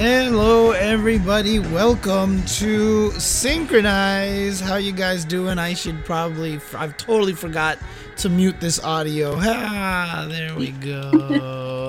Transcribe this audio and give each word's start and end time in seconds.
Hello, 0.00 0.70
everybody. 0.70 1.58
Welcome 1.58 2.42
to 2.44 3.10
Synchronize. 3.20 4.58
How 4.58 4.76
you 4.76 4.92
guys 4.92 5.26
doing? 5.26 5.58
I 5.58 5.74
should 5.74 6.06
probably. 6.06 6.58
I've 6.74 6.96
totally 6.96 7.34
forgot 7.34 7.76
to 8.16 8.30
mute 8.30 8.58
this 8.62 8.82
audio. 8.82 9.34
Ah, 9.42 10.24
there 10.26 10.56
we 10.56 10.70
go. 10.70 11.10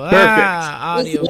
Ah, 0.12 0.98
audio. 0.98 1.22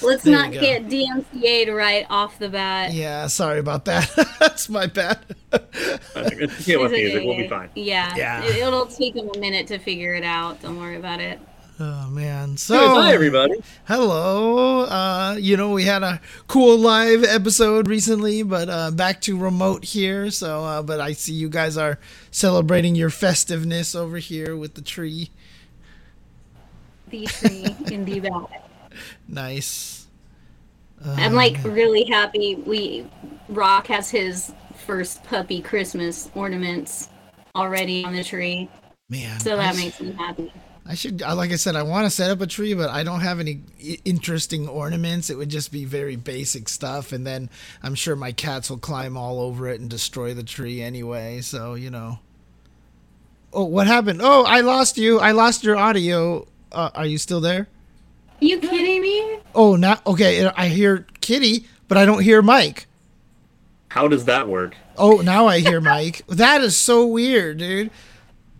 Let's 0.00 0.22
There 0.22 0.32
not 0.32 0.52
get 0.52 0.86
DMCA'd 0.86 1.70
right 1.74 2.06
off 2.08 2.38
the 2.38 2.50
bat. 2.50 2.92
Yeah, 2.92 3.26
sorry 3.26 3.58
about 3.58 3.84
that. 3.86 4.08
That's 4.38 4.68
my 4.68 4.86
bad. 4.86 5.18
It's 5.52 6.60
okay 6.60 6.76
with 6.76 6.92
music. 6.92 7.24
We'll 7.24 7.36
be 7.36 7.48
fine. 7.48 7.70
Yeah. 7.74 8.14
Yeah. 8.14 8.44
It, 8.44 8.58
it'll 8.58 8.86
take 8.86 9.14
them 9.14 9.28
a 9.34 9.38
minute 9.40 9.66
to 9.68 9.78
figure 9.78 10.14
it 10.14 10.22
out. 10.22 10.62
Don't 10.62 10.78
worry 10.78 10.98
about 10.98 11.20
it. 11.20 11.40
Oh 11.80 12.08
man. 12.10 12.50
Hey, 12.50 12.56
So 12.56 12.76
hi, 12.94 13.12
everybody. 13.12 13.54
Hello. 13.86 14.82
Uh, 14.84 15.36
you 15.38 15.56
know, 15.56 15.70
we 15.70 15.84
had 15.84 16.02
a 16.02 16.20
cool 16.48 16.78
live 16.78 17.24
episode 17.24 17.88
recently, 17.88 18.42
but 18.42 18.68
uh, 18.68 18.90
back 18.90 19.20
to 19.22 19.36
remote 19.38 19.84
here. 19.84 20.30
So, 20.30 20.64
uh, 20.64 20.82
but 20.82 21.00
I 21.00 21.12
see 21.12 21.32
you 21.34 21.48
guys 21.48 21.76
are 21.76 21.98
celebrating 22.30 22.94
your 22.94 23.10
festiveness 23.10 23.94
over 23.94 24.18
here 24.18 24.56
with 24.56 24.74
the 24.74 24.82
tree. 24.82 25.30
The 27.10 27.26
tree 27.26 27.76
in 27.90 28.04
the 28.04 28.20
back. 28.20 28.62
Nice. 29.28 30.06
I'm 31.04 31.34
like 31.34 31.58
really 31.64 32.04
happy. 32.04 32.54
We 32.54 33.06
Rock 33.50 33.88
has 33.88 34.10
his 34.10 34.52
first 34.86 35.22
puppy 35.24 35.60
Christmas 35.60 36.30
ornaments 36.34 37.10
already 37.54 38.04
on 38.04 38.14
the 38.14 38.24
tree, 38.24 38.70
Man. 39.10 39.38
so 39.40 39.56
that 39.58 39.74
sh- 39.74 39.78
makes 39.78 40.00
me 40.00 40.12
happy. 40.12 40.50
I 40.88 40.94
should, 40.94 41.22
uh, 41.22 41.34
like 41.34 41.50
I 41.50 41.56
said, 41.56 41.74
I 41.74 41.82
want 41.82 42.06
to 42.06 42.10
set 42.10 42.30
up 42.30 42.40
a 42.40 42.46
tree, 42.46 42.74
but 42.74 42.90
I 42.90 43.02
don't 43.02 43.20
have 43.20 43.40
any 43.40 43.62
interesting 44.04 44.68
ornaments. 44.68 45.30
It 45.30 45.36
would 45.36 45.48
just 45.48 45.72
be 45.72 45.84
very 45.84 46.14
basic 46.14 46.68
stuff, 46.68 47.12
and 47.12 47.26
then 47.26 47.50
I'm 47.82 47.94
sure 47.94 48.14
my 48.14 48.32
cats 48.32 48.70
will 48.70 48.78
climb 48.78 49.16
all 49.16 49.40
over 49.40 49.68
it 49.68 49.80
and 49.80 49.90
destroy 49.90 50.32
the 50.32 50.44
tree 50.44 50.80
anyway. 50.80 51.40
So 51.40 51.74
you 51.74 51.90
know. 51.90 52.20
Oh, 53.52 53.64
what 53.64 53.86
happened? 53.86 54.20
Oh, 54.22 54.44
I 54.44 54.60
lost 54.60 54.98
you. 54.98 55.18
I 55.18 55.32
lost 55.32 55.64
your 55.64 55.76
audio. 55.76 56.46
Uh, 56.70 56.90
are 56.94 57.06
you 57.06 57.18
still 57.18 57.40
there? 57.40 57.68
you 58.40 58.58
kidding 58.58 59.00
me? 59.02 59.38
Oh, 59.54 59.76
now 59.76 60.00
okay. 60.06 60.46
I 60.46 60.68
hear 60.68 61.06
Kitty, 61.20 61.66
but 61.88 61.98
I 61.98 62.04
don't 62.04 62.22
hear 62.22 62.42
Mike. 62.42 62.86
How 63.88 64.08
does 64.08 64.26
that 64.26 64.46
work? 64.46 64.76
Oh, 64.98 65.22
now 65.22 65.46
I 65.46 65.60
hear 65.60 65.80
Mike. 65.80 66.22
That 66.28 66.60
is 66.60 66.76
so 66.76 67.06
weird, 67.06 67.58
dude. 67.58 67.90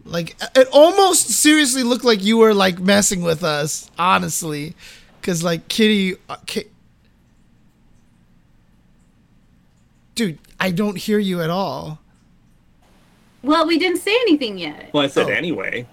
Like 0.07 0.37
it 0.55 0.69
almost 0.73 1.29
seriously 1.31 1.83
looked 1.83 2.05
like 2.05 2.23
you 2.23 2.39
were 2.39 2.55
like 2.55 2.79
messing 2.79 3.23
with 3.23 3.43
us, 3.43 3.91
honestly, 3.99 4.75
because 5.21 5.43
like 5.43 5.67
Kitty, 5.69 6.15
uh, 6.29 6.37
Ki- 6.47 6.67
dude, 10.15 10.39
I 10.61 10.71
don't 10.71 10.97
hear 10.97 11.19
you 11.19 11.43
at 11.43 11.51
all. 11.51 12.01
Well, 13.43 13.67
we 13.67 13.79
didn't 13.79 13.99
say 13.99 14.15
anything 14.23 14.59
yet. 14.59 14.91
Well, 14.93 15.05
I 15.05 15.09
said 15.09 15.27
Oh. 15.27 15.33
anyway. 15.33 15.87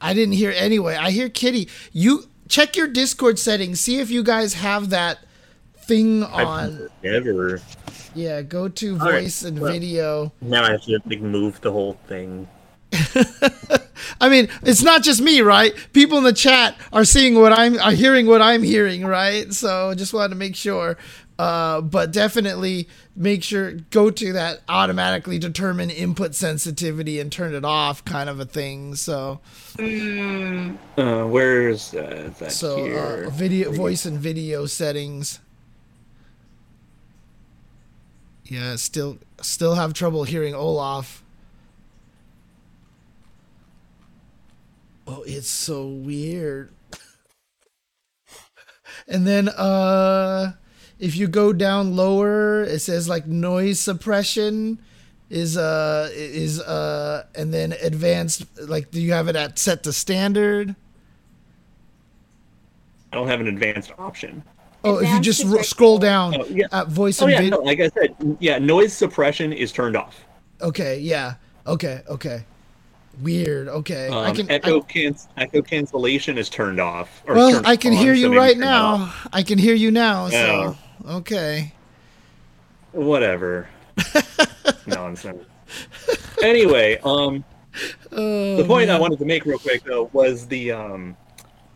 I 0.00 0.14
didn't 0.14 0.34
hear 0.34 0.52
anyway. 0.56 0.94
I 0.96 1.10
hear 1.10 1.28
Kitty. 1.28 1.68
You 1.92 2.24
check 2.48 2.76
your 2.76 2.86
Discord 2.86 3.38
settings, 3.38 3.80
see 3.80 3.98
if 3.98 4.10
you 4.10 4.22
guys 4.22 4.54
have 4.54 4.90
that 4.90 5.18
thing 5.86 6.22
on. 6.22 6.88
I've 6.88 6.90
never. 7.02 7.60
Yeah, 8.14 8.42
go 8.42 8.68
to 8.68 8.92
All 9.00 9.10
right, 9.10 9.22
voice 9.24 9.42
and 9.42 9.58
well. 9.58 9.72
video. 9.72 10.32
Now 10.40 10.64
I 10.64 10.70
have 10.72 10.82
to 10.82 10.98
like 11.06 11.20
move 11.20 11.60
the 11.60 11.72
whole 11.72 11.98
thing. 12.06 12.48
I 14.20 14.28
mean, 14.28 14.48
it's 14.62 14.82
not 14.82 15.02
just 15.02 15.20
me, 15.20 15.40
right? 15.40 15.74
People 15.92 16.18
in 16.18 16.24
the 16.24 16.32
chat 16.32 16.76
are 16.92 17.04
seeing 17.04 17.34
what 17.34 17.52
I'm, 17.52 17.78
are 17.78 17.92
hearing 17.92 18.26
what 18.26 18.42
I'm 18.42 18.62
hearing, 18.62 19.04
right? 19.04 19.52
So 19.52 19.94
just 19.94 20.12
wanted 20.12 20.30
to 20.30 20.34
make 20.36 20.56
sure. 20.56 20.96
Uh, 21.38 21.80
but 21.80 22.10
definitely 22.10 22.88
make 23.14 23.44
sure 23.44 23.70
go 23.90 24.10
to 24.10 24.32
that 24.32 24.60
automatically 24.68 25.38
determine 25.38 25.88
input 25.88 26.34
sensitivity 26.34 27.20
and 27.20 27.30
turn 27.30 27.54
it 27.54 27.64
off, 27.64 28.04
kind 28.04 28.28
of 28.28 28.40
a 28.40 28.44
thing. 28.44 28.96
So, 28.96 29.38
Uh, 29.78 31.24
where's 31.26 31.94
uh, 31.94 32.32
that 32.40 32.50
so 32.50 32.84
here? 32.84 33.24
uh, 33.28 33.30
video, 33.30 33.70
voice 33.70 34.04
and 34.04 34.18
video 34.18 34.66
settings. 34.66 35.38
Yeah, 38.46 38.74
still, 38.74 39.18
still 39.40 39.76
have 39.76 39.92
trouble 39.92 40.24
hearing 40.24 40.54
Olaf. 40.56 41.22
Oh, 45.10 45.22
it's 45.26 45.48
so 45.48 45.86
weird. 45.86 46.70
And 49.06 49.26
then 49.26 49.48
uh 49.48 50.52
if 50.98 51.16
you 51.16 51.28
go 51.28 51.52
down 51.52 51.96
lower, 51.96 52.62
it 52.62 52.80
says 52.80 53.08
like 53.08 53.26
noise 53.26 53.80
suppression 53.80 54.78
is 55.30 55.56
uh 55.56 56.10
is 56.12 56.60
uh 56.60 57.24
and 57.34 57.52
then 57.54 57.72
advanced 57.82 58.44
like 58.68 58.90
do 58.90 59.00
you 59.00 59.12
have 59.12 59.28
it 59.28 59.36
at 59.36 59.58
set 59.58 59.82
to 59.84 59.92
standard? 59.94 60.76
I 63.10 63.16
don't 63.16 63.28
have 63.28 63.40
an 63.40 63.46
advanced 63.48 63.92
option. 63.98 64.42
Oh, 64.84 64.98
if 64.98 65.10
you 65.10 65.20
just 65.20 65.44
ro- 65.44 65.62
scroll 65.62 65.98
down 65.98 66.36
Oh, 66.38 66.44
yeah. 66.50 66.66
at 66.70 66.88
voice 66.88 67.20
Oh 67.22 67.24
and 67.24 67.32
yeah, 67.32 67.40
vid- 67.40 67.50
no, 67.52 67.58
like 67.60 67.80
I 67.80 67.88
said, 67.88 68.14
yeah, 68.40 68.58
noise 68.58 68.92
suppression 68.92 69.52
is 69.54 69.72
turned 69.72 69.96
off. 69.96 70.22
Okay, 70.60 70.98
yeah. 70.98 71.34
Okay, 71.66 72.02
okay. 72.08 72.44
Weird. 73.22 73.68
Okay. 73.68 74.08
I 74.08 74.28
Um, 74.30 74.36
can 74.36 74.50
echo 74.50 74.78
I, 74.78 74.84
can- 74.84 75.16
echo 75.36 75.62
cancellation 75.62 76.38
is 76.38 76.48
turned 76.48 76.80
off. 76.80 77.22
or 77.26 77.34
Well, 77.34 77.52
turned 77.52 77.66
I 77.66 77.76
can 77.76 77.92
on, 77.92 77.98
hear 77.98 78.12
you 78.14 78.36
right 78.36 78.56
now. 78.58 78.86
off. 78.94 79.28
I 79.32 79.42
can 79.42 79.58
hear 79.58 79.74
you 79.74 79.90
now. 79.90 80.26
Yeah. 80.28 80.74
So, 81.04 81.10
okay. 81.16 81.72
Whatever. 82.92 83.68
Nonsense. 84.86 85.44
Anyway, 86.42 86.98
um, 87.04 87.44
Oh, 88.12 88.56
the 88.56 88.64
point 88.64 88.90
I 88.90 88.98
wanted 88.98 89.18
to 89.20 89.24
make 89.24 89.44
real 89.44 89.58
quick 89.58 89.84
though 89.84 90.10
was 90.12 90.46
the 90.48 90.72
um 90.72 91.16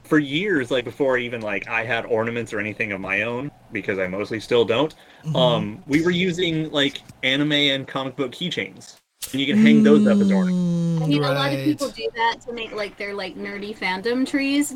for 0.03 0.19
years 0.19 0.71
like 0.71 0.85
before 0.85 1.17
even 1.17 1.41
like 1.43 1.69
I 1.69 1.85
had 1.85 2.07
ornaments 2.07 2.53
or 2.53 2.59
anything 2.59 2.91
of 2.93 3.01
my 3.01 3.23
own 3.23 3.51
because 3.71 3.99
I 4.01 4.07
mostly 4.09 4.41
still 4.41 4.65
don't 4.65 4.95
Mm-hmm. 5.25 5.37
um 5.37 5.83
we 5.87 6.03
were 6.03 6.11
using 6.11 6.69
like 6.73 7.03
anime 7.23 7.53
and 7.53 7.87
comic 7.87 8.17
book 8.17 8.33
keychains 8.33 8.97
and 9.31 9.41
you 9.41 9.47
can 9.47 9.57
hang 9.63 9.83
those 9.83 10.07
up 10.07 10.19
as 10.19 10.31
ornaments 10.31 11.01
mm, 11.01 11.03
I 11.03 11.07
mean, 11.07 11.23
a 11.25 11.33
lot 11.33 11.53
of 11.53 11.65
people 11.65 11.89
do 11.89 12.09
that 12.15 12.41
to 12.47 12.53
make 12.53 12.73
like 12.73 12.97
their 12.97 13.15
like 13.15 13.37
nerdy 13.37 13.77
fandom 13.77 14.27
trees. 14.27 14.75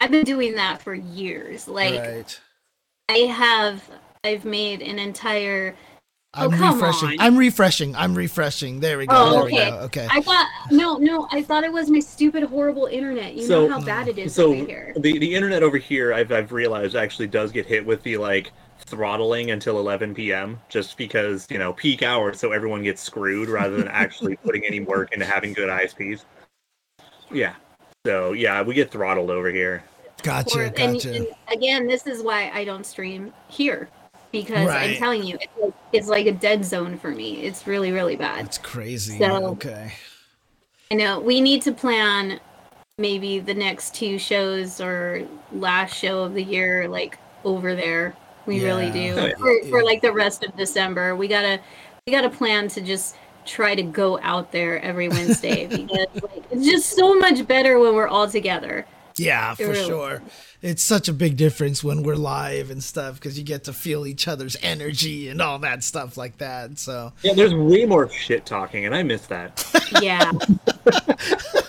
I've 0.00 0.10
been 0.10 0.24
doing 0.24 0.54
that 0.54 0.80
for 0.82 0.94
years. 0.94 1.68
Like 1.68 1.98
right. 2.00 2.40
I 3.08 3.18
have, 3.18 3.82
I've 4.24 4.44
made 4.44 4.82
an 4.82 4.98
entire. 4.98 5.74
Oh, 6.34 6.50
I'm 6.50 6.62
Oh, 6.62 6.74
refreshing. 6.74 7.08
on. 7.08 7.16
I'm 7.20 7.36
refreshing. 7.36 7.94
I'm 7.96 8.14
refreshing. 8.14 8.80
There 8.80 8.98
we 8.98 9.06
go. 9.06 9.14
Oh, 9.16 9.30
there 9.32 9.42
okay. 9.42 9.64
we 9.64 9.70
go. 9.70 9.76
Okay. 9.84 10.08
I 10.10 10.20
thought 10.20 10.48
no, 10.70 10.96
no. 10.96 11.28
I 11.30 11.42
thought 11.42 11.64
it 11.64 11.72
was 11.72 11.90
my 11.90 12.00
stupid, 12.00 12.42
horrible 12.44 12.86
internet. 12.86 13.34
You 13.34 13.46
So- 13.46 13.66
know 13.66 13.78
how 13.78 13.84
bad 13.84 14.08
it 14.08 14.18
is 14.18 14.34
so 14.34 14.46
over 14.46 14.54
here. 14.54 14.92
the 14.96 15.18
the 15.18 15.34
internet 15.34 15.62
over 15.62 15.76
here 15.78 16.12
I've 16.12 16.32
I've 16.32 16.52
realized 16.52 16.94
actually 16.96 17.28
does 17.28 17.52
get 17.52 17.66
hit 17.66 17.84
with 17.86 18.02
the 18.02 18.16
like 18.18 18.50
throttling 18.78 19.50
until 19.50 19.78
11 19.78 20.14
p.m. 20.14 20.60
just 20.68 20.96
because 20.96 21.46
you 21.50 21.58
know 21.58 21.72
peak 21.72 22.02
hours 22.02 22.38
so 22.38 22.52
everyone 22.52 22.82
gets 22.82 23.02
screwed 23.02 23.48
rather 23.48 23.76
than 23.76 23.88
actually 23.88 24.36
putting 24.44 24.64
any 24.64 24.80
work 24.80 25.12
into 25.12 25.24
having 25.24 25.52
good 25.52 25.68
ISPs. 25.68 26.24
Yeah. 27.30 27.54
So 28.06 28.32
yeah, 28.32 28.62
we 28.62 28.74
get 28.74 28.90
throttled 28.90 29.30
over 29.30 29.50
here. 29.50 29.82
Gotcha. 30.22 30.58
Or- 30.58 30.62
and, 30.62 30.94
Gotcha. 30.94 31.14
and 31.14 31.26
again, 31.52 31.86
this 31.86 32.06
is 32.06 32.22
why 32.22 32.50
I 32.54 32.64
don't 32.64 32.84
stream 32.86 33.32
here 33.48 33.88
because 34.32 34.68
Right. 34.68 34.90
I'm 34.90 34.96
telling 34.96 35.24
you, 35.24 35.36
it's 35.40 35.56
like, 35.60 35.74
it's 35.92 36.08
like 36.08 36.26
a 36.26 36.32
dead 36.32 36.64
zone 36.64 36.98
for 36.98 37.10
me. 37.10 37.42
It's 37.42 37.66
really, 37.66 37.92
really 37.92 38.16
bad. 38.16 38.44
It's 38.44 38.58
crazy. 38.58 39.18
So- 39.18 39.46
okay. 39.52 39.92
I 40.90 40.94
know 40.94 41.18
we 41.18 41.40
need 41.40 41.62
to 41.62 41.72
plan 41.72 42.38
maybe 42.98 43.40
the 43.40 43.54
next 43.54 43.94
two 43.94 44.18
shows 44.18 44.80
or 44.80 45.26
last 45.52 45.94
show 45.96 46.22
of 46.22 46.34
the 46.34 46.42
year, 46.42 46.88
like 46.88 47.18
over 47.44 47.74
there. 47.74 48.14
We 48.46 48.64
really 48.64 48.90
do 48.90 49.14
Oh, 49.18 49.26
yeah. 49.26 49.34
for, 49.36 49.62
for 49.68 49.84
like 49.84 50.02
the 50.02 50.12
rest 50.12 50.44
of 50.44 50.56
December. 50.56 51.16
We 51.16 51.28
gotta 51.28 51.60
we 52.06 52.12
gotta 52.12 52.30
plan 52.30 52.68
to 52.68 52.80
just 52.80 53.16
try 53.44 53.74
to 53.74 53.82
go 53.82 54.18
out 54.22 54.52
there 54.52 54.80
every 54.82 55.08
Wednesday 55.08 55.66
because 55.70 56.06
like, 56.22 56.44
it's 56.50 56.64
just 56.64 56.90
so 56.90 57.14
much 57.18 57.46
better 57.46 57.78
when 57.78 57.94
we're 57.94 58.08
all 58.08 58.28
together. 58.28 58.86
Yeah, 59.16 59.54
for 59.54 59.68
really- 59.68 59.86
sure. 59.86 60.22
It's 60.62 60.82
such 60.82 61.06
a 61.06 61.12
big 61.12 61.36
difference 61.36 61.84
when 61.84 62.02
we're 62.02 62.16
live 62.16 62.70
and 62.70 62.82
stuff 62.82 63.16
because 63.16 63.38
you 63.38 63.44
get 63.44 63.64
to 63.64 63.72
feel 63.72 64.06
each 64.06 64.26
other's 64.26 64.56
energy 64.62 65.28
and 65.28 65.40
all 65.40 65.58
that 65.60 65.84
stuff 65.84 66.16
like 66.16 66.38
that. 66.38 66.78
So 66.78 67.12
Yeah, 67.22 67.34
there's 67.34 67.54
way 67.54 67.84
more 67.84 68.08
shit 68.10 68.46
talking, 68.46 68.84
and 68.86 68.94
I 68.94 69.02
miss 69.02 69.26
that. 69.26 69.64
Yeah. 70.02 70.32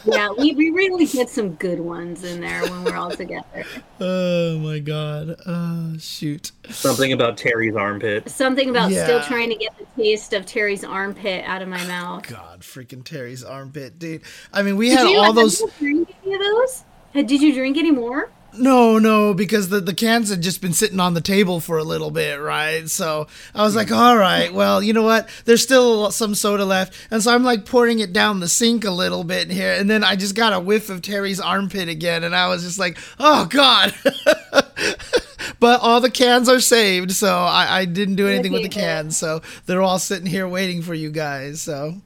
yeah, 0.05 0.29
we, 0.38 0.53
we 0.53 0.69
really 0.71 1.05
get 1.05 1.29
some 1.29 1.53
good 1.55 1.79
ones 1.79 2.23
in 2.23 2.41
there 2.41 2.61
when 2.63 2.83
we're 2.83 2.95
all 2.95 3.11
together. 3.11 3.63
Oh 4.00 4.57
my 4.59 4.79
god. 4.79 5.35
Oh 5.45 5.95
shoot. 6.00 6.51
Something 6.69 7.13
about 7.13 7.38
Terry's 7.38 7.75
armpit. 7.75 8.29
Something 8.29 8.69
about 8.69 8.91
still 8.91 9.21
trying 9.23 9.50
to 9.50 9.55
get 9.55 9.77
the 9.77 9.85
taste 10.01 10.33
of 10.33 10.45
Terry's 10.45 10.83
armpit 10.83 11.43
out 11.45 11.61
of 11.61 11.67
my 11.67 11.83
oh 11.83 11.88
mouth. 11.88 12.27
God, 12.27 12.61
freaking 12.61 13.03
Terry's 13.03 13.43
armpit, 13.43 14.00
dude. 14.00 14.21
I 14.51 14.63
mean, 14.63 14.77
we 14.77 14.89
Did 14.89 14.97
had 15.00 15.09
you, 15.09 15.17
all 15.17 15.25
have 15.25 15.35
those. 15.35 15.61
you 15.61 15.71
drink 15.79 16.15
any 16.25 16.33
of 16.33 16.39
those? 16.41 16.83
Had- 17.17 17.27
Did 17.27 17.41
you 17.41 17.53
drink 17.53 17.77
any 17.77 17.91
more? 17.91 18.31
No, 18.59 18.97
no, 18.97 19.35
because 19.35 19.69
the, 19.69 19.79
the 19.79 19.93
cans 19.93 20.31
had 20.31 20.41
just 20.41 20.61
been 20.61 20.73
sitting 20.73 20.99
on 20.99 21.13
the 21.13 21.21
table 21.21 21.59
for 21.59 21.77
a 21.77 21.83
little 21.83 22.09
bit, 22.09 22.39
right? 22.41 22.89
So 22.89 23.27
I 23.53 23.61
was 23.61 23.75
like, 23.75 23.91
all 23.91 24.17
right, 24.17 24.51
well, 24.51 24.81
you 24.81 24.93
know 24.93 25.03
what? 25.03 25.29
There's 25.45 25.61
still 25.61 26.09
some 26.09 26.33
soda 26.33 26.65
left. 26.65 26.95
And 27.11 27.21
so 27.21 27.35
I'm 27.35 27.43
like 27.43 27.65
pouring 27.65 27.99
it 27.99 28.13
down 28.13 28.39
the 28.39 28.47
sink 28.47 28.83
a 28.83 28.89
little 28.89 29.23
bit 29.23 29.51
here. 29.51 29.73
And 29.73 29.87
then 29.87 30.03
I 30.03 30.15
just 30.15 30.33
got 30.33 30.53
a 30.53 30.59
whiff 30.59 30.89
of 30.89 31.03
Terry's 31.03 31.39
armpit 31.39 31.87
again. 31.87 32.23
And 32.23 32.35
I 32.35 32.47
was 32.47 32.63
just 32.63 32.79
like, 32.79 32.97
oh, 33.19 33.45
God. 33.45 33.93
but 35.59 35.79
all 35.81 36.01
the 36.01 36.09
cans 36.11 36.49
are 36.49 36.59
saved. 36.59 37.11
So 37.11 37.27
I, 37.31 37.79
I 37.81 37.85
didn't 37.85 38.15
do 38.15 38.27
anything 38.27 38.53
with 38.53 38.63
the 38.63 38.69
cans. 38.69 39.17
So 39.17 39.41
they're 39.67 39.81
all 39.83 39.99
sitting 39.99 40.25
here 40.27 40.47
waiting 40.47 40.81
for 40.81 40.93
you 40.95 41.11
guys. 41.11 41.61
So, 41.61 42.01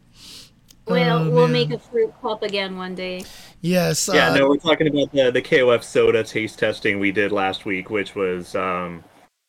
Well, 0.85 1.19
Oh, 1.19 1.29
we'll 1.29 1.47
make 1.47 1.71
a 1.71 1.79
fruit 1.79 2.13
cup 2.21 2.43
again 2.43 2.75
one 2.77 2.95
day. 2.95 3.23
Yes. 3.61 4.09
Yeah, 4.13 4.29
uh, 4.31 4.35
no, 4.37 4.49
we're 4.49 4.57
talking 4.57 4.87
about 4.87 5.11
the 5.11 5.31
the 5.31 5.41
KOF 5.41 5.83
soda 5.83 6.23
taste 6.23 6.59
testing 6.59 6.99
we 6.99 7.11
did 7.11 7.31
last 7.31 7.65
week, 7.65 7.89
which 7.89 8.15
was 8.15 8.55
um 8.55 9.03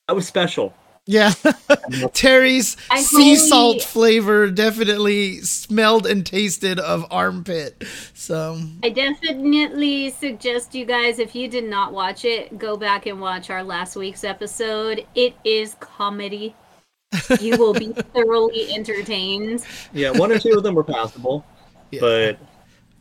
that 0.08 0.14
was 0.14 0.26
special. 0.26 0.74
Yeah. 1.04 1.32
Terry's 2.12 2.76
I 2.90 3.00
sea 3.02 3.34
highly- 3.34 3.48
salt 3.48 3.82
flavor 3.82 4.48
definitely 4.50 5.40
smelled 5.40 6.06
and 6.06 6.24
tasted 6.24 6.78
of 6.78 7.04
armpit. 7.10 7.82
So, 8.14 8.60
I 8.84 8.90
definitely 8.90 10.10
suggest 10.10 10.76
you 10.76 10.84
guys, 10.84 11.18
if 11.18 11.34
you 11.34 11.48
did 11.48 11.64
not 11.64 11.92
watch 11.92 12.24
it, 12.24 12.56
go 12.56 12.76
back 12.76 13.06
and 13.06 13.20
watch 13.20 13.50
our 13.50 13.64
last 13.64 13.96
week's 13.96 14.22
episode. 14.22 15.04
It 15.16 15.34
is 15.44 15.74
comedy. 15.80 16.54
You 17.40 17.56
will 17.56 17.74
be 17.74 17.86
thoroughly 18.14 18.72
entertained. 18.72 19.66
Yeah, 19.92 20.12
one 20.12 20.30
or 20.30 20.38
two 20.38 20.52
of 20.56 20.62
them 20.62 20.76
were 20.76 20.84
passable, 20.84 21.44
Yeah. 21.90 22.00
but 22.00 22.38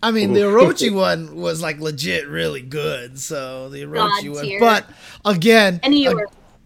I 0.03 0.12
mean, 0.12 0.33
the 0.33 0.42
Oof. 0.44 0.53
Orochi 0.53 0.92
one 0.94 1.36
was 1.36 1.62
like 1.62 1.80
legit 1.80 2.27
really 2.27 2.62
good. 2.62 3.19
So, 3.19 3.69
the 3.69 3.83
Orochi 3.83 4.25
God 4.25 4.36
one. 4.36 4.44
tier. 4.44 4.59
But 4.59 4.86
again, 5.25 5.80
Any 5.83 6.07
ag- 6.07 6.18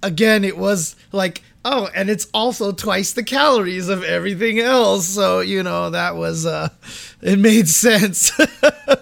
again, 0.04 0.44
it 0.44 0.58
was 0.58 0.96
like, 1.12 1.42
oh, 1.66 1.90
and 1.96 2.10
it's 2.10 2.28
also 2.34 2.72
twice 2.72 3.14
the 3.14 3.24
calories 3.24 3.90
of 3.90 4.04
everything 4.04 4.60
else. 4.60 5.08
So, 5.08 5.40
you 5.42 5.64
know, 5.64 5.90
that 5.90 6.16
was, 6.16 6.46
uh, 6.46 6.70
it 7.22 7.40
made 7.40 7.68
sense. 7.68 8.32
I 8.64 8.98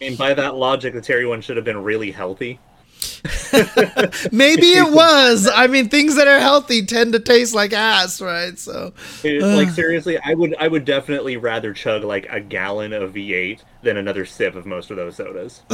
mean 0.00 0.16
by 0.16 0.34
that 0.34 0.56
logic, 0.56 0.94
the 0.94 1.00
Terry 1.00 1.26
one 1.26 1.40
should 1.40 1.56
have 1.56 1.64
been 1.64 1.82
really 1.82 2.10
healthy. 2.10 2.58
Maybe 4.32 4.66
it 4.66 4.92
was. 4.92 5.48
I 5.52 5.66
mean, 5.66 5.88
things 5.88 6.16
that 6.16 6.26
are 6.28 6.38
healthy 6.40 6.84
tend 6.84 7.12
to 7.12 7.20
taste 7.20 7.54
like 7.54 7.72
ass, 7.72 8.20
right? 8.20 8.58
So, 8.58 8.92
like 9.22 9.70
seriously, 9.70 10.18
I 10.18 10.34
would 10.34 10.54
I 10.58 10.68
would 10.68 10.84
definitely 10.84 11.36
rather 11.36 11.72
chug 11.72 12.04
like 12.04 12.26
a 12.30 12.40
gallon 12.40 12.92
of 12.92 13.14
V8 13.14 13.60
than 13.82 13.96
another 13.96 14.24
sip 14.24 14.54
of 14.54 14.66
most 14.66 14.90
of 14.90 14.96
those 14.96 15.16
sodas. 15.16 15.62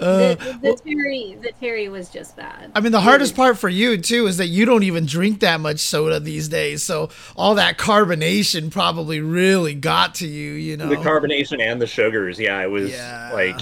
Uh, 0.00 0.34
the, 0.34 0.58
the 0.62 0.80
Terry, 0.84 1.36
the 1.42 1.52
Terry 1.60 1.88
was 1.90 2.08
just 2.08 2.34
bad. 2.34 2.72
I 2.74 2.80
mean, 2.80 2.90
the 2.90 3.02
hardest 3.02 3.36
part 3.36 3.58
for 3.58 3.68
you 3.68 3.98
too 3.98 4.26
is 4.26 4.38
that 4.38 4.46
you 4.46 4.64
don't 4.64 4.82
even 4.82 5.04
drink 5.04 5.40
that 5.40 5.60
much 5.60 5.78
soda 5.80 6.18
these 6.18 6.48
days. 6.48 6.82
So 6.82 7.10
all 7.36 7.54
that 7.56 7.76
carbonation 7.76 8.70
probably 8.70 9.20
really 9.20 9.74
got 9.74 10.14
to 10.16 10.26
you. 10.26 10.52
You 10.52 10.78
know. 10.78 10.88
the 10.88 10.96
carbonation 10.96 11.60
and 11.60 11.80
the 11.80 11.86
sugars, 11.86 12.40
yeah, 12.40 12.62
it 12.62 12.70
was 12.70 12.90
Yeah. 12.90 13.30
like 13.34 13.60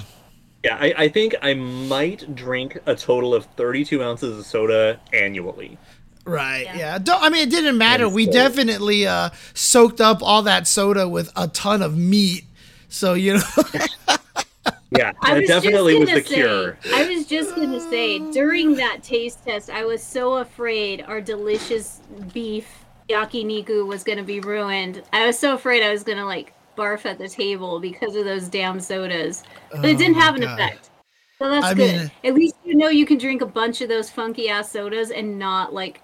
yeah, 0.68 0.76
I, 0.80 1.04
I 1.04 1.08
think 1.08 1.34
I 1.42 1.54
might 1.54 2.34
drink 2.34 2.78
a 2.86 2.94
total 2.94 3.34
of 3.34 3.44
32 3.56 4.02
ounces 4.02 4.38
of 4.38 4.46
soda 4.46 5.00
annually. 5.12 5.78
Right. 6.24 6.64
Yeah. 6.64 6.76
Yeah. 6.76 6.98
Don't, 6.98 7.22
I 7.22 7.30
mean, 7.30 7.46
it 7.48 7.50
didn't 7.50 7.78
matter. 7.78 8.04
And 8.06 8.14
We 8.14 8.26
so- 8.26 8.32
definitely 8.32 9.06
uh, 9.06 9.30
soaked 9.54 10.00
up 10.00 10.22
all 10.22 10.42
that 10.42 10.66
soda 10.66 11.08
with 11.08 11.30
a 11.36 11.48
ton 11.48 11.82
of 11.82 11.96
meat. 11.96 12.44
So 12.88 13.14
you 13.14 13.34
know. 13.34 13.42
Yeah, 14.90 15.12
I 15.20 15.38
was 15.40 15.48
definitely 15.48 15.98
was 15.98 16.08
the 16.08 16.14
gonna 16.22 16.22
cure. 16.24 16.78
I 16.94 17.06
was 17.14 17.26
just 17.26 17.54
gonna 17.54 17.80
say 17.90 18.18
during 18.32 18.74
that 18.76 19.02
taste 19.02 19.44
test, 19.44 19.68
I 19.68 19.84
was 19.84 20.02
so 20.02 20.36
afraid 20.38 21.02
our 21.02 21.20
delicious 21.20 22.00
beef 22.32 22.66
yakiniku 23.08 23.86
was 23.86 24.02
gonna 24.02 24.22
be 24.22 24.40
ruined. 24.40 25.02
I 25.12 25.26
was 25.26 25.38
so 25.38 25.52
afraid 25.54 25.82
I 25.82 25.90
was 25.90 26.04
gonna 26.04 26.24
like 26.24 26.54
barf 26.78 27.04
at 27.04 27.18
the 27.18 27.28
table 27.28 27.80
because 27.80 28.14
of 28.14 28.24
those 28.24 28.48
damn 28.48 28.78
sodas, 28.80 29.42
but 29.72 29.84
it 29.84 29.98
didn't 29.98 30.16
Oh, 30.16 30.20
have 30.20 30.34
an 30.36 30.42
God. 30.42 30.54
effect. 30.54 30.90
So 31.38 31.50
that's 31.50 31.66
I 31.66 31.74
good. 31.74 31.96
mean- 32.00 32.10
At 32.24 32.34
least 32.34 32.54
you 32.64 32.74
know 32.76 32.88
you 32.88 33.04
can 33.06 33.18
drink 33.18 33.42
a 33.42 33.46
bunch 33.46 33.80
of 33.80 33.88
those 33.88 34.08
funky 34.10 34.48
ass 34.48 34.70
sodas 34.70 35.10
and 35.10 35.38
not 35.38 35.74
like 35.74 36.00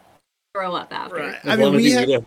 throw 0.54 0.74
up 0.74 0.92
after. 0.92 1.16
Right. 1.16 1.34
I 1.44 1.56
mean, 1.56 1.74
we 1.74 1.90
had, 1.90 2.24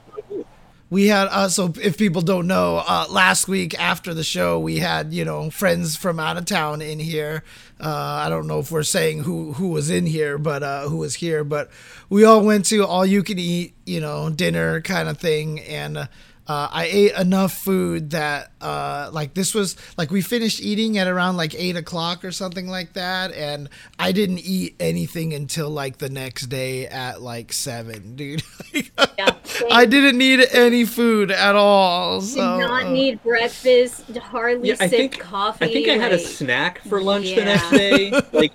we 0.90 1.08
had 1.08 1.28
uh, 1.30 1.48
so 1.50 1.74
if 1.82 1.98
people 1.98 2.22
don't 2.22 2.48
know 2.48 2.84
uh, 2.86 3.06
last 3.10 3.48
week 3.48 3.78
after 3.80 4.14
the 4.14 4.24
show 4.24 4.60
we 4.60 4.80
had 4.80 5.14
you 5.14 5.26
know 5.26 5.50
friends 5.50 5.96
from 5.96 6.20
out 6.20 6.38
of 6.38 6.46
town 6.46 6.82
in 6.82 6.98
here 7.00 7.44
uh, 7.82 8.22
i 8.26 8.30
don't 8.30 8.48
know 8.48 8.60
if 8.60 8.72
we're 8.72 8.84
saying 8.84 9.20
who 9.24 9.52
who 9.54 9.68
was 9.70 9.90
in 9.90 10.06
here 10.06 10.38
but 10.38 10.64
uh, 10.64 10.88
who 10.88 10.98
was 10.98 11.16
here 11.16 11.44
but 11.44 11.70
we 12.10 12.24
all 12.24 12.42
went 12.42 12.64
to 12.66 12.86
all 12.86 13.06
you 13.06 13.22
can 13.22 13.38
eat 13.38 13.74
you 13.86 14.00
know 14.00 14.30
dinner 14.30 14.80
kind 14.82 15.10
of 15.10 15.18
thing 15.18 15.60
and 15.62 16.08
uh, 16.48 16.70
I 16.72 16.86
ate 16.86 17.14
enough 17.14 17.54
food 17.54 18.12
that, 18.12 18.52
uh, 18.62 19.10
like, 19.14 19.34
this 19.34 19.54
was 19.54 19.76
like 19.98 20.12
we 20.12 20.22
finished 20.22 20.62
eating 20.62 20.98
at 20.98 21.08
around 21.08 21.38
like 21.38 21.54
eight 21.56 21.76
o'clock 21.76 22.24
or 22.26 22.32
something 22.32 22.68
like 22.68 22.94
that, 22.94 23.32
and 23.34 23.70
I 24.00 24.12
didn't 24.12 24.40
eat 24.40 24.76
anything 24.80 25.34
until 25.34 25.70
like 25.70 25.98
the 25.98 26.10
next 26.10 26.48
day 26.48 26.88
at 26.88 27.22
like 27.22 27.54
seven, 27.54 28.16
dude. 28.16 28.44
Yeah. 29.18 29.34
I 29.72 29.86
didn't 29.86 30.18
need 30.20 30.46
any 30.54 30.86
food 30.86 31.32
at 31.32 31.56
all. 31.56 32.22
did 32.22 32.36
not 32.38 32.90
need 32.92 33.22
breakfast, 33.24 34.16
hardly 34.18 34.70
Yeah, 34.70 34.76
I 34.80 34.88
think- 34.88 35.18
coffee. 35.20 35.66
I 35.66 35.74
think 35.74 35.88
I 35.90 35.98
had 35.98 36.12
a 36.14 36.20
snack 36.20 36.82
for 36.88 37.02
lunch 37.02 37.26
Yeah. 37.28 37.36
the 37.36 37.46
next 37.46 37.70
day, 37.72 38.12
like 38.34 38.52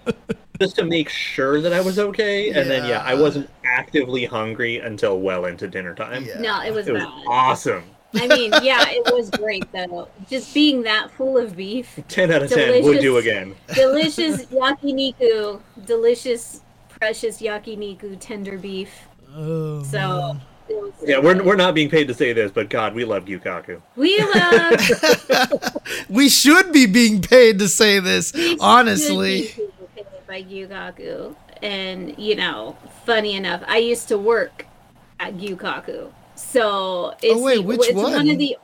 just 0.61 0.77
to 0.77 0.85
make 0.85 1.09
sure 1.09 1.61
that 1.61 1.73
I 1.73 1.81
was 1.81 1.99
okay. 1.99 2.51
And 2.51 2.71
then 2.71 2.87
yeah, 2.89 3.03
I 3.05 3.15
wasn't 3.15 3.51
actively 3.65 4.25
hungry 4.25 4.79
until 4.79 5.19
well 5.19 5.47
into 5.47 5.67
dinner 5.67 5.95
time. 5.95 6.25
Yeah. 6.25 6.41
No, 6.41 6.61
it 6.63 6.73
was 6.73 6.87
It 6.87 6.93
was 6.95 7.03
awesome. 7.27 7.83
I 8.15 8.27
mean, 8.27 8.53
yeah, 8.63 8.85
it 8.89 9.13
was 9.15 9.31
great 9.31 9.71
though. 9.73 10.09
Just 10.29 10.53
being 10.55 10.83
that 10.83 11.11
full 11.13 11.39
of 11.39 11.57
beef, 11.57 11.99
Ten 12.09 12.31
out 12.31 12.43
of 12.43 12.51
ten 12.51 12.83
would 12.85 13.01
do 13.01 13.17
again. 13.19 13.55
delicious 13.75 14.45
yakiniku, 14.47 15.61
delicious, 15.87 16.61
precious 16.89 17.41
yakiniku 17.41 18.17
tender 18.21 18.59
beef. 18.59 18.91
oh, 19.35 19.83
So 19.83 19.99
man. 19.99 20.41
it 20.69 20.75
was 20.83 20.93
so 21.01 21.07
Yeah, 21.07 21.19
we're 21.19 21.35
good. 21.35 21.47
we're 21.47 21.57
not 21.57 21.75
being 21.75 21.89
paid 21.89 22.07
to 22.09 22.15
say 22.15 22.33
this, 22.33 22.53
but 22.53 22.69
God, 22.69 22.95
we 22.95 23.05
love 23.05 23.25
Gyukaku. 23.25 23.81
we 23.97 24.19
love 24.35 25.77
we 26.09 26.29
should 26.29 26.73
be 26.73 26.87
being 26.87 27.23
paid 27.23 27.59
to 27.61 27.69
say 27.69 27.99
this. 27.99 28.33
we 28.35 28.59
Honestly, 28.61 29.47
should 29.49 29.73
be 29.97 30.03
paid 30.03 30.27
by 30.27 30.43
Gyukaku, 30.43 31.35
and 31.63 32.19
you 32.19 32.37
know, 32.37 32.77
funny 33.07 33.35
enough, 33.35 33.63
I 33.67 33.79
used 33.79 34.09
to 34.09 34.19
work 34.19 34.67
at 35.19 35.37
Gyukaku, 35.37 36.13
so 36.43 37.15
it's 37.23 37.35
Oh, 37.35 37.43
wait, 37.43 37.57
the- 37.57 37.63
which 37.63 37.89
it's 37.89 37.95
one 37.97 38.13
one? 38.13 38.29
of 38.29 38.39
the. 38.39 38.57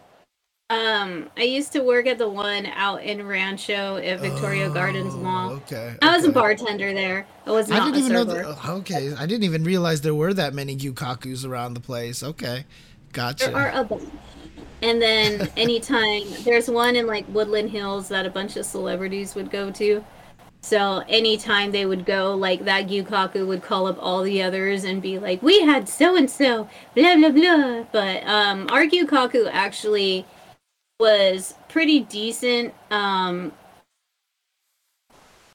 Um, 0.71 1.31
I 1.39 1.45
used 1.45 1.73
to 1.73 1.81
work 1.81 2.07
at 2.07 2.19
the 2.19 2.29
one 2.29 2.67
out 2.67 3.03
in 3.03 3.27
Rancho 3.27 3.97
at 3.97 4.21
Victoria 4.21 4.69
Gardens 4.69 5.15
Oh, 5.15 5.19
Mall. 5.19 5.51
Okay. 5.53 5.95
I 6.03 6.15
was 6.15 6.27
a 6.27 6.31
bartender 6.33 6.93
there. 6.93 7.27
I 7.47 7.53
was 7.53 7.69
not 7.69 7.81
I 7.81 7.85
didn't 7.87 7.95
a 7.95 7.99
even 8.01 8.13
know. 8.13 8.27
server. 8.35 8.49
That, 8.53 8.59
oh, 8.67 8.77
okay, 8.79 9.15
I 9.19 9.25
didn't 9.25 9.45
even 9.45 9.65
realize 9.65 10.03
there 10.03 10.15
were 10.15 10.35
that 10.35 10.53
many 10.53 10.77
gyukakus 10.77 11.47
around 11.49 11.73
the 11.73 11.81
place. 11.81 12.23
Okay, 12.23 12.67
gotcha. 13.15 13.47
There 13.47 13.57
are 13.57 13.71
a 13.81 13.85
bunch. 13.85 14.11
And 14.83 15.01
then 15.01 15.49
anytime 15.57 16.25
there's 16.45 16.69
one 16.69 16.97
in 16.97 17.07
like 17.07 17.25
Woodland 17.29 17.71
Hills 17.71 18.09
that 18.09 18.27
a 18.27 18.31
bunch 18.31 18.57
of 18.59 18.67
celebrities 18.67 19.35
would 19.35 19.51
go 19.51 19.71
to. 19.71 20.05
So 20.61 21.05
anytime 21.09 21.71
they 21.71 21.87
would 21.87 22.05
go, 22.05 22.35
like 22.35 22.65
that 22.65 22.89
Gyukaku 22.89 23.47
would 23.47 23.63
call 23.63 23.87
up 23.87 23.97
all 24.01 24.23
the 24.23 24.43
others 24.43 24.85
and 24.85 25.01
be 25.01 25.19
like, 25.19 25.43
"We 25.43 25.63
had 25.63 25.89
so 25.89 26.17
and 26.17 26.29
so, 26.29 26.69
blah 26.95 27.17
blah 27.17 27.31
blah." 27.31 27.85
But 27.93 28.25
um, 28.27 28.67
our 28.71 28.85
Gyukaku 28.85 29.49
actually 29.51 30.27
was 30.99 31.55
pretty 31.69 32.01
decent. 32.01 32.75
Um, 32.91 33.53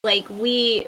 like 0.03 0.29
we 0.29 0.87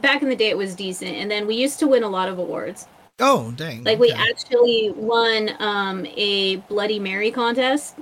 back 0.00 0.22
in 0.22 0.28
the 0.28 0.36
day, 0.36 0.48
it 0.48 0.58
was 0.58 0.74
decent, 0.74 1.16
and 1.16 1.30
then 1.30 1.46
we 1.46 1.56
used 1.56 1.78
to 1.80 1.86
win 1.86 2.02
a 2.02 2.08
lot 2.08 2.28
of 2.28 2.38
awards. 2.38 2.86
oh, 3.18 3.52
dang. 3.56 3.82
Like 3.82 3.98
we 3.98 4.12
okay. 4.12 4.30
actually 4.30 4.92
won 4.94 5.50
um, 5.58 6.06
a 6.16 6.56
Bloody 6.68 7.00
Mary 7.00 7.30
contest, 7.32 7.96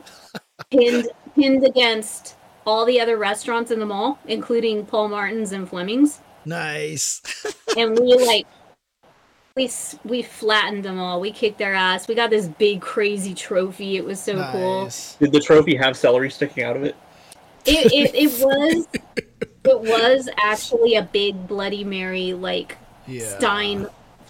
pinned 0.71 1.09
pinned 1.35 1.65
against 1.65 2.37
all 2.67 2.85
the 2.85 3.01
other 3.01 3.17
restaurants 3.17 3.71
in 3.71 3.79
the 3.81 3.87
mall, 3.87 4.19
including 4.27 4.87
Paul 4.87 5.09
Martin's 5.09 5.53
and 5.53 5.69
Fleming's, 5.69 6.21
nice. 6.45 7.23
and 7.77 7.99
we 7.99 8.15
like 8.27 8.47
we 9.57 9.71
we 10.05 10.23
flattened 10.23 10.85
them 10.85 10.99
all. 10.99 11.21
We 11.21 11.31
kicked 11.31 11.59
their 11.59 11.75
ass. 11.75 12.09
We 12.09 12.15
got 12.15 12.31
this 12.31 12.49
big 12.49 12.81
crazy 12.81 13.35
trophy. 13.35 13.97
It 13.97 14.05
was 14.05 14.21
so 14.21 14.35
cool. 14.51 14.91
Did 15.21 15.33
the 15.33 15.41
trophy 15.41 15.77
have 15.77 15.97
celery 15.97 16.31
sticking 16.31 16.65
out 16.65 16.77
of 16.77 16.83
it? 16.83 16.97
It, 17.65 17.93
it 17.93 18.15
it 18.15 18.27
was 18.45 18.89
it 19.65 19.81
was 19.81 20.29
actually 20.37 20.97
a 20.97 21.03
big 21.03 21.47
Bloody 21.47 21.85
Mary 21.85 22.33
like 22.33 22.77
Yeah. 23.07 23.39
stein 23.39 23.87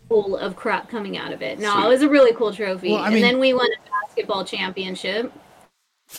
full 0.08 0.36
of 0.36 0.56
crap 0.56 0.90
coming 0.90 1.16
out 1.16 1.32
of 1.32 1.40
it. 1.40 1.58
No, 1.58 1.72
Sweet. 1.72 1.84
it 1.84 1.88
was 1.88 2.02
a 2.02 2.08
really 2.08 2.34
cool 2.34 2.52
trophy. 2.52 2.90
Well, 2.90 3.00
I 3.00 3.10
and 3.10 3.22
then 3.22 3.38
we 3.40 3.54
won 3.54 3.66
a 3.66 3.90
basketball 4.06 4.44
championship. 4.44 5.32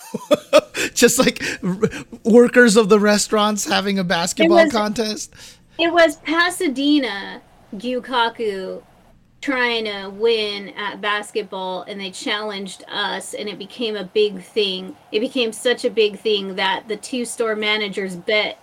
just 0.93 1.19
like 1.19 1.41
r- 1.63 1.77
workers 2.23 2.75
of 2.75 2.89
the 2.89 2.99
restaurants 2.99 3.65
having 3.65 3.99
a 3.99 4.03
basketball 4.03 4.63
was- 4.63 4.71
contest. 4.71 5.33
It 5.77 5.91
was 5.91 6.15
Pasadena 6.17 7.41
Gyukaku 7.75 8.81
trying 9.41 9.85
to 9.85 10.09
win 10.09 10.69
at 10.69 11.01
basketball 11.01 11.83
and 11.83 11.99
they 11.99 12.09
challenged 12.09 12.83
us 12.87 13.33
and 13.33 13.47
it 13.47 13.59
became 13.59 13.95
a 13.95 14.03
big 14.03 14.41
thing. 14.41 14.95
It 15.11 15.19
became 15.19 15.51
such 15.51 15.85
a 15.85 15.89
big 15.89 16.17
thing 16.17 16.55
that 16.55 16.87
the 16.87 16.97
two 16.97 17.25
store 17.25 17.55
managers 17.55 18.15
bet 18.15 18.57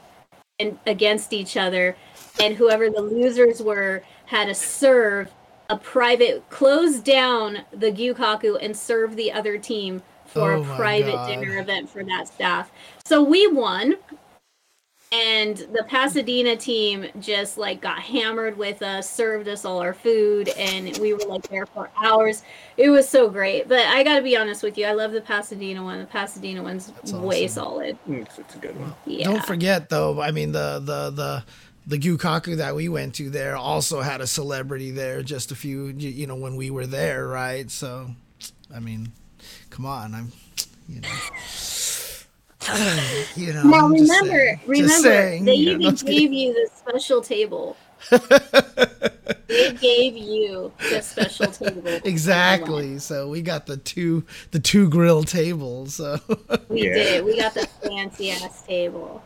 and 0.59 0.79
against 0.87 1.33
each 1.33 1.57
other 1.57 1.97
and 2.41 2.57
whoever 2.57 2.91
the 2.91 3.01
losers 3.01 3.63
were 3.63 4.03
had 4.27 4.47
to 4.47 4.55
serve 4.55 5.31
a 5.71 5.77
private 5.77 6.49
close 6.51 6.99
down 6.99 7.59
the 7.73 7.93
Gyukaku 7.93 8.59
and 8.61 8.77
serve 8.77 9.17
the 9.17 9.31
other 9.33 9.59
team 9.59 10.03
for 10.33 10.53
Oh 10.53 10.63
a 10.63 10.77
private 10.77 11.13
God. 11.13 11.29
dinner 11.29 11.59
event 11.59 11.89
for 11.89 12.03
that 12.05 12.29
staff. 12.29 12.71
So 13.05 13.23
we 13.23 13.47
won 13.47 13.97
and 15.13 15.59
the 15.59 15.85
Pasadena 15.89 16.57
team 16.57 17.07
just 17.21 17.59
like 17.59 17.83
got 17.83 17.99
hammered 18.01 18.57
with 18.57 18.81
us, 18.83 19.09
served 19.09 19.47
us 19.47 19.67
all 19.67 19.79
our 19.79 19.93
food, 19.93 20.49
and 20.57 20.97
we 20.99 21.13
were 21.13 21.25
like 21.29 21.47
there 21.49 21.67
for 21.67 21.91
hours. 22.03 22.43
It 22.79 22.89
was 22.89 23.07
so 23.07 23.29
great. 23.29 23.69
But 23.69 23.81
I 23.81 24.03
got 24.05 24.17
to 24.17 24.23
be 24.23 24.39
honest 24.39 24.63
with 24.63 24.79
you, 24.79 24.87
I 24.87 24.93
love 24.93 25.13
the 25.13 25.21
Pasadena 25.21 25.85
one. 25.85 25.99
The 25.99 26.07
Pasadena 26.07 26.63
one's 26.63 26.87
That's 26.87 27.13
way 27.13 27.47
solid. 27.47 27.99
Mm, 28.09 28.23
it's, 28.23 28.39
it's 28.39 28.55
a 28.55 28.59
good 28.59 28.79
one. 28.81 28.95
Yeah. 29.05 29.25
Don't 29.25 29.45
forget 29.45 29.91
though, 29.91 30.19
I 30.21 30.31
mean 30.31 30.53
the 30.53 30.81
the 30.83 31.11
the 31.11 31.45
the 31.87 31.99
Gyukaku 31.99 32.57
that 32.57 32.75
we 32.75 32.89
went 32.89 33.15
to 33.17 33.29
there 33.29 33.57
also 33.57 34.01
had 34.01 34.23
a 34.23 34.27
celebrity 34.27 34.93
there 34.93 35.23
just 35.23 35.51
a 35.53 35.57
few 35.57 35.89
you, 35.89 36.09
you 36.09 36.27
know 36.27 36.37
when 36.37 36.57
we 36.57 36.71
were 36.71 36.87
there, 36.87 37.27
right? 37.27 37.71
So 37.71 38.09
I 38.75 38.81
mean, 38.81 39.13
come 39.73 39.87
on, 39.87 40.15
I'm 40.15 40.31
you 40.89 41.01
know 41.01 41.09
you 43.37 43.53
know 43.55 43.63
Now 43.65 43.87
I'm 43.87 43.93
remember, 43.93 44.29
saying- 44.29 44.61
remember, 44.67 44.93
saying, 45.03 45.45
they 45.47 45.55
you 45.55 45.67
know, 45.67 45.73
even 45.73 45.87
I'm 45.87 45.97
kidding. 45.97 46.19
gave 46.19 46.33
you 46.33 46.53
the 46.55 46.69
special 46.77 47.21
table. 47.23 47.77
they 49.49 49.73
gave 49.81 50.17
you 50.17 50.73
the 50.91 51.01
special 51.03 51.47
table. 51.47 51.83
exactly. 52.05 52.99
So 52.99 53.29
we 53.29 53.43
got 53.43 53.67
the 53.67 53.77
two 53.79 54.25
the 54.51 54.59
two 54.61 54.89
grill 54.89 55.23
tables. 55.25 55.95
So 55.97 56.19
We 56.69 56.87
Yeah. 56.89 56.95
did. 56.95 57.25
We 57.25 57.37
got 57.39 57.55
the 57.55 57.67
fancy 57.83 58.31
ass 58.33 58.63
table. 58.63 59.23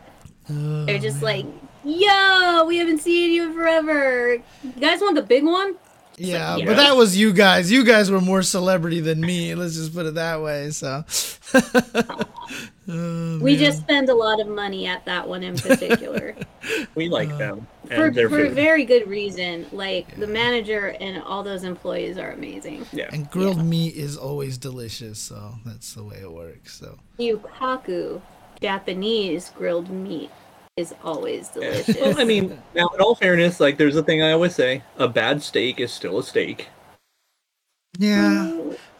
Oh, 0.49 0.85
They're 0.85 0.99
just 0.99 1.21
like, 1.21 1.45
yo, 1.83 2.63
we 2.65 2.77
haven't 2.77 2.99
seen 2.99 3.33
you 3.33 3.47
in 3.49 3.53
forever. 3.53 4.35
You 4.63 4.71
guys 4.79 5.01
want 5.01 5.15
the 5.15 5.21
big 5.23 5.43
one? 5.43 5.75
Yeah, 6.19 6.57
Yeah. 6.57 6.65
but 6.65 6.77
that 6.77 6.95
was 6.95 7.15
you 7.15 7.31
guys. 7.31 7.71
You 7.71 7.83
guys 7.83 8.09
were 8.09 8.19
more 8.21 8.41
celebrity 8.41 8.99
than 9.01 9.21
me. 9.21 9.53
Let's 9.55 9.75
just 9.75 9.93
put 9.93 10.05
it 10.07 10.15
that 10.15 10.41
way. 10.41 10.71
So 10.71 11.05
Oh, 12.89 13.39
We 13.41 13.51
man. 13.55 13.57
just 13.59 13.79
spend 13.81 14.07
a 14.09 14.15
lot 14.15 14.39
of 14.39 14.47
money 14.47 14.87
at 14.87 15.03
that 15.05 15.27
one 15.27 15.43
in 15.43 15.57
particular 15.57 16.35
We 16.95 17.09
like 17.09 17.29
uh, 17.29 17.37
them 17.37 17.67
and 17.89 17.91
for, 17.91 18.09
their 18.11 18.29
for 18.29 18.45
food. 18.45 18.53
very 18.53 18.85
good 18.85 19.07
reason. 19.09 19.65
Like 19.73 20.17
the 20.17 20.25
manager 20.27 20.95
and 21.01 21.21
all 21.21 21.43
those 21.43 21.63
employees 21.65 22.17
are 22.17 22.31
amazing. 22.31 22.85
yeah. 22.93 23.09
And 23.11 23.29
grilled 23.29 23.63
meat 23.63 23.95
is 23.95 24.15
always 24.17 24.57
delicious, 24.57 25.19
so 25.19 25.55
that's 25.65 25.93
the 25.95 26.03
way 26.03 26.17
it 26.21 26.31
works. 26.31 26.79
So 26.79 26.97
Gyukaku, 27.19 28.21
Japanese 28.61 29.49
grilled 29.55 29.89
meat, 29.89 30.31
is 30.77 30.93
always 31.03 31.49
Yeah. 31.55 31.71
delicious. 31.71 31.97
Well, 31.99 32.19
I 32.21 32.23
mean, 32.23 32.57
now 32.75 32.87
in 32.93 33.01
all 33.01 33.15
fairness, 33.15 33.59
like 33.59 33.77
there's 33.77 33.95
a 33.95 34.03
thing 34.03 34.21
I 34.21 34.31
always 34.31 34.55
say: 34.55 34.83
a 34.97 35.07
bad 35.07 35.41
steak 35.43 35.79
is 35.79 35.91
still 35.91 36.19
a 36.19 36.23
steak. 36.23 36.67
yeah, 37.99 38.53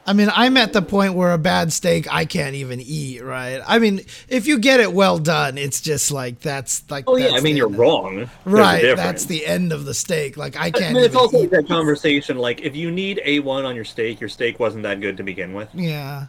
I 0.07 0.13
mean, 0.13 0.29
I'm 0.33 0.57
at 0.57 0.73
the 0.73 0.81
point 0.81 1.13
where 1.13 1.33
a 1.33 1.37
bad 1.37 1.71
steak 1.71 2.11
I 2.11 2.25
can't 2.25 2.55
even 2.55 2.79
eat. 2.81 3.21
Right? 3.23 3.61
I 3.67 3.77
mean, 3.77 4.01
if 4.27 4.47
you 4.47 4.57
get 4.57 4.79
it 4.79 4.91
well 4.91 5.19
done, 5.19 5.57
it's 5.57 5.79
just 5.81 6.11
like 6.11 6.39
that's 6.39 6.89
like. 6.89 7.03
Oh 7.07 7.15
yeah, 7.17 7.31
I 7.33 7.41
mean 7.41 7.55
you're 7.55 7.67
of- 7.67 7.77
wrong. 7.77 8.15
There's 8.17 8.29
Right, 8.45 8.95
that's 8.95 9.25
the 9.25 9.45
end 9.45 9.71
of 9.71 9.85
the 9.85 9.93
steak. 9.93 10.35
Like 10.35 10.55
I 10.57 10.71
can't. 10.71 10.95
then 10.95 11.03
it's 11.03 11.13
even 11.13 11.17
also 11.17 11.43
eat. 11.43 11.51
that 11.51 11.67
conversation. 11.67 12.37
Like 12.39 12.61
if 12.61 12.75
you 12.75 12.89
need 12.89 13.21
A1 13.25 13.65
on 13.65 13.75
your 13.75 13.85
steak, 13.85 14.19
your 14.19 14.29
steak 14.29 14.59
wasn't 14.59 14.83
that 14.83 14.99
good 14.99 15.17
to 15.17 15.23
begin 15.23 15.53
with. 15.53 15.69
Yeah. 15.75 16.27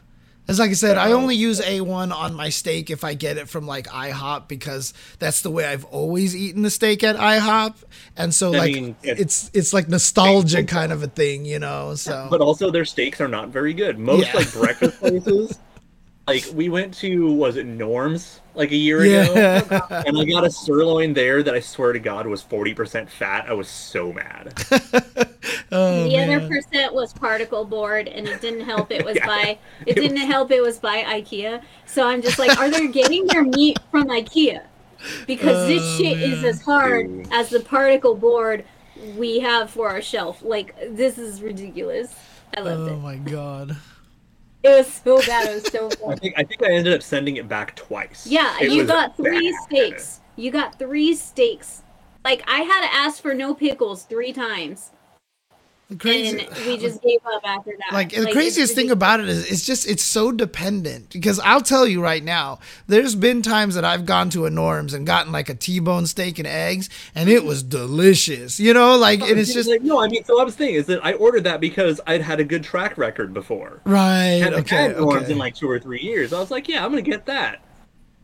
As 0.48 0.58
like 0.58 0.70
I 0.70 0.74
said, 0.74 0.96
I 0.96 1.12
only 1.12 1.34
use 1.36 1.60
A1 1.60 2.10
on 2.10 2.34
my 2.34 2.48
steak 2.48 2.88
if 2.90 3.04
I 3.04 3.12
get 3.12 3.36
it 3.36 3.50
from 3.50 3.66
like 3.66 3.86
IHOP 3.88 4.48
because 4.48 4.94
that's 5.18 5.42
the 5.42 5.50
way 5.50 5.66
I've 5.66 5.84
always 5.84 6.34
eaten 6.34 6.62
the 6.62 6.70
steak 6.70 7.04
at 7.04 7.16
IHOP. 7.16 7.74
And 8.16 8.34
so 8.34 8.54
I 8.54 8.58
like 8.58 8.74
mean, 8.74 8.96
it- 9.02 9.20
it's 9.20 9.50
it's 9.52 9.74
like 9.74 9.88
nostalgia 9.88 10.64
kind 10.64 10.90
of 10.90 11.02
a 11.02 11.06
thing, 11.06 11.44
you 11.44 11.58
know. 11.58 11.94
So 11.96 12.28
But 12.30 12.40
also 12.40 12.70
their 12.70 12.86
steaks 12.86 13.20
are 13.20 13.28
not 13.28 13.50
very 13.50 13.74
good. 13.74 13.98
Most 13.98 14.28
Yeah. 14.28 14.36
like 14.36 14.52
breakfast 14.52 14.98
places. 15.00 15.58
Like 16.28 16.44
we 16.54 16.68
went 16.68 16.94
to 16.94 17.32
was 17.32 17.56
it 17.56 17.66
Norm's 17.66 18.40
like 18.54 18.70
a 18.72 18.76
year 18.76 19.00
ago, 19.02 19.64
and 20.06 20.18
I 20.18 20.24
got 20.24 20.44
a 20.44 20.50
sirloin 20.50 21.14
there 21.14 21.42
that 21.42 21.54
I 21.54 21.60
swear 21.60 21.92
to 21.92 21.98
God 21.98 22.26
was 22.26 22.42
forty 22.42 22.74
percent 22.74 23.08
fat. 23.10 23.46
I 23.48 23.52
was 23.54 23.68
so 23.68 24.12
mad. 24.12 24.52
oh, 25.72 26.04
the 26.04 26.18
other 26.18 26.46
percent 26.48 26.92
was 26.92 27.12
particle 27.12 27.64
board, 27.64 28.08
and 28.08 28.28
it 28.28 28.40
didn't 28.40 28.60
help. 28.62 28.90
It 28.90 29.04
was 29.04 29.16
Yeah. 29.18 29.26
by 29.26 29.58
it 29.86 29.94
didn't 29.94 30.16
help. 30.18 30.50
It 30.50 30.60
was 30.60 30.78
by 30.78 31.02
IKEA. 31.02 31.62
So 31.86 32.06
I'm 32.06 32.20
just 32.22 32.38
like, 32.38 32.58
are 32.58 32.70
they 32.70 32.88
getting 32.92 33.26
their 33.26 33.44
meat 33.44 33.78
from 33.90 34.04
IKEA? 34.08 34.62
Because 35.26 35.68
this 35.68 35.82
Oh, 35.82 35.98
shit 35.98 36.20
is 36.20 36.42
as 36.44 36.60
hard 36.62 37.06
Dude. 37.06 37.32
as 37.32 37.50
the 37.50 37.60
particle 37.60 38.16
board 38.16 38.64
we 39.16 39.38
have 39.38 39.70
for 39.70 39.88
our 39.88 40.02
shelf. 40.02 40.42
Like 40.42 40.74
this 40.90 41.16
is 41.18 41.40
ridiculous. 41.40 42.14
I 42.56 42.60
loved 42.60 42.90
Oh 42.90 42.94
it. 42.94 42.98
my 42.98 43.16
god. 43.16 43.76
It 44.62 44.68
was 44.70 44.92
so 44.92 45.18
bad. 45.22 45.48
It 45.48 45.54
was 45.62 45.72
so 45.72 45.88
I 46.08 46.16
think 46.16 46.34
I 46.36 46.42
think 46.44 46.62
I 46.62 46.72
ended 46.72 46.92
up 46.94 47.02
sending 47.02 47.36
it 47.36 47.48
back 47.48 47.76
twice. 47.76 48.26
Yeah, 48.26 48.56
It 48.60 48.70
you 48.72 48.84
got 48.84 49.16
three 49.16 49.52
bad. 49.52 49.62
steaks. 49.64 50.20
You 50.36 50.50
got 50.50 50.78
three 50.78 51.14
steaks. 51.14 51.82
Like 52.24 52.42
I 52.48 52.60
had 52.60 52.86
to 52.86 52.94
ask 52.94 53.22
for 53.22 53.34
no 53.34 53.54
pickles 53.54 54.04
three 54.04 54.32
times, 54.32 54.90
The 55.88 55.96
crazy 55.96 56.40
and 56.40 56.66
we 56.66 56.76
just 56.76 57.00
gave 57.02 57.20
up 57.24 57.40
after 57.46 57.72
that. 57.78 57.94
like 57.94 58.10
the 58.10 58.24
it's 58.24 58.32
craziest 58.32 58.74
thing 58.74 58.90
about 58.90 59.20
it 59.20 59.28
is 59.30 59.50
it's 59.50 59.64
just 59.64 59.88
it's 59.88 60.02
so 60.02 60.30
dependent 60.30 61.08
because 61.08 61.40
I'll 61.40 61.62
tell 61.62 61.86
you 61.86 62.02
right 62.02 62.22
now 62.22 62.58
there's 62.88 63.14
been 63.14 63.40
times 63.40 63.74
that 63.74 63.86
I've 63.86 64.04
gone 64.04 64.28
to 64.30 64.44
a 64.44 64.50
Norm's 64.50 64.92
and 64.92 65.06
gotten 65.06 65.32
like 65.32 65.48
a 65.48 65.54
T-bone 65.54 66.06
steak 66.06 66.38
and 66.38 66.46
eggs 66.46 66.90
and 67.14 67.30
it 67.30 67.42
was 67.42 67.62
delicious 67.62 68.60
you 68.60 68.74
know 68.74 68.98
like 68.98 69.22
and 69.22 69.38
it's 69.38 69.54
just 69.54 69.70
like 69.70 69.80
no. 69.82 69.98
I 69.98 70.08
mean, 70.08 70.24
so 70.24 70.38
I 70.38 70.44
was 70.44 70.56
thinking 70.56 70.76
is 70.76 70.84
that 70.86 71.02
I 71.02 71.14
ordered 71.14 71.44
that 71.44 71.58
because 71.58 72.02
I'd 72.06 72.20
had 72.20 72.38
a 72.38 72.44
good 72.44 72.62
track 72.62 72.98
record 72.98 73.32
before. 73.32 73.80
right 73.84 74.40
hadn't 74.42 74.60
okay 74.60 74.76
had 74.76 74.98
Norm's 74.98 75.22
okay 75.22 75.32
in 75.32 75.38
like 75.38 75.54
two 75.54 75.70
or 75.70 75.78
three 75.78 76.00
years. 76.02 76.34
I 76.34 76.38
was 76.38 76.50
like, 76.50 76.68
yeah, 76.68 76.84
I'm 76.84 76.90
gonna 76.90 77.00
get 77.00 77.24
that. 77.24 77.60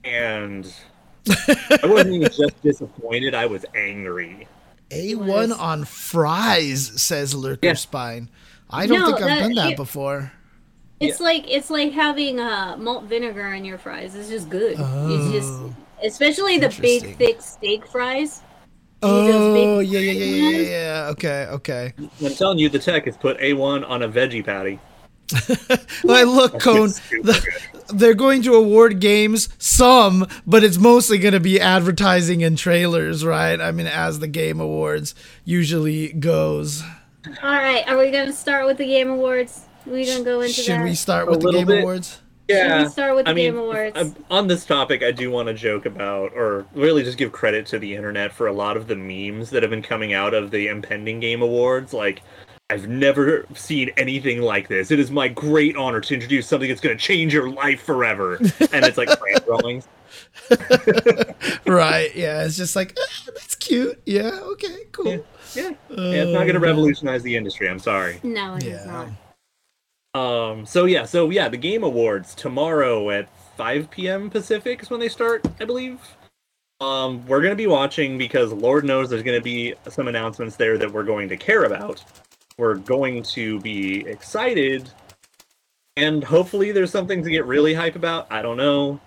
And 0.05 0.71
I 1.49 1.79
wasn't 1.85 2.17
even 2.17 2.31
just 2.31 2.61
disappointed, 2.63 3.35
I 3.35 3.47
was 3.47 3.65
angry. 3.75 4.47
A1 4.91 5.59
on 5.59 5.85
fries 5.85 7.01
says 7.01 7.35
Lurker 7.35 7.69
Yeah. 7.69 7.73
Spine 7.75 8.29
I 8.71 8.87
don't 8.87 9.01
No, 9.01 9.07
think 9.07 9.19
I've 9.19 9.25
that- 9.27 9.41
done 9.41 9.55
that 9.55 9.71
it- 9.73 9.77
before 9.77 10.33
It's 11.01 11.21
like 11.21 11.45
it's 11.51 11.71
like 11.71 11.93
having 11.93 12.39
uh, 12.41 12.77
malt 12.79 13.05
vinegar 13.05 13.53
in 13.53 13.65
your 13.65 13.79
fries. 13.79 14.15
It's 14.15 14.29
just 14.29 14.49
good. 14.49 14.77
It's 14.79 15.33
just 15.33 15.49
Oh. 15.53 15.75
especially 16.03 16.59
the 16.59 16.69
big 16.81 17.17
thick 17.17 17.43
steak 17.43 17.87
fries. 17.87 18.43
You 19.03 19.11
need 19.11 19.33
those 19.33 19.57
oh 19.59 19.79
yeah 19.81 19.99
yeah 19.99 20.13
yeah 20.13 20.25
yeah 20.25 20.49
yeah, 20.59 20.69
yeah 21.03 21.09
okay 21.11 21.47
okay 21.51 21.93
I'm 22.25 22.35
telling 22.35 22.59
you, 22.59 22.69
the 22.71 22.79
tech 22.79 23.05
has 23.05 23.17
put 23.19 23.39
A1 23.39 23.87
on 23.87 24.03
a 24.03 24.09
veggie 24.09 24.45
patty. 24.45 24.79
Like, 26.05 26.27
look, 26.27 26.59
Cone, 26.61 26.89
It's 26.91 27.01
the, 27.11 27.74
they're 27.89 28.15
going 28.15 28.43
to 28.43 28.55
award 28.55 29.01
games, 29.01 29.49
some, 29.59 30.27
but 30.47 30.65
it's 30.65 30.79
mostly 30.79 31.19
going 31.19 31.35
to 31.35 31.41
be 31.41 31.61
advertising 31.61 32.43
and 32.43 32.57
trailers, 32.57 33.25
right? 33.25 33.61
I 33.61 33.71
mean, 33.73 33.87
as 33.87 34.19
the 34.21 34.29
game 34.29 34.61
awards 34.61 35.15
usually 35.45 36.13
goes. 36.13 36.83
All 37.43 37.51
right, 37.51 37.87
are 37.89 37.97
we 37.97 38.11
gonna 38.11 38.33
start 38.35 38.67
with 38.67 38.77
the 38.77 38.87
game 38.87 39.09
awards? 39.09 39.63
we 39.87 40.05
gonna 40.07 40.25
go 40.25 40.41
into 40.43 40.53
Should 40.53 40.75
that? 40.75 40.85
we 40.85 40.95
start 40.95 41.29
A 41.29 41.31
with 41.31 41.41
the 41.41 41.53
game 41.53 41.67
bit. 41.67 41.81
awards? 41.81 42.21
Yeah. 42.49 42.79
Should 42.81 42.85
we 42.85 42.91
start 42.91 43.17
with 43.17 43.25
the 43.25 43.31
I 43.31 43.35
mean, 43.35 43.53
Game 43.55 43.59
Awards? 43.59 43.97
I'm- 43.97 44.15
on 44.31 44.47
this 44.49 44.67
topic, 44.67 45.03
I 45.03 45.11
do 45.13 45.31
want 45.31 45.49
to 45.49 45.55
joke 45.55 45.87
about, 45.87 46.33
or 46.37 46.67
really 46.75 47.03
just 47.03 47.17
give 47.17 47.33
credit 47.33 47.65
to 47.69 47.79
the 47.79 47.95
internet 47.95 48.35
for 48.35 48.47
a 48.47 48.53
lot 48.53 48.77
of 48.77 48.87
the 48.87 48.97
memes 48.97 49.49
that 49.51 49.63
have 49.63 49.71
been 49.71 49.81
coming 49.83 50.13
out 50.13 50.35
of 50.35 50.51
the 50.51 50.67
impending 50.69 51.21
Game 51.21 51.41
Awards. 51.41 51.95
Like, 51.95 52.23
I've 52.75 52.89
never 52.89 53.47
seen 53.55 53.91
anything 53.97 54.43
like 54.43 54.67
this. 54.67 54.91
It 54.91 54.99
is 54.99 55.11
my 55.13 55.29
great 55.29 55.77
honor 55.77 56.01
to 56.01 56.15
introduce 56.15 56.49
something 56.49 56.69
that's 56.69 56.81
going 56.81 56.97
to 56.97 57.01
change 57.03 57.33
your 57.33 57.49
life 57.51 57.81
forever. 57.83 58.35
And 58.73 58.85
it's 58.85 58.99
like 58.99 59.09
plant 59.11 59.45
drawings. 59.47 59.87
right. 61.67 62.15
Yeah. 62.17 62.45
It's 62.45 62.57
just 62.57 62.75
like, 62.75 62.97
ah, 62.99 63.23
that's 63.35 63.55
cute. 63.55 64.03
Yeah. 64.07 64.31
Okay. 64.43 64.77
Cool. 64.93 65.07
Yeah. 65.07 65.19
Yeah. 65.55 65.71
Yeah, 65.91 66.23
it's 66.25 66.33
not 66.33 66.41
going 66.41 66.55
to 66.55 66.57
Uh, 66.57 66.63
revolutionize 66.63 67.23
the 67.23 67.37
industry. 67.37 67.69
I'm 67.69 67.79
sorry. 67.79 68.19
no, 68.25 68.57
it 68.57 68.65
is 68.65 68.85
Yeah. 68.85 69.07
not. 70.15 70.21
Um. 70.21 70.67
So 70.67 70.85
yeah. 70.85 71.05
So 71.05 71.31
yeah. 71.31 71.49
The 71.49 71.57
Game 71.57 71.85
Awards 71.85 72.35
tomorrow 72.35 73.11
at 73.11 73.29
5 73.57 73.89
p.m. 73.91 74.31
Pacific 74.31 74.83
is 74.83 74.91
when 74.91 74.99
they 75.01 75.09
start, 75.09 75.47
I 75.61 75.65
believe. 75.65 76.01
Um. 76.81 77.25
We're 77.27 77.41
gonna 77.43 77.55
be 77.55 77.67
watching 77.69 78.19
because 78.19 78.53
Lord 78.53 78.85
knows 78.85 79.11
there's 79.11 79.23
gonna 79.23 79.41
be 79.41 79.75
some 79.89 80.09
announcements 80.09 80.57
there 80.57 80.77
that 80.79 80.93
we're 80.93 81.05
going 81.05 81.29
to 81.29 81.37
care 81.37 81.65
about. 81.65 82.03
We're 82.57 82.77
going 82.77 83.23
to 83.25 83.59
be 83.61 84.07
excited, 84.07 84.89
and 85.97 86.23
hopefully 86.23 86.71
there's 86.71 86.91
something 86.91 87.23
to 87.23 87.31
get 87.31 87.47
really 87.47 87.75
hype 87.75 87.97
about. 87.97 88.31
I 88.31 88.43
don't 88.43 88.57
know. 88.57 89.01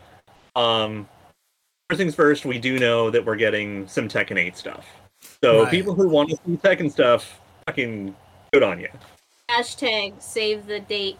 Um, 0.55 1.07
first 1.89 1.99
things 1.99 2.13
first, 2.13 2.43
we 2.45 2.59
do 2.59 2.77
know 2.77 3.09
that 3.09 3.25
we're 3.25 3.37
getting 3.37 3.87
some 3.87 4.09
Tekken 4.09 4.37
8 4.37 4.57
stuff. 4.57 4.85
So 5.41 5.63
Right. 5.63 5.71
people 5.71 5.93
who 5.93 6.09
want 6.09 6.29
to 6.31 6.35
see 6.45 6.57
Tekken 6.57 6.91
stuff, 6.91 7.39
fucking 7.65 8.13
good 8.51 8.63
on 8.63 8.79
you. 8.81 8.89
Hashtag 9.49 10.21
save 10.21 10.65
the 10.65 10.81
date. 10.81 11.17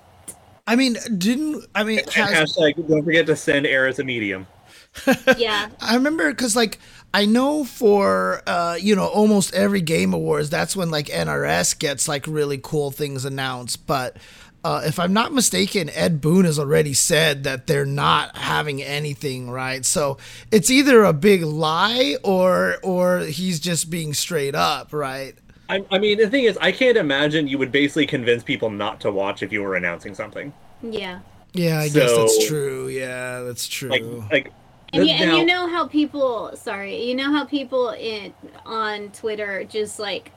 I 0.67 0.75
mean, 0.75 0.98
didn't 1.17 1.65
I 1.75 1.86
mean? 1.86 2.00
Has, 2.12 2.55
hashtag, 2.57 2.89
don't 2.89 3.05
forget 3.05 3.25
to 3.27 3.38
send 3.38 3.65
Eris 3.65 4.00
a 4.00 4.03
medium. 4.03 4.48
Yeah. 5.38 5.69
I 5.79 5.96
remember 5.96 6.29
because 6.31 6.55
like 6.55 6.79
I 7.14 7.26
know 7.26 7.64
for 7.64 8.42
uh, 8.46 8.78
you 8.80 8.96
know 8.96 9.08
almost 9.08 9.54
every 9.54 9.82
game 9.82 10.14
awards, 10.14 10.50
that's 10.50 10.76
when 10.76 10.92
like 10.92 11.08
NRS 11.08 11.78
gets 11.80 12.08
like 12.08 12.28
really 12.28 12.60
cool 12.62 12.92
things 12.92 13.26
announced. 13.26 13.88
But 13.88 14.18
uh, 14.64 14.82
if 14.86 15.00
I'm 15.00 15.14
not 15.14 15.34
mistaken, 15.34 15.90
Ed 15.92 16.20
Boon 16.20 16.46
has 16.46 16.60
already 16.60 16.94
said 16.94 17.44
that 17.46 17.68
they're 17.68 17.86
not 17.86 18.36
having 18.36 18.84
anything 18.84 19.50
right. 19.50 19.86
So 19.86 20.18
it's 20.52 20.70
either 20.70 21.04
a 21.04 21.14
big 21.14 21.44
lie 21.44 22.18
or 22.24 22.78
or 22.84 23.20
he's 23.20 23.60
just 23.60 23.90
being 23.90 24.14
straight 24.14 24.56
up, 24.56 24.92
right? 24.92 25.36
I, 25.70 25.86
I 25.92 26.00
mean, 26.00 26.18
the 26.18 26.30
thing 26.30 26.46
is, 26.46 26.58
I 26.58 26.72
can't 26.72 26.98
imagine 26.98 27.48
you 27.48 27.58
would 27.58 27.72
basically 27.72 28.08
convince 28.08 28.44
people 28.44 28.70
not 28.70 29.02
to 29.02 29.12
watch 29.12 29.44
if 29.44 29.52
you 29.52 29.62
were 29.64 29.76
announcing 29.76 30.16
something. 30.16 30.54
Yeah. 30.82 31.20
Yeah, 31.54 31.80
I 31.80 31.90
guess 31.90 32.16
that's 32.16 32.48
true. 32.48 32.88
Yeah, 32.88 33.42
that's 33.42 33.68
true. 33.68 33.90
Like, 33.90 34.04
like 34.32 34.54
And 34.94 35.06
you, 35.06 35.12
and 35.12 35.38
you 35.38 35.46
know 35.46 35.67
how 35.67 35.86
people, 35.88 36.56
sorry, 36.56 37.03
you 37.03 37.13
know 37.13 37.32
how 37.32 37.44
people 37.46 37.89
in 37.89 38.34
on 38.65 39.10
Twitter 39.10 39.63
just 39.65 40.00
like 40.00 40.32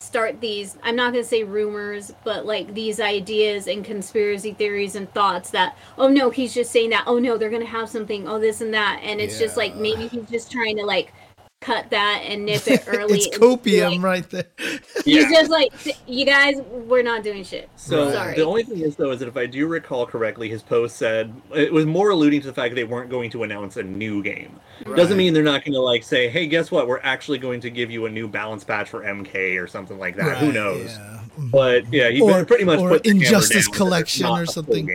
start 0.00 0.40
these, 0.40 0.76
I'm 0.82 0.94
not 0.94 1.12
going 1.12 1.24
to 1.24 1.28
say 1.28 1.42
rumors, 1.42 2.12
but 2.22 2.46
like 2.46 2.74
these 2.74 3.00
ideas 3.00 3.66
and 3.66 3.84
conspiracy 3.84 4.52
theories 4.52 4.94
and 4.94 5.12
thoughts 5.12 5.50
that, 5.50 5.76
oh 5.96 6.08
no, 6.08 6.30
he's 6.30 6.54
just 6.54 6.70
saying 6.70 6.90
that. 6.90 7.04
Oh 7.06 7.18
no, 7.18 7.38
they're 7.38 7.50
going 7.50 7.62
to 7.62 7.68
have 7.68 7.88
something. 7.88 8.28
Oh, 8.28 8.38
this 8.38 8.60
and 8.60 8.72
that. 8.74 9.00
And 9.02 9.20
it's 9.20 9.38
just 9.38 9.56
like 9.56 9.74
maybe 9.74 10.06
he's 10.06 10.28
just 10.28 10.52
trying 10.52 10.76
to 10.76 10.84
like 10.84 11.12
cut 11.60 11.90
that 11.90 12.22
and 12.24 12.44
nip 12.46 12.62
it 12.68 12.84
early. 12.86 13.14
it's 13.18 13.26
and 13.26 13.32
just 13.42 13.62
be 13.64 13.72
copium 13.72 13.92
like- 13.96 14.02
right 14.02 14.30
there. 14.30 14.44
He's 15.04 15.24
Yeah. 15.24 15.30
just 15.30 15.50
like, 15.50 15.72
you 16.06 16.24
guys, 16.24 16.56
we're 16.70 17.02
not 17.02 17.24
doing 17.24 17.42
shit. 17.44 17.68
So 17.76 18.10
Sorry. 18.12 18.36
the 18.36 18.44
only 18.44 18.62
thing 18.62 18.80
is 18.80 18.96
though 18.96 19.10
is 19.10 19.18
that 19.20 19.28
if 19.28 19.36
I 19.36 19.46
do 19.46 19.66
recall 19.66 20.06
correctly, 20.06 20.48
his 20.48 20.62
post 20.62 20.96
said 20.96 21.32
it 21.54 21.72
was 21.72 21.84
more 21.86 22.10
alluding 22.10 22.40
to 22.42 22.46
the 22.46 22.52
fact 22.52 22.70
that 22.70 22.76
they 22.76 22.84
weren't 22.84 23.10
going 23.10 23.30
to 23.30 23.42
announce 23.42 23.76
a 23.76 23.82
new 23.82 24.22
game. 24.22 24.58
Doesn't 24.96 25.16
mean 25.16 25.34
they're 25.34 25.42
not 25.42 25.64
going 25.64 25.72
to 25.72 25.80
like 25.80 26.04
say, 26.04 26.28
"Hey, 26.28 26.46
guess 26.46 26.70
what? 26.70 26.86
We're 26.86 27.00
actually 27.00 27.38
going 27.38 27.60
to 27.62 27.70
give 27.70 27.90
you 27.90 28.06
a 28.06 28.10
new 28.10 28.28
balance 28.28 28.62
patch 28.62 28.88
for 28.88 29.02
MK 29.02 29.60
or 29.60 29.66
something 29.66 29.98
like 29.98 30.14
that." 30.16 30.38
Who 30.38 30.52
knows? 30.52 30.96
Yeah. 30.96 31.20
But 31.50 31.92
yeah, 31.92 32.10
he 32.10 32.20
Or- 32.20 32.44
pretty 32.44 32.62
much 32.64 32.78
or 32.78 32.90
put 32.90 33.02
the 33.02 33.08
hammer 33.10 33.24
Injustice 33.24 33.66
Collection 33.66 34.26
or 34.26 34.46
something. 34.46 34.88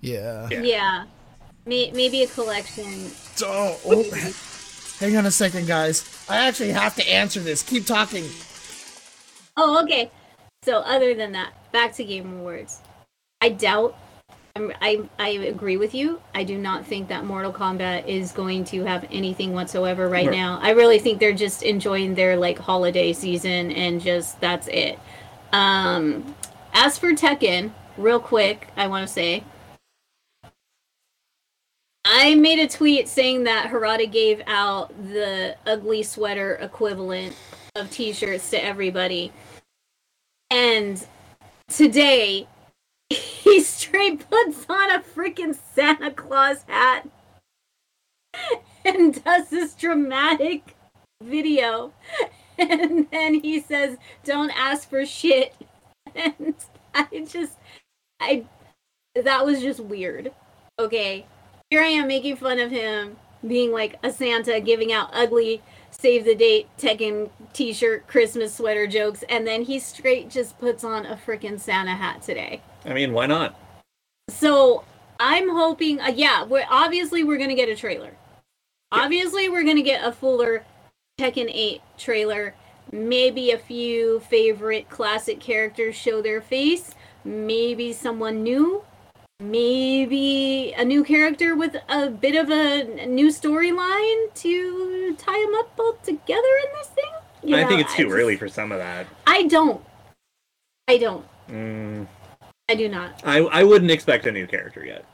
Yeah. 0.00 0.48
Yeah. 0.50 0.62
Yeah. 0.62 1.04
Maybe 1.66 2.24
a 2.24 2.26
collection. 2.26 3.10
Oh, 3.44 3.78
oh, 3.86 4.32
hang 5.00 5.16
on 5.16 5.26
a 5.26 5.30
second, 5.30 5.66
guys. 5.66 6.24
I 6.28 6.46
actually 6.46 6.70
have 6.70 6.94
to 6.96 7.10
answer 7.10 7.40
this. 7.40 7.62
Keep 7.62 7.86
talking. 7.86 8.24
Oh, 9.56 9.82
okay. 9.82 10.10
So 10.62 10.78
other 10.78 11.14
than 11.14 11.32
that, 11.32 11.52
back 11.72 11.94
to 11.94 12.04
Game 12.04 12.32
Awards. 12.40 12.78
I 13.40 13.48
doubt. 13.48 13.96
I'm, 14.56 14.72
I 14.80 15.08
I 15.18 15.28
agree 15.28 15.76
with 15.76 15.94
you. 15.94 16.20
I 16.34 16.44
do 16.44 16.58
not 16.58 16.84
think 16.84 17.08
that 17.08 17.24
Mortal 17.24 17.52
Kombat 17.52 18.06
is 18.06 18.32
going 18.32 18.64
to 18.66 18.84
have 18.84 19.06
anything 19.10 19.52
whatsoever 19.52 20.08
right 20.08 20.26
Right. 20.26 20.36
now. 20.36 20.58
I 20.60 20.70
really 20.70 20.98
think 20.98 21.20
they're 21.20 21.32
just 21.32 21.62
enjoying 21.62 22.14
their 22.16 22.36
like 22.36 22.58
holiday 22.58 23.12
season 23.12 23.70
and 23.70 24.00
just 24.00 24.40
that's 24.40 24.66
it. 24.68 24.98
Um, 25.52 26.34
as 26.74 26.98
for 26.98 27.12
Tekken, 27.12 27.72
real 27.96 28.20
quick, 28.20 28.68
I 28.76 28.88
want 28.88 29.06
to 29.06 29.12
say. 29.12 29.44
I 32.04 32.34
made 32.34 32.58
a 32.58 32.68
tweet 32.68 33.08
saying 33.08 33.44
that 33.44 33.70
Harada 33.70 34.10
gave 34.10 34.42
out 34.46 34.88
the 35.12 35.56
ugly 35.66 36.02
sweater 36.02 36.54
equivalent 36.54 37.36
of 37.74 37.90
t-shirts 37.90 38.50
to 38.50 38.64
everybody. 38.64 39.32
And 40.50 41.04
today 41.68 42.48
he 43.10 43.60
straight 43.60 44.28
puts 44.30 44.64
on 44.68 44.90
a 44.90 45.00
freaking 45.00 45.56
Santa 45.74 46.10
Claus 46.10 46.64
hat 46.66 47.08
and 48.84 49.22
does 49.22 49.50
this 49.50 49.74
dramatic 49.74 50.76
video. 51.22 51.92
And 52.58 53.06
then 53.10 53.40
he 53.40 53.58
says, 53.58 53.96
Don't 54.22 54.50
ask 54.50 54.86
for 54.90 55.06
shit. 55.06 55.54
And 56.14 56.54
I 56.92 57.26
just 57.26 57.56
I 58.20 58.44
that 59.14 59.46
was 59.46 59.62
just 59.62 59.80
weird. 59.80 60.30
Okay. 60.78 61.24
Here 61.70 61.82
I 61.82 61.86
am 61.86 62.08
making 62.08 62.34
fun 62.34 62.58
of 62.58 62.72
him 62.72 63.16
being 63.46 63.70
like 63.70 63.94
a 64.02 64.10
Santa 64.10 64.58
giving 64.58 64.92
out 64.92 65.08
ugly 65.12 65.62
save 65.92 66.24
the 66.24 66.34
date 66.34 66.68
Tekken 66.76 67.30
t-shirt 67.52 68.08
Christmas 68.08 68.56
sweater 68.56 68.88
jokes 68.88 69.22
and 69.28 69.46
then 69.46 69.62
he 69.62 69.78
straight 69.78 70.28
just 70.28 70.58
puts 70.58 70.82
on 70.82 71.06
a 71.06 71.14
freaking 71.14 71.60
Santa 71.60 71.92
hat 71.92 72.22
today. 72.22 72.60
I 72.84 72.92
mean, 72.92 73.12
why 73.12 73.26
not? 73.26 73.56
So 74.28 74.82
I'm 75.20 75.48
hoping, 75.48 76.00
uh, 76.00 76.08
yeah, 76.08 76.42
we're 76.42 76.66
obviously 76.68 77.22
we're 77.22 77.38
gonna 77.38 77.54
get 77.54 77.68
a 77.68 77.76
trailer. 77.76 78.16
Obviously, 78.90 79.48
we're 79.48 79.62
gonna 79.62 79.80
get 79.80 80.04
a 80.04 80.10
fuller 80.10 80.64
Tekken 81.20 81.48
8 81.54 81.80
trailer. 81.96 82.56
Maybe 82.90 83.52
a 83.52 83.58
few 83.58 84.18
favorite 84.18 84.90
classic 84.90 85.38
characters 85.38 85.94
show 85.94 86.20
their 86.20 86.40
face. 86.40 86.96
Maybe 87.24 87.92
someone 87.92 88.42
new. 88.42 88.82
Maybe 89.40 90.74
a 90.76 90.84
new 90.84 91.02
character 91.02 91.56
with 91.56 91.74
a 91.88 92.10
bit 92.10 92.36
of 92.36 92.50
a 92.50 93.06
new 93.06 93.28
storyline 93.28 94.32
to 94.34 95.14
tie 95.16 95.40
them 95.46 95.54
up 95.56 95.72
all 95.78 95.94
together 96.02 96.48
in 96.66 96.72
this 96.76 96.88
thing. 96.88 97.04
You 97.42 97.56
I 97.56 97.62
know, 97.62 97.68
think 97.68 97.80
it's 97.80 97.94
too 97.94 98.04
just- 98.04 98.14
early 98.14 98.36
for 98.36 98.48
some 98.48 98.70
of 98.70 98.78
that. 98.78 99.06
I 99.26 99.44
don't. 99.44 99.82
I 100.88 100.98
don't. 100.98 101.24
Mm, 101.48 102.06
I 102.68 102.74
do 102.74 102.88
not. 102.88 103.20
I 103.24 103.38
I 103.38 103.64
wouldn't 103.64 103.90
expect 103.90 104.26
a 104.26 104.32
new 104.32 104.46
character 104.46 104.84
yet. 104.84 105.04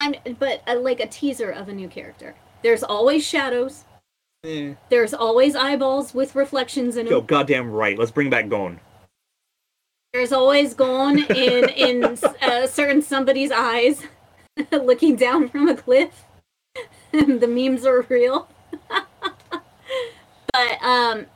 I'm, 0.00 0.14
but 0.38 0.62
uh, 0.68 0.78
like 0.78 1.00
a 1.00 1.06
teaser 1.06 1.50
of 1.50 1.68
a 1.68 1.72
new 1.72 1.88
character. 1.88 2.34
There's 2.62 2.82
always 2.82 3.24
shadows. 3.26 3.84
Eh. 4.44 4.74
There's 4.90 5.14
always 5.14 5.56
eyeballs 5.56 6.12
with 6.12 6.34
reflections 6.34 6.96
in 6.96 7.06
Yo, 7.06 7.18
them. 7.20 7.26
goddamn 7.26 7.70
right. 7.70 7.98
Let's 7.98 8.10
bring 8.10 8.28
back 8.28 8.48
Gon. 8.50 8.80
There's 10.16 10.32
always 10.32 10.72
gone 10.72 11.18
in 11.18 11.68
in 11.68 12.02
uh, 12.40 12.66
certain 12.66 13.02
somebody's 13.02 13.50
eyes, 13.50 14.02
looking 14.72 15.14
down 15.14 15.50
from 15.50 15.68
a 15.68 15.76
cliff. 15.76 16.24
the 17.12 17.46
memes 17.46 17.84
are 17.84 18.00
real. 18.08 18.48
but 18.90 20.82
um, 20.82 21.26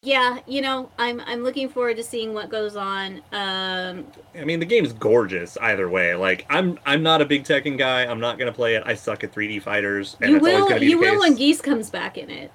yeah, 0.00 0.38
you 0.46 0.62
know, 0.62 0.90
I'm 0.98 1.20
I'm 1.26 1.42
looking 1.42 1.68
forward 1.68 1.98
to 1.98 2.02
seeing 2.02 2.32
what 2.32 2.48
goes 2.48 2.76
on. 2.76 3.20
Um, 3.30 4.06
I 4.34 4.44
mean, 4.46 4.58
the 4.58 4.64
game's 4.64 4.94
gorgeous 4.94 5.58
either 5.58 5.90
way. 5.90 6.14
Like, 6.14 6.46
I'm 6.48 6.78
I'm 6.86 7.02
not 7.02 7.20
a 7.20 7.26
big 7.26 7.44
Tekken 7.44 7.76
guy. 7.76 8.06
I'm 8.06 8.20
not 8.20 8.38
gonna 8.38 8.52
play 8.52 8.74
it. 8.74 8.84
I 8.86 8.94
suck 8.94 9.22
at 9.22 9.34
3D 9.34 9.60
fighters, 9.60 10.16
and 10.22 10.30
you 10.30 10.38
will 10.38 10.78
you 10.78 10.98
will 10.98 11.20
when 11.20 11.34
Geese 11.34 11.60
comes 11.60 11.90
back 11.90 12.16
in 12.16 12.30
it. 12.30 12.50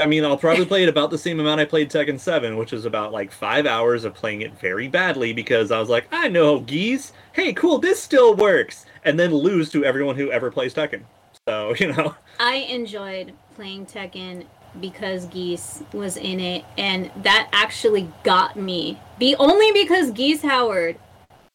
I 0.00 0.06
mean, 0.06 0.24
I'll 0.24 0.38
probably 0.38 0.64
play 0.64 0.84
it 0.84 0.88
about 0.88 1.10
the 1.10 1.18
same 1.18 1.40
amount 1.40 1.60
I 1.60 1.64
played 1.64 1.90
Tekken 1.90 2.20
7, 2.20 2.56
which 2.56 2.72
is 2.72 2.84
about 2.84 3.12
like 3.12 3.32
five 3.32 3.66
hours 3.66 4.04
of 4.04 4.14
playing 4.14 4.42
it 4.42 4.56
very 4.60 4.86
badly 4.86 5.32
because 5.32 5.72
I 5.72 5.80
was 5.80 5.88
like, 5.88 6.06
I 6.12 6.28
know 6.28 6.60
Geese. 6.60 7.12
Hey, 7.32 7.52
cool, 7.52 7.78
this 7.78 8.00
still 8.00 8.36
works, 8.36 8.86
and 9.04 9.18
then 9.18 9.34
lose 9.34 9.70
to 9.70 9.84
everyone 9.84 10.14
who 10.14 10.30
ever 10.30 10.52
plays 10.52 10.72
Tekken. 10.72 11.02
So 11.48 11.74
you 11.80 11.92
know, 11.92 12.14
I 12.38 12.56
enjoyed 12.56 13.32
playing 13.56 13.86
Tekken 13.86 14.46
because 14.80 15.26
Geese 15.26 15.82
was 15.92 16.16
in 16.16 16.38
it, 16.38 16.64
and 16.76 17.10
that 17.24 17.48
actually 17.52 18.08
got 18.22 18.54
me. 18.54 19.00
Be 19.18 19.34
only 19.40 19.72
because 19.72 20.12
Geese 20.12 20.42
Howard, 20.42 20.96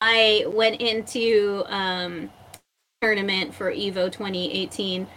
I 0.01 0.43
went 0.47 0.81
into 0.81 1.63
um, 1.67 2.29
tournament 3.01 3.55
for 3.55 3.71
Evo 3.71 4.11
2018, 4.11 5.07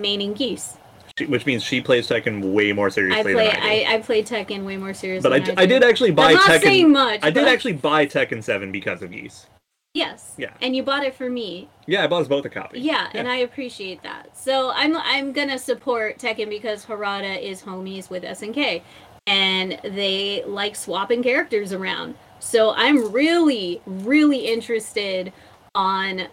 maining 0.00 0.36
Geese. 0.36 0.76
She, 1.18 1.26
which 1.26 1.46
means 1.46 1.62
she 1.62 1.80
plays 1.80 2.08
Tekken 2.08 2.52
way 2.52 2.72
more 2.72 2.86
I 2.86 2.90
seriously 2.90 3.34
play 3.34 3.46
than 3.46 3.56
I 3.56 3.78
do. 3.84 3.84
I, 3.84 3.94
I 3.94 3.98
played 4.00 4.26
Tekken 4.26 4.64
way 4.64 4.76
more 4.76 4.94
seriously. 4.94 5.28
but 5.28 5.34
I, 5.34 5.44
than 5.44 5.54
d- 5.54 5.62
I 5.62 5.66
did 5.66 5.84
actually 5.84 6.10
buy 6.10 6.28
I'm 6.30 6.34
not 6.34 6.50
Tekken. 6.50 6.62
saying 6.62 6.92
much. 6.92 7.20
I 7.22 7.30
did 7.30 7.46
actually 7.46 7.74
buy 7.74 8.06
Tekken 8.06 8.42
7 8.42 8.72
because 8.72 9.02
of 9.02 9.10
Geese. 9.12 9.46
Yes. 9.94 10.34
Yeah. 10.36 10.52
And 10.60 10.74
you 10.74 10.82
bought 10.82 11.04
it 11.04 11.14
for 11.14 11.30
me. 11.30 11.68
Yeah, 11.86 12.02
I 12.02 12.08
bought 12.08 12.22
us 12.22 12.28
both 12.28 12.44
a 12.44 12.48
copy. 12.48 12.80
Yeah, 12.80 13.08
and 13.14 13.28
I 13.28 13.36
appreciate 13.36 14.02
that. 14.02 14.36
So 14.36 14.72
I'm 14.74 14.96
I'm 14.96 15.32
gonna 15.32 15.58
support 15.58 16.18
Tekken 16.18 16.48
because 16.48 16.84
Harada 16.84 17.40
is 17.40 17.62
homies 17.62 18.10
with 18.10 18.24
SNK, 18.24 18.82
and 19.28 19.78
they 19.84 20.42
like 20.48 20.74
swapping 20.74 21.22
characters 21.22 21.72
around. 21.72 22.16
So 22.40 22.74
I'm 22.74 23.12
really 23.12 23.80
really 23.86 24.48
interested 24.48 25.32
on, 25.76 26.26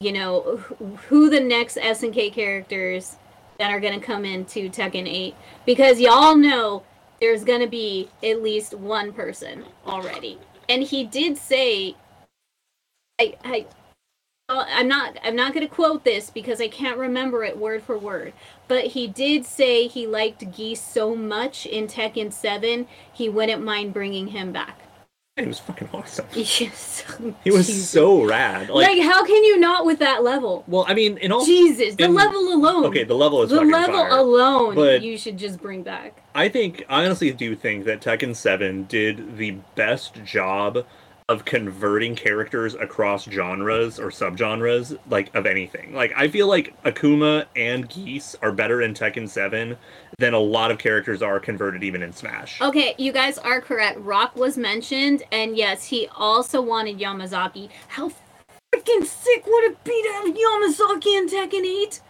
you 0.00 0.12
know, 0.12 0.56
who 1.08 1.28
the 1.28 1.40
next 1.40 1.76
SNK 1.76 2.32
characters 2.32 3.16
that 3.58 3.70
are 3.70 3.80
gonna 3.80 4.00
come 4.00 4.24
into 4.24 4.68
Tekken 4.70 5.08
8 5.08 5.34
because 5.66 6.00
y'all 6.00 6.36
know 6.36 6.82
there's 7.20 7.44
gonna 7.44 7.66
be 7.66 8.08
at 8.22 8.42
least 8.42 8.74
one 8.74 9.12
person 9.12 9.64
already, 9.86 10.38
and 10.68 10.82
he 10.82 11.04
did 11.04 11.38
say. 11.38 11.96
I, 13.20 13.36
I 13.44 13.66
I'm 14.50 14.88
not 14.88 15.18
I'm 15.24 15.36
not 15.36 15.54
going 15.54 15.66
to 15.66 15.74
quote 15.74 16.04
this 16.04 16.28
because 16.28 16.60
I 16.60 16.68
can't 16.68 16.98
remember 16.98 17.44
it 17.44 17.56
word 17.56 17.82
for 17.82 17.96
word, 17.96 18.34
but 18.68 18.88
he 18.88 19.06
did 19.06 19.46
say 19.46 19.86
he 19.86 20.06
liked 20.06 20.52
Geese 20.54 20.82
so 20.82 21.14
much 21.14 21.64
in 21.64 21.86
Tekken 21.86 22.30
7, 22.30 22.86
he 23.10 23.30
wouldn't 23.30 23.64
mind 23.64 23.94
bringing 23.94 24.28
him 24.28 24.52
back. 24.52 24.83
It 25.36 25.48
was 25.48 25.58
fucking 25.58 25.88
awesome. 25.92 26.26
Yes. 26.34 27.02
He 27.42 27.50
was 27.50 27.88
so 27.90 28.22
rad. 28.24 28.68
like, 28.70 28.86
Like, 28.88 29.02
how 29.02 29.24
can 29.26 29.42
you 29.42 29.58
not 29.58 29.84
with 29.84 29.98
that 29.98 30.22
level? 30.22 30.62
well, 30.68 30.84
I 30.86 30.94
mean, 30.94 31.18
in 31.18 31.32
all 31.32 31.44
Jesus, 31.44 31.96
the 31.96 32.04
in- 32.04 32.14
level 32.14 32.52
alone. 32.52 32.84
okay, 32.86 33.02
the 33.02 33.16
level 33.16 33.42
is 33.42 33.50
the 33.50 33.60
level 33.60 33.96
fire. 33.96 34.08
alone 34.16 34.76
but- 34.76 35.02
you 35.02 35.18
should 35.18 35.36
just 35.36 35.60
bring 35.60 35.82
back. 35.82 36.22
I 36.36 36.48
think 36.48 36.84
I 36.88 37.04
honestly 37.04 37.32
do 37.32 37.56
think 37.56 37.84
that 37.86 38.00
Tekken 38.00 38.36
7 38.36 38.84
did 38.84 39.36
the 39.36 39.52
best 39.74 40.22
job 40.24 40.86
of 41.30 41.46
converting 41.46 42.14
characters 42.14 42.74
across 42.74 43.24
genres 43.24 43.98
or 43.98 44.08
subgenres 44.08 44.98
like 45.08 45.34
of 45.34 45.46
anything. 45.46 45.94
Like 45.94 46.12
I 46.14 46.28
feel 46.28 46.46
like 46.48 46.80
Akuma 46.82 47.46
and 47.56 47.88
Geese 47.88 48.36
are 48.42 48.52
better 48.52 48.82
in 48.82 48.92
Tekken 48.92 49.26
7 49.26 49.74
than 50.18 50.34
a 50.34 50.38
lot 50.38 50.70
of 50.70 50.76
characters 50.76 51.22
are 51.22 51.40
converted 51.40 51.82
even 51.82 52.02
in 52.02 52.12
Smash. 52.12 52.60
Okay, 52.60 52.94
you 52.98 53.10
guys 53.10 53.38
are 53.38 53.62
correct. 53.62 53.98
Rock 54.00 54.36
was 54.36 54.58
mentioned, 54.58 55.22
and 55.32 55.56
yes, 55.56 55.86
he 55.86 56.08
also 56.14 56.60
wanted 56.60 56.98
Yamazaki. 56.98 57.70
How 57.88 58.12
freaking 58.74 59.06
sick 59.06 59.46
would 59.46 59.64
it 59.64 59.82
be 59.82 60.02
to 60.02 60.12
have 60.12 60.26
Yamazaki 60.26 61.16
in 61.18 61.28
Tekken 61.28 61.64
8? 61.64 62.00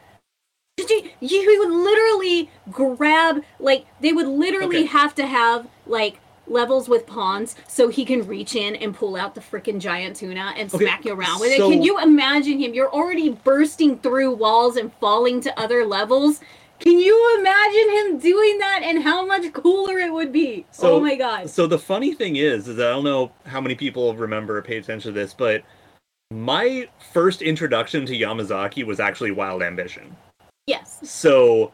Did 0.76 0.90
you, 0.90 1.10
you 1.20 1.58
would 1.60 1.70
literally 1.70 2.50
grab, 2.72 3.44
like, 3.60 3.86
they 4.00 4.12
would 4.12 4.26
literally 4.26 4.78
Okay. 4.78 4.86
have 4.86 5.14
to 5.14 5.26
have, 5.26 5.68
like, 5.86 6.18
levels 6.46 6.88
with 6.88 7.06
pawns 7.06 7.56
so 7.68 7.88
he 7.88 8.04
can 8.04 8.26
reach 8.26 8.54
in 8.54 8.76
and 8.76 8.94
pull 8.94 9.16
out 9.16 9.34
the 9.34 9.40
freaking 9.40 9.78
giant 9.78 10.16
tuna 10.16 10.52
and 10.56 10.72
Okay, 10.74 10.84
smack 10.84 11.04
you 11.04 11.14
around 11.14 11.40
with 11.40 11.56
so- 11.56 11.68
it. 11.68 11.72
Can 11.72 11.82
you 11.82 12.00
imagine 12.00 12.58
him? 12.58 12.74
You're 12.74 12.92
already 12.92 13.30
bursting 13.30 13.98
through 13.98 14.34
walls 14.34 14.76
and 14.76 14.92
falling 14.94 15.40
to 15.42 15.58
other 15.58 15.84
levels. 15.86 16.40
Can 16.80 16.98
you 16.98 17.38
imagine 17.38 17.90
him 18.12 18.18
doing 18.18 18.58
that 18.58 18.80
and 18.82 19.02
how 19.02 19.24
much 19.24 19.52
cooler 19.52 19.98
it 19.98 20.12
would 20.12 20.32
be? 20.32 20.66
So- 20.70 20.96
oh 20.96 21.00
my 21.00 21.14
god. 21.14 21.48
So 21.48 21.66
the 21.66 21.78
funny 21.78 22.12
thing 22.12 22.36
is, 22.36 22.68
is 22.68 22.78
I 22.78 22.90
don't 22.90 23.04
know 23.04 23.32
how 23.46 23.60
many 23.60 23.74
people 23.74 24.14
remember 24.14 24.58
or 24.58 24.62
pay 24.62 24.76
attention 24.76 25.14
to 25.14 25.18
this, 25.18 25.32
but 25.32 25.62
my 26.30 26.88
first 27.12 27.42
introduction 27.42 28.04
to 28.06 28.12
Yamazaki 28.18 28.84
was 28.84 28.98
actually 28.98 29.30
Wild 29.30 29.62
Ambition. 29.62 30.16
Yes. 30.66 30.98
So 31.02 31.72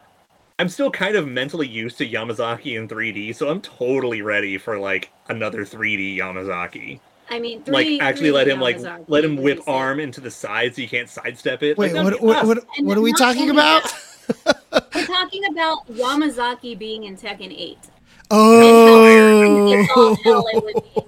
I'm 0.61 0.69
still 0.69 0.91
kind 0.91 1.15
of 1.15 1.27
mentally 1.27 1.67
used 1.67 1.97
to 1.97 2.07
Yamazaki 2.07 2.77
in 2.77 2.87
3D, 2.87 3.35
so 3.35 3.49
I'm 3.49 3.61
totally 3.61 4.21
ready 4.21 4.59
for 4.59 4.77
like 4.77 5.11
another 5.27 5.65
3D 5.65 6.15
Yamazaki. 6.15 6.99
I 7.31 7.39
mean, 7.39 7.63
like 7.65 7.99
actually 7.99 8.27
three 8.27 8.31
let 8.31 8.47
him 8.47 8.59
like 8.59 8.77
let 9.07 9.25
him 9.25 9.37
whip 9.37 9.57
be 9.57 9.63
arm 9.65 9.99
into 9.99 10.21
the 10.21 10.29
side 10.29 10.75
so 10.75 10.83
you 10.83 10.87
can't 10.87 11.09
sidestep 11.09 11.63
it. 11.63 11.79
Wait, 11.79 11.95
like, 11.95 12.03
what, 12.03 12.21
what, 12.21 12.45
what, 12.45 12.59
what 12.81 12.95
are 12.95 13.01
we 13.01 13.11
talking 13.13 13.49
about? 13.49 13.91
We're 14.93 15.07
talking 15.07 15.45
about 15.45 15.87
Yamazaki 15.87 16.77
being 16.77 17.05
in 17.05 17.17
Tekken 17.17 17.51
8. 17.51 17.79
Oh, 18.29 19.73
And 19.73 19.87
how 19.87 20.13
hell 20.23 20.45
it 20.53 20.63
would 20.63 20.83
be. 20.93 21.01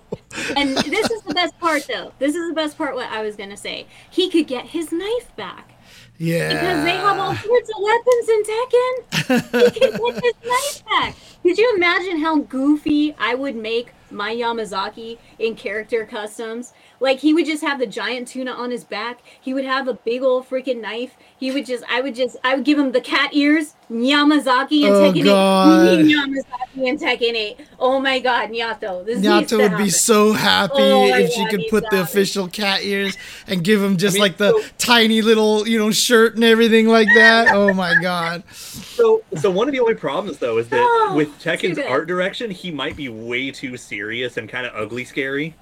And 0.57 0.75
this 0.77 1.11
is 1.11 1.21
the 1.21 1.33
best 1.35 1.59
part, 1.59 1.85
though. 1.87 2.11
This 2.17 2.33
is 2.35 2.49
the 2.49 2.55
best 2.55 2.75
part. 2.75 2.95
What 2.95 3.11
I 3.11 3.21
was 3.21 3.35
gonna 3.35 3.55
say, 3.55 3.85
he 4.09 4.31
could 4.31 4.47
get 4.47 4.65
his 4.65 4.91
knife 4.91 5.35
back 5.35 5.72
yeah. 6.17 6.49
because 6.49 6.83
they 6.85 6.95
have 6.95 7.19
all 7.19 7.35
sorts 7.35 7.69
of 7.69 7.81
weapons 7.81 8.29
in 8.29 8.43
Tekken. 8.43 9.73
He 9.73 9.79
can 9.79 9.91
get 10.13 10.23
his 10.23 10.33
knife 10.45 10.85
back. 10.85 11.15
Could 11.43 11.57
you 11.57 11.73
imagine 11.75 12.19
how 12.19 12.37
goofy 12.39 13.13
I 13.19 13.35
would 13.35 13.55
make 13.55 13.91
my 14.09 14.33
Yamazaki 14.33 15.17
in 15.39 15.55
character 15.55 16.05
customs? 16.05 16.71
Like 17.01 17.19
he 17.19 17.33
would 17.33 17.45
just 17.45 17.61
have 17.63 17.79
the 17.79 17.85
giant 17.85 18.29
tuna 18.29 18.51
on 18.51 18.71
his 18.71 18.85
back. 18.85 19.19
He 19.41 19.53
would 19.53 19.65
have 19.65 19.89
a 19.89 19.93
big 19.93 20.21
old 20.23 20.49
freaking 20.49 20.79
knife. 20.79 21.17
He 21.37 21.51
would 21.51 21.65
just, 21.65 21.83
I 21.89 21.99
would 21.99 22.15
just, 22.15 22.37
I 22.45 22.55
would 22.55 22.63
give 22.63 22.79
him 22.79 22.93
the 22.93 23.01
cat 23.01 23.31
ears, 23.33 23.75
Yamazaki 23.91 24.85
and 24.85 24.95
Oh, 24.95 25.11
Tekken 25.11 25.23
God. 25.25 25.87
8. 25.99 26.05
Yamazaki 26.05 26.89
and 26.89 26.99
Tekken 26.99 27.33
8. 27.33 27.59
Oh 27.85 27.99
my 27.99 28.19
God, 28.19 28.49
Nyato, 28.49 29.05
this 29.05 29.19
needs 29.19 29.51
Nyato 29.51 29.57
would 29.57 29.71
happen. 29.71 29.85
be 29.85 29.89
so 29.89 30.31
happy 30.31 30.73
Oh 30.77 31.09
my 31.09 31.19
if 31.19 31.31
she 31.33 31.41
God, 31.41 31.49
could 31.49 31.61
put 31.69 31.89
the 31.89 31.99
official 32.01 32.47
cat 32.47 32.81
ears 32.85 33.17
and 33.45 33.61
give 33.61 33.83
him 33.83 33.97
just 33.97 34.13
mean, 34.13 34.21
like 34.21 34.37
the 34.37 34.51
so- 34.51 34.67
tiny 34.77 35.21
little, 35.21 35.67
you 35.67 35.77
know, 35.77 35.91
shirt 35.91 36.35
and 36.35 36.45
everything 36.45 36.87
like 36.87 37.09
that. 37.15 37.53
Oh 37.53 37.73
my 37.73 37.93
god. 38.01 38.43
So, 38.53 39.21
so 39.35 39.51
one 39.51 39.67
of 39.67 39.73
the 39.73 39.81
only 39.81 39.95
problems 39.95 40.37
though 40.37 40.59
is 40.59 40.69
that 40.69 40.79
Oh, 40.81 41.13
with 41.13 41.37
too 41.41 41.49
Tekken's 41.49 41.77
art 41.77 42.07
direction, 42.07 42.49
he 42.51 42.71
might 42.71 42.95
be 42.95 43.09
way 43.09 43.51
too 43.51 43.75
serious 43.75 44.37
and 44.37 44.47
kind 44.47 44.65
of 44.65 44.73
ugly 44.73 45.03
scary. 45.03 45.53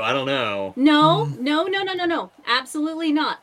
I 0.00 0.12
don't 0.12 0.26
know. 0.26 0.72
No, 0.74 1.26
Mm. 1.30 1.38
no, 1.38 1.62
no, 1.64 1.82
no, 1.84 1.92
no, 1.94 2.06
no. 2.06 2.30
Absolutely 2.48 3.12
not. 3.12 3.38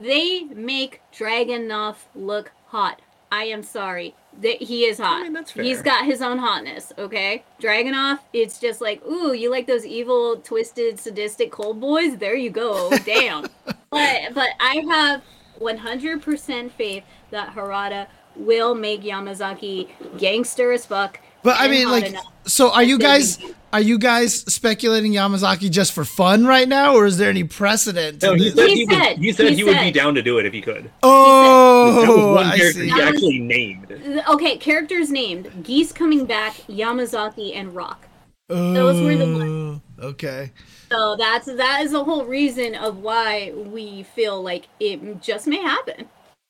They 0.00 0.44
make 0.44 1.02
Dragunov 1.14 1.96
look 2.14 2.52
hot. 2.68 3.02
I 3.30 3.44
am 3.44 3.62
sorry. 3.62 4.14
That 4.42 4.60
he 4.62 4.84
is 4.84 4.98
hot. 4.98 5.22
mean, 5.22 5.32
that's 5.32 5.52
He's 5.52 5.76
fair. 5.76 5.84
got 5.84 6.04
his 6.04 6.20
own 6.20 6.38
hotness, 6.38 6.92
okay? 6.98 7.42
Dragunov, 7.60 8.18
it's 8.34 8.58
just 8.60 8.80
like, 8.82 9.02
ooh, 9.06 9.32
you 9.32 9.50
like 9.50 9.66
those 9.66 9.86
evil, 9.86 10.36
twisted, 10.36 11.00
sadistic 11.00 11.50
cold 11.50 11.80
boys? 11.80 12.18
There 12.18 12.34
you 12.36 12.50
go. 12.50 12.90
Damn. 13.06 13.46
but 13.64 14.34
but 14.34 14.50
I 14.60 14.84
have 14.90 15.22
100% 15.58 16.70
faith 16.72 17.04
that 17.30 17.54
Harada 17.54 18.08
will 18.34 18.74
make 18.74 19.02
Yamazaki 19.02 19.88
gangster 20.18 20.70
as 20.72 20.84
fuck. 20.84 21.18
But 21.42 21.56
I 21.58 21.68
mean 21.68 21.88
like 21.90 22.14
so 22.46 22.70
are 22.72 22.82
you 22.82 22.98
guys 22.98 23.38
are 23.72 23.80
you 23.80 23.98
guys 23.98 24.40
speculating 24.52 25.12
Yamazaki 25.12 25.70
just 25.70 25.92
for 25.92 26.04
fun 26.04 26.46
right 26.46 26.68
now 26.68 26.94
or 26.94 27.06
is 27.06 27.18
there 27.18 27.28
any 27.30 27.44
precedent 27.44 28.22
No, 28.22 28.34
he 28.34 28.50
said 28.50 28.68
He 28.68 28.74
he, 28.76 28.84
would, 28.86 28.94
said- 28.94 29.18
he 29.18 29.32
said 29.32 29.48
he 29.50 29.56
he, 29.56 29.64
would 29.64 29.78
be 29.80 29.90
down 29.90 30.14
to 30.14 30.22
do 30.22 30.38
it 30.38 30.46
if 30.46 30.52
he 30.52 30.60
could. 30.62 30.84
that 30.84 30.90
Oh, 31.02 32.06
was 32.06 32.36
one 32.36 32.46
I 32.46 32.56
character 32.56 32.80
see. 32.80 32.84
he 32.88 32.90
That 32.90 32.98
was- 32.98 33.14
actually 33.14 33.38
named. 33.40 34.22
Okay, 34.28 34.56
characters 34.56 35.10
named 35.10 35.64
Geese 35.64 35.92
coming 35.92 36.24
back, 36.26 36.54
Yamazaki, 36.68 37.54
and 37.56 37.74
Rock. 37.74 38.06
Those 38.48 39.00
were 39.02 39.16
the 39.16 39.24
ones. 39.32 39.80
Oh, 40.00 40.06
Okay. 40.08 40.52
So 40.92 41.16
that's 41.16 41.46
that 41.46 41.80
is 41.84 41.90
the 41.92 42.04
whole 42.04 42.24
reason 42.26 42.74
of 42.76 42.98
why 42.98 43.52
we 43.54 44.02
feel 44.14 44.40
like 44.42 44.68
it 44.78 45.20
just 45.22 45.46
may 45.46 45.56
happen. 45.60 46.08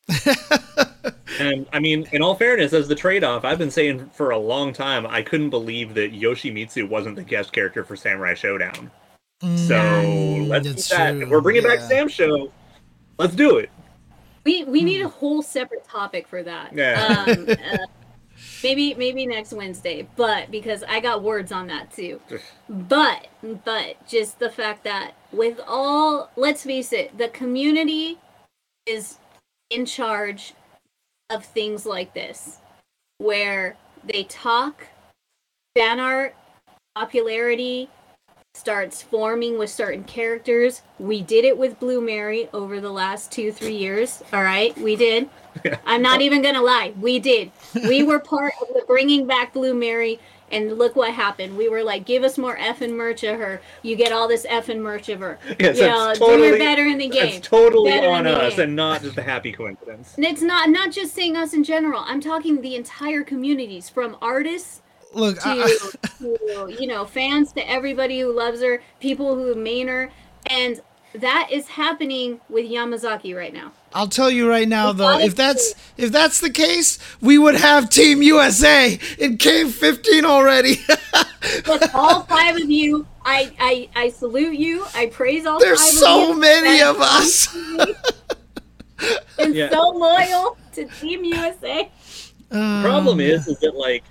And 1.38 1.66
I 1.72 1.80
mean, 1.80 2.08
in 2.12 2.22
all 2.22 2.34
fairness, 2.34 2.72
as 2.72 2.88
the 2.88 2.94
trade-off, 2.94 3.44
I've 3.44 3.58
been 3.58 3.70
saying 3.70 4.10
for 4.14 4.30
a 4.30 4.38
long 4.38 4.72
time, 4.72 5.06
I 5.06 5.20
couldn't 5.22 5.50
believe 5.50 5.92
that 5.94 6.12
Yoshimitsu 6.12 6.88
wasn't 6.88 7.16
the 7.16 7.22
guest 7.22 7.52
character 7.52 7.84
for 7.84 7.94
Samurai 7.94 8.32
Shodown. 8.34 8.90
So 9.40 9.74
Mm, 9.78 10.48
let's 10.48 10.64
do 10.66 10.72
that. 10.96 11.10
true, 11.12 11.22
If 11.22 11.28
we're 11.28 11.42
bringing 11.42 11.62
back 11.62 11.80
yeah. 11.80 11.88
Sam 11.88 12.08
Show. 12.08 12.50
Let's 13.18 13.34
do 13.34 13.58
it. 13.58 13.70
We 14.44 14.64
we 14.64 14.82
need 14.82 15.02
a 15.02 15.08
whole 15.08 15.42
separate 15.42 15.84
topic 15.84 16.26
for 16.28 16.42
that. 16.42 16.72
Yeah. 16.72 17.24
Um, 17.28 17.48
uh, 17.50 17.78
maybe 18.62 18.94
maybe 18.94 19.26
next 19.26 19.52
Wednesday, 19.52 20.08
but 20.16 20.50
because 20.50 20.84
I 20.88 21.00
got 21.00 21.22
words 21.22 21.52
on 21.52 21.66
that 21.66 21.92
too. 21.92 22.20
But 22.68 23.26
but 23.64 24.06
just 24.06 24.38
the 24.38 24.50
fact 24.50 24.84
that 24.84 25.12
with 25.32 25.60
all 25.66 26.30
let's 26.36 26.62
face 26.62 26.92
it, 26.92 27.16
the 27.18 27.28
community 27.28 28.18
is 28.86 29.18
in 29.70 29.84
charge 29.84 30.54
of 31.30 31.44
things 31.44 31.86
like 31.86 32.14
this 32.14 32.58
where 33.18 33.76
they 34.04 34.24
talk 34.24 34.86
fan 35.74 35.98
art 35.98 36.36
popularity 36.94 37.88
starts 38.54 39.02
forming 39.02 39.58
with 39.58 39.68
certain 39.68 40.02
characters. 40.04 40.80
We 40.98 41.20
did 41.20 41.44
it 41.44 41.58
with 41.58 41.78
Blue 41.78 42.00
Mary 42.00 42.48
over 42.54 42.80
the 42.80 42.90
last 42.90 43.30
two, 43.30 43.52
three 43.52 43.76
years. 43.76 44.22
All 44.32 44.42
right, 44.42 44.76
we 44.78 44.96
did. 44.96 45.28
I'm 45.86 46.00
not 46.00 46.22
even 46.22 46.40
gonna 46.42 46.62
lie, 46.62 46.94
we 46.98 47.18
did. 47.18 47.52
We 47.74 48.02
were 48.02 48.18
part 48.18 48.54
of 48.62 48.68
the 48.68 48.82
bringing 48.86 49.26
back 49.26 49.52
Blue 49.52 49.74
Mary, 49.74 50.18
and 50.50 50.78
look 50.78 50.94
what 50.96 51.12
happened. 51.12 51.56
We 51.56 51.68
were 51.68 51.82
like, 51.82 52.04
give 52.04 52.22
us 52.22 52.38
more 52.38 52.56
effing 52.56 52.92
merch 52.94 53.22
of 53.24 53.38
her. 53.38 53.60
You 53.82 53.96
get 53.96 54.12
all 54.12 54.28
this 54.28 54.46
effing 54.46 54.78
merch 54.80 55.08
of 55.08 55.20
her. 55.20 55.38
Yes, 55.58 55.76
you 55.76 55.82
that's 55.84 56.20
know, 56.20 56.26
do 56.26 56.32
her 56.32 56.38
totally- 56.38 56.58
better 56.58 56.86
in 56.86 56.98
the 56.98 57.08
game. 57.08 57.34
That's 57.34 57.48
totally 57.48 57.90
Better 57.90 58.08
on 58.10 58.26
us 58.26 58.52
game. 58.54 58.60
and 58.64 58.76
not 58.76 59.02
just 59.02 59.18
a 59.18 59.22
happy 59.22 59.52
coincidence. 59.52 60.14
And 60.16 60.24
it's 60.24 60.42
not 60.42 60.70
not 60.70 60.92
just 60.92 61.14
saying 61.14 61.36
us 61.36 61.52
in 61.54 61.64
general. 61.64 62.02
I'm 62.06 62.20
talking 62.20 62.60
the 62.60 62.76
entire 62.76 63.22
communities, 63.24 63.88
from 63.88 64.16
artists 64.22 64.82
Look, 65.14 65.38
to, 65.40 65.48
I, 65.48 65.76
to 66.18 66.76
you 66.80 66.86
know 66.86 67.04
fans 67.06 67.52
to 67.52 67.68
everybody 67.70 68.20
who 68.20 68.32
loves 68.32 68.60
her, 68.62 68.82
people 69.00 69.34
who 69.34 69.54
main 69.54 69.88
her, 69.88 70.10
and 70.50 70.80
that 71.14 71.48
is 71.50 71.68
happening 71.68 72.40
with 72.48 72.66
Yamazaki 72.66 73.34
right 73.34 73.52
now. 73.54 73.72
I'll 73.96 74.08
tell 74.08 74.30
you 74.30 74.48
right 74.48 74.68
now 74.68 74.90
It's 74.90 74.98
though, 74.98 75.18
if 75.18 75.32
a- 75.32 75.36
that's 75.36 75.74
if 75.96 76.12
that's 76.12 76.40
the 76.40 76.50
case, 76.50 76.98
we 77.20 77.38
would 77.38 77.54
have 77.56 77.88
Team 77.88 78.20
USA 78.22 78.98
in 79.18 79.38
KOF 79.38 79.70
15 79.72 80.24
already. 80.26 80.76
With 81.68 81.90
all 81.94 82.20
five 82.22 82.56
of 82.56 82.68
you, 82.70 83.06
I, 83.24 83.50
I 83.58 83.88
I 84.04 84.10
salute 84.10 84.54
you. 84.56 84.84
I 84.94 85.06
praise 85.06 85.46
all 85.46 85.58
There's 85.58 85.80
five 85.80 85.90
so 85.94 86.30
of 86.32 86.36
you. 86.36 86.40
There's 86.42 86.62
so 86.62 86.62
many 86.64 86.80
And 86.80 86.90
of 86.96 87.00
us. 87.00 87.56
And 89.38 89.54
Yeah. 89.54 89.70
so 89.70 89.90
loyal 89.90 90.56
to 90.74 90.86
Team 91.00 91.24
USA. 91.24 91.90
Um, 92.50 92.82
Problem 92.82 93.20
is, 93.20 93.46
is 93.48 93.58
that 93.60 93.74
like 93.76 94.04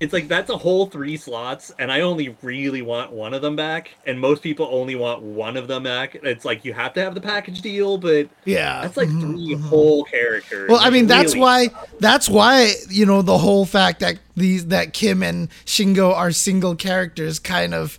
it's 0.00 0.12
like 0.14 0.28
that's 0.28 0.48
a 0.50 0.56
whole 0.56 0.86
three 0.86 1.16
slots, 1.18 1.72
and 1.78 1.92
I 1.92 2.00
only 2.00 2.34
really 2.42 2.80
want 2.82 3.12
one 3.12 3.34
of 3.34 3.42
them 3.42 3.54
back, 3.54 3.90
and 4.06 4.18
most 4.18 4.42
people 4.42 4.66
only 4.72 4.94
want 4.96 5.22
one 5.22 5.56
of 5.58 5.68
them 5.68 5.82
back. 5.82 6.16
It's 6.22 6.44
like 6.44 6.64
you 6.64 6.72
have 6.72 6.94
to 6.94 7.02
have 7.02 7.14
the 7.14 7.20
package 7.20 7.60
deal, 7.60 7.98
but 7.98 8.28
Yeah. 8.46 8.80
that's 8.80 8.96
like 8.96 9.08
mhm, 9.10 9.20
3 9.20 9.54
mhm. 9.56 9.60
whole 9.60 10.04
characters. 10.04 10.70
Well, 10.70 10.80
I 10.80 10.88
mean, 10.90 11.06
that's 11.06 11.34
Really. 11.34 11.40
why 11.40 11.68
that's 12.00 12.28
why 12.28 12.72
you 12.88 13.04
know 13.04 13.20
the 13.22 13.38
whole 13.38 13.66
fact 13.66 14.00
that 14.00 14.18
these 14.36 14.66
that 14.66 14.94
Kim 14.94 15.22
and 15.22 15.48
Shingo 15.66 16.14
are 16.14 16.32
single 16.32 16.74
characters 16.74 17.38
kind 17.38 17.74
of 17.74 17.98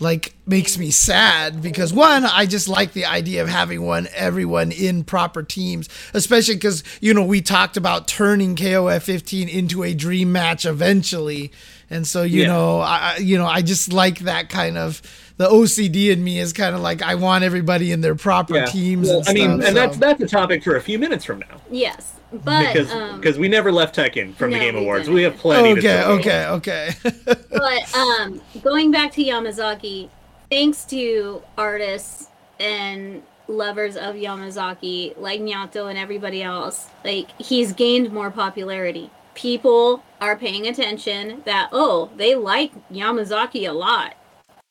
like 0.00 0.34
makes 0.46 0.78
me 0.78 0.90
sad 0.90 1.60
because 1.60 1.92
one, 1.92 2.24
I 2.24 2.46
just 2.46 2.68
like 2.68 2.92
the 2.92 3.04
idea 3.06 3.42
of 3.42 3.48
having 3.48 3.82
one 3.82 4.08
everyone 4.14 4.70
in 4.72 5.04
proper 5.04 5.42
teams, 5.42 5.88
especially 6.14 6.54
because 6.54 6.84
you 7.00 7.12
know 7.14 7.24
we 7.24 7.40
talked 7.42 7.76
about 7.76 8.06
turning 8.08 8.54
KOF 8.56 9.02
15 9.02 9.48
into 9.48 9.82
a 9.82 9.94
dream 9.94 10.30
match 10.32 10.64
eventually, 10.64 11.50
and 11.90 12.06
so 12.06 12.22
you 12.22 12.42
Yeah. 12.42 12.48
know 12.48 12.80
I 12.80 13.14
I- 13.16 13.18
you 13.18 13.36
know 13.38 13.46
I 13.46 13.62
just 13.62 13.92
like 13.92 14.20
that 14.20 14.48
kind 14.48 14.78
of. 14.78 15.02
The 15.38 15.46
OCD 15.48 16.10
in 16.10 16.24
me 16.24 16.40
is 16.40 16.52
kind 16.52 16.74
of 16.74 16.80
like 16.80 17.00
I 17.00 17.14
want 17.14 17.44
everybody 17.44 17.92
in 17.92 18.00
their 18.00 18.16
proper 18.16 18.56
Yeah. 18.56 18.64
teams. 18.66 19.06
Well, 19.06 19.18
and 19.20 19.28
I 19.28 19.32
mean, 19.32 19.50
stuff, 19.58 19.68
and 19.68 19.76
that's 19.76 19.96
that's 19.96 20.20
a 20.20 20.26
topic 20.26 20.64
for 20.64 20.74
a 20.74 20.80
few 20.80 20.98
minutes 20.98 21.24
from 21.24 21.38
now. 21.38 21.60
Yes, 21.70 22.14
but 22.32 22.72
because 22.72 22.92
um, 22.92 23.20
because 23.20 23.38
we 23.38 23.48
never 23.48 23.72
left 23.72 23.96
Tekken 23.96 24.34
from 24.34 24.50
the 24.50 24.58
Game 24.58 24.74
we 24.74 24.82
Awards. 24.82 25.04
didn't. 25.04 25.14
We 25.14 25.22
have 25.22 25.36
plenty. 25.36 25.80
to 25.80 26.02
okay, 26.10 26.44
talk 26.44 26.60
okay, 26.60 26.90
okay. 27.06 27.42
but 27.50 27.94
um, 27.94 28.40
going 28.62 28.90
back 28.90 29.12
to 29.12 29.24
Yamazaki, 29.24 30.10
thanks 30.50 30.84
to 30.86 31.42
artists 31.56 32.28
and 32.60 33.22
lovers 33.46 33.96
of 33.96 34.14
Yamazaki 34.14 35.18
like 35.18 35.40
Nyato 35.40 35.88
and 35.88 35.98
everybody 35.98 36.42
else, 36.42 36.88
like 37.04 37.30
he's 37.40 37.72
gained 37.72 38.12
more 38.12 38.30
popularity. 38.30 39.10
People 39.34 40.02
are 40.20 40.36
paying 40.36 40.66
attention 40.66 41.42
that 41.46 41.70
oh 41.72 42.10
they 42.16 42.34
like 42.34 42.72
Yamazaki 42.90 43.68
a 43.68 43.72
lot. 43.72 44.14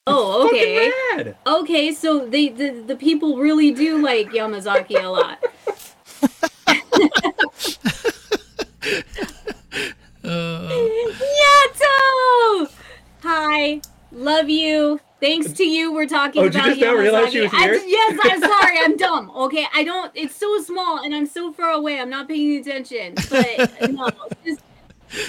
Oh, 0.09 0.47
Fucking 0.47 1.27
okay. 1.27 1.35
Okay, 1.45 1.91
so 1.93 2.25
they 2.27 2.49
the, 2.49 2.69
the 2.85 2.95
people 2.95 3.37
really 3.37 3.71
do 3.71 3.97
like 4.01 4.29
Yamazaki 4.29 5.03
a 5.03 5.07
lot. 5.07 5.43
Yato! 11.37 12.71
Hi, 13.23 13.81
love 14.11 14.49
you. 14.49 14.99
Thanks 15.19 15.51
to 15.53 15.63
you, 15.63 15.93
we're 15.93 16.05
talking 16.07 16.43
Oh, 16.43 16.45
did 16.49 16.53
you 16.55 16.59
about 16.59 16.69
just 16.69 16.81
now 16.81 16.93
realize 16.93 17.31
she 17.31 17.41
was 17.41 17.51
I- 17.53 17.63
here? 17.63 17.81
yes, 17.85 18.19
I'm 18.23 18.39
sorry, 18.61 18.77
I'm 18.79 18.97
dumb. 18.97 19.31
Okay, 19.31 19.65
I 19.73 19.83
don't. 19.83 20.11
It's 20.15 20.35
so 20.35 20.61
small, 20.61 20.99
and 21.03 21.13
I'm 21.15 21.25
so 21.25 21.51
far 21.51 21.71
away. 21.71 21.99
I'm 21.99 22.09
not 22.09 22.27
paying 22.27 22.57
attention. 22.59 23.15
But 23.29 23.91
no, 23.91 24.09
just, 24.45 24.61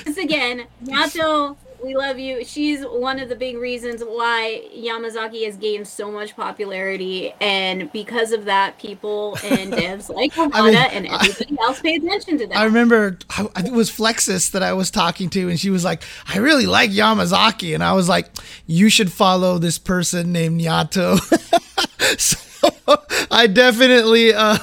just 0.04 0.18
again, 0.18 0.66
Yato. 0.84 1.56
We 1.82 1.94
love 1.94 2.18
you. 2.18 2.44
She's 2.44 2.82
one 2.82 3.20
of 3.20 3.28
the 3.28 3.36
big 3.36 3.56
reasons 3.56 4.02
why 4.02 4.62
Yamazaki 4.76 5.44
has 5.46 5.56
gained 5.56 5.86
so 5.86 6.10
much 6.10 6.34
popularity, 6.34 7.32
and 7.40 7.90
because 7.92 8.32
of 8.32 8.46
that, 8.46 8.78
people 8.78 9.38
and 9.44 9.72
devs 9.74 10.12
like 10.12 10.32
Harada 10.32 10.50
I 10.54 10.62
mean, 10.62 10.74
and 10.74 11.06
everybody 11.06 11.56
else 11.60 11.80
pay 11.80 11.96
attention 11.96 12.38
to 12.38 12.46
that. 12.48 12.56
I 12.56 12.64
remember 12.64 13.18
I 13.30 13.48
I 13.54 13.66
it 13.66 13.72
was 13.72 13.90
Flexus 13.90 14.50
that 14.52 14.62
I 14.62 14.72
was 14.72 14.90
talking 14.90 15.30
to, 15.30 15.48
and 15.48 15.58
she 15.58 15.70
was 15.70 15.84
like, 15.84 16.02
"I 16.26 16.38
really 16.38 16.66
like 16.66 16.90
Yamazaki," 16.90 17.74
and 17.74 17.84
I 17.84 17.92
was 17.92 18.08
like, 18.08 18.30
"You 18.66 18.88
should 18.88 19.12
follow 19.12 19.58
this 19.58 19.78
person 19.78 20.32
named 20.32 20.60
Nyato." 20.60 21.18
so 22.18 22.47
I 23.30 23.46
definitely 23.46 24.32
uh, 24.34 24.58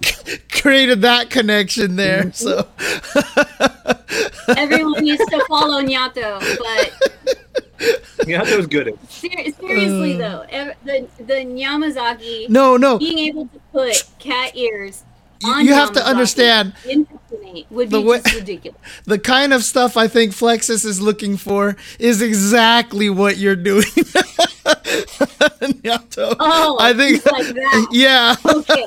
created 0.52 1.02
that 1.02 1.30
connection 1.30 1.96
there. 1.96 2.32
So 2.32 2.66
Everyone 4.56 5.02
needs 5.02 5.24
to 5.24 5.44
follow 5.48 5.82
Nyato, 5.82 6.40
but 6.58 8.26
Yeah, 8.28 8.44
that 8.44 8.56
was 8.56 8.66
good. 8.66 8.88
at- 8.88 9.10
Ser- 9.10 9.28
seriously 9.58 10.16
though, 10.16 10.44
ev- 10.50 10.76
the 10.84 11.06
the 11.18 11.34
Yamazaki 11.34 12.48
no, 12.48 12.76
no, 12.76 12.98
being 12.98 13.18
able 13.20 13.46
to 13.46 13.58
put 13.72 14.04
cat 14.18 14.54
ears 14.56 15.02
You- 15.42 15.50
on 15.50 15.64
you 15.64 15.72
have 15.74 15.92
to 15.92 16.06
understand 16.06 16.74
in 16.88 17.06
Tekken 17.06 17.66
would 17.70 17.90
the 17.90 18.00
be 18.00 18.04
way- 18.04 18.20
just 18.22 18.34
ridiculous. 18.34 18.78
the 19.06 19.18
kind 19.18 19.52
of 19.52 19.62
stuff 19.64 19.96
I 19.96 20.08
think 20.08 20.32
Flexus 20.32 20.84
is 20.84 21.00
looking 21.00 21.36
for 21.36 21.76
is 21.98 22.20
exactly 22.20 23.08
what 23.08 23.38
you're 23.38 23.56
doing. 23.56 23.84
Nyato. 25.82 26.36
Oh, 26.38 26.76
I 26.80 26.92
think 26.92 27.24
like 27.26 27.46
that. 27.46 27.88
yeah. 27.92 28.36
Okay, 28.44 28.86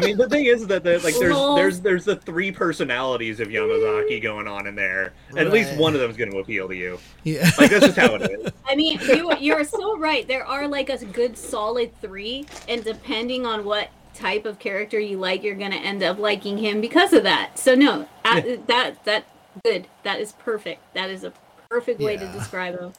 I 0.00 0.06
mean, 0.06 0.16
the 0.16 0.28
thing 0.28 0.46
is 0.46 0.66
that 0.66 0.82
the, 0.82 0.98
like 1.00 1.14
there's 1.18 1.34
Lol. 1.34 1.54
there's 1.56 1.80
there's 1.80 2.04
the 2.04 2.16
three 2.16 2.50
personalities 2.50 3.38
of 3.40 3.48
Yamazaki 3.48 4.20
going 4.22 4.48
on 4.48 4.66
in 4.66 4.74
there. 4.74 5.12
At 5.36 5.50
least 5.50 5.76
one 5.76 5.94
of 5.94 6.00
them 6.00 6.10
is 6.10 6.16
going 6.16 6.30
to 6.32 6.38
appeal 6.38 6.68
to 6.68 6.76
you. 6.76 6.98
Yeah. 7.24 7.50
Like 7.58 7.70
that's 7.70 7.86
just 7.86 7.98
how 7.98 8.14
it 8.16 8.22
is. 8.22 8.52
I 8.68 8.74
mean 8.74 8.98
you 9.00 9.32
you're 9.38 9.64
so 9.64 9.98
right. 9.98 10.26
There 10.26 10.44
are 10.44 10.66
like 10.66 10.88
a 10.88 11.04
good 11.04 11.36
solid 11.36 11.92
three, 12.00 12.46
and 12.68 12.82
depending 12.82 13.46
on 13.46 13.64
what 13.64 13.90
type 14.14 14.44
of 14.46 14.58
character 14.58 14.98
you 14.98 15.18
like, 15.18 15.42
you're 15.42 15.54
gonna 15.54 15.76
end 15.76 16.02
up 16.02 16.18
liking 16.18 16.58
him 16.58 16.80
because 16.80 17.12
of 17.12 17.22
that. 17.22 17.58
So 17.58 17.74
no, 17.74 18.08
a- 18.24 18.56
that 18.66 19.04
that 19.04 19.24
good. 19.64 19.86
That 20.02 20.20
is 20.20 20.32
perfect. 20.32 20.94
That 20.94 21.10
is 21.10 21.24
a 21.24 21.32
perfect 21.68 22.00
way 22.00 22.16
to 22.16 22.26
describe 22.32 22.78
him. 22.78 22.92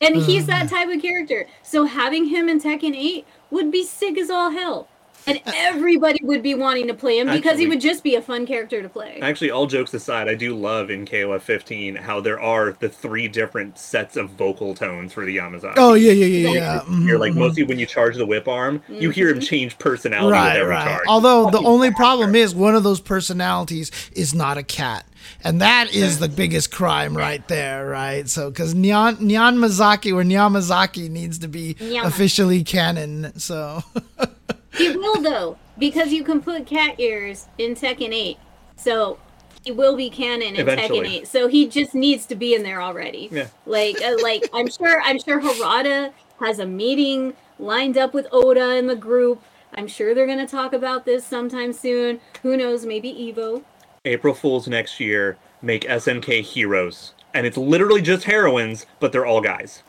And 0.00 0.16
he's 0.16 0.44
mm. 0.44 0.48
that 0.48 0.68
type 0.68 0.88
of 0.88 1.02
character. 1.02 1.46
So 1.62 1.84
having 1.84 2.26
him 2.26 2.48
in 2.48 2.60
Tekken 2.60 2.94
8 2.96 3.26
would 3.50 3.70
be 3.70 3.84
sick 3.84 4.16
as 4.16 4.30
all 4.30 4.50
hell. 4.50 4.88
And 5.28 5.40
everybody 5.54 6.18
would 6.22 6.42
be 6.42 6.54
wanting 6.54 6.86
to 6.88 6.94
play 6.94 7.18
him 7.18 7.26
because 7.26 7.52
Actually- 7.52 7.60
he 7.60 7.66
would 7.68 7.80
just 7.80 8.02
be 8.02 8.14
a 8.14 8.22
fun 8.22 8.46
character 8.46 8.82
to 8.82 8.88
play. 8.88 9.18
Actually, 9.20 9.50
all 9.50 9.66
jokes 9.66 9.92
aside, 9.94 10.28
I 10.28 10.34
do 10.34 10.54
love 10.56 10.90
in 10.90 11.04
KOF 11.04 11.42
15 11.42 11.96
how 11.96 12.20
there 12.20 12.40
are 12.40 12.76
the 12.80 12.88
three 12.88 13.28
different 13.28 13.78
sets 13.78 14.16
of 14.16 14.30
vocal 14.30 14.74
tones 14.74 15.12
for 15.12 15.24
the 15.24 15.36
Yamazaki. 15.36 15.74
Oh 15.76 15.94
yeah, 15.94 16.12
yeah, 16.12 16.50
yeah, 16.50 16.54
yeah. 16.54 16.98
You're 17.00 17.18
like 17.18 17.32
mhm. 17.32 17.38
mostly 17.38 17.62
when 17.64 17.78
you 17.78 17.86
charge 17.86 18.16
the 18.16 18.26
whip 18.26 18.48
arm, 18.48 18.82
you 18.88 19.10
hear 19.10 19.28
him 19.28 19.40
change 19.40 19.78
personality 19.78 20.26
with 20.26 20.32
right, 20.32 20.56
every 20.56 20.70
right. 20.70 20.84
charge. 20.88 21.04
Although 21.06 21.50
the 21.50 21.58
only 21.60 21.90
problem 21.92 22.34
is 22.34 22.54
one 22.54 22.74
of 22.74 22.82
those 22.82 23.00
personalities 23.00 23.90
is 24.12 24.34
not 24.34 24.58
a 24.58 24.62
cat. 24.62 25.04
And 25.44 25.60
that 25.60 25.94
is 25.94 26.18
the 26.18 26.28
biggest 26.28 26.70
crime 26.72 27.16
right 27.16 27.46
there, 27.48 27.86
right? 27.86 28.28
So, 28.28 28.50
because 28.50 28.74
Nyan, 28.74 29.16
Nyan 29.18 29.56
Mazaki 29.56 30.12
or 30.12 30.22
Nyamazaki 30.24 31.10
needs 31.10 31.38
to 31.40 31.48
be 31.48 31.76
Nyama. 31.80 32.08
officially 32.08 32.64
canon. 32.64 33.38
So, 33.38 33.82
He 34.72 34.96
will 34.96 35.20
though, 35.22 35.58
because 35.78 36.12
you 36.12 36.24
can 36.24 36.40
put 36.40 36.66
cat 36.66 36.98
ears 36.98 37.48
in 37.58 37.74
Tekken 37.74 38.12
8. 38.12 38.38
So 38.76 39.18
he 39.64 39.72
will 39.72 39.96
be 39.96 40.10
canon 40.10 40.54
in 40.54 40.60
Eventually. 40.60 41.00
Tekken 41.00 41.20
8. 41.22 41.28
So 41.28 41.48
he 41.48 41.68
just 41.68 41.94
needs 41.94 42.26
to 42.26 42.34
be 42.34 42.54
in 42.54 42.62
there 42.62 42.80
already. 42.80 43.28
Yeah. 43.30 43.48
Like 43.66 44.00
uh, 44.02 44.16
like 44.22 44.48
I'm 44.52 44.68
sure 44.68 45.00
I'm 45.02 45.18
sure 45.18 45.40
Harada 45.40 46.12
has 46.40 46.58
a 46.58 46.66
meeting 46.66 47.34
lined 47.58 47.98
up 47.98 48.14
with 48.14 48.26
Oda 48.32 48.70
and 48.70 48.88
the 48.88 48.96
group. 48.96 49.42
I'm 49.74 49.86
sure 49.86 50.14
they're 50.14 50.26
going 50.26 50.38
to 50.38 50.46
talk 50.46 50.72
about 50.72 51.04
this 51.04 51.26
sometime 51.26 51.72
soon. 51.72 52.20
Who 52.42 52.56
knows, 52.56 52.86
maybe 52.86 53.12
Evo. 53.12 53.62
April 54.04 54.32
Fools 54.32 54.66
next 54.66 54.98
year 54.98 55.36
make 55.60 55.84
SNK 55.84 56.42
heroes. 56.42 57.14
And 57.34 57.46
it's 57.46 57.58
literally 57.58 58.00
just 58.00 58.24
heroines, 58.24 58.86
but 59.00 59.12
they're 59.12 59.26
all 59.26 59.40
guys. 59.40 59.82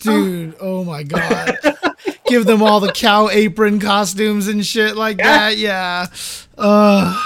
dude, 0.00 0.54
oh 0.60 0.84
my 0.84 1.02
god, 1.02 1.56
give 2.28 2.46
them 2.46 2.62
all 2.62 2.80
the 2.80 2.92
cow 2.92 3.28
apron 3.28 3.78
costumes 3.80 4.48
and 4.48 4.64
shit 4.64 4.96
like 4.96 5.18
that. 5.18 5.56
Yeah. 5.58 6.06
Uh, 6.58 7.22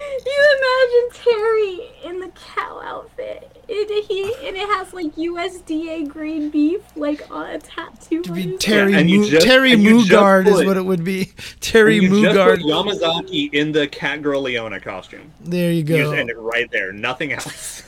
You 0.00 0.58
imagine 0.58 1.08
Terry 1.24 1.90
in 2.04 2.20
the 2.20 2.30
cow 2.54 2.80
outfit. 2.84 3.44
It, 3.70 4.04
he 4.06 4.22
and 4.46 4.56
it 4.56 4.66
has 4.76 4.92
like 4.94 5.14
USDA 5.16 6.08
green 6.08 6.48
beef 6.50 6.80
like 6.96 7.30
on 7.30 7.50
a 7.50 7.58
tattoo. 7.58 8.22
to 8.22 8.32
be 8.32 8.56
Terry 8.56 8.94
and 8.94 9.10
you 9.10 9.20
Mo- 9.20 9.28
just- 9.28 9.46
Terry 9.46 9.72
and 9.72 9.82
you 9.82 9.98
just 10.04 10.10
Moogard 10.10 10.46
is 10.46 10.64
what 10.64 10.76
it 10.78 10.84
would 10.84 11.04
be. 11.04 11.32
Terry 11.60 11.98
And 11.98 12.14
you 12.16 12.22
just 12.22 12.36
Moogard. 12.36 12.56
put 12.62 12.66
Yamazaki 12.66 13.52
in 13.52 13.72
the 13.72 13.86
Catgirl 13.88 14.42
Leona 14.42 14.80
costume. 14.80 15.30
There 15.40 15.70
you 15.70 15.78
You 15.78 15.84
just 15.84 16.10
go. 16.12 16.16
end 16.16 16.30
it 16.30 16.38
right 16.38 16.70
there. 16.70 16.92
Nothing 16.92 17.32
else. 17.32 17.82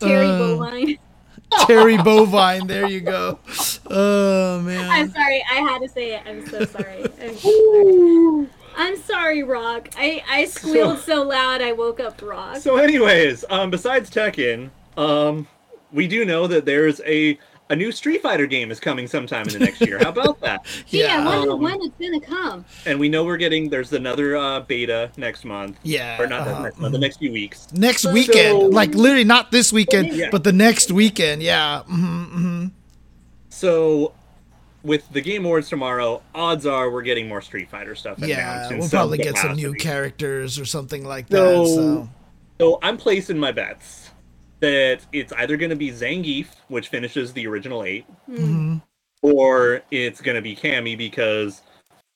Terry 0.00 0.26
Uh, 0.26 0.38
Bovine. 0.38 0.98
Terry 1.66 1.96
Bovine. 1.96 2.66
There 2.66 2.88
you 2.88 3.00
go. 3.00 3.38
Oh 3.90 4.60
man. 4.60 4.90
I'm 4.90 5.10
sorry, 5.10 5.44
I 5.50 5.56
had 5.56 5.80
to 5.80 5.88
say 5.88 6.14
it. 6.14 6.22
I'm 6.26 6.46
so 6.46 6.64
sorry. 6.64 7.04
I'm, 7.20 8.50
I'm 8.76 8.96
sorry, 9.02 9.42
Rock. 9.42 9.88
I, 9.96 10.22
I 10.28 10.44
squealed 10.46 10.98
so 11.00 11.22
loud 11.22 11.62
I 11.62 11.72
woke 11.72 12.00
up 12.00 12.20
Rock. 12.20 12.56
so, 12.56 12.76
anyways, 12.76 13.44
um, 13.48 13.70
besides 13.70 14.10
Tekken, 14.10 14.70
um, 14.96 15.46
we 15.92 16.08
do 16.08 16.24
know 16.24 16.46
that 16.46 16.64
there's 16.64 17.00
a 17.06 17.38
a 17.70 17.76
new 17.76 17.90
Street 17.90 18.20
Fighter 18.22 18.46
game 18.46 18.70
is 18.70 18.78
coming 18.78 19.06
sometime 19.06 19.46
in 19.46 19.54
the 19.54 19.58
next 19.60 19.80
year. 19.80 19.98
How 19.98 20.10
about 20.10 20.40
that? 20.40 20.66
yeah, 20.88 21.20
I 21.26 21.36
wonder 21.38 21.52
Um, 21.52 21.62
when 21.62 21.80
it's 21.82 21.96
gonna 21.98 22.20
come. 22.20 22.64
And 22.84 23.00
we 23.00 23.08
know 23.08 23.24
we're 23.24 23.38
getting 23.38 23.70
there's 23.70 23.92
another 23.92 24.36
uh, 24.36 24.60
beta 24.60 25.10
next 25.16 25.44
month, 25.44 25.78
Yeah. 25.82 26.20
or 26.20 26.26
not 26.26 26.46
uh, 26.46 26.62
next 26.62 26.78
month, 26.78 26.92
the 26.92 26.98
next 26.98 27.16
few 27.18 27.32
weeks. 27.32 27.68
next 27.72 28.02
So- 28.02 28.12
weekend, 28.12 28.74
like 28.74 28.94
literally 28.94 29.24
not 29.24 29.50
this 29.50 29.72
weekend, 29.72 30.12
Yeah. 30.12 30.28
but 30.30 30.44
the 30.44 30.52
next 30.52 30.90
weekend. 30.92 31.42
Yeah. 31.42 31.82
hmm 31.84 32.24
hmm 32.24 32.66
So, 33.48 34.12
with 34.82 35.08
the 35.12 35.22
Game 35.22 35.46
Awards 35.46 35.68
tomorrow, 35.70 36.20
odds 36.34 36.66
are 36.66 36.90
we're 36.90 37.00
getting 37.02 37.28
more 37.28 37.40
Street 37.40 37.70
Fighter 37.70 37.94
stuff. 37.94 38.18
Yeah, 38.18 38.66
announced 38.66 38.70
we'll 38.78 38.82
some 38.88 38.98
probably 38.98 39.18
get 39.18 39.38
some 39.38 39.56
new 39.56 39.72
characters 39.72 40.58
or 40.58 40.66
something 40.66 41.04
like 41.04 41.28
that. 41.30 41.38
So, 41.38 41.64
So, 41.66 42.08
so 42.60 42.78
I'm 42.82 42.98
placing 42.98 43.38
my 43.38 43.52
bets 43.52 44.03
that 44.64 45.00
it's 45.12 45.32
either 45.34 45.56
going 45.58 45.70
to 45.70 45.76
be 45.76 45.90
Zangief, 45.90 46.46
which 46.68 46.88
finishes 46.88 47.32
the 47.34 47.46
original 47.46 47.84
eight, 47.84 48.06
Mhm. 48.30 48.80
or 49.22 49.82
it's 49.90 50.20
going 50.22 50.36
to 50.36 50.42
be 50.42 50.56
Cammy 50.56 50.96
because 50.96 51.60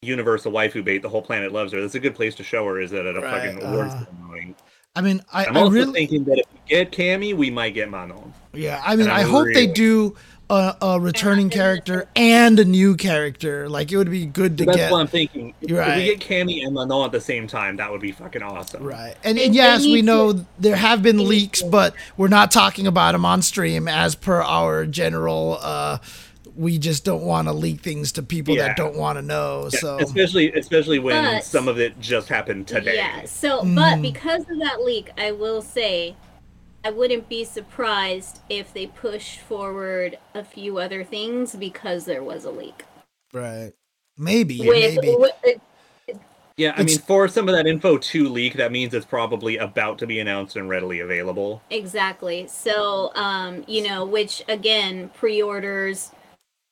Universal 0.01 0.53
waifu 0.53 0.83
bait. 0.83 1.03
The 1.03 1.09
whole 1.09 1.23
planet 1.23 1.53
loves 1.53 1.73
her. 1.73 1.81
That's 1.81 1.95
a 1.95 2.01
good 2.01 2.15
place 2.15 2.35
to 2.37 2.43
show 2.45 2.65
her. 2.67 2.81
Is 2.81 2.91
that 2.93 3.05
at 3.05 3.17
a 3.17 3.21
Right, 3.21 3.51
fucking 3.53 3.63
awards 3.67 3.95
uh, 3.95 4.05
ceremony? 4.05 4.55
I 4.97 5.01
mean, 5.03 5.21
I, 5.33 5.45
I'm 5.47 5.57
I 5.57 5.61
also 5.61 5.73
really, 5.73 5.93
thinking 5.93 6.25
that 6.25 6.39
if 6.39 6.47
we 6.53 6.59
get 6.69 6.91
Cammy, 6.93 7.35
we 7.37 7.51
might 7.51 7.75
get 7.75 7.91
Manon. 7.91 8.33
yeah, 8.55 8.83
I 8.85 8.97
mean, 8.97 9.09
I 9.09 9.21
I'm 9.21 9.29
hope 9.29 9.49
they 9.53 9.67
do 9.67 10.17
a, 10.51 10.77
a 10.81 11.01
returning 11.01 11.51
character 11.51 12.09
and 12.17 12.59
a 12.59 12.65
new 12.65 12.97
character. 12.97 13.69
Like, 13.69 13.93
it 13.93 13.97
would 13.97 14.11
be 14.11 14.27
good 14.27 14.57
to 14.59 14.65
That's 14.65 14.77
get. 14.77 14.93
what 14.93 15.01
I'm 15.01 15.07
thinking. 15.07 15.55
If, 15.61 15.71
You're 15.71 15.83
if 15.83 15.97
we 15.97 16.05
get 16.17 16.21
Cammy 16.21 16.65
and 16.65 16.75
Manon 16.75 17.05
at 17.05 17.13
the 17.13 17.21
same 17.21 17.47
time, 17.47 17.77
that 17.77 17.91
would 17.91 18.01
be 18.01 18.13
fucking 18.13 18.43
awesome. 18.43 18.83
Right. 18.83 19.15
And, 19.25 19.39
and 19.39 19.55
yes, 19.55 19.85
we 19.85 20.03
know 20.03 20.45
there 20.59 20.77
have 20.77 21.03
been 21.03 21.27
leaks, 21.29 21.63
but 21.63 21.95
we're 22.17 22.29
not 22.29 22.51
talking 22.51 22.87
about 22.87 23.13
them 23.13 23.25
on 23.25 23.43
stream 23.43 23.89
as 23.89 24.15
per 24.15 24.43
our 24.43 24.87
general. 24.87 25.59
Uh, 25.61 25.99
we 26.57 26.77
just 26.79 27.05
don't 27.05 27.23
want 27.23 27.47
to 27.47 27.53
leak 27.53 27.83
things 27.83 28.11
to 28.13 28.23
people 28.23 28.57
Yeah. 28.57 28.69
that 28.69 28.77
don't 28.77 28.97
want 28.97 29.17
to 29.17 29.23
know. 29.23 29.69
Yeah, 29.73 29.79
So, 29.79 29.99
especially 30.01 30.53
especially 30.55 30.99
when 30.99 31.23
But- 31.23 31.45
some 31.45 31.69
of 31.69 31.79
it 31.79 32.01
just 32.01 32.29
happened 32.29 32.67
today. 32.67 32.97
Yeah. 32.97 33.27
So, 33.27 33.61
Mhm. 33.63 33.75
but 33.77 34.03
because 34.03 34.41
of 34.51 34.59
that 34.59 34.83
leak, 34.83 35.11
I 35.17 35.31
will 35.31 35.63
say, 35.63 36.17
I 36.85 36.91
wouldn't 36.91 37.29
be 37.29 37.45
surprised 37.45 38.41
if 38.49 38.73
they 38.73 38.87
push 38.87 39.39
forward 39.39 40.19
a 40.35 40.45
few 40.45 40.79
other 40.79 41.05
things 41.05 41.55
because 41.57 42.05
there 42.05 42.23
was 42.23 42.45
a 42.45 42.51
leak. 42.51 42.85
right. 43.33 43.73
Maybe. 44.21 44.59
With, 44.61 44.97
maybe. 44.97 45.15
with 45.17 45.33
Yeah, 46.57 46.71
I 46.71 46.81
It's- 46.81 46.87
mean, 46.87 46.99
for 46.99 47.29
some 47.29 47.49
of 47.49 47.55
that 47.55 47.69
info 47.69 47.99
to 47.99 48.29
leak, 48.29 48.55
that 48.55 48.73
means 48.73 48.93
it's 48.93 49.07
probably 49.07 49.59
about 49.59 49.97
to 50.01 50.09
be 50.09 50.19
announced 50.19 50.57
and 50.57 50.69
readily 50.69 50.99
available. 51.01 51.63
exactly. 51.71 52.49
So, 52.49 53.13
um, 53.15 53.65
you 53.69 53.87
know, 53.87 54.05
which 54.05 54.43
again, 54.49 55.11
pre-orders, 55.15 56.11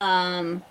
um, 0.01 0.65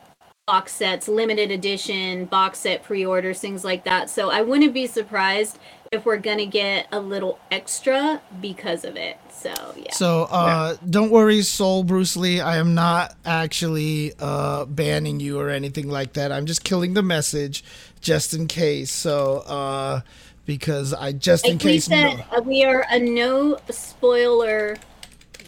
box 0.48 0.74
sets, 0.74 1.08
limited 1.08 1.50
edition 1.50 2.26
box 2.26 2.60
set 2.60 2.84
pre-orders, 2.84 3.40
things 3.40 3.64
like 3.64 3.84
that. 3.86 4.12
So, 4.12 4.30
I 4.30 4.42
wouldn't 4.42 4.76
be 4.76 4.86
surprised 4.86 5.58
if 5.92 6.06
we're 6.06 6.18
gonna 6.18 6.46
get 6.46 6.88
a 6.92 7.00
little 7.00 7.40
extra 7.50 8.22
because 8.42 8.86
of 8.86 8.96
it. 8.96 9.18
So, 9.32 9.52
yeah. 9.76 9.92
So 9.92 10.24
uh, 10.24 10.78
don't 10.88 11.10
worry, 11.10 11.42
Soul 11.42 11.84
Bruce 11.84 12.16
Lee. 12.16 12.42
I 12.42 12.58
am 12.58 12.76
not 12.76 13.16
actually 13.26 14.14
uh, 14.20 14.66
banning 14.66 15.20
you 15.20 15.40
or 15.40 15.50
anything 15.50 15.90
like 15.90 16.14
that. 16.14 16.32
I'm 16.32 16.46
just 16.46 16.64
killing 16.64 16.94
the 16.94 17.04
message, 17.04 17.64
just 18.00 18.36
in 18.36 18.48
case. 18.48 18.92
So 18.92 19.40
uh, 19.48 20.02
because 20.46 20.94
I 20.94 21.12
just 21.12 21.46
in 21.46 21.54
like 21.54 21.64
we 21.64 21.72
case 21.72 21.86
said, 21.86 22.18
no, 22.18 22.38
uh, 22.38 22.42
we 22.42 22.64
are 22.64 22.86
a 22.92 23.00
no 23.00 23.58
spoiler 23.72 24.78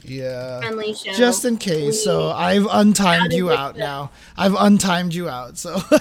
yeah, 0.09 0.59
friendly 0.59 0.93
show. 0.93 1.11
just 1.13 1.45
in 1.45 1.57
case. 1.57 2.03
So 2.03 2.29
I've 2.31 2.63
untimed 2.63 3.33
you 3.33 3.49
out 3.51 3.75
respect. 3.75 3.77
now. 3.79 4.11
I've 4.37 4.53
untimed 4.53 5.13
you 5.13 5.29
out. 5.29 5.57
So 5.57 5.75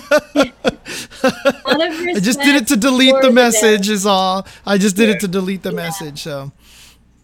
I 1.67 2.21
just 2.21 2.41
did 2.41 2.57
it 2.57 2.67
to 2.69 2.77
delete 2.77 3.15
the 3.23 3.33
message. 3.33 3.89
Is 3.89 4.07
all. 4.07 4.47
I 4.65 4.79
just 4.79 4.97
did 4.97 5.09
Yeah. 5.09 5.15
it 5.17 5.21
to 5.21 5.29
delete 5.29 5.63
the 5.63 5.71
Yeah. 5.71 5.77
message. 5.77 6.23
So 6.23 6.53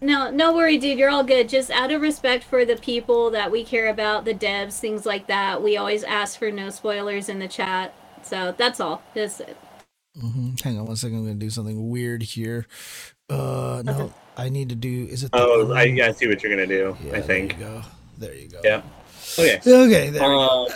No, 0.01 0.31
no 0.31 0.53
worry, 0.53 0.79
dude. 0.79 0.99
You're 0.99 1.11
all 1.11 1.23
good. 1.23 1.49
Just 1.49 1.71
out 1.71 1.92
of 1.92 2.01
respect 2.03 2.42
for 2.42 2.64
the 2.64 2.75
people 2.77 3.31
that 3.31 3.53
we 3.53 3.62
care 3.64 3.88
about, 3.88 4.25
the 4.25 4.35
devs, 4.35 4.79
things 4.81 5.07
like 5.07 5.29
that. 5.29 5.62
We 5.62 5.77
always 5.77 6.03
ask 6.03 6.38
for 6.38 6.51
no 6.51 6.71
spoilers 6.71 7.29
in 7.29 7.38
the 7.38 7.47
chat. 7.47 7.95
So 8.25 8.53
that's 8.59 8.81
all. 8.81 9.03
Just 9.14 9.42
Mhm. 10.18 10.61
hang 10.61 10.79
on 10.79 10.87
one 10.87 10.97
second. 10.97 11.18
I'm 11.18 11.25
gonna 11.25 11.35
do 11.37 11.51
something 11.51 11.88
weird 11.88 12.23
here. 12.23 12.66
Uh, 13.31 13.83
no, 13.85 14.12
I 14.37 14.49
need 14.49 14.68
to 14.71 14.75
do. 14.75 15.07
Is 15.11 15.25
it? 15.25 15.33
the 15.33 15.38
Oh, 15.38 15.73
I, 15.73 15.83
I 16.03 16.12
see 16.12 16.27
what 16.27 16.42
you're 16.42 16.53
gonna 16.53 16.66
do. 16.66 16.97
Yeah, 17.05 17.16
I 17.16 17.21
think. 17.21 17.59
There 17.59 17.68
you 17.68 17.75
go. 17.75 17.83
There 18.18 18.35
you 18.35 18.49
go. 18.49 18.61
Yeah. 18.64 18.83
Okay. 19.38 19.57
Okay. 19.66 20.11
There. 20.11 20.23
we 20.23 20.29
go. 20.29 20.66
Uh, 20.66 20.75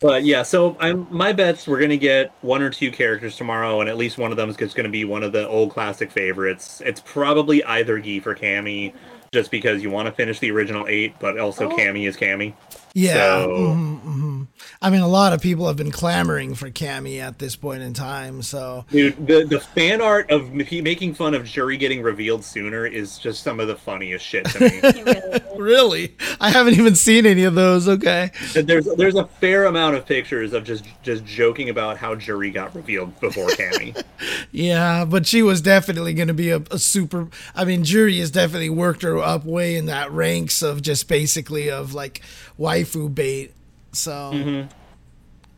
but 0.00 0.24
yeah, 0.24 0.42
so 0.42 0.76
I'm 0.80 1.06
my 1.10 1.32
bets 1.32 1.66
we're 1.66 1.80
gonna 1.80 1.96
get 1.96 2.32
one 2.42 2.62
or 2.62 2.70
two 2.70 2.90
characters 2.90 3.36
tomorrow, 3.36 3.80
and 3.80 3.88
at 3.88 3.96
least 3.96 4.18
one 4.18 4.30
of 4.30 4.36
them 4.36 4.50
is 4.50 4.56
just 4.56 4.76
gonna 4.76 4.88
be 4.88 5.04
one 5.04 5.22
of 5.22 5.32
the 5.32 5.48
old 5.48 5.70
classic 5.70 6.10
favorites. 6.10 6.82
It's 6.84 7.00
probably 7.00 7.64
either 7.64 7.98
Gief 8.00 8.26
or 8.26 8.34
Cammy, 8.34 8.92
just 9.32 9.50
because 9.50 9.82
you 9.82 9.90
want 9.90 10.06
to 10.06 10.12
finish 10.12 10.38
the 10.38 10.50
original 10.50 10.86
eight, 10.88 11.14
but 11.18 11.38
also 11.38 11.70
Oh. 11.70 11.76
Cammy 11.76 12.06
is 12.06 12.16
Cammy. 12.16 12.54
Yeah. 12.94 13.42
So- 13.42 13.48
mhm, 13.48 14.00
mhm. 14.02 14.46
I 14.80 14.90
mean, 14.90 15.00
a 15.00 15.08
lot 15.08 15.32
of 15.32 15.40
people 15.40 15.66
have 15.66 15.76
been 15.76 15.90
clamoring 15.90 16.54
for 16.54 16.70
Cammy 16.70 17.18
at 17.20 17.38
this 17.38 17.56
point 17.56 17.82
in 17.82 17.92
time. 17.94 18.42
So 18.42 18.84
Dude, 18.90 19.26
the 19.26 19.44
the 19.44 19.58
fan 19.60 20.00
art 20.00 20.30
of 20.30 20.42
m- 20.50 20.84
making 20.84 21.14
fun 21.14 21.34
of 21.34 21.44
Juri 21.44 21.76
getting 21.76 22.02
revealed 22.02 22.44
sooner 22.44 22.86
is 22.86 23.18
just 23.18 23.42
some 23.42 23.60
of 23.60 23.66
the 23.68 23.76
funniest 23.76 24.24
shit 24.24 24.44
to 24.46 24.60
me. 24.60 24.80
really 25.56 25.74
really, 25.74 26.16
I 26.40 26.50
haven't 26.50 26.74
even 26.74 26.94
seen 26.94 27.26
any 27.26 27.44
of 27.44 27.54
those. 27.54 27.88
Okay. 27.88 28.30
there's 28.54 28.84
there's 28.96 29.14
a 29.16 29.26
fair 29.26 29.64
amount 29.64 29.96
of 29.96 30.06
pictures 30.06 30.52
of 30.52 30.64
just 30.64 30.84
just 31.02 31.24
joking 31.24 31.68
about 31.70 31.96
how 31.96 32.14
Juri 32.14 32.50
got 32.50 32.74
revealed 32.74 33.18
before 33.20 33.48
Cammy. 33.48 34.00
Yeah, 34.52 35.04
but 35.04 35.26
she 35.26 35.42
was 35.42 35.60
definitely 35.60 36.14
going 36.14 36.28
to 36.28 36.34
be 36.34 36.50
a, 36.50 36.62
a 36.70 36.78
super. 36.78 37.28
I 37.56 37.64
mean, 37.64 37.82
Juri 37.84 38.18
has 38.20 38.30
definitely 38.30 38.70
worked 38.70 39.02
her 39.02 39.18
up 39.18 39.44
way 39.44 39.74
in 39.76 39.86
that 39.86 40.10
ranks 40.12 40.62
of 40.62 40.80
just 40.80 41.08
basically 41.08 41.70
of 41.70 41.92
like 41.92 42.22
waifu 42.58 43.14
bait. 43.14 43.52
So. 43.92 44.10
Mm-hmm. 44.34 44.68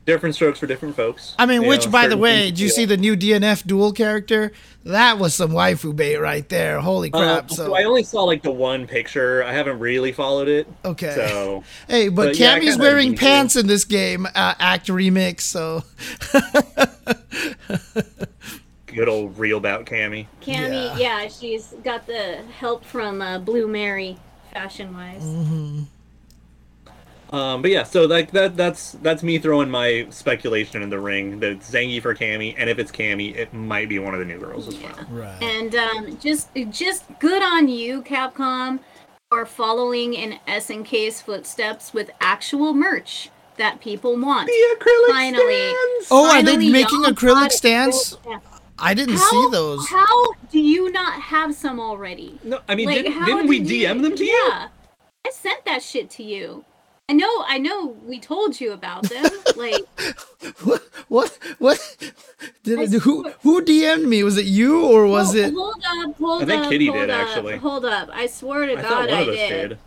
different 0.04 0.36
strokes 0.36 0.60
for 0.60 0.68
different 0.68 0.94
folks. 0.94 1.34
I 1.36 1.46
mean, 1.46 1.62
You 1.62 1.68
which, 1.68 1.86
know, 1.86 1.90
by 1.90 2.06
the 2.06 2.16
way, 2.16 2.42
things 2.42 2.50
did 2.52 2.60
you 2.60 2.68
see 2.68 2.84
the 2.84 2.96
new 2.96 3.16
DNF 3.16 3.66
Duel 3.66 3.90
character? 3.92 4.52
That 4.84 5.18
was 5.18 5.34
some 5.34 5.50
waifu 5.50 5.96
bait 5.96 6.18
right 6.18 6.48
there. 6.48 6.78
Holy 6.80 7.12
Uh, 7.12 7.18
crap! 7.18 7.50
so 7.50 7.66
so 7.66 7.74
I 7.74 7.82
only 7.84 8.04
saw 8.04 8.22
like 8.22 8.42
the 8.44 8.52
one 8.52 8.86
picture. 8.86 9.42
I 9.42 9.52
haven't 9.52 9.80
really 9.80 10.12
followed 10.12 10.46
it. 10.48 10.68
okay. 10.84 11.12
So 11.16 11.64
Hey, 11.88 12.08
but, 12.08 12.26
But, 12.28 12.36
Cammy's 12.36 12.76
kinda 12.76 12.84
wearing 12.84 13.10
need 13.10 13.16
to. 13.18 13.24
pants 13.24 13.56
in 13.56 13.66
this 13.66 13.84
game, 13.84 14.26
uh, 14.26 14.54
Act 14.60 14.86
Remix, 14.86 15.40
so 15.40 15.82
good 18.86 19.08
old 19.08 19.36
real 19.38 19.58
bout 19.60 19.86
Cammy. 19.86 20.26
Cammy, 20.40 20.96
yeah. 20.98 21.26
she's 21.28 21.74
got 21.82 22.06
the 22.06 22.38
help 22.58 22.84
from 22.84 23.20
uh, 23.20 23.38
Blue 23.40 23.66
Mary, 23.66 24.16
fashion 24.52 24.94
wise. 24.94 25.22
Mm-hmm. 25.22 25.82
Um, 27.32 27.60
but 27.62 27.70
yeah, 27.70 27.82
so 27.82 28.04
like 28.06 28.30
that 28.32 28.56
that's 28.56 28.92
that's 29.02 29.22
me 29.22 29.38
throwing 29.38 29.68
my 29.68 30.06
speculation 30.10 30.82
in 30.82 30.90
the 30.90 31.00
ring 31.00 31.40
that 31.40 31.50
it's 31.52 31.70
Zangief 31.70 32.02
for 32.02 32.14
Cammy, 32.14 32.54
and 32.56 32.70
if 32.70 32.78
it's 32.78 32.92
Cammy, 32.92 33.34
it 33.34 33.52
might 33.52 33.88
be 33.88 33.98
one 33.98 34.14
of 34.14 34.20
the 34.20 34.26
new 34.26 34.38
girls 34.38 34.68
as 34.68 34.76
well. 34.78 34.94
right. 35.10 35.42
And 35.42 35.74
um, 35.74 36.18
just 36.18 36.48
just 36.70 37.04
good 37.18 37.42
on 37.42 37.68
you, 37.68 38.02
Capcom, 38.02 38.78
for 39.30 39.44
following 39.44 40.14
in 40.14 40.38
SNK's 40.46 41.20
footsteps 41.20 41.92
with 41.92 42.10
actual 42.20 42.72
merch 42.74 43.30
that 43.56 43.80
people 43.80 44.16
want. 44.16 44.46
The 44.46 44.76
acrylic 44.78 45.08
Finally. 45.14 45.54
stands! 45.54 46.08
Oh, 46.10 46.30
are 46.32 46.42
they 46.42 46.56
making 46.58 47.02
acrylic 47.04 47.50
stands? 47.50 48.16
Yeah. 48.26 48.38
I 48.78 48.92
didn't 48.94 49.16
How, 49.16 49.30
see 49.30 49.48
those. 49.50 49.88
How 49.88 50.32
do 50.52 50.60
you 50.60 50.92
not 50.92 51.20
have 51.20 51.54
some 51.54 51.80
already? 51.80 52.38
No, 52.44 52.60
I 52.68 52.74
mean, 52.74 52.86
Like, 52.86 53.04
didn't, 53.04 53.24
didn't 53.24 53.46
we 53.46 53.60
did 53.60 53.88
DM 53.88 54.02
them 54.02 54.14
to 54.14 54.24
you? 54.24 54.30
Yeah, 54.50 54.68
I 55.26 55.30
sent 55.30 55.64
that 55.64 55.82
shit 55.82 56.10
to 56.10 56.22
you. 56.22 56.64
I 57.08 57.12
know, 57.14 57.44
I 57.46 57.58
know. 57.58 57.86
We 58.04 58.18
told 58.20 58.60
you 58.60 58.72
about 58.72 59.08
them. 59.08 59.30
like, 59.56 59.84
What? 60.64 60.82
What? 61.08 61.38
What? 61.58 61.96
Did 62.64 62.80
I 62.80 62.82
it, 62.82 63.02
who 63.02 63.22
who 63.42 63.62
DM'd 63.64 64.08
me? 64.08 64.22
Was 64.24 64.38
it 64.38 64.46
you 64.46 64.84
or 64.86 65.06
was 65.06 65.34
hold, 65.34 65.36
it? 65.36 65.54
Hold 65.54 65.74
up, 66.10 66.16
hold 66.18 66.42
I 66.42 66.46
think 66.46 66.62
up, 66.64 66.70
Kitty 66.70 66.90
did, 66.90 67.10
up, 67.10 67.28
actually. 67.28 67.56
Hold 67.58 67.84
up! 67.84 68.08
I 68.12 68.26
swear 68.26 68.66
to 68.66 68.76
I 68.76 68.82
God, 68.82 69.08
one 69.10 69.20
I 69.20 69.22
of 69.22 69.28
us 69.28 69.36
did. 69.36 69.70
did. 69.70 69.78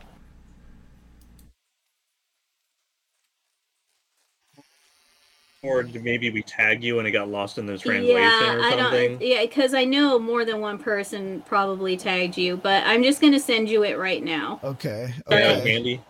Or 5.61 5.83
maybe 5.83 6.29
we 6.31 6.41
tag 6.41 6.83
you 6.83 6.99
and 6.99 7.07
it 7.07 7.11
got 7.11 7.29
lost 7.29 7.57
in 7.57 7.65
the 7.65 7.77
translation 7.77 8.47
yeah, 8.47 8.53
or 8.55 8.63
I 8.63 8.69
something. 8.71 9.11
don't. 9.11 9.21
Yeah, 9.21 9.41
because 9.41 9.73
I 9.73 9.83
know 9.83 10.17
more 10.17 10.45
than 10.45 10.61
one 10.61 10.77
person 10.79 11.43
probably 11.45 11.97
tagged 11.97 12.37
you, 12.37 12.55
but 12.57 12.83
I'm 12.85 13.03
just 13.03 13.19
gonna 13.21 13.39
send 13.41 13.69
you 13.69 13.83
it 13.83 13.97
right 13.97 14.23
now. 14.23 14.61
Okay. 14.63 15.13
Yeah, 15.29 15.57
Okay. 15.61 16.01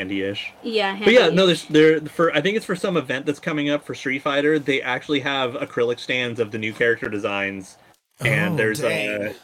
Handy, 0.00 0.20
handy-ish. 0.20 0.52
Yeah. 0.62 0.98
But 1.04 1.12
yeah, 1.12 1.28
no, 1.28 1.46
there's 1.46 1.64
there 1.66 2.00
for 2.00 2.34
I 2.34 2.40
think 2.40 2.56
it's 2.56 2.66
for 2.66 2.74
some 2.76 2.96
event 2.96 3.26
that's 3.26 3.38
coming 3.38 3.68
up 3.68 3.84
for 3.84 3.94
Street 3.94 4.22
Fighter. 4.22 4.58
They 4.58 4.80
actually 4.80 5.20
have 5.20 5.52
acrylic 5.52 5.98
stands 6.00 6.40
of 6.40 6.50
the 6.50 6.58
new 6.58 6.72
character 6.72 7.08
designs, 7.08 7.76
and 8.20 8.54
Oh, 8.54 8.56
there's 8.56 8.80
dang. 8.80 9.26
a 9.26 9.34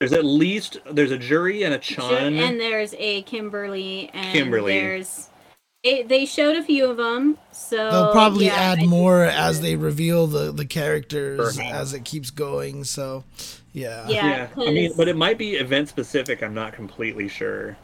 there's 0.00 0.12
at 0.12 0.24
least 0.24 0.78
there's 0.90 1.10
a 1.10 1.18
Juri 1.18 1.62
and 1.62 1.72
a 1.74 1.78
Chun. 1.78 2.34
and 2.34 2.60
there's 2.60 2.94
a 2.98 3.22
Kimberly, 3.22 4.10
and 4.12 4.32
Kimberly. 4.32 4.78
there's. 4.78 5.30
It, 5.82 6.08
they 6.08 6.24
showed 6.24 6.56
a 6.56 6.62
few 6.62 6.86
of 6.86 6.96
them, 6.96 7.36
so 7.52 7.76
They'll 7.90 8.12
probably 8.12 8.46
yeah, 8.46 8.54
add 8.54 8.78
I 8.80 8.86
more 8.86 9.24
as 9.24 9.60
they 9.60 9.76
reveal 9.76 10.26
the 10.26 10.50
the 10.50 10.64
characters 10.64 11.56
Perhaps. 11.56 11.74
as 11.74 11.92
it 11.94 12.04
keeps 12.06 12.30
going. 12.30 12.84
So, 12.84 13.22
yeah. 13.74 14.08
Yeah. 14.08 14.48
yeah, 14.56 14.64
I 14.66 14.70
mean, 14.70 14.92
but 14.96 15.08
it 15.08 15.16
might 15.16 15.36
be 15.36 15.56
event 15.56 15.90
specific. 15.90 16.42
I'm 16.42 16.54
not 16.54 16.72
completely 16.72 17.28
sure. 17.28 17.76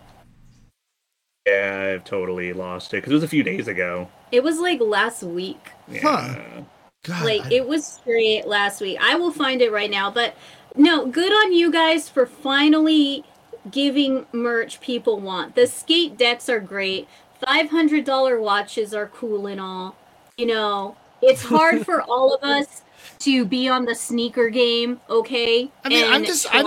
Yeah, 1.47 1.95
I've 1.95 2.05
totally 2.05 2.53
lost 2.53 2.93
it 2.93 2.99
because 2.99 3.12
it 3.12 3.14
was 3.14 3.24
a 3.24 3.28
few 3.28 3.43
days 3.43 3.66
ago. 3.68 4.09
It 4.30 4.43
was 4.43 4.59
like 4.59 4.80
last 4.80 5.22
week. 5.22 5.70
Yeah. 5.88 6.01
Huh. 6.03 6.62
God, 7.03 7.24
Like 7.24 7.47
I- 7.47 7.55
it 7.55 7.68
was 7.68 7.86
straight 7.86 8.47
last 8.47 8.80
week. 8.80 8.99
I 9.01 9.14
will 9.14 9.32
find 9.32 9.62
it 9.62 9.72
right 9.72 9.91
now. 9.91 10.11
But 10.11 10.34
no, 10.76 11.07
good 11.07 11.32
on 11.32 11.53
you 11.53 11.72
guys 11.72 12.09
for 12.09 12.26
finally 12.26 13.24
giving 13.70 14.26
merch 14.32 14.80
people 14.80 15.18
want. 15.18 15.55
The 15.55 15.66
skate 15.66 16.16
decks 16.18 16.49
are 16.49 16.61
great. 16.61 17.09
Five 17.45 17.70
hundred 17.70 18.05
dollar 18.05 18.38
watches 18.41 18.93
are 18.93 19.07
cool 19.07 19.47
and 19.47 19.61
all. 19.61 19.97
You 20.36 20.47
know, 20.47 20.97
it's 21.22 21.43
hard 21.43 21.84
for 21.86 22.03
all 22.03 22.34
of 22.34 22.43
us 22.43 22.82
to 23.20 23.47
be 23.47 23.66
on 23.66 23.86
the 23.86 23.95
sneaker 23.95 24.51
game, 24.51 25.01
okay? 25.09 25.70
I 25.84 25.88
mean, 25.88 26.05
I'm 26.07 26.24
just- 26.24 26.55
I'm- 26.55 26.66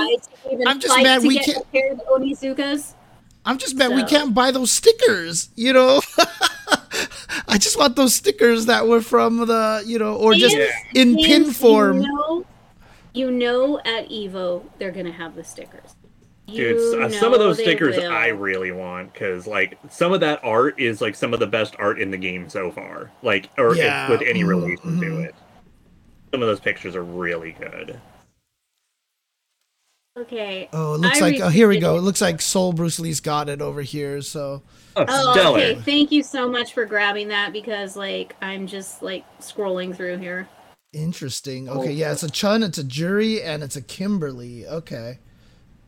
I'm 0.67 0.79
just 0.79 0.95
mad 1.01 1.21
we 1.23 1.37
can't- 1.39 1.57
a 1.57 1.65
pair 1.67 1.91
of 1.93 1.99
Onizukas. 2.11 2.93
I'm 3.45 3.57
just 3.57 3.75
mad 3.75 3.91
we 3.93 4.03
can't 4.05 4.33
buy 4.33 4.51
those 4.51 4.71
stickers, 4.71 5.49
you 5.55 5.73
know? 5.73 6.01
I 7.47 7.57
just 7.57 7.77
want 7.77 7.95
those 7.95 8.13
stickers 8.13 8.65
that 8.67 8.87
were 8.87 9.01
from 9.01 9.37
the, 9.45 9.83
you 9.85 9.99
know, 9.99 10.15
or 10.15 10.33
just 10.33 10.55
And- 10.55 10.71
in 10.95 11.15
pin 11.17 11.51
form. 11.51 12.01
You 12.01 12.07
know, 12.13 12.45
you 13.13 13.31
know 13.31 13.79
at 13.79 14.09
Evo 14.09 14.63
they're 14.79 14.91
gonna 14.91 15.11
have 15.11 15.35
the 15.35 15.43
stickers. 15.43 15.95
Dude, 16.47 16.57
You 16.57 17.03
s- 17.03 17.13
uh, 17.15 17.19
some 17.19 17.33
of 17.33 17.39
those 17.39 17.57
stickers 17.57 17.95
will. 17.97 18.11
I 18.11 18.27
really 18.27 18.71
want 18.71 19.13
because, 19.13 19.47
like, 19.47 19.77
some 19.89 20.11
of 20.13 20.19
that 20.21 20.39
art 20.43 20.79
is 20.79 20.99
like 21.01 21.15
some 21.15 21.33
of 21.33 21.39
the 21.39 21.47
best 21.47 21.75
art 21.79 21.99
in 22.01 22.11
the 22.11 22.17
game 22.17 22.49
so 22.49 22.69
far. 22.71 23.11
Like, 23.21 23.49
or 23.57 23.75
Yeah, 23.75 24.05
if, 24.05 24.09
with 24.19 24.27
any 24.27 24.43
mhm, 24.43 24.47
relation 24.47 24.99
to 24.99 25.05
mhm. 25.05 25.23
it. 25.25 25.35
Some 26.31 26.41
of 26.41 26.47
those 26.47 26.59
pictures 26.59 26.95
are 26.95 27.03
really 27.03 27.53
good. 27.53 27.99
Okay. 30.17 30.69
Oh, 30.73 30.93
it 30.93 30.99
looks 30.99 31.17
I 31.21 31.21
like, 31.31 31.39
oh, 31.41 31.49
here 31.49 31.67
we 31.67 31.79
go. 31.79 31.95
it. 31.95 31.99
It 31.99 32.01
looks 32.01 32.21
like 32.21 32.39
Soul 32.39 32.71
Bruce 32.71 32.99
Lee's 32.99 33.19
got 33.19 33.49
it 33.49 33.61
over 33.61 33.81
here. 33.81 34.21
So, 34.21 34.61
Oh, 34.95 35.05
Oh, 35.07 35.55
okay. 35.55 35.73
Thank 35.73 36.11
you 36.11 36.21
so 36.21 36.47
much 36.47 36.73
for 36.73 36.85
grabbing 36.85 37.29
that 37.29 37.51
because, 37.51 37.97
like, 37.97 38.35
I'm 38.41 38.67
just 38.67 39.01
like 39.01 39.25
scrolling 39.39 39.95
through 39.95 40.17
here. 40.17 40.47
interesting. 40.93 41.67
Okay, 41.67 41.91
yeah, 41.91 42.11
it's 42.11 42.21
a 42.21 42.29
Chun, 42.29 42.61
it's 42.61 42.77
a 42.77 42.83
Juri, 42.83 43.41
and 43.41 43.63
it's 43.63 43.75
a 43.75 43.81
Kimberly. 43.81 44.67
Okay. 44.67 45.17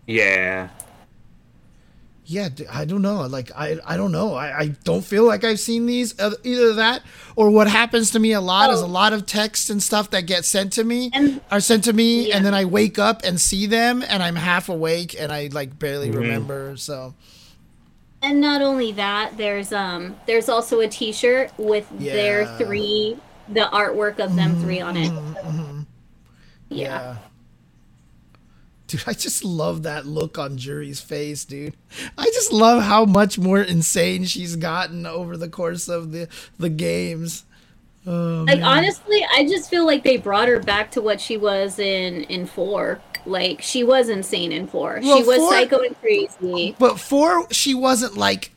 Yeah. 0.08 0.70
Yeah, 2.28 2.50
I 2.72 2.86
don't 2.86 3.04
know. 3.04 3.22
Like, 3.28 3.52
I, 3.56 3.78
I 3.86 3.98
don't 3.98 4.12
know. 4.12 4.34
I, 4.34 4.60
I 4.62 4.68
don't 4.84 5.06
feel 5.06 5.26
like 5.26 5.44
I've 5.44 5.60
seen 5.60 5.86
these. 5.86 6.20
Uh, 6.20 6.32
Either 6.44 6.74
that, 6.74 7.04
or 7.36 7.52
what 7.52 7.68
happens 7.68 8.10
to 8.12 8.20
me 8.20 8.32
a 8.32 8.42
lot 8.42 8.72
is 8.72 8.82
a 8.82 8.86
Oh. 8.86 8.88
lot 8.88 9.14
of 9.14 9.28
texts 9.28 9.70
and 9.70 9.82
stuff 9.82 10.10
that 10.10 10.22
get 10.26 10.44
sent 10.44 10.74
to 10.74 10.84
me 10.84 11.12
And 11.14 11.40
are 11.52 11.60
sent 11.60 11.84
to 11.84 11.94
me, 11.94 12.30
Yeah. 12.30 12.38
and 12.38 12.46
then 12.46 12.56
I 12.56 12.66
wake 12.66 12.98
up 12.98 13.22
and 13.24 13.40
see 13.40 13.68
them, 13.68 14.04
and 14.08 14.24
I'm 14.24 14.36
half 14.36 14.70
awake, 14.70 15.16
and 15.20 15.32
I 15.32 15.50
like 15.52 15.78
barely 15.78 16.10
Mhm. 16.10 16.16
remember. 16.16 16.74
So, 16.78 17.14
and 18.24 18.42
not 18.42 18.64
only 18.64 18.92
that, 18.94 19.38
there's 19.38 19.72
um 19.72 20.16
there's 20.26 20.50
also 20.50 20.80
a 20.80 20.88
T-shirt 20.88 21.52
with 21.60 21.86
their 22.00 22.58
three, 22.58 23.18
the 23.48 23.70
artwork 23.72 24.18
of 24.18 24.36
them 24.36 24.60
three 24.64 24.82
on 24.82 24.98
it. 24.98 25.12
mhm. 25.12 25.86
Yeah. 26.70 27.18
Dude, 28.88 29.04
I 29.08 29.14
just 29.14 29.44
love 29.44 29.84
that 29.84 30.06
look 30.06 30.38
on 30.38 30.58
Juri's 30.58 31.00
face, 31.02 31.44
dude. 31.44 31.74
I 32.18 32.26
just 32.26 32.52
love 32.54 32.84
how 32.84 33.06
much 33.06 33.40
more 33.40 33.60
insane 33.62 34.26
she's 34.26 34.56
gotten 34.56 35.06
over 35.08 35.36
the 35.38 35.50
course 35.50 35.88
of 35.88 36.12
the 36.12 36.28
the 36.60 36.70
games. 36.70 37.46
Oh, 38.08 38.46
Like 38.48 38.60
man. 38.60 38.64
honestly, 38.64 39.26
I 39.36 39.46
just 39.48 39.70
feel 39.72 39.86
like 39.88 40.04
they 40.04 40.18
brought 40.18 40.48
her 40.48 40.60
back 40.60 40.92
to 40.92 41.02
what 41.02 41.20
she 41.20 41.38
was 41.38 41.80
in 41.80 42.26
in 42.26 42.46
four. 42.46 43.00
Like 43.26 43.64
she 43.64 43.84
was 43.84 44.08
insane 44.10 44.52
in 44.52 44.68
four. 44.68 45.00
Well, 45.02 45.18
she 45.18 45.24
was 45.24 45.38
four- 45.38 45.50
psycho 45.52 45.80
and 45.80 46.00
crazy. 46.00 46.76
But 46.78 47.00
four, 47.00 47.52
she 47.52 47.74
wasn't 47.74 48.16
like 48.18 48.52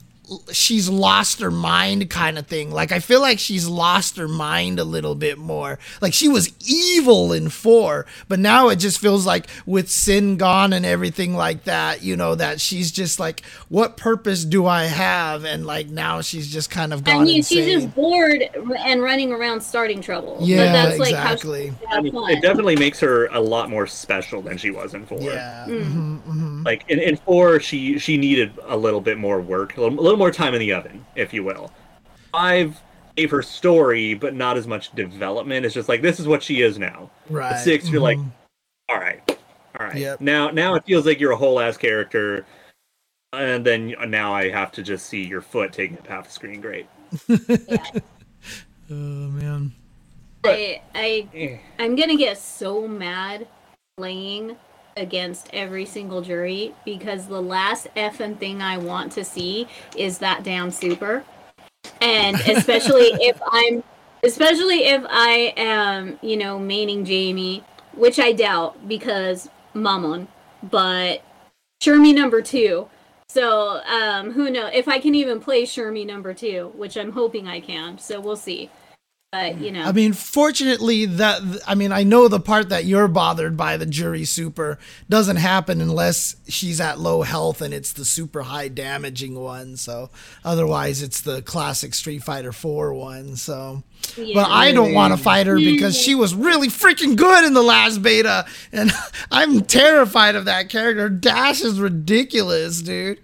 she's 0.53 0.89
lost 0.89 1.41
her 1.41 1.51
mind 1.51 2.11
kind 2.11 2.39
of 2.39 2.47
thing. 2.47 2.71
Like 2.71 2.93
I 2.93 2.99
feel 2.99 3.21
like 3.21 3.39
she's 3.39 3.67
lost 3.67 4.17
her 4.17 4.29
mind 4.29 4.79
a 4.79 4.85
little 4.85 5.15
bit 5.15 5.39
more. 5.39 5.79
Like 6.01 6.13
she 6.13 6.29
was 6.29 6.53
evil 6.67 7.33
in 7.33 7.49
four, 7.49 8.07
but 8.29 8.39
now 8.39 8.69
it 8.69 8.77
just 8.77 8.99
feels 8.99 9.27
like 9.27 9.47
with 9.67 9.91
sin 9.91 10.37
gone 10.37 10.73
and 10.73 10.85
everything 10.85 11.35
like 11.35 11.65
that, 11.65 12.03
you 12.03 12.17
know, 12.17 12.35
that 12.35 12.61
she's 12.61 12.93
just 12.93 13.19
like, 13.19 13.43
what 13.69 13.97
purpose 13.97 14.45
do 14.45 14.67
I 14.67 14.85
have? 14.85 15.45
And 15.45 15.65
like 15.67 15.89
now 15.89 16.21
she's 16.21 16.53
just 16.53 16.71
kind 16.71 16.93
of 16.93 17.05
gone 17.05 17.23
I 17.23 17.25
mean, 17.25 17.37
insane. 17.39 17.65
she's 17.65 17.83
just 17.85 17.95
bored 17.95 18.43
and 18.79 19.03
running 19.03 19.33
around 19.33 19.61
starting 19.63 20.01
trouble. 20.03 20.39
Yeah, 20.41 20.67
but 20.67 20.73
that's 20.73 20.99
like 20.99 21.11
exactly. 21.11 21.69
how 21.69 21.75
she 21.95 21.99
I 21.99 22.01
mean, 22.01 22.31
it 22.31 22.43
definitely 22.43 22.77
makes 22.77 23.01
her 23.01 23.27
a 23.27 23.41
lot 23.41 23.71
more 23.71 23.87
special 23.87 24.43
than 24.43 24.59
she 24.59 24.71
was 24.71 24.95
in 24.95 25.07
four. 25.07 25.21
yeah. 25.21 25.65
Mm. 25.69 25.83
mhm, 25.85 26.23
mhm. 26.23 26.65
Like 26.65 26.85
in, 26.89 26.99
in 26.99 27.17
four, 27.17 27.61
she 27.61 27.99
she 27.99 28.17
needed 28.17 28.53
a 28.65 28.77
little 28.77 29.01
bit 29.01 29.17
more 29.19 29.41
work, 29.41 29.77
a 29.77 29.81
little, 29.81 29.99
a 29.99 30.03
little 30.03 30.18
more 30.19 30.31
time 30.31 30.55
in 30.55 30.61
the 30.61 30.73
oven, 30.73 31.05
if 31.17 31.33
you 31.33 31.45
will. 31.45 31.73
Five 32.33 32.81
gave 33.17 33.31
her 33.31 33.43
story, 33.43 34.15
but 34.15 34.35
not 34.35 34.57
as 34.57 34.67
much 34.67 34.93
development. 34.93 35.65
It's 35.65 35.75
just 35.75 35.89
like 35.89 36.03
this 36.03 36.21
is 36.21 36.27
what 36.27 36.43
she 36.43 36.63
is 36.63 36.79
now. 36.79 37.11
Right. 37.31 37.59
Six, 37.59 37.89
you're 37.89 38.01
like, 38.01 38.19
mhm. 38.19 38.31
all 38.89 38.99
right, 38.99 39.23
all 39.79 39.87
right. 39.87 39.97
Yep. 39.97 40.21
Now 40.21 40.51
now 40.51 40.75
it 40.75 40.85
feels 40.85 41.07
like 41.07 41.19
you're 41.21 41.33
a 41.33 41.37
whole 41.37 41.59
ass 41.61 41.77
character, 41.77 42.45
and 43.33 43.65
then 43.65 43.95
now 44.09 44.35
I 44.35 44.51
have 44.51 44.73
to 44.73 44.83
just 44.83 45.07
see 45.07 45.25
your 45.25 45.41
foot 45.41 45.73
taking 45.73 45.99
up 45.99 46.07
half 46.07 46.27
the 46.27 46.33
screen. 46.33 46.61
Great. 46.61 46.87
Oh 48.91 48.95
man. 48.95 49.73
I, 50.45 50.81
I 50.95 51.29
Eh. 51.35 51.59
I'm 51.79 51.95
gonna 51.95 52.17
get 52.17 52.39
so 52.39 52.89
mad 52.89 53.47
playing 53.99 54.57
against 54.99 55.49
every 55.53 55.85
single 55.85 56.21
Juri 56.21 56.75
because 56.85 57.27
the 57.27 57.41
last 57.41 57.89
effing 57.97 58.39
thing 58.39 58.61
I 58.61 58.77
want 58.79 59.13
to 59.13 59.25
see 59.25 59.69
is 59.97 60.19
that 60.19 60.45
damn 60.45 60.71
super. 60.71 61.25
And 62.01 62.37
especially 62.49 63.11
if 63.21 63.41
I'm 63.51 63.83
especially 64.23 64.87
if 64.87 65.05
I 65.09 65.55
am, 65.57 66.19
you 66.23 66.37
know, 66.37 66.59
maining 66.59 67.05
Jamie, 67.05 67.65
which 67.95 68.19
I 68.19 68.33
doubt 68.33 68.89
because 68.89 69.49
Manon, 69.75 70.29
but 70.63 71.23
Shermie 71.83 72.15
number 72.15 72.43
two. 72.43 72.89
So, 73.31 73.83
um, 73.85 74.33
who 74.33 74.51
knows 74.51 74.71
if 74.73 74.89
I 74.89 74.99
can 74.99 75.15
even 75.15 75.39
play 75.39 75.65
Shermie 75.65 76.07
number 76.07 76.33
two, 76.33 76.73
which 76.75 76.97
I'm 76.97 77.13
hoping 77.13 77.47
I 77.47 77.61
can. 77.61 77.99
So 77.99 78.21
we'll 78.21 78.37
see. 78.37 78.71
But 79.31 79.61
you 79.61 79.73
know, 79.73 79.83
I 79.83 79.93
mean, 79.93 80.15
fortunately, 80.15 81.05
that 81.05 81.43
I 81.67 81.75
mean, 81.75 81.93
I 81.93 82.03
know 82.03 82.29
the 82.29 82.41
part 82.41 82.71
that 82.71 82.87
you're 82.87 83.09
bothered 83.09 83.59
by 83.59 83.77
the 83.77 83.85
Juri 83.85 84.25
super 84.25 84.79
doesn't 85.11 85.37
happen 85.37 85.83
unless 85.83 86.37
she's 86.49 86.81
at 86.81 86.99
low 86.99 87.21
health 87.21 87.61
and 87.61 87.75
it's 87.75 87.93
the 87.93 88.07
super 88.07 88.41
high 88.41 88.69
damaging 88.69 89.39
one. 89.39 89.77
So 89.77 90.09
otherwise, 90.47 91.03
it's 91.03 91.21
the 91.21 91.43
classic 91.43 91.93
Street 91.93 92.23
Fighter 92.23 92.53
Four 92.53 92.95
one. 92.95 93.37
So, 93.37 93.83
yeah. 94.17 94.33
but 94.33 94.49
I 94.49 94.73
don't 94.73 94.95
want 94.95 95.15
to 95.15 95.23
fight 95.23 95.47
her 95.47 95.57
because 95.57 95.95
she 95.95 96.15
was 96.15 96.35
really 96.35 96.69
freaking 96.69 97.15
good 97.15 97.45
in 97.45 97.53
the 97.53 97.63
last 97.63 98.03
beta, 98.03 98.47
and 98.73 98.91
I'm 99.31 99.61
terrified 99.61 100.37
of 100.37 100.47
that 100.47 100.71
character. 100.71 101.11
Dash 101.11 101.61
is 101.61 101.79
ridiculous, 101.79 102.81
dude. 102.81 103.21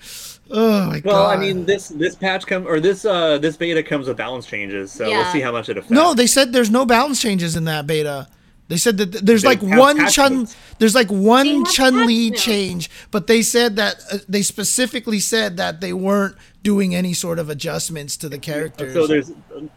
Oh 0.57 0.86
my 0.86 1.00
god. 1.00 1.11
Well, 1.11 1.26
I 1.26 1.36
mean, 1.36 1.66
this 1.66 1.88
this 1.88 2.14
patch 2.14 2.46
come 2.46 2.66
or 2.66 2.78
this 2.78 3.05
uh 3.05 3.38
this 3.38 3.57
beta 3.57 3.82
comes 3.82 4.07
with 4.07 4.16
balance 4.16 4.46
changes, 4.46 4.92
so 4.92 5.09
we'll 5.11 5.32
see 5.32 5.40
how 5.40 5.50
much 5.50 5.68
it 5.68 5.76
affects. 5.76 5.90
No, 5.90 6.14
they 6.14 6.28
said 6.28 6.52
there's 6.52 6.70
no 6.70 6.86
balance 6.86 7.20
changes 7.20 7.57
in 7.57 7.64
that 7.64 7.88
beta. 7.88 8.28
They 8.68 8.76
said 8.76 8.96
that 8.98 9.26
there's 9.26 9.42
They 9.42 9.48
like 9.48 9.62
one 9.62 10.09
Chun, 10.09 10.34
notes. 10.38 10.57
there's 10.78 10.94
like 10.94 11.09
one 11.11 11.64
Chun 11.66 12.07
Li 12.07 12.30
change, 12.30 12.88
but 13.11 13.26
they 13.26 13.42
said 13.42 13.76
that 13.76 13.96
uh, 14.11 14.18
they 14.28 14.40
specifically 14.42 15.20
said 15.20 15.57
that 15.59 15.80
they 15.80 15.92
weren't 15.92 16.36
doing 16.62 16.94
any 16.94 17.12
sort 17.12 17.38
of 17.38 17.50
adjustments 17.50 18.16
to 18.18 18.28
the 18.28 18.38
characters. 18.38 18.94
So 18.94 19.07
there's 19.07 19.32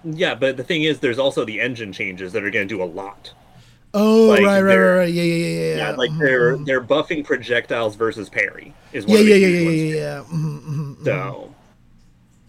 yeah, 0.06 0.36
but 0.36 0.58
the 0.58 0.64
thing 0.64 0.84
is, 0.84 1.00
there's 1.00 1.20
also 1.20 1.44
the 1.44 1.60
engine 1.60 1.92
changes 1.92 2.32
that 2.34 2.44
are 2.44 2.52
going 2.52 2.68
to 2.68 2.76
do 2.76 2.82
a 2.82 2.86
lot. 2.86 3.34
Oh 3.98 4.26
like, 4.28 4.42
right, 4.44 4.62
right, 4.62 4.78
right, 4.78 4.98
right, 4.98 5.14
yeah, 5.14 5.24
yeah, 5.24 5.36
yeah, 5.36 5.60
yeah, 5.70 5.76
Yeah, 5.78 5.92
like 5.96 6.12
mhm, 6.12 6.20
they're 6.20 6.58
they're 6.58 6.82
buffing 6.82 7.24
projectiles 7.26 7.96
versus 7.96 8.30
parry 8.30 8.74
is 8.94 9.06
yeah, 9.06 9.12
what 9.12 9.26
yeah, 9.26 9.36
yeah, 9.36 9.48
yeah, 9.48 9.70
yeah, 9.70 9.96
yeah. 9.96 10.24
mhm, 10.24 10.62
mhm, 10.62 10.96
mhm. 10.98 11.06
So, 11.06 11.54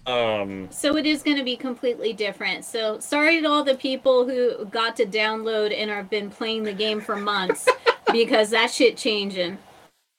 um, 0.06 0.68
So 0.70 0.96
it 0.96 1.06
is 1.06 1.22
going 1.22 1.36
to 1.36 1.44
be 1.44 1.56
completely 1.56 2.12
different. 2.12 2.64
So 2.64 2.98
sorry 2.98 3.40
to 3.40 3.48
all 3.48 3.62
the 3.64 3.74
people 3.76 4.26
who 4.26 4.64
got 4.66 4.96
to 4.96 5.04
download 5.06 5.76
and 5.76 5.90
have 5.90 6.08
been 6.08 6.30
playing 6.30 6.62
the 6.64 6.72
game 6.72 7.00
for 7.00 7.16
months 7.16 7.68
because 8.12 8.50
that 8.50 8.70
shit 8.70 8.96
changing. 8.96 9.58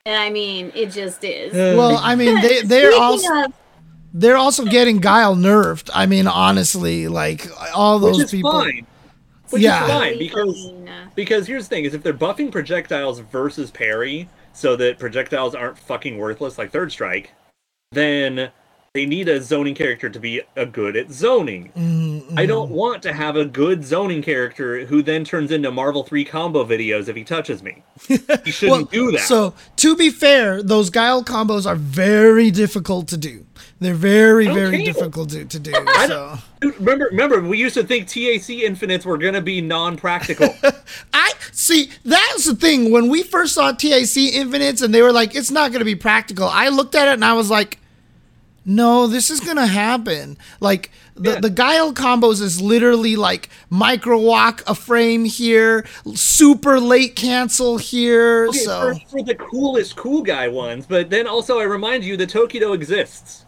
And 0.05 0.15
I 0.15 0.30
mean, 0.30 0.71
it 0.75 0.91
just 0.91 1.23
is. 1.23 1.53
Well, 1.53 1.99
I 2.01 2.15
mean, 2.15 2.39
they 2.41 2.61
they're 2.63 2.93
also 2.95 3.45
of, 3.45 3.53
they're 4.13 4.38
also 4.38 4.65
getting 4.65 4.99
Guile 4.99 5.36
nerfed. 5.36 5.89
I 5.93 6.05
mean, 6.05 6.27
honestly, 6.27 7.07
like 7.07 7.47
all 7.75 7.99
which 7.99 8.13
those 8.13 8.25
is 8.25 8.32
people. 8.32 8.51
fine. 8.51 8.86
Which 9.50 9.62
Yeah. 9.64 9.84
is 9.86 9.89
fine 9.91 10.20
because 10.20 10.72
because 11.16 11.47
here's 11.47 11.68
the 11.68 11.76
thing: 11.76 11.86
is 11.86 11.93
if 11.93 12.04
they're 12.04 12.14
buffing 12.14 12.52
projectiles 12.52 13.20
versus 13.20 13.72
parry, 13.72 14.30
so 14.54 14.76
that 14.76 15.00
projectiles 15.00 15.56
aren't 15.56 15.78
fucking 15.80 16.18
worthless 16.18 16.58
like 16.58 16.72
Third 16.72 16.91
Strike, 16.91 17.32
then 17.91 18.52
they 18.95 19.06
need 19.06 19.30
a 19.30 19.39
zoning 19.41 19.76
character 19.76 20.10
to 20.10 20.20
be 20.20 20.41
a 20.56 20.66
good 20.66 20.97
at 20.97 21.12
zoning. 21.12 21.72
Mhm, 21.78 22.38
I 22.39 22.47
don't 22.47 22.72
want 22.72 23.04
to 23.04 23.14
have 23.14 23.36
a 23.36 23.45
good 23.45 23.86
zoning 23.86 24.24
character 24.24 24.86
who 24.86 25.04
then 25.04 25.24
turns 25.24 25.52
into 25.52 25.70
Marvel 25.72 26.04
3 26.04 26.26
combo 26.26 26.66
videos 26.66 27.08
if 27.08 27.16
he 27.16 27.24
touches 27.24 27.62
me. 27.62 27.84
He 28.08 28.18
shouldn't 28.52 28.91
do 28.91 29.12
that. 29.12 29.22
So 29.22 29.54
to 29.78 29.95
be 29.95 30.10
fair, 30.10 30.64
those 30.64 30.89
guile 30.89 31.24
combos 31.24 31.68
are 31.68 31.76
very 31.76 32.50
difficult 32.50 33.08
to 33.10 33.18
do. 33.18 33.45
They're 33.82 33.93
very, 33.93 34.45
very 34.45 34.84
difficult 34.84 35.30
to, 35.30 35.45
to 35.45 35.59
do. 35.59 35.71
So 36.07 36.38
remember, 36.61 37.05
remember, 37.11 37.41
we 37.41 37.57
used 37.57 37.75
to 37.75 37.84
think 37.84 38.07
TAC 38.07 38.49
infinites 38.49 39.05
were 39.05 39.17
gonna 39.17 39.41
be 39.41 39.61
non-practical. 39.61 40.53
I 41.13 41.34
see 41.51 41.89
that's 42.03 42.45
the 42.45 42.55
thing. 42.55 42.91
When 42.91 43.09
we 43.09 43.23
first 43.23 43.53
saw 43.53 43.71
TAC 43.71 44.17
Infinites 44.17 44.82
and 44.82 44.93
they 44.93 45.01
were 45.01 45.11
like, 45.13 45.36
it's 45.36 45.51
not 45.51 45.71
gonna 45.71 45.86
be 45.86 45.95
practical, 45.95 46.47
I 46.47 46.69
looked 46.69 46.95
at 46.95 47.07
it 47.07 47.13
and 47.13 47.23
I 47.23 47.34
was 47.34 47.49
like, 47.49 47.77
no, 48.65 49.07
this 49.07 49.30
is 49.30 49.39
gonna 49.39 49.67
happen. 49.67 50.38
Like 50.59 50.91
the, 51.15 51.32
Yeah. 51.32 51.39
the 51.39 51.49
Guile 51.49 51.93
combos 51.93 52.41
is 52.41 52.59
literally 52.61 53.15
like 53.15 53.49
micro 53.69 54.19
walk 54.19 54.63
a 54.67 54.75
frame 54.75 55.25
here, 55.25 55.86
super 56.15 56.80
late 56.80 57.15
cancel 57.15 57.77
here. 57.77 58.47
Okay, 58.49 58.57
so 58.59 58.93
for, 58.93 58.99
for 59.09 59.23
the 59.23 59.36
coolest 59.36 59.95
cool 59.95 60.21
guy 60.21 60.47
ones, 60.49 60.86
but 60.86 61.09
then 61.09 61.27
also 61.27 61.59
I 61.59 61.63
remind 61.63 62.03
you 62.03 62.17
that 62.17 62.30
Tokido 62.30 62.73
exists. 62.75 63.45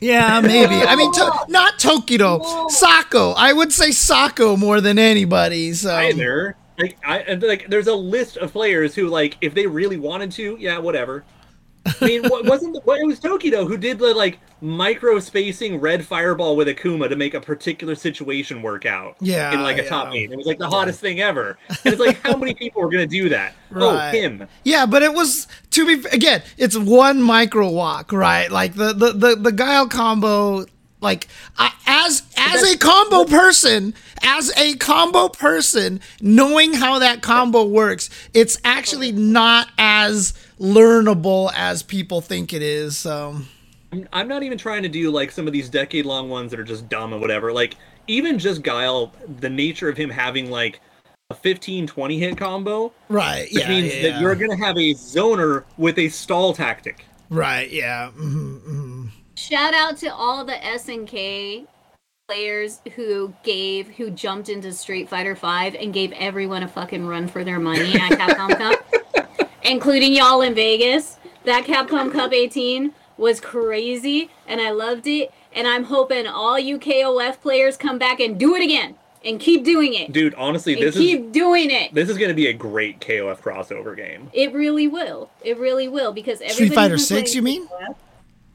Yeah, 0.00 0.40
maybe. 0.40 0.74
I 0.74 0.96
mean, 0.96 1.12
to, 1.12 1.32
not 1.48 1.78
Tokido, 1.78 2.70
Sako. 2.70 3.32
I 3.32 3.52
would 3.52 3.72
say 3.72 3.90
Sako 3.90 4.56
more 4.56 4.80
than 4.80 4.98
anybody. 4.98 5.72
So 5.72 5.94
Either 5.94 6.56
like 6.78 6.98
I 7.04 7.34
like 7.34 7.68
there's 7.68 7.88
a 7.88 7.94
list 7.94 8.36
of 8.36 8.52
players 8.52 8.94
who 8.94 9.08
like 9.08 9.36
if 9.40 9.54
they 9.54 9.66
really 9.66 9.96
wanted 9.96 10.32
to, 10.32 10.56
yeah, 10.60 10.78
whatever. 10.78 11.24
I 12.00 12.04
mean, 12.04 12.22
what 12.28 12.44
wasn't 12.44 12.74
the, 12.74 12.92
it 12.92 13.06
was 13.06 13.20
Tokido 13.20 13.66
who 13.66 13.76
did 13.76 13.98
the 13.98 14.14
like 14.14 14.38
micro 14.60 15.18
spacing 15.18 15.80
red 15.80 16.04
fireball 16.04 16.56
with 16.56 16.68
Akuma 16.68 17.08
to 17.08 17.16
make 17.16 17.34
a 17.34 17.40
particular 17.40 17.94
situation 17.94 18.62
work 18.62 18.86
out. 18.86 19.16
Yeah, 19.20 19.52
in 19.52 19.62
like 19.62 19.78
a 19.78 19.82
yeah. 19.82 19.88
top 19.88 20.14
eight. 20.14 20.30
It 20.30 20.36
was 20.36 20.46
like 20.46 20.58
the 20.58 20.68
hottest 20.68 21.00
thing 21.00 21.20
ever. 21.20 21.58
And 21.68 21.78
it's 21.84 22.00
like, 22.00 22.20
how 22.22 22.36
many 22.36 22.54
people 22.58 22.82
were 22.82 22.90
gonna 22.90 23.06
do 23.06 23.28
that? 23.28 23.54
Oh, 23.74 23.98
him. 24.10 24.46
Yeah, 24.64 24.86
but 24.86 25.02
it 25.02 25.12
was 25.12 25.46
to 25.70 25.86
be 25.86 26.08
again. 26.10 26.42
It's 26.56 26.76
one 26.76 27.22
micro 27.22 27.70
walk, 27.70 28.12
right? 28.12 28.50
Like 28.50 28.74
the 28.74 28.92
the 28.92 29.12
the, 29.12 29.36
the 29.36 29.52
guile 29.52 29.88
combo. 29.88 30.66
Like 31.00 31.28
I, 31.56 31.72
as 31.86 32.22
as 32.36 32.74
a 32.74 32.76
combo 32.76 33.24
person, 33.24 33.94
as 34.22 34.52
a 34.56 34.74
combo 34.76 35.28
person, 35.28 36.00
knowing 36.20 36.72
how 36.72 36.98
that 36.98 37.22
combo 37.22 37.64
works, 37.64 38.10
it's 38.34 38.58
actually 38.64 39.12
not 39.12 39.68
as 39.78 40.32
learnable 40.58 41.52
as 41.54 41.82
people 41.82 42.20
think 42.20 42.52
it 42.52 42.62
is. 42.62 42.98
So 42.98 43.36
I'm- 43.92 44.08
I'm 44.12 44.28
not 44.28 44.42
even 44.42 44.58
trying 44.58 44.82
to 44.82 44.88
do 44.88 45.10
like 45.10 45.30
some 45.30 45.46
of 45.46 45.52
these 45.52 45.68
decade 45.68 46.04
long 46.04 46.28
ones 46.28 46.50
that 46.50 46.60
are 46.60 46.64
just 46.64 46.88
dumb 46.88 47.14
or 47.14 47.18
whatever. 47.18 47.52
Like 47.52 47.76
even 48.08 48.38
just 48.38 48.62
Guile, 48.62 49.12
the 49.38 49.50
nature 49.50 49.88
of 49.88 49.96
him 49.96 50.10
having 50.10 50.50
like 50.50 50.80
a 51.30 51.34
15 51.34 51.86
20 51.86 52.18
hit 52.18 52.36
combo, 52.38 52.92
right, 53.08 53.48
which 53.52 53.62
yeah, 53.62 53.68
means 53.68 53.94
yeah, 53.94 54.02
that 54.10 54.20
you're 54.20 54.34
going 54.34 54.50
to 54.50 54.56
have 54.56 54.76
a 54.76 54.94
zoner 54.94 55.64
with 55.76 55.98
a 55.98 56.08
stall 56.08 56.54
tactic. 56.54 57.04
right, 57.30 57.70
yeah. 57.70 58.10
hmm 58.10 58.56
hmm 58.56 58.97
Shout 59.38 59.72
out 59.72 59.96
to 59.98 60.12
all 60.12 60.44
the 60.44 60.54
SNK 60.54 61.68
players 62.26 62.80
who 62.96 63.32
gave 63.44 63.86
who 63.90 64.10
jumped 64.10 64.48
into 64.48 64.72
Street 64.72 65.08
Fighter 65.08 65.36
5 65.36 65.76
and 65.76 65.94
gave 65.94 66.10
everyone 66.14 66.64
a 66.64 66.68
fucking 66.68 67.06
run 67.06 67.28
for 67.28 67.44
their 67.44 67.60
money 67.60 67.94
at 67.94 68.10
Capcom 68.18 68.58
Cup, 68.58 69.28
including 69.62 70.12
y'all 70.12 70.40
in 70.40 70.56
Vegas. 70.56 71.18
That 71.44 71.64
Capcom 71.66 72.10
Cup 72.12 72.32
18 72.32 72.92
was 73.16 73.40
crazy 73.40 74.28
and 74.44 74.60
I 74.60 74.72
loved 74.72 75.06
it 75.06 75.32
and 75.52 75.68
I'm 75.68 75.84
hoping 75.84 76.26
all 76.26 76.58
you 76.58 76.76
KOF 76.76 77.40
players 77.40 77.76
come 77.76 77.96
back 77.96 78.18
and 78.18 78.40
do 78.40 78.56
it 78.56 78.62
again 78.64 78.96
and 79.24 79.38
keep 79.38 79.64
doing 79.64 79.94
it. 79.94 80.10
Dude, 80.10 80.34
honestly, 80.34 80.72
and 80.72 80.82
this 80.82 80.96
keep 80.96 81.26
is 81.26 81.32
doing 81.32 81.70
it. 81.70 81.94
this 81.94 82.08
is 82.08 82.18
going 82.18 82.30
to 82.30 82.34
be 82.34 82.48
a 82.48 82.52
great 82.52 83.00
KOF 83.00 83.38
crossover 83.38 83.96
game. 83.96 84.30
It 84.32 84.52
really 84.52 84.88
will. 84.88 85.30
It 85.44 85.58
really 85.58 85.86
will 85.86 86.12
because 86.12 86.40
Street 86.52 86.74
Fighter 86.74 86.98
6, 86.98 87.36
you 87.36 87.42
mean? 87.42 87.68
KOF. 87.68 87.94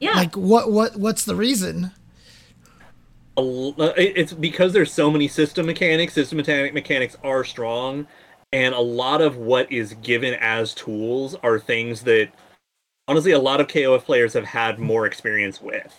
Yeah. 0.00 0.12
Like 0.14 0.36
what 0.36 0.70
what 0.72 0.96
what's 0.96 1.24
the 1.24 1.34
reason? 1.36 1.90
a 3.36 3.40
l- 3.40 3.74
uh, 3.80 3.92
it- 3.96 4.12
it's 4.16 4.32
because 4.32 4.72
there's 4.72 4.92
so 4.92 5.10
many 5.10 5.26
system 5.26 5.66
mechanics 5.66 6.12
system 6.14 6.36
mechanic 6.36 6.72
mechanics 6.72 7.16
are 7.24 7.42
strong 7.42 8.06
and 8.52 8.72
a 8.74 8.80
lot 8.80 9.20
of 9.20 9.36
what 9.36 9.70
is 9.72 9.94
given 10.02 10.34
as 10.34 10.72
tools 10.74 11.34
are 11.42 11.58
things 11.58 12.02
that 12.02 12.28
honestly 13.08 13.32
a 13.32 13.38
lot 13.40 13.60
of 13.60 13.66
kof 13.66 14.04
players 14.04 14.32
have 14.34 14.44
had 14.44 14.78
more 14.78 15.04
experience 15.04 15.60
with 15.60 15.92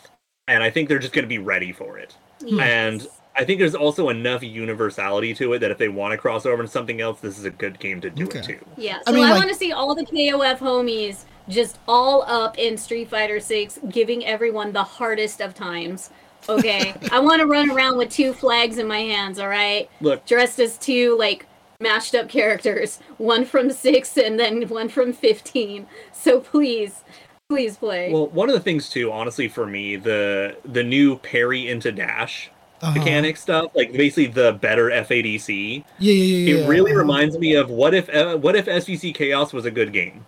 and 0.48 0.64
i 0.64 0.70
think 0.70 0.88
they're 0.88 0.98
just 0.98 1.12
going 1.14 1.26
to 1.26 1.28
be 1.30 1.40
ready 1.40 1.74
for 1.74 1.98
it 1.98 2.16
and 2.62 3.06
i 3.36 3.44
think 3.44 3.60
there's 3.60 3.76
also 3.76 4.08
enough 4.08 4.42
universality 4.42 5.34
to 5.34 5.52
it 5.52 5.60
that 5.60 5.72
if 5.72 5.78
they 5.78 5.90
want 5.90 6.14
to 6.14 6.18
cross 6.18 6.46
over 6.46 6.62
into 6.62 6.72
something 6.72 7.02
else 7.02 7.20
this 7.20 7.38
is 7.38 7.44
a 7.44 7.50
good 7.52 7.78
game 7.80 8.00
to 8.00 8.10
do 8.10 8.24
Okay. 8.24 8.40
it 8.40 8.46
to. 8.46 8.58
Yeah, 8.78 9.00
so 9.00 9.04
I, 9.08 9.12
mean, 9.12 9.24
like- 9.24 9.36
want 9.40 9.50
to 9.50 9.56
see 9.56 9.74
all 9.74 9.94
the 9.94 10.06
KOF 10.06 10.60
homies 10.60 11.26
just 11.50 11.78
all 11.88 12.24
up 12.24 12.58
in 12.58 12.78
Street 12.78 13.10
Fighter 13.10 13.40
6 13.40 13.80
giving 13.90 14.26
everyone 14.26 14.72
the 14.74 14.84
hardest 14.84 15.42
of 15.42 15.54
times. 15.54 16.10
Okay? 16.50 16.94
I 17.12 17.20
want 17.20 17.40
to 17.42 17.46
run 17.48 17.70
around 17.72 17.98
with 17.98 18.10
two 18.10 18.34
flags 18.34 18.78
in 18.78 18.88
my 18.88 19.00
hands, 19.00 19.40
all 19.40 19.48
right? 19.50 19.90
look 20.02 20.26
Dressed 20.26 20.60
as 20.60 20.78
two 20.78 21.18
like 21.18 21.46
mashed 21.80 22.16
up 22.16 22.30
characters, 22.30 23.00
one 23.18 23.46
from 23.46 23.72
6 23.72 24.18
and 24.18 24.40
then 24.40 24.68
one 24.70 24.90
from 24.90 25.12
15. 25.14 25.88
So 26.14 26.40
please, 26.40 27.04
please 27.50 27.78
play. 27.78 28.12
well 28.12 28.28
one 28.28 28.50
of 28.50 28.56
the 28.56 28.60
things 28.62 28.90
too 28.90 29.12
honestly 29.12 29.48
for 29.48 29.68
me 29.68 29.96
the 29.98 30.58
the 30.66 30.82
new 30.84 31.18
parry 31.20 31.68
into 31.70 31.92
dash 31.92 32.50
Uh-huh. 32.82 32.98
mechanic 32.98 33.38
stuff 33.38 33.70
like 33.76 33.92
basically 33.94 34.26
the 34.26 34.54
better 34.54 34.90
fadc 34.90 35.84
Yeah, 36.00 36.12
yeah, 36.12 36.12
yeah. 36.14 36.56
It 36.56 36.62
yeah. 36.62 36.68
really 36.68 36.92
uh-huh. 36.92 37.02
reminds 37.02 37.38
me 37.38 37.54
of 37.54 37.70
what 37.70 37.94
if 37.94 38.10
uh, 38.10 38.38
what 38.38 38.56
if 38.56 38.66
SVC 38.66 39.14
Chaos 39.14 39.54
was 39.54 39.66
a 39.66 39.72
good 39.72 39.94
game? 39.94 40.26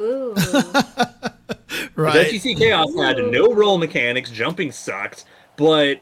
Ooh. 0.00 0.34
'Cause 1.98 2.14
right. 2.14 2.26
SVC 2.28 2.56
Chaos 2.56 2.94
had 2.96 3.18
no 3.18 3.52
roll 3.52 3.78
mechanics, 3.78 4.30
jumping 4.30 4.70
sucked, 4.72 5.24
but 5.56 6.00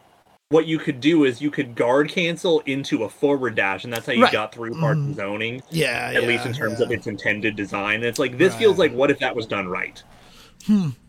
what 0.50 0.66
you 0.66 0.78
could 0.78 1.00
do 1.00 1.24
is 1.24 1.40
you 1.40 1.50
could 1.50 1.74
guard 1.74 2.08
cancel 2.08 2.60
into 2.66 3.02
a 3.04 3.08
forward 3.08 3.54
dash, 3.56 3.84
and 3.84 3.92
that's 3.92 4.06
how 4.06 4.12
you 4.12 4.22
Right. 4.22 4.32
got 4.32 4.54
through 4.54 4.78
part 4.78 4.96
of 4.96 5.02
mm. 5.04 5.14
zoning, 5.16 5.62
Yeah, 5.70 6.12
at 6.14 6.22
yeah, 6.22 6.28
least 6.28 6.46
in 6.46 6.52
terms 6.52 6.78
yeah. 6.78 6.86
of 6.86 6.92
its 6.92 7.06
intended 7.06 7.56
design. 7.56 7.96
And 7.96 8.04
it's 8.04 8.18
like 8.18 8.38
this 8.38 8.54
feels 8.54 8.78
like 8.78 8.92
what 8.92 9.10
if 9.10 9.18
that 9.20 9.34
was 9.34 9.46
done 9.46 9.66
right? 9.68 10.00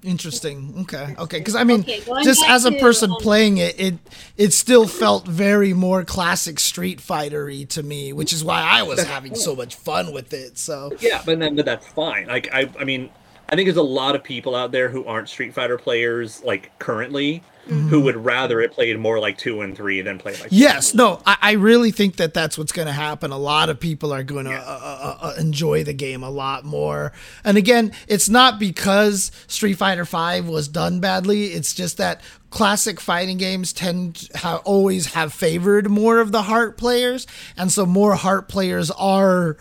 Interesting. 0.04 0.74
Okay. 0.82 1.16
Okay. 1.18 1.40
Because 1.40 1.56
I 1.56 1.64
mean, 1.64 1.82
Okay, 1.82 2.02
just 2.24 2.48
as 2.48 2.66
a 2.66 2.72
to, 2.72 2.80
person 2.80 3.12
um, 3.12 3.18
playing 3.18 3.58
it, 3.58 3.80
it 3.80 3.96
it 4.38 4.54
still 4.54 4.88
felt 4.88 5.28
very 5.28 5.74
more 5.74 6.04
classic 6.04 6.60
Street 6.60 7.02
Fighter-y 7.02 7.66
to 7.70 7.84
me, 7.84 8.14
which 8.14 8.34
is 8.34 8.44
why 8.44 8.62
I 8.62 8.84
was 8.84 9.04
having 9.04 9.36
so 9.36 9.56
much 9.56 9.76
fun 9.76 10.14
with 10.14 10.34
it. 10.34 10.58
So 10.58 10.92
Yeah, 11.00 11.22
but 11.26 11.40
then 11.40 11.56
but 11.56 11.66
that's 11.66 11.88
fine. 11.88 12.28
Like 12.28 12.54
I 12.54 12.70
I 12.80 12.84
mean, 12.84 13.10
I 13.50 13.56
think 13.56 13.68
there's 13.68 13.78
a 13.78 13.82
lot 13.82 14.16
of 14.16 14.24
people 14.24 14.56
out 14.56 14.72
there 14.72 14.90
who 14.90 15.06
aren't 15.06 15.30
Street 15.30 15.54
Fighter 15.54 15.78
players 15.78 16.44
like 16.44 16.78
currently 16.80 17.44
who 17.68 18.02
would 18.02 18.16
rather 18.16 18.60
it 18.62 18.72
played 18.72 18.98
more 19.00 19.20
like 19.20 19.38
two 19.38 19.62
and 19.62 19.76
three 19.76 20.02
than 20.02 20.18
play 20.18 20.34
like 20.40 20.48
yes, 20.52 20.94
no, 20.94 21.22
I, 21.26 21.38
I 21.42 21.52
really 21.54 21.92
think 21.92 22.16
that 22.18 22.34
that's 22.34 22.58
what's 22.58 22.72
going 22.72 22.88
to 22.88 22.94
happen. 22.94 23.32
A 23.32 23.38
lot 23.38 23.70
of 23.70 23.80
people 23.80 24.14
are 24.14 24.24
going 24.24 24.46
to 24.46 24.52
Yeah. 24.52 24.62
uh, 24.62 25.18
uh, 25.22 25.26
uh, 25.28 25.34
enjoy 25.40 25.84
the 25.84 25.94
game 25.94 26.24
a 26.24 26.30
lot 26.30 26.66
more. 26.66 27.12
And 27.44 27.58
again, 27.58 27.92
it's 28.08 28.30
not 28.30 28.60
because 28.60 29.32
Street 29.48 29.74
Fighter 29.76 30.06
Five 30.06 30.48
was 30.48 30.68
done 30.68 31.00
badly. 31.00 31.48
It's 31.48 31.74
just 31.74 31.98
that 31.98 32.22
classic 32.50 33.00
fighting 33.00 33.38
games 33.38 33.74
tend 33.74 34.16
to 34.16 34.38
ha- 34.38 34.62
always 34.64 35.14
have 35.14 35.34
favored 35.34 35.90
more 35.90 36.20
of 36.20 36.32
the 36.32 36.44
heart 36.44 36.78
players, 36.78 37.28
and 37.58 37.72
so 37.72 37.86
more 37.86 38.16
heart 38.16 38.48
players 38.48 38.90
are 38.92 39.58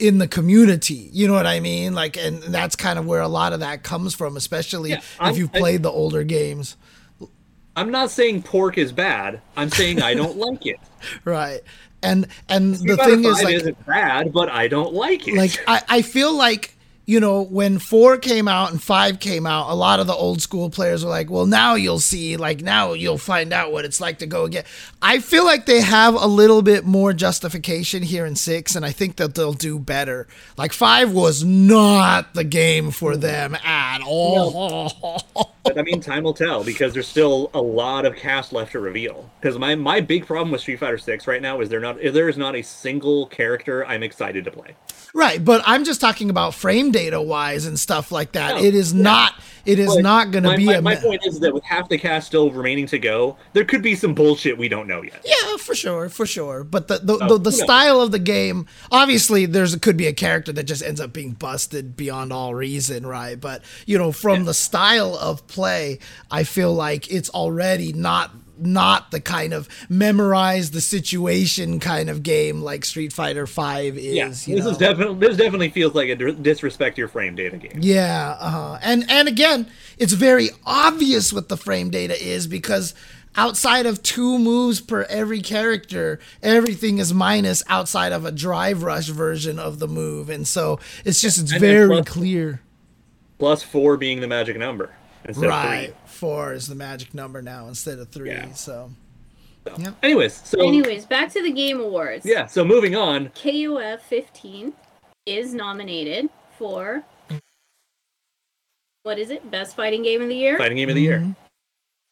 in 0.00 0.18
the 0.18 0.26
community. 0.26 1.08
You 1.12 1.28
know 1.28 1.34
what 1.34 1.46
I 1.46 1.60
mean? 1.60 1.94
Like, 1.94 2.16
and 2.16 2.42
that's 2.42 2.74
kind 2.74 2.98
of 2.98 3.06
where 3.06 3.20
a 3.20 3.28
lot 3.28 3.52
of 3.52 3.60
that 3.60 3.84
comes 3.84 4.12
from, 4.12 4.36
especially 4.36 4.90
Yeah, 4.90 5.00
if 5.22 5.38
you've 5.38 5.54
I- 5.54 5.58
played 5.60 5.82
the 5.84 5.90
older 5.90 6.24
games, 6.24 6.76
I'm 7.76 7.90
not 7.90 8.10
saying 8.10 8.42
pork 8.42 8.78
is 8.78 8.92
bad. 8.92 9.40
I'm 9.56 9.70
saying 9.70 10.02
I 10.02 10.14
don't 10.14 10.36
like 10.46 10.66
it. 10.66 10.78
right? 11.24 11.60
And 12.02 12.26
and 12.48 12.74
the 12.74 12.96
thing 12.98 13.24
is, 13.24 13.36
5 13.36 13.44
like, 13.44 13.54
isn't 13.54 13.86
bad, 13.86 14.32
but 14.32 14.48
I 14.50 14.68
don't 14.68 14.92
like 14.92 15.26
it. 15.26 15.34
like 15.34 15.58
I, 15.66 15.82
I 15.88 16.02
feel 16.02 16.34
like 16.34 16.73
you 17.06 17.20
know 17.20 17.42
when 17.42 17.78
four 17.78 18.16
came 18.16 18.48
out 18.48 18.70
and 18.70 18.82
five 18.82 19.20
came 19.20 19.46
out 19.46 19.70
a 19.70 19.74
lot 19.74 20.00
of 20.00 20.06
the 20.06 20.14
old 20.14 20.40
school 20.40 20.70
players 20.70 21.04
were 21.04 21.10
like 21.10 21.30
well 21.30 21.46
now 21.46 21.74
you'll 21.74 22.00
see 22.00 22.36
like 22.36 22.60
now 22.60 22.92
you'll 22.92 23.18
find 23.18 23.52
out 23.52 23.72
what 23.72 23.84
it's 23.84 24.00
like 24.00 24.18
to 24.18 24.26
go 24.26 24.44
again. 24.44 24.64
I 25.02 25.18
feel 25.18 25.44
like 25.44 25.66
they 25.66 25.80
have 25.80 26.14
a 26.14 26.26
little 26.26 26.62
bit 26.62 26.84
more 26.84 27.12
justification 27.12 28.02
here 28.02 28.26
in 28.26 28.36
six 28.36 28.74
and 28.74 28.84
i 28.84 28.90
think 28.90 29.16
that 29.16 29.34
they'll 29.34 29.52
do 29.52 29.78
better. 29.78 30.26
Like 30.56 30.72
five 30.72 31.12
was 31.12 31.44
not 31.44 32.34
the 32.34 32.44
game 32.44 32.90
for 32.90 33.16
them 33.16 33.54
at 33.54 34.00
all. 34.04 35.22
But 35.64 35.78
I 35.78 35.82
mean, 35.82 36.00
time 36.00 36.24
will 36.24 36.34
tell 36.34 36.62
because 36.62 36.92
there's 36.92 37.08
still 37.08 37.50
a 37.54 37.60
lot 37.60 38.04
of 38.04 38.14
cast 38.16 38.52
left 38.52 38.72
to 38.72 38.80
reveal. 38.80 39.30
Because 39.40 39.58
my 39.58 39.74
my 39.74 39.98
big 40.00 40.26
problem 40.26 40.50
with 40.50 40.60
Street 40.60 40.78
Fighter 40.78 40.98
Six 40.98 41.26
right 41.26 41.40
now 41.40 41.62
is 41.62 41.70
there 41.70 41.80
not 41.80 41.96
there 42.02 42.28
is 42.28 42.36
not 42.36 42.54
a 42.54 42.60
single 42.60 43.26
character 43.26 43.84
I'm 43.86 44.02
excited 44.02 44.44
to 44.44 44.50
play. 44.50 44.76
Right, 45.14 45.42
but 45.42 45.62
I'm 45.64 45.84
just 45.84 46.00
talking 46.00 46.28
about 46.28 46.54
frame 46.54 46.90
data 46.90 47.22
wise 47.22 47.66
and 47.66 47.78
stuff 47.78 48.10
like 48.10 48.32
that. 48.32 48.60
It 48.60 48.74
is 48.74 48.92
yeah. 48.92 49.02
not. 49.02 49.34
It 49.64 49.78
is 49.78 49.94
But 49.94 50.02
not 50.02 50.30
going 50.30 50.44
to 50.44 50.56
be 50.56 50.66
my, 50.66 50.74
a. 50.74 50.82
my 50.82 50.96
point 50.96 51.24
is 51.24 51.40
that 51.40 51.54
with 51.54 51.64
half 51.64 51.88
the 51.88 51.96
cast 51.96 52.26
still 52.26 52.50
remaining 52.50 52.86
to 52.88 52.98
go, 52.98 53.38
there 53.54 53.64
could 53.64 53.80
be 53.80 53.94
some 53.94 54.12
bullshit 54.12 54.58
we 54.58 54.68
don't 54.68 54.86
know 54.86 55.02
yet. 55.02 55.24
Yeah, 55.24 55.56
for 55.56 55.74
sure, 55.74 56.10
for 56.10 56.26
sure. 56.26 56.64
But 56.64 56.88
the 56.88 56.98
the, 56.98 57.18
Oh, 57.22 57.28
the, 57.28 57.44
the 57.44 57.52
style 57.52 58.00
of 58.02 58.10
the 58.10 58.18
game, 58.18 58.66
obviously, 58.90 59.46
there's 59.46 59.74
could 59.76 59.96
be 59.96 60.06
a 60.06 60.12
character 60.12 60.52
that 60.52 60.64
just 60.64 60.82
ends 60.82 61.00
up 61.00 61.14
being 61.14 61.30
busted 61.32 61.96
beyond 61.96 62.30
all 62.32 62.54
reason, 62.54 63.06
right? 63.06 63.40
But 63.40 63.62
you 63.86 63.96
know, 63.96 64.12
from 64.12 64.44
the 64.44 64.52
style 64.52 65.16
of 65.16 65.46
play, 65.46 65.98
I 66.30 66.42
feel 66.44 66.74
like 66.74 67.10
it's 67.10 67.30
already 67.30 67.92
not 67.94 68.32
not 68.58 69.10
the 69.10 69.20
kind 69.20 69.52
of 69.52 69.68
memorize 69.88 70.70
the 70.70 70.80
situation 70.80 71.80
kind 71.80 72.08
of 72.08 72.22
game 72.22 72.62
like 72.62 72.84
Street 72.84 73.12
Fighter 73.12 73.46
Five 73.46 73.96
is. 73.98 74.14
Yeah, 74.14 74.28
this 74.28 74.46
know? 74.48 74.70
is 74.70 74.78
definitely 74.78 75.18
this 75.26 75.36
definitely 75.36 75.70
feels 75.70 75.94
like 75.94 76.08
a 76.08 76.14
disrespect 76.32 76.98
your 76.98 77.08
frame 77.08 77.34
data 77.34 77.56
game. 77.56 77.78
Yeah, 77.80 78.36
uh-huh. 78.38 78.78
and 78.82 79.10
and 79.10 79.28
again, 79.28 79.66
it's 79.98 80.12
very 80.12 80.50
obvious 80.64 81.32
what 81.32 81.48
the 81.48 81.56
frame 81.56 81.90
data 81.90 82.20
is 82.22 82.46
because 82.46 82.94
outside 83.36 83.84
of 83.84 84.00
two 84.02 84.38
moves 84.38 84.80
per 84.80 85.02
every 85.04 85.40
character, 85.40 86.20
everything 86.42 86.98
is 86.98 87.12
minus 87.12 87.62
outside 87.68 88.12
of 88.12 88.24
a 88.24 88.30
drive 88.30 88.82
rush 88.84 89.08
version 89.08 89.58
of 89.58 89.80
the 89.80 89.88
move, 89.88 90.30
and 90.30 90.46
so 90.46 90.78
it's 91.04 91.20
just 91.20 91.38
it's 91.40 91.52
And 91.52 91.60
very 91.60 91.88
plus- 91.88 92.08
clear. 92.08 92.60
Plus 93.38 93.62
four 93.64 93.96
being 93.96 94.20
the 94.20 94.28
magic 94.28 94.56
number 94.56 94.90
instead 95.24 95.48
Right, 95.48 95.88
of 95.88 95.94
three. 95.94 95.94
Four 96.14 96.52
is 96.52 96.68
the 96.68 96.74
magic 96.74 97.14
number 97.14 97.42
now 97.42 97.68
instead 97.68 97.98
of 97.98 98.08
three. 98.08 98.30
Yeah. 98.30 98.52
So 98.52 98.90
Anyways, 100.02 100.42
so 100.44 100.66
Anyways, 100.66 101.06
back 101.06 101.32
to 101.32 101.42
the 101.42 101.50
Game 101.50 101.80
Awards. 101.80 102.26
yeah, 102.26 102.46
so 102.46 102.64
moving 102.64 102.94
on. 102.94 103.30
KOF 103.30 104.00
15 104.00 104.74
is 105.26 105.54
nominated 105.54 106.28
for 106.58 107.02
what 109.04 109.18
is 109.18 109.30
it? 109.30 109.50
Best 109.50 109.76
fighting 109.76 110.02
game 110.02 110.22
of 110.22 110.28
the 110.28 110.34
year? 110.34 110.56
Fighting 110.58 110.78
Game 110.78 110.88
of 110.88 110.94
the 110.94 111.02
Year. 111.02 111.18
Mm-hmm. 111.18 111.32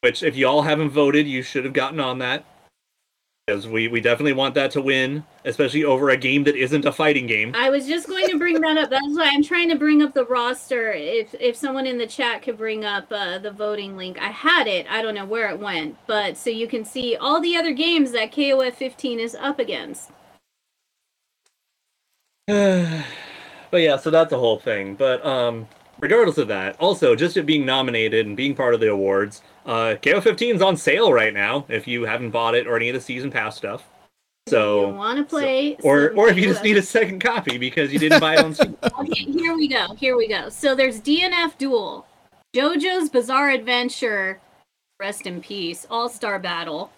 Which, 0.01 0.23
if 0.23 0.37
you 0.37 0.47
all 0.47 0.63
haven't 0.63 0.91
voted, 0.91 1.27
you 1.27 1.43
should 1.43 1.65
have 1.65 1.73
gotten 1.73 2.01
on 2.01 2.19
that. 2.19 2.45
Because 3.49 3.67
we, 3.67 3.89
we 3.89 4.01
definitely 4.01 4.35
want 4.35 4.55
that 4.55 4.71
to 4.71 4.81
win, 4.81 5.25
especially 5.45 5.83
over 5.83 6.11
a 6.11 6.17
game 6.17 6.45
that 6.45 6.55
isn't 6.55 6.85
a 6.85 6.93
fighting 6.93 7.27
game. 7.27 7.53
I 7.57 7.71
was 7.71 7.89
just 7.89 8.07
going 8.07 8.29
to 8.29 8.39
bring 8.39 8.61
that 8.61 8.77
up. 8.79 8.89
That's 8.89 9.17
why 9.17 9.31
I'm 9.33 9.43
trying 9.43 9.69
to 9.71 9.75
bring 9.75 10.01
up 10.01 10.15
the 10.15 10.25
roster. 10.27 10.93
If 10.93 11.35
if 11.41 11.57
someone 11.57 11.85
in 11.85 11.99
the 11.99 12.07
chat 12.07 12.43
could 12.43 12.57
bring 12.57 12.85
up 12.85 13.09
uh, 13.11 13.39
the 13.39 13.51
voting 13.51 13.97
link, 13.97 14.17
I 14.21 14.29
had 14.29 14.69
it. 14.69 14.87
I 14.89 15.03
don't 15.03 15.17
know 15.17 15.25
where 15.25 15.49
it 15.49 15.59
went, 15.59 15.97
but 16.07 16.37
so 16.37 16.51
you 16.51 16.69
can 16.69 16.85
see 16.85 17.17
all 17.17 17.41
the 17.41 17.57
other 17.57 17.73
games 17.73 18.13
that 18.13 18.31
KOF 18.31 18.75
15 18.75 19.19
is 19.19 19.35
up 19.35 19.59
against. 19.59 20.13
But 23.73 23.81
yeah, 23.81 23.97
so 23.97 24.11
that's 24.11 24.29
the 24.29 24.39
whole 24.39 24.59
thing. 24.59 24.97
But 24.97 25.25
um, 25.25 25.67
regardless 25.99 26.37
of 26.37 26.47
that, 26.49 26.79
also 26.79 27.17
just 27.17 27.39
it 27.39 27.47
being 27.47 27.65
nominated 27.65 28.27
and 28.27 28.37
being 28.37 28.55
part 28.55 28.75
of 28.75 28.81
the 28.81 28.91
awards, 28.91 29.41
uh, 29.67 29.97
KOF 30.03 30.23
15 30.23 30.57
is 30.57 30.63
on 30.63 30.77
sale 30.77 31.13
right 31.13 31.33
now 31.33 31.65
if 31.69 31.87
you 31.87 32.05
haven't 32.05 32.31
bought 32.31 32.55
it 32.55 32.67
or 32.67 32.77
any 32.77 32.89
of 32.89 32.95
the 32.95 33.01
season 33.01 33.31
pass 33.31 33.57
stuff. 33.57 33.89
So, 34.49 34.89
want 34.89 35.19
to 35.19 35.25
play, 35.25 35.77
or 35.85 36.11
or 36.17 36.29
if 36.29 36.37
you 36.37 36.43
just 36.43 36.65
need 36.65 36.77
a 36.77 36.83
second 36.83 37.21
copy 37.21 37.59
because 37.59 37.93
you 37.93 38.01
didn't 38.01 38.19
buy 38.19 38.35
it 38.35 38.45
on 38.45 38.55
Steam. 38.55 38.77
Okay, 38.99 39.25
here 39.25 39.55
we 39.55 39.69
go. 39.69 39.95
Here 39.95 40.17
we 40.17 40.27
go. 40.27 40.49
So 40.49 40.75
there's 40.75 41.01
DNF 41.01 41.57
Duel, 41.59 42.07
JoJo's 42.55 43.09
Bizarre 43.09 43.51
Adventure, 43.51 44.41
rest 44.99 45.27
in 45.27 45.41
peace, 45.41 45.87
All 45.89 46.09
Star 46.09 46.41
Battle, 46.41 46.91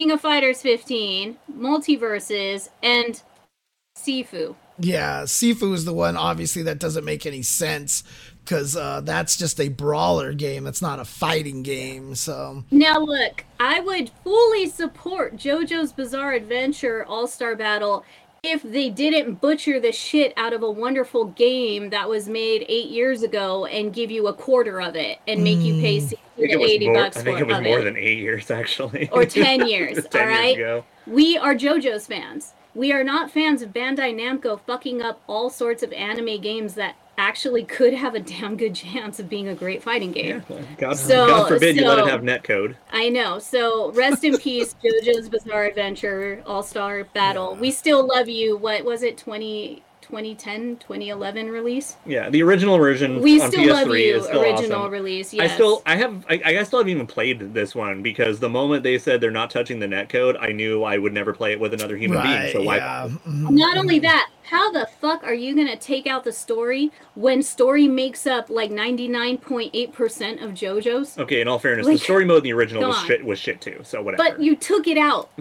King 0.00 0.10
of 0.10 0.20
Fighters 0.20 0.60
15, 0.60 1.38
MultiVersus, 1.56 2.68
and 2.82 3.22
Sifu. 3.96 4.56
Yeah, 4.78 5.22
Sifu 5.22 5.72
is 5.74 5.84
the 5.84 5.92
one 5.92 6.16
obviously 6.16 6.62
that 6.64 6.78
doesn't 6.78 7.04
make 7.04 7.26
any 7.26 7.42
sense 7.42 8.02
because 8.44 8.76
uh, 8.76 9.00
that's 9.02 9.36
just 9.36 9.60
a 9.60 9.68
brawler 9.68 10.32
game. 10.32 10.66
It's 10.66 10.82
not 10.82 10.98
a 10.98 11.04
fighting 11.04 11.62
game. 11.62 12.14
So 12.14 12.64
Now 12.70 12.98
look, 12.98 13.44
I 13.60 13.80
would 13.80 14.10
fully 14.24 14.66
support 14.68 15.36
JoJo's 15.36 15.92
Bizarre 15.92 16.32
Adventure 16.32 17.04
All 17.06 17.26
Star 17.26 17.54
Battle 17.54 18.04
if 18.44 18.60
they 18.64 18.90
didn't 18.90 19.34
butcher 19.40 19.78
the 19.78 19.92
shit 19.92 20.32
out 20.36 20.52
of 20.52 20.64
a 20.64 20.70
wonderful 20.70 21.26
game 21.26 21.90
that 21.90 22.08
was 22.08 22.28
made 22.28 22.66
eight 22.68 22.88
years 22.90 23.22
ago 23.22 23.66
and 23.66 23.94
give 23.94 24.10
you 24.10 24.26
a 24.26 24.32
quarter 24.34 24.80
of 24.82 24.96
it 24.96 25.18
and 25.28 25.44
make 25.44 25.58
you 25.60 25.80
pay 25.80 25.98
I 25.98 26.00
60 26.00 26.16
think 26.36 26.50
to 26.50 26.54
it 26.54 26.60
was 26.60 26.70
80 26.72 26.86
more. 26.86 26.94
bucks 26.96 27.16
I 27.18 27.22
think 27.22 27.38
it 27.38 27.46
was 27.46 27.60
more 27.60 27.78
it. 27.78 27.84
than 27.84 27.96
eight 27.96 28.18
years 28.18 28.50
actually, 28.50 29.08
Or 29.12 29.24
10 29.26 29.68
years, 29.68 29.92
It 29.92 29.96
was 29.96 30.06
10 30.06 30.28
all 30.28 30.42
years 30.42 30.54
ago. 30.56 30.84
We 31.06 31.38
are 31.38 31.54
JoJo's 31.54 32.08
fans. 32.08 32.54
We 32.74 32.92
are 32.92 33.04
not 33.04 33.30
fans 33.30 33.60
of 33.62 33.70
Bandai 33.72 34.14
Namco 34.14 34.58
fucking 34.66 35.02
up 35.02 35.20
all 35.26 35.50
sorts 35.50 35.82
of 35.82 35.92
anime 35.92 36.40
games 36.40 36.74
that 36.74 36.96
actually 37.18 37.62
could 37.64 37.92
have 37.92 38.14
a 38.14 38.20
damn 38.20 38.56
good 38.56 38.74
chance 38.74 39.20
of 39.20 39.28
being 39.28 39.46
a 39.46 39.54
great 39.54 39.82
fighting 39.82 40.12
game. 40.12 40.42
Yeah, 40.48 40.58
God, 40.78 40.96
So- 40.96 41.26
God 41.26 41.48
forbid 41.48 41.76
you 41.76 41.86
let 41.86 41.98
it 41.98 42.04
so- 42.04 42.10
have 42.10 42.22
netcode. 42.22 42.74
I 42.90 43.10
know. 43.10 43.38
So 43.38 43.92
rest 43.92 44.24
in 44.24 44.38
peace, 44.38 44.74
JoJo's 44.84 45.28
Bizarre 45.28 45.64
Adventure 45.66 46.42
All 46.46 46.62
Star 46.62 47.04
Battle. 47.04 47.54
We 47.54 47.70
still 47.70 48.06
love 48.06 48.28
you. 48.30 48.56
What 48.56 48.84
was 48.86 49.02
it, 49.02 49.18
20, 49.18 49.82
2010, 50.12 50.76
2011 50.76 51.48
release? 51.48 51.96
Yeah, 52.04 52.28
the 52.28 52.42
original 52.42 52.76
version 52.76 53.22
We 53.22 53.40
on 53.40 53.50
still 53.50 53.62
PS3 53.64 53.72
love 53.72 53.88
you. 53.88 54.16
is 54.16 54.24
still 54.26 54.42
Original 54.42 54.80
awesome. 54.82 54.92
release. 54.92 55.32
Yes. 55.32 55.50
I 55.50 55.54
still, 55.54 55.82
I 55.86 55.96
have, 55.96 56.26
I, 56.28 56.42
I 56.44 56.62
still 56.64 56.80
haven't 56.80 56.90
even 56.92 57.06
played 57.06 57.54
this 57.54 57.74
one 57.74 58.02
because 58.02 58.38
the 58.38 58.50
moment 58.50 58.82
they 58.82 58.98
said 58.98 59.22
they're 59.22 59.30
not 59.30 59.50
touching 59.50 59.78
the 59.78 59.86
netcode, 59.86 60.36
I 60.38 60.52
knew 60.52 60.82
I 60.84 60.98
would 60.98 61.14
never 61.14 61.32
play 61.32 61.52
it 61.52 61.60
with 61.60 61.72
another 61.72 61.96
human 61.96 62.20
being. 62.22 62.52
So 62.52 62.62
why? 62.62 62.76
yeah. 62.76 63.08
mhm. 63.26 63.52
Not 63.52 63.78
only 63.78 63.98
that, 64.00 64.28
how 64.42 64.70
the 64.70 64.86
fuck 65.00 65.24
are 65.24 65.32
you 65.32 65.56
gonna 65.56 65.76
take 65.78 66.06
out 66.06 66.24
the 66.24 66.32
story 66.32 66.90
when 67.14 67.42
story 67.42 67.88
makes 67.88 68.26
up 68.26 68.50
like 68.50 68.70
ninety 68.70 69.08
nine 69.08 69.38
point 69.38 69.70
eight 69.72 69.94
percent 69.94 70.40
of 70.42 70.50
JoJo's? 70.50 71.16
Okay, 71.16 71.40
in 71.40 71.48
all 71.48 71.58
fairness, 71.58 71.86
Like, 71.86 71.96
the 71.98 72.04
story 72.04 72.26
mode 72.26 72.38
in 72.38 72.44
the 72.44 72.52
original 72.52 72.88
was 72.88 72.98
shit. 73.04 73.24
Was 73.24 73.38
shit 73.38 73.62
too. 73.62 73.80
So 73.82 74.02
whatever. 74.02 74.22
But 74.22 74.42
you 74.42 74.56
took 74.56 74.86
it 74.86 74.98
out. 74.98 75.30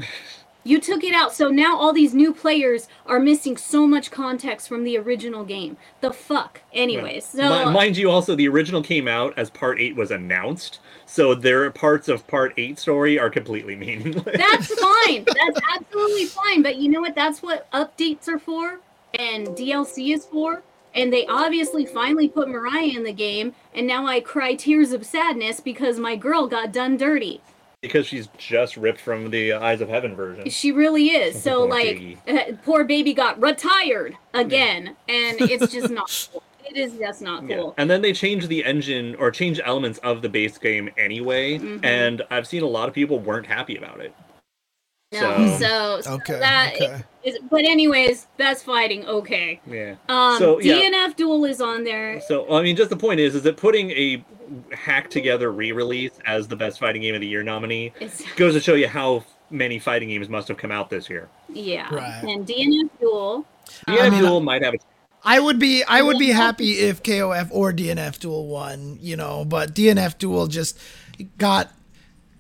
You 0.64 0.80
took 0.80 1.04
it 1.04 1.14
out, 1.14 1.34
so 1.34 1.50
now 1.50 1.76
all 1.76 1.92
these 1.92 2.14
new 2.14 2.34
players 2.34 2.88
are 3.08 3.20
missing 3.20 3.58
so 3.58 3.88
much 3.88 4.12
context 4.12 4.68
from 4.68 4.84
the 4.84 4.96
original 4.98 5.44
game. 5.44 5.76
The 6.02 6.14
fuck. 6.14 6.62
Anyways, 6.72 7.26
so 7.26 7.66
Mi- 7.66 7.72
mind 7.74 7.98
you, 7.98 8.12
also 8.12 8.36
the 8.36 8.48
original 8.48 8.84
came 8.84 9.08
out 9.08 9.34
as 9.38 9.50
Part 9.50 9.80
Eight 9.80 9.96
was 9.96 10.12
announced, 10.12 10.80
so 11.08 11.34
there 11.34 11.64
are 11.64 11.72
parts 11.72 12.08
of 12.08 12.28
Part 12.28 12.54
Eight 12.58 12.78
story 12.78 13.18
are 13.18 13.30
completely 13.32 13.76
meaningless. 13.78 14.38
that's 14.38 14.68
fine. 14.80 15.26
That's 15.26 15.60
absolutely 15.76 16.26
fine. 16.26 16.62
But 16.62 16.78
you 16.78 16.90
know 16.90 17.02
what? 17.02 17.16
That's 17.16 17.42
what 17.42 17.70
updates 17.72 18.28
are 18.28 18.40
for, 18.40 18.80
and 19.18 19.48
DLC 19.48 20.14
is 20.14 20.26
for. 20.26 20.62
And 20.94 21.12
they 21.12 21.26
obviously 21.26 21.86
finally 21.86 22.28
put 22.28 22.50
Mariah 22.50 22.92
in 22.98 23.04
the 23.06 23.14
game, 23.14 23.56
and 23.74 23.88
now 23.88 24.06
I 24.06 24.20
cry 24.20 24.56
tears 24.56 24.92
of 24.92 25.06
sadness 25.06 25.62
because 25.62 25.98
my 25.98 26.18
girl 26.18 26.48
got 26.48 26.74
done 26.74 26.98
dirty. 26.98 27.42
Because 27.82 28.06
she's 28.06 28.28
just 28.38 28.78
ripped 28.78 29.02
from 29.02 29.32
the 29.32 29.54
Eyes 29.54 29.82
of 29.82 29.90
Heaven 29.90 30.16
version. 30.16 30.48
She 30.52 30.72
really 30.72 31.08
is. 31.10 31.42
So, 31.42 31.64
like, 31.66 32.18
poor 32.64 32.84
baby 32.84 33.14
got 33.14 33.42
retired 33.42 34.16
again, 34.36 34.96
and 35.10 35.42
it's 35.42 35.72
just 35.74 35.90
not 35.90 36.30
cool. 36.32 36.44
It 36.64 36.78
is 36.78 36.94
just 36.94 37.22
not 37.24 37.44
Yeah. 37.50 37.58
cool. 37.58 37.74
And 37.78 37.90
then 37.90 38.02
they 38.04 38.14
change 38.14 38.48
the 38.48 38.64
engine 38.64 39.16
or 39.16 39.32
change 39.32 39.60
elements 39.66 39.98
of 40.00 40.22
the 40.22 40.30
base 40.30 40.58
game 40.60 40.90
anyway, 40.96 41.58
Mhm. 41.58 41.84
and 41.84 42.22
I've 42.30 42.46
seen 42.48 42.62
a 42.62 42.68
lot 42.68 42.88
of 42.88 42.94
people 42.94 43.18
weren't 43.20 43.48
happy 43.48 43.76
about 43.76 44.00
it. 44.00 44.14
No, 45.14 45.20
So- 45.20 45.58
so, 45.58 46.02
so 46.02 46.12
Okay, 46.14 46.40
that 46.40 46.74
okay. 46.76 47.04
is. 47.24 47.38
But 47.50 47.66
anyways, 47.66 48.28
that's 48.38 48.64
fighting. 48.64 49.06
Okay. 49.06 49.60
Yeah. 49.70 49.96
Um, 50.08 50.38
So, 50.38 50.60
yeah. 50.62 50.76
DNF 50.76 51.16
Duel 51.18 51.44
is 51.46 51.60
on 51.62 51.84
there. 51.84 52.22
So 52.28 52.52
I 52.54 52.62
mean, 52.64 52.76
just 52.76 52.90
the 52.90 52.96
point 52.98 53.20
is, 53.20 53.36
is 53.36 53.44
that 53.44 53.58
putting 53.58 53.92
a 53.92 54.24
hack 54.72 55.10
together 55.10 55.52
re-release 55.52 56.12
as 56.26 56.48
the 56.48 56.56
best 56.56 56.80
fighting 56.80 57.02
game 57.02 57.16
of 57.16 57.22
the 57.22 57.28
year 57.28 57.44
nominee 57.44 57.94
It's 58.00 58.24
goes 58.36 58.54
to 58.54 58.60
show 58.60 58.74
you 58.76 58.88
how 58.88 59.24
many 59.50 59.80
fighting 59.80 60.10
games 60.10 60.30
must 60.30 60.48
have 60.48 60.58
come 60.58 60.72
out 60.72 60.90
this 60.90 61.10
year. 61.10 61.28
yeah. 61.50 61.94
Right. 61.94 62.24
And 62.24 62.48
DNF 62.48 62.90
Duel. 63.00 63.46
DNF 63.88 64.02
I 64.02 64.10
mean, 64.10 64.22
Duel 64.22 64.40
might 64.42 64.64
have 64.64 64.74
a 64.74 64.78
I 65.24 65.40
would 65.40 65.60
be 65.60 65.84
I 65.84 66.02
would 66.02 66.18
be 66.18 66.30
happy 66.30 66.72
if 66.80 67.04
KOF 67.04 67.50
or 67.52 67.72
DNF 67.72 68.18
Duel 68.20 68.48
won, 68.48 68.98
you 69.02 69.16
know, 69.16 69.46
but 69.46 69.74
DNF 69.76 70.18
Duel 70.18 70.48
just 70.48 70.80
got 71.38 71.70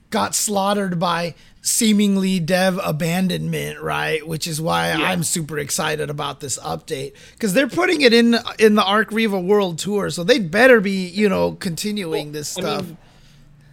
got 0.09 0.33
slaughtered 0.35 0.99
by 0.99 1.35
seemingly 1.61 2.39
dev 2.39 2.79
abandonment, 2.83 3.79
right? 3.81 4.25
Which 4.27 4.47
is 4.47 4.59
why 4.59 4.93
Yeah. 4.93 5.11
I'm 5.11 5.23
super 5.23 5.59
excited 5.59 6.09
about 6.09 6.39
this 6.39 6.57
update 6.59 7.13
cuz 7.39 7.53
they're 7.53 7.67
putting 7.69 8.01
it 8.01 8.13
in 8.13 8.37
in 8.59 8.75
the 8.75 8.83
Arc 8.83 9.11
Revo 9.11 9.43
World 9.43 9.77
Tour, 9.79 10.09
so 10.09 10.23
they'd 10.23 10.49
better 10.51 10.81
be, 10.81 11.07
you 11.07 11.29
know, 11.29 11.53
continuing 11.53 12.31
this 12.31 12.57
I 12.57 12.61
stuff. 12.61 12.87
mean, 12.87 12.97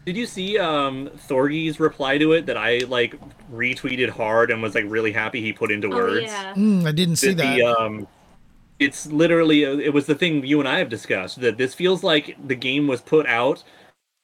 Did 0.06 0.16
you 0.16 0.26
see 0.26 0.58
um 0.58 1.10
Thorgy's 1.16 1.78
reply 1.80 2.18
to 2.18 2.32
it 2.32 2.46
that 2.46 2.56
I 2.56 2.78
like 2.88 3.14
retweeted 3.52 4.10
hard 4.10 4.50
and 4.50 4.62
was 4.62 4.74
like 4.74 4.84
really 4.88 5.12
happy 5.12 5.40
he 5.40 5.52
put 5.52 5.70
into 5.70 5.90
words? 5.90 5.98
Oh 5.98 6.22
words? 6.22 6.24
yeah. 6.24 6.54
Mm, 6.54 6.86
I 6.86 6.92
didn't 6.92 7.16
see 7.16 7.32
that 7.32 7.36
that. 7.36 7.56
the 7.56 7.62
um 7.62 8.08
it's 8.78 9.06
literally 9.06 9.64
uh, 9.66 9.76
it 9.76 9.92
was 9.92 10.06
the 10.06 10.14
thing 10.14 10.44
you 10.44 10.60
and 10.60 10.68
I 10.68 10.78
have 10.78 10.88
discussed 10.88 11.40
that 11.40 11.58
this 11.58 11.74
feels 11.74 12.02
like 12.04 12.36
the 12.46 12.54
game 12.54 12.86
was 12.86 13.00
put 13.00 13.26
out 13.26 13.64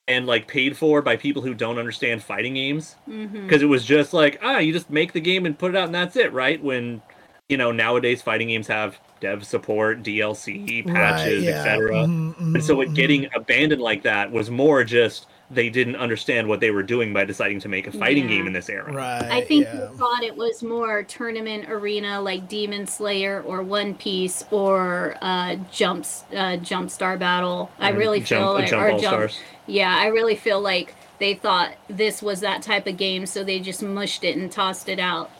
and 0.06 0.26
like 0.26 0.46
paid 0.46 0.76
for 0.76 1.00
by 1.02 1.16
people 1.16 1.40
who 1.42 1.54
don't 1.54 1.78
understand 1.78 2.22
fighting 2.22 2.54
games 2.54 2.96
because 3.06 3.62
it 3.62 3.66
was 3.66 3.84
just 3.84 4.12
like 4.12 4.38
ah 4.42 4.58
you 4.58 4.72
just 4.72 4.90
make 4.90 5.12
the 5.12 5.20
game 5.20 5.46
and 5.46 5.58
put 5.58 5.70
it 5.74 5.76
out 5.76 5.86
and 5.86 5.94
that's 5.94 6.16
it 6.16 6.32
right 6.32 6.62
when 6.62 7.00
you 7.48 7.56
know 7.56 7.72
nowadays 7.72 8.20
fighting 8.20 8.48
games 8.48 8.66
have 8.66 8.98
dev 9.20 9.44
support, 9.46 10.02
DLC, 10.02 10.84
Right, 10.84 10.94
patches, 10.94 11.44
yeah. 11.44 11.52
etc. 11.52 11.92
Mhm, 12.06 12.34
mhm, 12.36 12.54
And 12.54 12.62
so 12.64 12.80
it 12.82 12.90
mhm. 12.90 12.94
getting 12.94 13.28
abandoned 13.34 13.80
like 13.80 14.02
that 14.02 14.30
was 14.30 14.50
more 14.50 14.84
just 14.84 15.26
they 15.50 15.68
didn't 15.68 15.96
understand 15.96 16.48
what 16.48 16.60
they 16.60 16.70
were 16.70 16.82
doing 16.82 17.12
by 17.12 17.24
deciding 17.24 17.60
to 17.60 17.68
make 17.68 17.86
a 17.86 17.92
fighting 17.92 18.24
Yeah. 18.24 18.36
game 18.36 18.46
in 18.46 18.52
this 18.54 18.68
era. 18.68 18.90
right. 18.92 19.22
I 19.30 19.42
think 19.42 19.66
yeah. 19.66 19.72
they 19.90 19.96
thought 19.96 20.22
it 20.22 20.34
was 20.36 20.62
more 20.62 21.02
tournament 21.02 21.68
arena 21.68 22.20
like 22.20 22.48
Demon 22.48 22.86
Slayer 22.86 23.42
or 23.42 23.62
One 23.62 23.94
Piece 23.94 24.44
or 24.50 25.16
uh, 25.20 25.56
Jumps 25.70 26.24
uh, 26.34 26.56
Jump 26.56 26.90
Star 26.90 27.16
Battle. 27.18 27.70
I 27.78 27.90
really 27.90 28.20
jump, 28.20 28.28
feel 28.44 28.52
like 28.54 28.70
jump 28.70 28.82
or 28.82 28.90
all 28.90 28.98
jump. 29.00 29.12
stars. 29.14 29.38
Yeah, 29.66 29.94
I 29.96 30.06
really 30.06 30.36
feel 30.36 30.60
like 30.60 30.94
they 31.18 31.34
thought 31.34 31.72
this 31.88 32.22
was 32.22 32.40
that 32.40 32.62
type 32.62 32.86
of 32.86 32.96
game, 32.96 33.26
so 33.26 33.44
they 33.44 33.60
just 33.60 33.82
mushed 33.82 34.24
it 34.24 34.36
and 34.36 34.50
tossed 34.50 34.88
it 34.88 34.98
out. 34.98 35.30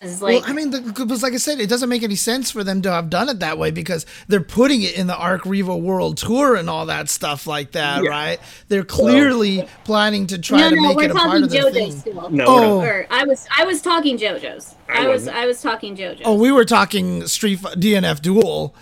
It's 0.00 0.20
like 0.20 0.42
well, 0.42 0.50
I 0.50 0.52
mean, 0.52 0.70
the, 0.70 0.80
because 0.82 1.22
like 1.22 1.32
I 1.32 1.38
said, 1.38 1.60
it 1.60 1.68
doesn't 1.68 1.88
make 1.88 2.02
any 2.02 2.16
sense 2.16 2.50
for 2.50 2.62
them 2.62 2.82
to 2.82 2.90
have 2.90 3.08
done 3.08 3.28
it 3.30 3.38
that 3.40 3.56
way 3.56 3.70
because 3.70 4.04
they're 4.28 4.40
putting 4.42 4.82
it 4.82 4.96
in 4.98 5.06
the 5.06 5.16
Arc 5.16 5.42
Revo 5.44 5.80
World 5.80 6.18
Tour 6.18 6.56
and 6.56 6.68
all 6.68 6.86
that 6.86 7.08
stuff 7.08 7.46
like 7.46 7.72
that, 7.72 8.02
Yeah. 8.02 8.10
right? 8.10 8.40
They're 8.68 8.84
clearly 8.84 9.66
planning 9.84 10.26
to 10.26 10.38
try 10.38 10.58
no, 10.58 10.70
to 10.70 10.76
no, 10.76 10.94
make 10.94 11.04
it 11.06 11.10
a 11.10 11.14
part 11.14 11.42
of 11.42 11.48
the 11.48 11.56
JoJo's 11.56 11.72
thing. 11.72 11.92
still. 11.92 12.28
No, 12.30 12.44
Oh. 12.46 12.78
we're 12.80 12.84
not. 12.84 12.84
Or 12.86 13.06
I 13.10 13.24
was 13.24 13.46
I 13.56 13.64
was 13.64 13.80
talking 13.80 14.18
JoJo's. 14.18 14.74
I 14.88 15.06
I, 15.06 15.08
was. 15.08 15.26
I 15.28 15.46
was 15.46 15.62
talking 15.62 15.96
JoJo's. 15.96 16.22
Oh, 16.26 16.34
we 16.34 16.52
were 16.52 16.64
talking 16.66 17.26
Street 17.26 17.60
Fi- 17.60 17.74
DNF 17.74 18.20
Duel. 18.20 18.74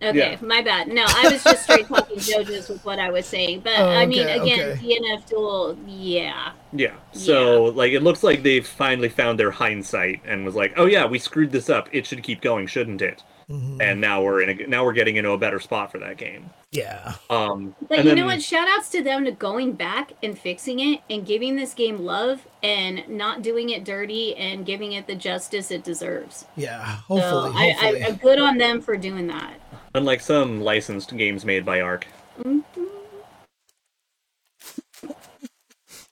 Okay, 0.00 0.16
Yeah. 0.32 0.38
my 0.46 0.62
bad. 0.62 0.88
No, 0.88 1.04
I 1.06 1.28
was 1.32 1.42
just 1.42 1.64
straight 1.64 1.86
talking 1.88 2.18
JoJo's 2.18 2.68
with 2.68 2.84
what 2.84 2.98
I 2.98 3.10
was 3.10 3.26
saying. 3.26 3.60
But 3.60 3.78
Oh, 3.78 3.88
I 3.88 4.06
mean, 4.06 4.26
again, 4.28 4.70
okay. 4.70 4.80
DNF 4.80 5.26
Duel, 5.28 5.76
yeah. 5.86 6.52
Yeah. 6.72 6.94
So 7.12 7.64
like 7.64 7.92
it 7.92 8.02
looks 8.02 8.22
like 8.22 8.42
they've 8.42 8.66
finally 8.66 9.08
found 9.08 9.38
their 9.40 9.50
hindsight 9.50 10.20
and 10.24 10.44
was 10.44 10.54
like, 10.54 10.74
"Oh 10.76 10.86
yeah, 10.86 11.06
we 11.06 11.18
screwed 11.18 11.50
this 11.50 11.68
up. 11.70 11.88
It 11.92 12.06
should 12.06 12.22
keep 12.22 12.40
going, 12.42 12.66
shouldn't 12.66 13.02
it?" 13.02 13.22
Mm-hmm. 13.50 13.80
And 13.80 13.98
now 14.00 14.22
we're 14.22 14.42
in 14.42 14.50
a 14.60 14.66
now 14.66 14.84
we're 14.84 14.92
getting 14.92 15.16
into 15.16 15.30
a 15.30 15.38
better 15.38 15.58
spot 15.58 15.90
for 15.90 15.98
that 16.00 16.18
game. 16.18 16.50
Yeah. 16.70 17.14
Um 17.30 17.74
But 17.88 18.00
and 18.00 18.04
you 18.04 18.10
then- 18.10 18.18
know 18.18 18.26
what? 18.26 18.42
Shout 18.42 18.68
outs 18.68 18.90
to 18.90 19.02
them 19.02 19.24
to 19.24 19.30
going 19.32 19.72
back 19.72 20.12
and 20.22 20.38
fixing 20.38 20.78
it 20.80 21.00
and 21.08 21.24
giving 21.26 21.56
this 21.56 21.72
game 21.72 22.00
love 22.04 22.46
and 22.62 23.08
not 23.08 23.40
doing 23.40 23.70
it 23.70 23.84
dirty 23.84 24.36
and 24.36 24.66
giving 24.66 24.92
it 24.92 25.06
the 25.06 25.14
justice 25.14 25.70
it 25.70 25.82
deserves. 25.82 26.44
Yeah. 26.56 26.98
So 27.08 27.16
Hopefully. 27.18 27.52
I. 27.56 27.74
I, 27.80 28.06
I'm 28.08 28.16
good 28.16 28.38
on 28.38 28.58
them 28.58 28.82
for 28.82 28.98
doing 28.98 29.26
that. 29.28 29.54
Unlike 29.94 30.20
some 30.20 30.60
licensed 30.60 31.16
games 31.16 31.44
made 31.44 31.64
by 31.64 31.80
Arc. 31.80 32.06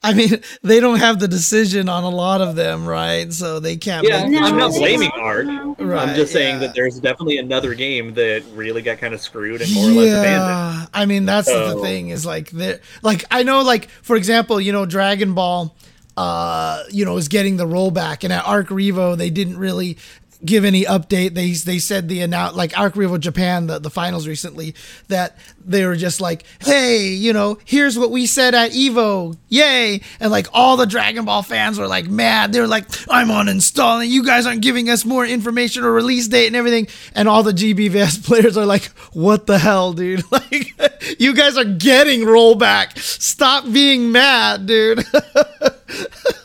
I 0.06 0.14
mean, 0.14 0.40
they 0.62 0.78
don't 0.78 1.00
have 1.00 1.18
the 1.18 1.26
decision 1.26 1.88
on 1.88 2.04
a 2.04 2.08
lot 2.08 2.40
of 2.40 2.54
them, 2.54 2.86
right? 2.86 3.32
So 3.32 3.58
they 3.58 3.76
can't. 3.76 4.06
Yeah, 4.06 4.28
the 4.28 4.38
I'm 4.38 4.56
not 4.56 4.70
blaming 4.70 5.10
Arc. 5.16 5.46
Right, 5.46 6.08
I'm 6.08 6.14
just 6.14 6.32
saying 6.32 6.54
yeah. 6.54 6.66
that 6.68 6.74
there's 6.76 7.00
definitely 7.00 7.38
another 7.38 7.74
game 7.74 8.14
that 8.14 8.44
really 8.54 8.82
got 8.82 8.98
kind 8.98 9.14
of 9.14 9.20
screwed 9.20 9.62
and 9.62 9.74
more 9.74 9.88
or 9.88 9.92
less 9.92 10.18
abandoned. 10.18 10.90
I 10.94 11.06
mean 11.06 11.24
that's 11.26 11.48
the 11.48 11.80
thing 11.82 12.10
is 12.10 12.24
like 12.24 12.50
there 12.50 12.80
like 13.02 13.24
I 13.32 13.42
know 13.42 13.62
like 13.62 13.88
for 13.88 14.14
example, 14.14 14.60
you 14.60 14.70
know, 14.70 14.86
Dragon 14.86 15.34
Ball 15.34 15.74
uh 16.16 16.84
you 16.90 17.04
know 17.04 17.16
is 17.16 17.28
getting 17.28 17.56
the 17.56 17.66
rollback 17.66 18.24
and 18.24 18.32
at 18.32 18.46
Arc 18.46 18.68
Revo 18.68 19.18
they 19.18 19.28
didn't 19.28 19.58
really 19.58 19.98
give 20.44 20.64
any 20.64 20.84
update. 20.84 21.34
They 21.34 21.52
they 21.52 21.78
said 21.78 22.08
the 22.08 22.20
announce 22.20 22.56
like 22.56 22.78
Arc 22.78 22.94
Revo 22.94 23.18
Japan 23.18 23.66
the, 23.66 23.78
the 23.78 23.90
finals 23.90 24.26
recently 24.26 24.74
that 25.08 25.36
they 25.64 25.84
were 25.84 25.96
just 25.96 26.20
like, 26.20 26.44
"Hey, 26.60 27.08
you 27.08 27.32
know, 27.32 27.58
here's 27.64 27.98
what 27.98 28.10
we 28.10 28.26
said 28.26 28.54
at 28.54 28.72
Evo. 28.72 29.36
Yay." 29.48 30.00
And 30.20 30.30
like 30.30 30.48
all 30.52 30.76
the 30.76 30.86
Dragon 30.86 31.24
Ball 31.24 31.42
fans 31.42 31.78
were 31.78 31.88
like 31.88 32.06
mad. 32.08 32.52
They 32.52 32.60
were 32.60 32.66
like, 32.66 32.86
"I'm 33.10 33.28
uninstalling. 33.28 34.08
You 34.08 34.24
guys 34.24 34.46
aren't 34.46 34.62
giving 34.62 34.88
us 34.90 35.04
more 35.04 35.26
information 35.26 35.84
or 35.84 35.92
release 35.92 36.28
date 36.28 36.46
and 36.46 36.56
everything." 36.56 36.88
And 37.14 37.28
all 37.28 37.42
the 37.42 37.52
GBVS 37.52 38.24
players 38.26 38.56
are 38.56 38.66
like, 38.66 38.84
"What 39.12 39.46
the 39.46 39.58
hell, 39.58 39.92
dude? 39.92 40.22
Like 40.36 40.74
you 41.18 41.34
guys 41.34 41.56
are 41.56 41.64
getting 41.64 42.20
rollback. 42.20 42.98
Stop 42.98 43.64
being 43.72 44.12
mad, 44.12 44.66
dude." 44.66 45.04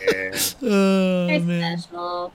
Yeah. 0.02 0.32
oh, 0.62 1.40
man. 1.40 1.78
special. 1.80 2.34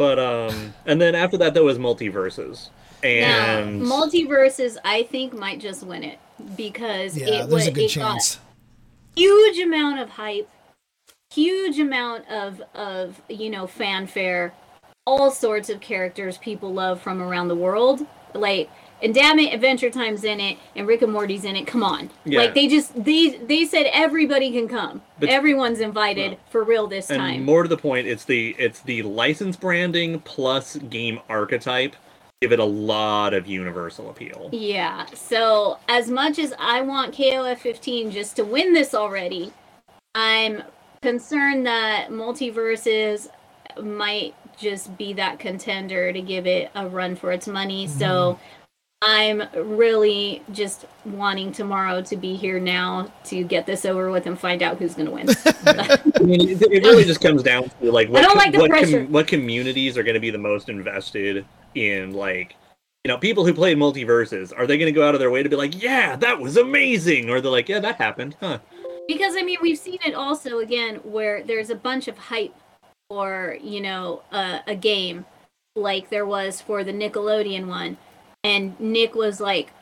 But 0.00 0.18
um 0.20 0.74
and 0.86 1.00
then 1.02 1.14
after 1.14 1.38
that 1.38 1.54
there 1.54 1.64
was 1.64 1.78
MultiVersus. 1.78 2.70
And 3.04 3.80
Now, 3.80 3.86
MultiVersus, 3.86 4.78
I 4.84 5.04
think, 5.04 5.34
might 5.34 5.60
just 5.60 5.84
win 5.84 6.04
it 6.04 6.20
because 6.56 7.18
Yeah, 7.18 7.44
it 7.44 7.50
was 7.50 7.68
a 7.68 7.72
good 7.72 7.90
it 7.92 7.98
got 7.98 8.22
chance. 8.22 8.40
huge 9.16 9.58
amount 9.60 10.00
of 10.00 10.10
hype, 10.10 10.50
huge 11.34 11.78
amount 11.80 12.28
of 12.30 12.62
of 12.74 13.22
you 13.30 13.50
know 13.50 13.66
fanfare, 13.68 14.54
all 15.06 15.30
sorts 15.30 15.70
of 15.70 15.80
characters 15.80 16.38
people 16.38 16.72
love 16.74 17.02
from 17.02 17.22
around 17.22 17.48
the 17.48 17.56
world. 17.56 18.06
Like 18.34 18.70
and 19.02 19.14
damn 19.14 19.38
it, 19.38 19.52
Adventure 19.52 19.90
Time's 19.90 20.24
in 20.24 20.40
it, 20.40 20.58
and 20.76 20.86
Rick 20.86 21.02
and 21.02 21.12
Morty's 21.12 21.44
in 21.44 21.56
it. 21.56 21.66
Come 21.66 21.82
on, 21.82 22.10
Yeah. 22.24 22.40
like 22.40 22.54
they 22.54 22.68
just 22.68 23.04
they 23.04 23.30
they 23.30 23.64
said 23.64 23.86
everybody 23.92 24.50
can 24.50 24.68
come, 24.68 25.02
But- 25.18 25.28
everyone's 25.28 25.80
invited 25.80 26.38
for 26.50 26.64
real 26.64 26.86
this 26.86 27.10
and 27.10 27.18
time. 27.18 27.44
more 27.44 27.62
to 27.62 27.68
the 27.68 27.76
point, 27.76 28.06
it's 28.06 28.24
the 28.24 28.54
it's 28.58 28.80
the 28.80 29.02
license 29.02 29.56
branding 29.56 30.20
plus 30.20 30.76
game 30.76 31.20
archetype 31.28 31.96
give 32.40 32.52
it 32.52 32.58
a 32.58 32.64
lot 32.64 33.34
of 33.34 33.46
universal 33.46 34.08
appeal. 34.08 34.48
Yeah. 34.50 35.04
So 35.14 35.78
as 35.88 36.10
much 36.10 36.38
as 36.38 36.54
I 36.58 36.80
want 36.80 37.14
KOF 37.14 37.58
15 37.58 38.10
just 38.10 38.36
to 38.36 38.44
win 38.46 38.72
this 38.72 38.94
already, 38.94 39.52
I'm 40.14 40.62
concerned 41.02 41.66
that 41.66 42.08
MultiVersus 42.08 43.28
might 43.82 44.34
just 44.58 44.96
be 44.96 45.12
that 45.14 45.38
contender 45.38 46.12
to 46.12 46.20
give 46.22 46.46
it 46.46 46.70
a 46.74 46.88
run 46.88 47.14
for 47.14 47.30
its 47.32 47.46
money. 47.46 47.86
So 47.86 48.06
mm-hmm. 48.06 48.59
I'm 49.02 49.42
really 49.54 50.42
just 50.52 50.84
wanting 51.06 51.52
tomorrow 51.52 52.02
to 52.02 52.16
be 52.18 52.36
here 52.36 52.60
now 52.60 53.10
to 53.24 53.42
get 53.44 53.64
this 53.64 53.86
over 53.86 54.10
with 54.10 54.26
and 54.26 54.38
find 54.38 54.62
out 54.62 54.76
who's 54.76 54.94
going 54.94 55.06
to 55.06 55.12
win. 55.12 55.28
I 55.66 56.22
mean, 56.22 56.50
it, 56.50 56.60
it 56.60 56.84
really 56.84 57.04
just 57.04 57.22
comes 57.22 57.42
down 57.42 57.70
to 57.80 57.90
like 57.90 58.10
what 58.10 58.20
don't 58.20 58.32
com- 58.32 58.38
like 58.38 58.52
the 58.52 58.58
what, 58.58 58.70
pressure. 58.70 59.04
what 59.06 59.26
communities 59.26 59.96
are 59.96 60.02
going 60.02 60.14
to 60.14 60.20
be 60.20 60.28
the 60.28 60.36
most 60.36 60.68
invested 60.68 61.46
in 61.74 62.12
like 62.12 62.56
you 63.04 63.08
know 63.08 63.16
people 63.16 63.46
who 63.46 63.54
played 63.54 63.78
MultiVersus 63.78 64.52
are 64.54 64.66
they 64.66 64.76
going 64.76 64.92
to 64.92 64.98
go 64.98 65.06
out 65.06 65.14
of 65.14 65.20
their 65.20 65.30
way 65.30 65.42
to 65.42 65.48
be 65.48 65.56
like 65.56 65.80
yeah 65.80 66.16
that 66.16 66.38
was 66.38 66.56
amazing 66.56 67.30
or 67.30 67.40
they're 67.40 67.50
like 67.50 67.68
yeah 67.68 67.78
that 67.78 67.96
happened 67.96 68.36
huh 68.40 68.58
because 69.06 69.36
I 69.36 69.42
mean 69.42 69.58
we've 69.62 69.78
seen 69.78 69.98
it 70.04 70.14
also 70.14 70.58
again 70.58 70.96
where 70.96 71.44
there's 71.44 71.70
a 71.70 71.76
bunch 71.76 72.08
of 72.08 72.18
hype 72.18 72.54
for 73.08 73.56
you 73.62 73.80
know 73.80 74.22
uh, 74.32 74.58
a 74.66 74.74
game 74.74 75.24
like 75.76 76.10
there 76.10 76.26
was 76.26 76.60
for 76.60 76.82
the 76.82 76.92
Nickelodeon 76.92 77.66
one 77.66 77.96
and 78.44 78.78
Nick 78.80 79.14
was 79.14 79.40
like 79.40 79.72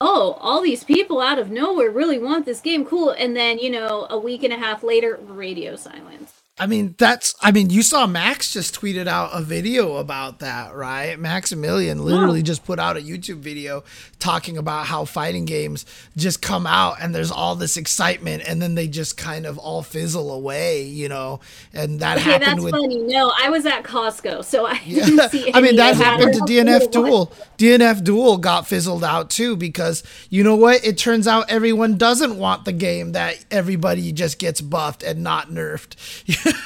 oh 0.00 0.36
all 0.40 0.62
these 0.62 0.84
people 0.84 1.20
out 1.20 1.38
of 1.38 1.50
nowhere 1.50 1.90
really 1.90 2.18
want 2.18 2.46
this 2.46 2.60
game. 2.60 2.84
Cool. 2.84 3.10
And 3.10 3.36
then 3.36 3.58
you 3.58 3.70
know 3.70 4.06
a 4.10 4.18
week 4.18 4.42
and 4.44 4.52
a 4.52 4.58
half 4.58 4.82
later 4.82 5.18
radio 5.22 5.76
silence 5.76 6.37
I 6.60 6.66
mean, 6.66 6.94
that's. 6.98 7.34
I 7.40 7.52
mean, 7.52 7.70
you 7.70 7.82
saw 7.82 8.06
Max 8.06 8.52
just 8.52 8.78
tweeted 8.80 9.06
out 9.06 9.30
a 9.32 9.40
video 9.42 9.96
about 9.96 10.40
that, 10.40 10.74
right? 10.74 11.18
Maximilian 11.18 12.04
literally 12.04 12.42
just 12.42 12.64
put 12.64 12.78
out 12.78 12.96
a 12.96 13.00
YouTube 13.00 13.38
video 13.38 13.84
talking 14.18 14.56
about 14.58 14.86
how 14.86 15.04
fighting 15.04 15.44
games 15.44 15.86
just 16.16 16.42
come 16.42 16.66
out 16.66 16.96
and 17.00 17.14
there's 17.14 17.30
all 17.30 17.54
this 17.54 17.76
excitement 17.76 18.42
and 18.48 18.60
then 18.60 18.74
they 18.74 18.88
just 18.88 19.16
kind 19.16 19.46
of 19.46 19.56
all 19.58 19.82
fizzle 19.82 20.32
away, 20.32 20.82
you 20.82 21.08
know? 21.08 21.38
And 21.72 22.00
that 22.00 22.16
okay 22.18 22.32
happened 22.32 22.46
that's 22.50 22.60
with. 22.64 22.72
funny 22.72 22.98
no 22.98 23.30
I 23.40 23.48
was 23.48 23.64
at 23.64 23.84
Costco 23.84 24.44
so 24.44 24.66
I 24.66 24.80
Yeah. 24.84 25.06
didn't 25.06 25.30
see 25.30 25.52
I 25.54 25.60
mean, 25.60 25.76
that 25.76 25.94
happened 25.94 26.34
to 26.34 26.40
DNF 26.40 26.90
don't 26.90 27.04
know 27.04 27.18
what- 27.18 27.30
Duel. 27.58 27.78
DNF 27.78 28.02
Duel 28.02 28.38
got 28.38 28.66
fizzled 28.66 29.04
out 29.04 29.30
too 29.30 29.56
because 29.56 30.02
you 30.30 30.42
know 30.42 30.56
what? 30.56 30.84
It 30.84 30.98
turns 30.98 31.28
out 31.28 31.48
everyone 31.48 31.96
doesn't 31.96 32.36
want 32.36 32.64
the 32.64 32.72
game 32.72 33.12
that 33.12 33.44
everybody 33.52 34.10
just 34.10 34.40
gets 34.40 34.60
buffed 34.60 35.04
and 35.04 35.22
not 35.22 35.48
nerfed. 35.50 35.94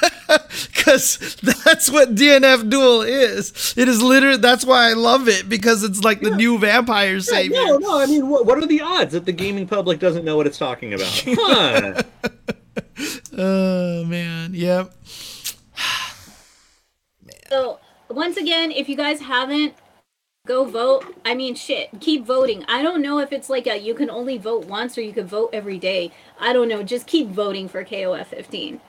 Because 0.73 1.35
that's 1.65 1.89
what 1.89 2.15
DNF 2.15 2.69
Duel 2.69 3.01
is. 3.01 3.73
It 3.77 3.87
is 3.87 4.01
literally, 4.01 4.37
that's 4.37 4.65
why 4.65 4.89
I 4.89 4.93
love 4.93 5.27
it 5.27 5.47
because 5.47 5.83
it's 5.83 6.03
like 6.03 6.21
the 6.21 6.31
new 6.31 6.57
vampire 6.57 7.19
savior. 7.19 7.55
no 7.55 7.77
no 7.77 7.99
i 7.99 8.05
mean 8.05 8.27
what, 8.29 8.45
what 8.45 8.57
are 8.57 8.65
the 8.65 8.81
odds 8.81 9.13
that 9.13 9.25
the 9.25 9.31
gaming 9.31 9.67
public 9.67 9.99
doesn't 9.99 10.25
know 10.25 10.35
what 10.35 10.45
it's 10.45 10.57
talking 10.57 10.93
about 10.93 11.07
huh 11.25 12.01
Oh, 13.37 14.05
man. 14.05 14.51
Yep. 14.53 14.93
So 17.49 17.79
once 18.09 18.37
again, 18.37 18.71
if 18.71 18.89
you 18.89 18.95
guys 18.95 19.21
haven't, 19.21 19.75
go 20.47 20.65
vote. 20.65 21.05
I 21.25 21.35
mean, 21.35 21.55
shit, 21.55 21.89
keep 21.99 22.25
voting. 22.25 22.65
I 22.67 22.81
don't 22.81 23.01
know 23.01 23.19
if 23.19 23.31
it's 23.31 23.49
like 23.49 23.67
a 23.67 23.77
you 23.77 23.93
can 23.93 24.09
only 24.09 24.37
vote 24.37 24.65
once 24.65 24.97
or 24.97 25.01
you 25.01 25.13
could 25.13 25.27
vote 25.27 25.49
every 25.53 25.77
day. 25.77 26.11
I 26.39 26.53
don't 26.53 26.67
know. 26.67 26.83
Just 26.83 27.07
keep 27.07 27.27
voting 27.29 27.67
for 27.67 27.83
KOF 27.83 28.27
15. 28.27 28.81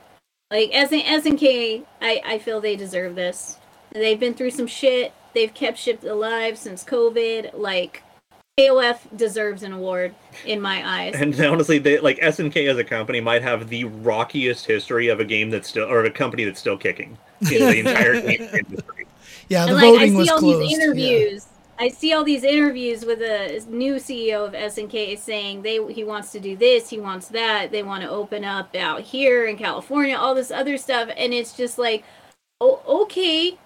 Like 0.54 0.72
as 0.72 0.92
an 0.92 1.00
SNK, 1.00 1.82
I 2.00 2.20
I 2.24 2.38
feel 2.38 2.60
they 2.60 2.76
deserve 2.76 3.16
this. 3.16 3.58
They've 3.90 4.20
been 4.20 4.34
through 4.34 4.52
some 4.52 4.68
shit. 4.68 5.12
They've 5.34 5.52
kept 5.52 5.78
shit 5.78 6.04
alive 6.04 6.56
since 6.58 6.84
COVID. 6.84 7.54
Like 7.58 8.04
KOF 8.56 8.98
deserves 9.16 9.64
an 9.64 9.72
award 9.72 10.14
in 10.46 10.60
my 10.60 10.88
eyes. 10.88 11.14
and 11.16 11.34
honestly 11.40 11.78
they 11.78 11.98
like 11.98 12.20
snk 12.20 12.68
as 12.68 12.78
a 12.78 12.84
company 12.84 13.20
might 13.20 13.42
have 13.42 13.68
the 13.68 13.82
rockiest 13.82 14.64
history 14.64 15.08
of 15.08 15.18
a 15.18 15.24
game 15.24 15.50
that's 15.50 15.68
still 15.68 15.90
or 15.90 16.04
a 16.04 16.10
company 16.10 16.44
that's 16.44 16.60
still 16.60 16.78
kicking 16.78 17.18
in 17.40 17.48
the 17.58 17.78
entire 17.80 18.20
game 18.20 18.48
industry 18.54 19.06
Yeah, 19.48 19.66
the 19.66 19.72
and 19.72 19.76
like 19.76 19.84
I 19.86 19.90
voting 19.90 20.10
see 20.12 20.16
was 20.18 20.30
all 20.30 20.38
closed. 20.38 20.60
these 20.62 20.78
yeah. 20.78 20.84
interviews. 20.84 21.46
I 21.78 21.88
see 21.88 22.12
all 22.12 22.24
these 22.24 22.44
interviews 22.44 23.04
with 23.04 23.20
a 23.20 23.64
new 23.68 23.94
CEO 23.94 24.46
of 24.46 24.52
SNK 24.52 25.18
saying 25.18 25.62
they 25.62 25.84
he 25.92 26.04
wants 26.04 26.30
to 26.32 26.40
do 26.40 26.56
this, 26.56 26.88
he 26.88 27.00
wants 27.00 27.28
that, 27.28 27.72
they 27.72 27.82
want 27.82 28.02
to 28.02 28.10
open 28.10 28.44
up 28.44 28.74
out 28.76 29.00
here 29.00 29.46
in 29.46 29.56
California, 29.56 30.16
all 30.16 30.34
this 30.34 30.50
other 30.50 30.76
stuff, 30.76 31.08
and 31.16 31.34
it's 31.34 31.56
just 31.56 31.78
like, 31.78 32.04
oh, 32.60 32.82
okay. 33.02 33.58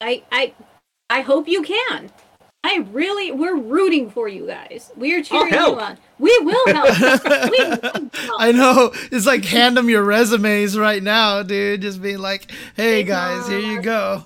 I 0.00 0.22
I 0.30 0.54
I 1.08 1.22
hope 1.22 1.48
you 1.48 1.62
can. 1.62 2.10
I 2.66 2.86
really, 2.92 3.30
we're 3.30 3.56
rooting 3.56 4.10
for 4.10 4.26
you 4.26 4.46
guys. 4.46 4.90
We're 4.96 5.22
cheering 5.22 5.52
oh, 5.54 5.72
you 5.72 5.80
on. 5.80 5.98
We 6.18 6.36
will 6.40 6.66
help. 6.74 6.98
we 7.50 7.58
will 7.58 7.80
help. 7.82 8.14
I 8.38 8.52
know. 8.52 8.90
It's 9.12 9.26
like 9.26 9.44
hand 9.44 9.76
them 9.76 9.90
your 9.90 10.02
resumes 10.02 10.78
right 10.78 11.02
now, 11.02 11.42
dude. 11.42 11.82
Just 11.82 12.00
being 12.00 12.20
like, 12.20 12.50
"Hey 12.74 13.02
guys, 13.02 13.46
here 13.48 13.58
you 13.58 13.82
go. 13.82 14.24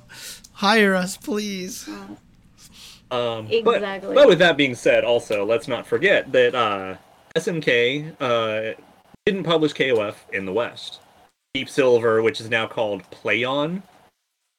Hire 0.52 0.94
us, 0.94 1.16
please." 1.16 1.88
Um, 3.10 3.46
Exactly. 3.46 4.14
But, 4.14 4.22
but 4.22 4.28
with 4.28 4.38
that 4.38 4.56
being 4.56 4.74
said, 4.74 5.04
also 5.04 5.44
let's 5.44 5.68
not 5.68 5.86
forget 5.86 6.30
that 6.32 6.54
uh, 6.54 6.96
SNK 7.36 8.14
uh, 8.20 8.74
didn't 9.26 9.44
publish 9.44 9.72
KOF 9.72 10.14
in 10.32 10.46
the 10.46 10.52
West. 10.52 11.00
Deep 11.54 11.68
Silver, 11.68 12.22
which 12.22 12.40
is 12.40 12.50
now 12.50 12.66
called 12.66 13.02
Plaion, 13.10 13.82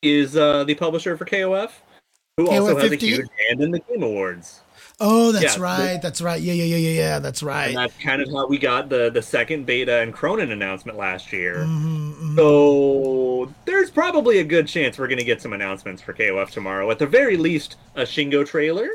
is 0.02 0.36
uh, 0.36 0.64
the 0.64 0.76
publisher 0.76 1.16
for 1.18 1.26
KOF, 1.26 1.72
who 2.38 2.48
also 2.48 2.76
KOF 2.76 2.82
has 2.82 2.92
a 2.92 2.96
huge 2.96 3.28
hand 3.48 3.62
in 3.62 3.72
the 3.72 3.80
Game 3.80 4.04
Awards. 4.04 4.62
Oh, 5.02 5.32
that's 5.32 5.44
Yeah, 5.44 5.56
the- 5.56 5.62
right. 5.62 6.02
That's 6.02 6.22
right. 6.22 6.42
Yeah, 6.42 6.54
yeah, 6.54 6.66
yeah, 6.66 6.78
yeah, 6.78 6.90
yeah. 7.02 7.20
That's 7.20 7.42
right. 7.42 7.68
And 7.70 7.78
that's 7.78 7.96
kind 7.98 8.22
of 8.22 8.28
how 8.34 8.48
we 8.48 8.58
got 8.58 8.90
the 8.90 9.10
the 9.10 9.22
second 9.22 9.66
beta 9.66 10.00
and 10.02 10.14
Krohnen 10.14 10.52
announcement 10.52 10.98
last 10.98 11.32
year. 11.32 11.66
Mhm, 11.68 12.14
mhm. 12.16 12.36
So 12.36 13.54
there's 13.66 13.90
probably 13.90 14.40
a 14.40 14.44
good 14.44 14.68
chance 14.68 14.98
we're 15.00 15.08
going 15.08 15.20
to 15.20 15.24
get 15.24 15.42
some 15.42 15.54
announcements 15.54 16.02
for 16.02 16.14
KOF 16.14 16.50
tomorrow. 16.52 16.90
At 16.92 17.00
the 17.00 17.08
very 17.08 17.38
least, 17.38 17.78
a 17.96 18.02
Shingo 18.02 18.46
trailer. 18.46 18.90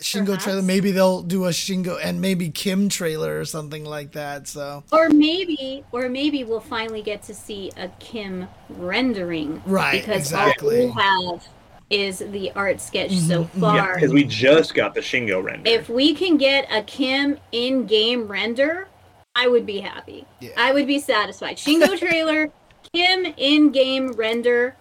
Shingo 0.00 0.26
Perhaps. 0.26 0.44
trailer. 0.44 0.62
Maybe 0.62 0.92
they'll 0.92 1.20
do 1.22 1.44
a 1.44 1.50
Shingo 1.50 1.98
and 2.02 2.20
maybe 2.22 2.48
Kim 2.48 2.88
trailer 2.88 3.38
or 3.38 3.44
something 3.44 3.84
like 3.84 4.12
that. 4.12 4.48
So 4.48 4.82
Or 4.92 5.10
maybe, 5.10 5.84
or 5.92 6.08
maybe 6.08 6.42
we'll 6.42 6.60
finally 6.60 7.02
get 7.02 7.22
to 7.24 7.34
see 7.34 7.70
a 7.76 7.88
Kim 7.98 8.46
rendering. 8.70 9.60
Right, 9.66 10.00
Because 10.00 10.16
exactly. 10.20 10.86
all 10.88 10.94
we 10.94 11.02
have 11.02 11.48
is 11.90 12.18
the 12.20 12.52
art 12.52 12.80
sketch 12.80 13.10
so 13.16 13.44
Mhm, 13.44 13.50
mhm. 13.50 13.74
Yeah, 13.74 13.84
far. 13.84 13.94
because 13.96 14.12
we 14.12 14.24
just 14.24 14.74
got 14.74 14.94
the 14.94 15.00
Shingo 15.00 15.42
render. 15.42 15.68
if 15.68 15.88
we 15.88 16.14
can 16.14 16.36
get 16.36 16.66
a 16.70 16.82
Kim 16.82 17.36
in-game 17.52 18.28
render, 18.28 18.88
I 19.34 19.48
would 19.48 19.66
be 19.66 19.80
happy. 19.80 20.24
Yeah. 20.40 20.50
I 20.56 20.72
would 20.72 20.86
be 20.86 20.98
satisfied. 21.00 21.56
Shingo 21.56 21.98
trailer, 21.98 22.50
Kim 22.94 23.26
in-game 23.36 24.12
render. 24.12 24.76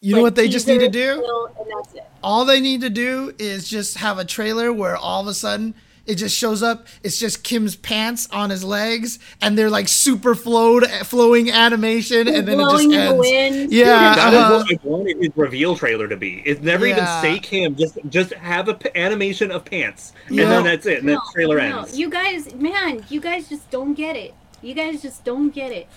you 0.00 0.14
know 0.14 0.22
what 0.22 0.34
they 0.34 0.48
just 0.48 0.66
need 0.68 0.80
to 0.80 0.88
do? 0.88 1.14
still, 1.14 1.46
and 1.58 1.66
that's 1.78 1.94
it. 1.94 2.04
All 2.22 2.44
they 2.44 2.60
need 2.60 2.82
to 2.82 2.90
do 2.90 3.34
is 3.38 3.66
just 3.68 3.96
have 3.98 4.18
a 4.18 4.24
trailer 4.24 4.70
where 4.72 4.96
all 4.96 5.22
of 5.22 5.26
a 5.26 5.34
sudden 5.34 5.74
it 6.06 6.16
just 6.16 6.36
shows 6.36 6.62
up. 6.62 6.86
It's 7.02 7.18
just 7.18 7.42
Kim's 7.44 7.76
pants 7.76 8.28
on 8.30 8.50
his 8.50 8.62
legs, 8.64 9.18
and 9.40 9.56
they're 9.56 9.70
like 9.70 9.88
super 9.88 10.34
flowed, 10.34 10.84
flowing 11.04 11.50
animation, 11.50 12.28
and 12.28 12.46
then 12.46 12.60
it 12.60 12.62
just 12.64 12.74
Blowing 12.74 12.92
in 12.92 12.98
the 13.00 13.06
ends. 13.06 13.18
wind. 13.60 13.72
Yeah, 13.72 14.14
That 14.14 14.32
is 14.34 14.38
uh-huh. 14.40 14.64
what 14.68 14.72
I 14.72 14.78
wanted 14.88 15.16
his 15.18 15.30
reveal 15.36 15.76
trailer 15.76 16.06
to 16.08 16.16
be. 16.16 16.42
It's 16.44 16.60
never 16.60 16.86
Yeah. 16.86 16.92
even 16.96 17.06
say 17.22 17.38
Kim. 17.38 17.74
Just 17.76 17.98
just 18.10 18.32
have 18.34 18.68
a 18.68 18.74
p- 18.74 18.90
animation 18.94 19.50
of 19.50 19.64
pants, 19.64 20.12
and 20.28 20.36
Yeah. 20.36 20.48
then 20.50 20.64
that's 20.64 20.86
it. 20.86 20.98
And 20.98 21.06
No, 21.06 21.14
that 21.14 21.22
trailer 21.32 21.56
no, 21.58 21.78
ends. 21.80 21.98
You 21.98 22.10
guys, 22.10 22.54
man, 22.54 23.04
you 23.08 23.20
guys 23.20 23.48
just 23.48 23.70
don't 23.70 23.94
get 23.94 24.16
it. 24.16 24.34
You 24.62 24.74
guys 24.74 25.02
just 25.02 25.24
don't 25.24 25.50
get 25.50 25.72
it. 25.72 25.88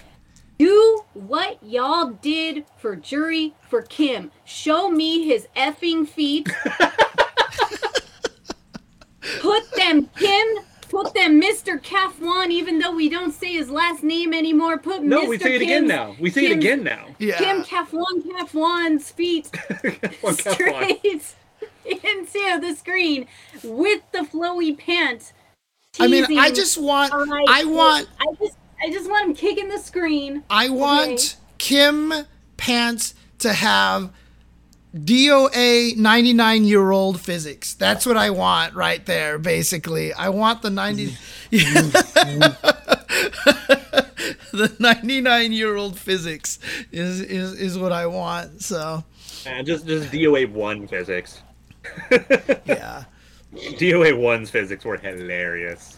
Do 0.59 1.03
what 1.13 1.59
y'all 1.63 2.11
did 2.21 2.65
for 2.77 2.95
Juri 2.95 3.53
for 3.69 3.83
Kim. 3.83 4.31
Show 4.43 4.89
me 4.89 5.23
his 5.25 5.47
effing 5.55 6.07
feet. 6.07 6.49
put 9.41 9.69
them 9.75 10.09
Kim. 10.17 10.47
Put 10.89 11.13
them 11.13 11.41
Mr. 11.41 11.81
Kaphwan, 11.83 12.49
even 12.49 12.79
though 12.79 12.95
we 12.95 13.09
don't 13.09 13.33
say 13.33 13.51
his 13.51 13.69
last 13.69 14.03
name 14.03 14.33
anymore. 14.33 14.77
Put 14.77 15.03
no, 15.03 15.23
Mr. 15.25 15.27
we 15.27 15.37
say 15.37 15.55
it 15.55 15.61
again 15.61 15.85
now. 15.85 16.15
We 16.17 16.29
say 16.29 16.45
it 16.45 16.53
again 16.53 16.81
now. 16.81 17.07
Yeah. 17.19 17.37
Kim 17.37 17.61
Kaphwan 17.61 18.23
Kaphwan's 18.23 19.11
feet 19.11 19.49
One 20.21 20.37
cup 20.37 20.45
one. 20.45 20.55
straight 20.55 21.03
into 21.85 22.59
the 22.61 22.73
screen 22.77 23.27
with 23.65 24.01
the 24.13 24.19
flowy 24.19 24.77
pants. 24.77 25.33
I 25.99 26.07
mean, 26.07 26.25
I 26.39 26.51
just 26.51 26.77
want, 26.77 27.11
I 27.13 27.65
want, 27.65 28.07
I 28.21 28.33
just, 28.39 28.57
I 28.81 28.89
just 28.89 29.09
want 29.09 29.27
him 29.27 29.35
kicking 29.35 29.67
the 29.67 29.79
screen. 29.79 30.43
I 30.49 30.69
want 30.69 31.11
Okay. 31.11 31.43
Kim 31.57 32.13
Pants 32.55 33.13
to 33.39 33.51
have 33.51 34.13
DOA 34.95 35.95
99 35.97 36.63
year 36.63 36.91
old 36.91 37.19
physics. 37.21 37.73
That's 37.73 38.05
what 38.05 38.17
I 38.17 38.29
want 38.29 38.73
right 38.73 39.05
there, 39.05 39.37
basically. 39.37 40.13
I 40.13 40.29
want 40.29 40.61
the 40.61 40.69
90. 40.69 41.15
the 44.51 44.75
99 44.79 45.51
year 45.51 45.75
old 45.75 45.99
physics 45.99 46.59
is, 46.91 47.21
is, 47.21 47.53
is 47.59 47.77
what 47.77 47.91
I 47.91 48.07
want. 48.07 48.61
So, 48.61 49.03
Uh, 49.45 49.61
just 49.63 49.85
just 49.87 50.11
DOA 50.11 50.49
one 50.51 50.87
physics. 50.87 51.41
yeah. 52.65 53.03
DOA 53.53 54.17
one's 54.17 54.49
physics 54.49 54.83
were 54.83 54.97
hilarious. 54.97 55.97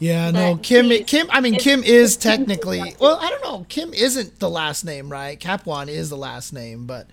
Yeah, 0.00 0.30
no, 0.30 0.54
But 0.54 0.62
Kim. 0.62 0.86
please, 0.86 1.04
Kim. 1.06 1.26
I 1.30 1.40
mean, 1.40 1.56
Kim 1.56 1.82
is 1.82 2.16
technically. 2.16 2.94
Well, 3.00 3.18
I 3.20 3.30
don't 3.30 3.42
know. 3.42 3.66
Kim 3.68 3.92
isn't 3.92 4.38
the 4.38 4.48
last 4.48 4.84
name, 4.84 5.10
right? 5.10 5.38
Kaphwan 5.38 5.88
is 5.88 6.08
the 6.08 6.16
last 6.16 6.52
name, 6.52 6.86
but 6.86 7.08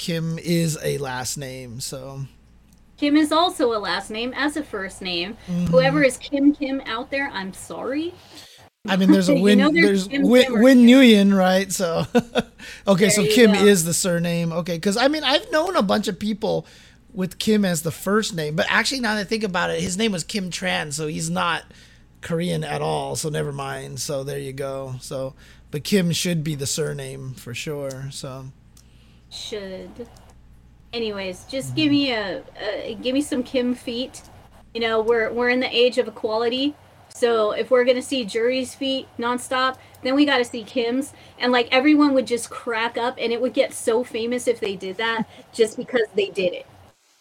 Kim 0.00 0.38
is 0.38 0.78
a 0.82 0.96
last 0.96 1.36
name. 1.36 1.78
So 1.78 2.22
Kim 2.96 3.16
is 3.18 3.30
also 3.32 3.74
a 3.74 3.78
last 3.78 4.10
name 4.10 4.32
as 4.34 4.56
a 4.56 4.62
first 4.64 5.02
name. 5.02 5.36
Mm-hmm. 5.46 5.66
Whoever 5.66 6.02
is 6.02 6.16
Kim 6.16 6.54
Kim 6.54 6.80
out 6.86 7.10
there, 7.10 7.28
I'm 7.34 7.52
sorry. 7.52 8.14
I 8.88 8.96
mean, 8.96 9.12
there's 9.12 9.28
a 9.28 9.34
You 9.36 9.42
Win. 9.42 9.58
know 9.58 9.70
there's 9.70 10.08
there's 10.08 10.26
Win, 10.26 10.62
Win 10.62 10.78
Nguyen, 10.86 11.36
right? 11.36 11.70
So, 11.70 12.06
okay, 12.88 13.10
so 13.10 13.20
There 13.20 13.30
you 13.30 13.36
Kim 13.36 13.52
go. 13.52 13.58
is 13.66 13.84
the 13.84 13.92
surname. 13.92 14.52
Okay, 14.52 14.76
because 14.76 14.96
I 14.96 15.08
mean, 15.08 15.22
I've 15.22 15.52
known 15.52 15.76
a 15.76 15.82
bunch 15.82 16.08
of 16.08 16.18
people 16.18 16.66
with 17.12 17.38
Kim 17.38 17.66
as 17.66 17.82
the 17.82 17.90
first 17.90 18.34
name, 18.34 18.56
but 18.56 18.64
actually, 18.70 19.00
now 19.00 19.14
that 19.16 19.20
I 19.20 19.24
think 19.24 19.44
about 19.44 19.68
it, 19.68 19.82
his 19.82 19.98
name 19.98 20.12
was 20.12 20.24
Kim 20.24 20.48
Tran, 20.50 20.94
so 20.94 21.08
he's 21.08 21.28
not 21.28 21.64
Korean 22.22 22.64
at 22.64 22.80
all. 22.80 23.16
So 23.16 23.28
never 23.28 23.52
mind. 23.52 24.00
So 24.00 24.24
there 24.24 24.38
you 24.38 24.54
go. 24.54 24.94
So, 25.02 25.34
but 25.70 25.84
Kim 25.84 26.10
should 26.12 26.42
be 26.42 26.54
the 26.54 26.66
surname 26.66 27.34
for 27.34 27.52
sure. 27.52 28.08
So. 28.10 28.46
Should. 29.30 30.08
Anyways, 30.92 31.44
just 31.44 31.68
mm-hmm. 31.68 31.76
give 31.76 31.90
me 31.90 32.12
a, 32.12 32.42
a 32.60 32.98
give 33.00 33.14
me 33.14 33.22
some 33.22 33.42
Kim 33.42 33.74
feet. 33.74 34.22
You 34.74 34.80
know, 34.80 35.00
we're 35.00 35.32
we're 35.32 35.48
in 35.48 35.60
the 35.60 35.74
age 35.74 35.98
of 35.98 36.08
equality. 36.08 36.74
So 37.14 37.52
if 37.52 37.70
we're 37.70 37.84
gonna 37.84 38.02
see 38.02 38.24
Juri's 38.24 38.74
feet 38.74 39.08
nonstop, 39.18 39.76
then 40.02 40.14
we 40.14 40.24
gotta 40.24 40.44
see 40.44 40.64
Kim's. 40.64 41.12
And 41.38 41.52
like 41.52 41.68
everyone 41.70 42.12
would 42.14 42.26
just 42.26 42.50
crack 42.50 42.96
up 42.96 43.16
and 43.20 43.32
it 43.32 43.40
would 43.40 43.54
get 43.54 43.72
so 43.72 44.02
famous 44.04 44.48
if 44.48 44.60
they 44.60 44.76
did 44.76 44.96
that 44.96 45.28
just 45.52 45.76
because 45.76 46.06
they 46.14 46.26
did 46.26 46.52
it. 46.52 46.66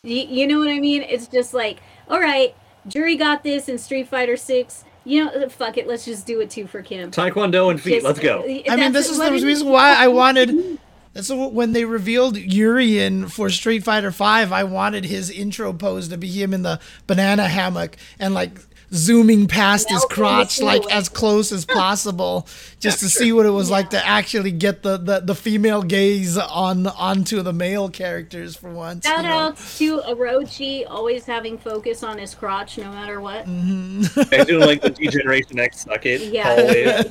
You, 0.03 0.15
you 0.15 0.47
know 0.47 0.59
what 0.59 0.69
I 0.69 0.79
mean? 0.79 1.01
It's 1.01 1.27
just 1.27 1.53
like, 1.53 1.79
all 2.07 2.19
right, 2.19 2.55
Jury 2.87 3.15
got 3.15 3.43
this 3.43 3.67
in 3.67 3.77
Street 3.77 4.07
Fighter 4.07 4.37
Six. 4.37 4.83
You 5.03 5.25
know, 5.25 5.31
uh, 5.31 5.49
fuck 5.49 5.77
it, 5.77 5.87
let's 5.87 6.05
just 6.05 6.25
do 6.25 6.39
it 6.41 6.49
too 6.49 6.67
for 6.67 6.81
Kim. 6.81 7.11
Taekwondo 7.11 7.69
and 7.69 7.81
feet. 7.81 7.95
Just- 7.95 8.05
Let's 8.05 8.19
go. 8.19 8.41
Uh, 8.41 8.71
I 8.71 8.75
mean, 8.75 8.91
this 8.91 9.09
is 9.09 9.17
the 9.17 9.31
reason 9.31 9.69
why 9.69 9.93
I 9.93 10.07
wanted. 10.07 10.79
That's 11.13 11.29
wh- 11.29 11.51
when 11.53 11.73
they 11.73 11.85
revealed 11.85 12.37
Urian 12.37 13.27
for 13.27 13.49
Street 13.49 13.83
Fighter 13.83 14.11
Five. 14.11 14.51
I 14.51 14.63
wanted 14.63 15.05
his 15.05 15.29
intro 15.29 15.73
pose 15.73 16.07
to 16.09 16.17
be 16.17 16.27
him 16.27 16.53
in 16.53 16.61
the 16.63 16.79
banana 17.07 17.47
hammock 17.47 17.97
and 18.19 18.33
like 18.33 18.59
zooming 18.91 19.45
past 19.47 19.87
his 19.89 20.03
crotch 20.05 20.59
like 20.59 20.81
silhouette. 20.81 20.97
as 20.97 21.09
close 21.09 21.51
as 21.51 21.63
possible, 21.63 22.47
just 22.79 22.99
to 22.99 23.07
see 23.07 23.31
what 23.31 23.45
it 23.45 23.51
was 23.51 23.69
like 23.69 23.91
to 23.91 24.03
actually 24.03 24.51
get 24.51 24.81
the, 24.81 24.97
the, 24.97 25.19
the 25.19 25.35
female 25.35 25.83
gaze 25.83 26.37
on 26.39 26.87
onto 26.87 27.43
the 27.43 27.53
male 27.53 27.89
characters 27.89 28.55
for 28.55 28.71
once. 28.73 29.05
you 29.05 29.11
Shout 29.11 29.25
know? 29.25 29.29
outs 29.31 29.77
to 29.77 29.99
Orochi, 30.01 30.85
always 30.89 31.25
having 31.25 31.57
focus 31.59 32.01
on 32.01 32.17
his 32.17 32.33
crotch 32.33 32.79
no 32.79 32.89
matter 32.91 33.21
what. 33.21 33.45
Mm-hmm. 33.45 34.21
I 34.33 34.43
doing 34.43 34.65
like 34.65 34.81
the 34.81 34.89
D-Generation 34.89 35.59
X 35.59 35.81
suck 35.81 36.05
it. 36.05 36.21
Yeah, 36.33 37.03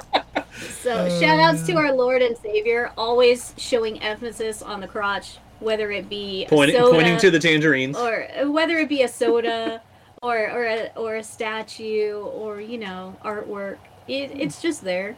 always. 0.86 1.12
he 1.18 1.18
really 1.20 1.20
is. 1.20 1.20
So 1.20 1.26
shout 1.26 1.40
outs 1.40 1.66
to 1.66 1.76
our 1.76 1.92
Lord 1.92 2.22
and 2.22 2.36
Savior, 2.36 2.92
always 2.96 3.54
showing 3.56 4.02
emphasis 4.02 4.62
on 4.62 4.80
the 4.80 4.88
crotch, 4.88 5.38
whether 5.60 5.90
it 5.90 6.08
be 6.08 6.44
a 6.44 6.48
Pointing, 6.48 7.18
to 7.18 7.30
the 7.30 7.38
tangerines. 7.38 7.96
or 7.96 8.28
uh, 8.30 8.50
whether 8.50 8.78
it 8.78 8.88
be 8.88 9.02
a 9.02 9.08
soda, 9.08 9.82
or 10.22 10.50
or 10.50 10.64
a, 10.64 10.92
or 10.96 11.16
a 11.16 11.22
statue, 11.22 12.18
or 12.18 12.60
you 12.60 12.78
know 12.78 13.16
artwork. 13.24 13.78
It, 14.08 14.30
it's 14.34 14.62
just 14.62 14.84
there. 14.84 15.16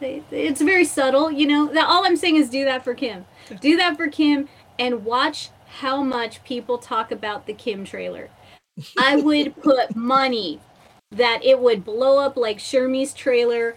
It's 0.00 0.60
very 0.60 0.84
subtle, 0.84 1.30
you 1.30 1.46
know. 1.46 1.68
That 1.68 1.86
all 1.88 2.04
I'm 2.04 2.16
saying 2.16 2.36
is 2.36 2.50
do 2.50 2.64
that 2.64 2.82
for 2.84 2.94
Kim. 2.94 3.26
Do 3.60 3.76
that 3.76 3.96
for 3.96 4.08
Kim, 4.08 4.48
and 4.78 5.04
watch 5.04 5.50
how 5.78 6.02
much 6.02 6.42
people 6.44 6.78
talk 6.78 7.10
about 7.10 7.46
the 7.46 7.52
Kim 7.52 7.84
trailer. 7.84 8.30
I 8.98 9.16
would 9.16 9.56
put 9.62 9.94
money 9.94 10.60
that 11.10 11.44
it 11.44 11.60
would 11.60 11.84
blow 11.84 12.18
up 12.18 12.36
like 12.36 12.58
Shermie's 12.58 13.14
trailer 13.14 13.76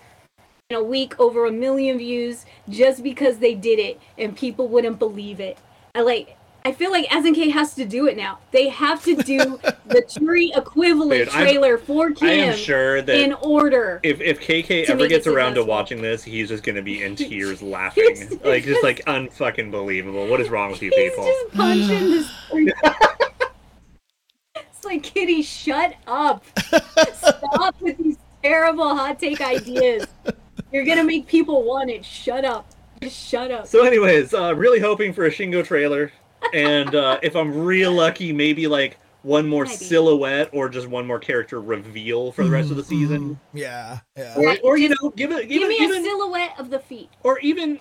in 0.70 0.76
a 0.76 0.84
week 0.84 1.18
over 1.18 1.45
a 1.45 1.51
million 1.51 1.97
views 1.97 2.45
just 2.68 3.01
because 3.01 3.38
they 3.38 3.53
did 3.55 3.80
it 3.80 3.97
and 4.18 4.36
people 4.36 4.68
wouldn't 4.68 4.99
believe 4.99 5.39
it. 5.39 5.57
I 5.95 6.01
like 6.01 6.36
I 6.65 6.74
feel 6.74 6.91
like 6.91 7.05
SNK 7.07 7.51
has 7.53 7.74
to 7.76 7.86
do 7.86 8.05
it 8.07 8.18
now. 8.18 8.39
They 8.51 8.68
have 8.68 9.01
to 9.05 9.15
do 9.15 9.38
the 9.86 10.01
tree 10.20 10.51
equivalent 10.53 11.11
Dude, 11.28 11.30
I'm- 11.30 11.43
trailer 11.47 11.78
for 11.78 12.07
I 12.07 12.13
Kim 12.13 12.28
am 12.49 12.57
sure 12.57 13.01
that 13.01 13.18
in 13.18 13.32
order. 13.36 14.01
if 14.03 14.20
if 14.20 14.41
KK 14.41 14.89
ever 14.89 15.07
gets 15.07 15.26
around 15.26 15.53
to 15.55 15.63
watching 15.63 16.01
this, 16.01 16.22
he's 16.22 16.49
just 16.49 16.63
gonna 16.65 16.82
be 16.82 17.01
in 17.01 17.15
tears 17.15 17.61
laughing, 17.61 18.38
like 18.43 18.65
just 18.65 18.84
like 18.84 18.97
unfucking 19.05 19.72
believable. 19.72 20.28
What 20.28 20.41
is 20.41 20.49
wrong 20.49 20.72
with 20.72 20.82
you 20.82 20.91
He's 20.93 21.11
people? 21.11 21.24
just 21.28 21.53
punching 21.55 21.88
this. 22.11 22.30
it's 24.53 24.84
like, 24.84 25.01
Kitty, 25.03 25.41
shut 25.43 25.93
up. 26.07 26.43
Stop 27.13 27.80
with 27.80 27.97
these 27.99 28.18
terrible 28.43 28.93
hot 28.97 29.18
take 29.18 29.39
ideas. 29.39 30.05
You're 30.72 30.86
gonna 30.86 31.03
make 31.03 31.28
people 31.28 31.63
want 31.63 31.89
it. 31.89 32.03
Shut 32.05 32.43
up. 32.45 32.68
Just 33.01 33.28
shut 33.30 33.51
up. 33.51 33.68
So, 33.68 33.86
anyways, 33.86 34.34
uh, 34.34 34.55
really 34.55 34.80
hoping 34.80 35.13
for 35.13 35.26
a 35.26 35.30
Shingo 35.32 35.63
trailer, 35.63 36.11
and 36.53 36.93
uh, 36.95 37.20
if 37.22 37.36
I'm 37.36 37.53
real 37.63 37.91
lucky, 37.91 38.34
maybe 38.34 38.68
like 38.68 38.97
one 39.24 39.47
more 39.47 39.65
Maybe. 39.65 39.76
silhouette 39.76 40.49
or 40.53 40.70
just 40.70 40.88
one 40.88 41.05
more 41.05 41.20
character 41.20 41.59
reveal 41.61 42.32
for 42.32 42.43
the 42.43 42.49
rest 42.49 42.72
of 42.72 42.78
the 42.78 42.84
season, 42.84 43.39
Yeah, 43.53 43.99
yeah. 44.18 44.36
or, 44.38 44.57
or 44.63 44.78
you 44.78 44.89
know, 44.89 45.09
give 45.15 45.32
it, 45.32 45.49
Give 45.49 45.70
even, 45.70 45.70
me 45.70 45.99
a 45.99 46.01
silhouette 46.03 46.53
of 46.57 46.70
the 46.70 46.80
feet. 46.80 47.09
or 47.24 47.38
even 47.39 47.80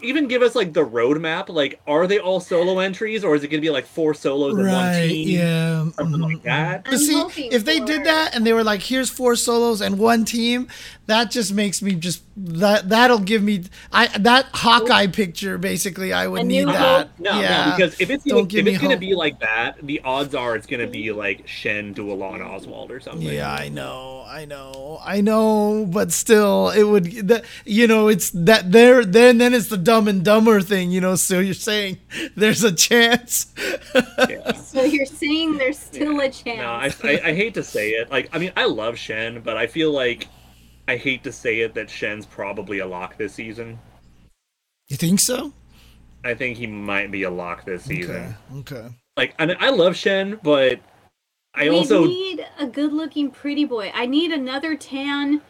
even 0.00 0.28
give 0.28 0.42
us 0.42 0.54
like 0.54 0.72
the 0.72 0.84
roadmap. 0.84 1.48
Like, 1.48 1.80
are 1.86 2.06
they 2.06 2.18
all 2.18 2.40
solo 2.40 2.78
entries, 2.78 3.24
or 3.24 3.34
is 3.34 3.42
it 3.42 3.48
gonna 3.48 3.60
be 3.60 3.70
like 3.70 3.86
four 3.86 4.14
solos 4.14 4.56
and 4.56 4.68
one 4.68 4.94
team? 4.94 5.28
yeah. 5.28 5.88
Something 5.92 6.20
like 6.20 6.42
that. 6.42 6.84
But 6.84 6.98
see, 6.98 7.20
if 7.50 7.64
they 7.64 7.80
did 7.80 8.04
that 8.04 8.34
and 8.34 8.46
they 8.46 8.52
were 8.52 8.64
like, 8.64 8.82
"Here's 8.82 9.10
four 9.10 9.34
solos 9.34 9.80
and 9.80 9.98
one 9.98 10.24
team," 10.24 10.68
that 11.08 11.30
just 11.30 11.54
makes 11.54 11.80
me 11.80 11.94
just 11.94 12.22
that 12.36 12.90
that'll 12.90 13.18
give 13.18 13.42
me 13.42 13.64
I 13.90 14.06
that 14.18 14.46
Hawkeye 14.52 15.06
picture. 15.06 15.56
basically. 15.56 16.12
I 16.12 16.26
would 16.26 16.44
need 16.44 16.66
new 16.66 16.72
that. 16.72 17.18
No, 17.18 17.40
yeah. 17.40 17.70
no, 17.70 17.76
because 17.76 17.98
if 17.98 18.10
it's 18.10 18.24
Don't 18.24 18.40
gonna, 18.40 18.46
give 18.48 18.66
if 18.66 18.74
it's 18.74 18.82
gonna 18.82 18.94
hope. 18.94 19.00
be 19.00 19.14
like 19.14 19.40
that, 19.40 19.78
the 19.82 20.02
odds 20.04 20.34
are 20.34 20.54
it's 20.54 20.66
gonna 20.66 20.86
be 20.86 21.10
like 21.12 21.48
Shen, 21.48 21.94
Duo 21.94 22.14
Lon, 22.14 22.42
Oswald, 22.42 22.90
or 22.90 23.00
something. 23.00 23.26
Yeah, 23.26 23.50
I 23.50 23.70
know, 23.70 24.22
I 24.28 24.44
know, 24.44 25.00
I 25.02 25.22
know, 25.22 25.86
but 25.90 26.12
still, 26.12 26.68
it 26.68 26.82
would. 26.82 27.06
That 27.28 27.46
you 27.64 27.86
know, 27.86 28.08
it's 28.08 28.28
that 28.30 28.70
there. 28.70 29.02
Then, 29.02 29.38
then 29.38 29.54
it's 29.54 29.68
the 29.68 29.78
Dumb 29.78 30.08
and 30.08 30.22
Dumber 30.22 30.60
thing, 30.60 30.90
you 30.90 31.00
know. 31.00 31.14
So 31.14 31.40
you're 31.40 31.54
saying 31.54 31.96
there's 32.36 32.62
a 32.62 32.72
chance. 32.72 33.52
Yeah. 33.94 34.52
So 34.68 34.82
you're 34.84 35.06
saying 35.06 35.56
there's 35.56 35.78
still 35.78 36.20
a 36.20 36.28
chance. 36.30 36.58
No, 37.02 37.08
I, 37.08 37.14
I, 37.14 37.20
I 37.30 37.34
hate 37.34 37.54
to 37.54 37.64
say 37.64 37.92
it. 37.92 38.10
Like, 38.10 38.28
I 38.32 38.38
mean, 38.38 38.52
I 38.54 38.66
love 38.66 38.98
Shen, 38.98 39.40
but 39.40 39.56
I 39.56 39.66
feel 39.66 39.90
like 39.90 40.28
I 40.88 40.96
hate 40.96 41.22
to 41.24 41.32
say 41.32 41.60
it 41.60 41.74
that 41.74 41.90
Shen's 41.90 42.24
probably 42.24 42.78
a 42.78 42.86
lock 42.86 43.18
this 43.18 43.34
season. 43.34 43.78
You 44.88 44.96
think 44.96 45.20
so? 45.20 45.52
I 46.24 46.32
think 46.34 46.56
he 46.56 46.66
might 46.66 47.10
be 47.10 47.24
a 47.24 47.30
lock 47.30 47.66
this 47.66 47.84
season. 47.84 48.34
Okay. 48.56 48.76
Okay. 48.76 48.88
Like, 49.16 49.34
I, 49.38 49.46
mean, 49.46 49.56
I 49.60 49.68
love 49.68 49.96
Shen, 49.96 50.40
but 50.42 50.80
I 51.54 51.64
we 51.64 51.76
also 51.76 52.04
need 52.04 52.46
a 52.58 52.66
good-looking 52.66 53.30
pretty 53.32 53.66
boy. 53.66 53.92
I 53.94 54.06
need 54.06 54.32
another 54.32 54.76
tan 54.76 55.42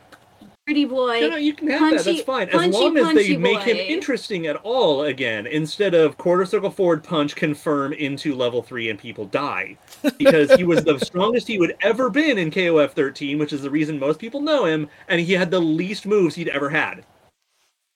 pretty 0.66 0.84
boy. 0.84 1.20
no, 1.20 1.28
no, 1.30 1.36
you 1.36 1.54
can 1.54 1.68
have 1.68 1.92
that. 1.92 2.04
That's 2.04 2.22
fine 2.22 2.48
as 2.48 2.54
punchy, 2.54 2.78
long 2.78 2.96
as 2.98 3.06
they 3.06 3.14
punchy 3.14 3.36
make 3.36 3.60
him 3.60 3.76
interesting 3.76 4.46
at 4.48 4.56
all 4.56 5.04
again, 5.04 5.46
instead 5.46 5.94
of 5.94 6.18
quarter 6.18 6.44
circle 6.44 6.70
forward 6.70 7.04
punch 7.04 7.36
confirm 7.36 7.92
into 7.92 8.34
level 8.34 8.62
three 8.62 8.90
and 8.90 8.98
people 8.98 9.24
die, 9.26 9.78
because 10.18 10.52
he 10.54 10.64
was 10.64 10.84
the 10.84 10.98
strongest 10.98 11.46
he 11.48 11.58
would 11.58 11.76
ever 11.80 12.10
been 12.10 12.38
in 12.38 12.50
KOF 12.50 12.92
13, 12.92 13.38
which 13.38 13.52
is 13.52 13.62
the 13.62 13.70
reason 13.70 13.98
most 13.98 14.18
people 14.18 14.40
know 14.40 14.64
him, 14.64 14.88
and 15.08 15.20
he 15.20 15.32
had 15.32 15.50
the 15.50 15.60
least 15.60 16.06
moves 16.06 16.34
he'd 16.34 16.48
ever 16.48 16.70
had, 16.70 17.04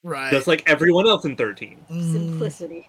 Right. 0.02 0.30
just 0.30 0.46
like 0.46 0.62
everyone 0.68 1.06
else 1.06 1.24
in 1.24 1.36
13. 1.36 1.78
Mm. 1.90 2.12
Simplicity. 2.12 2.88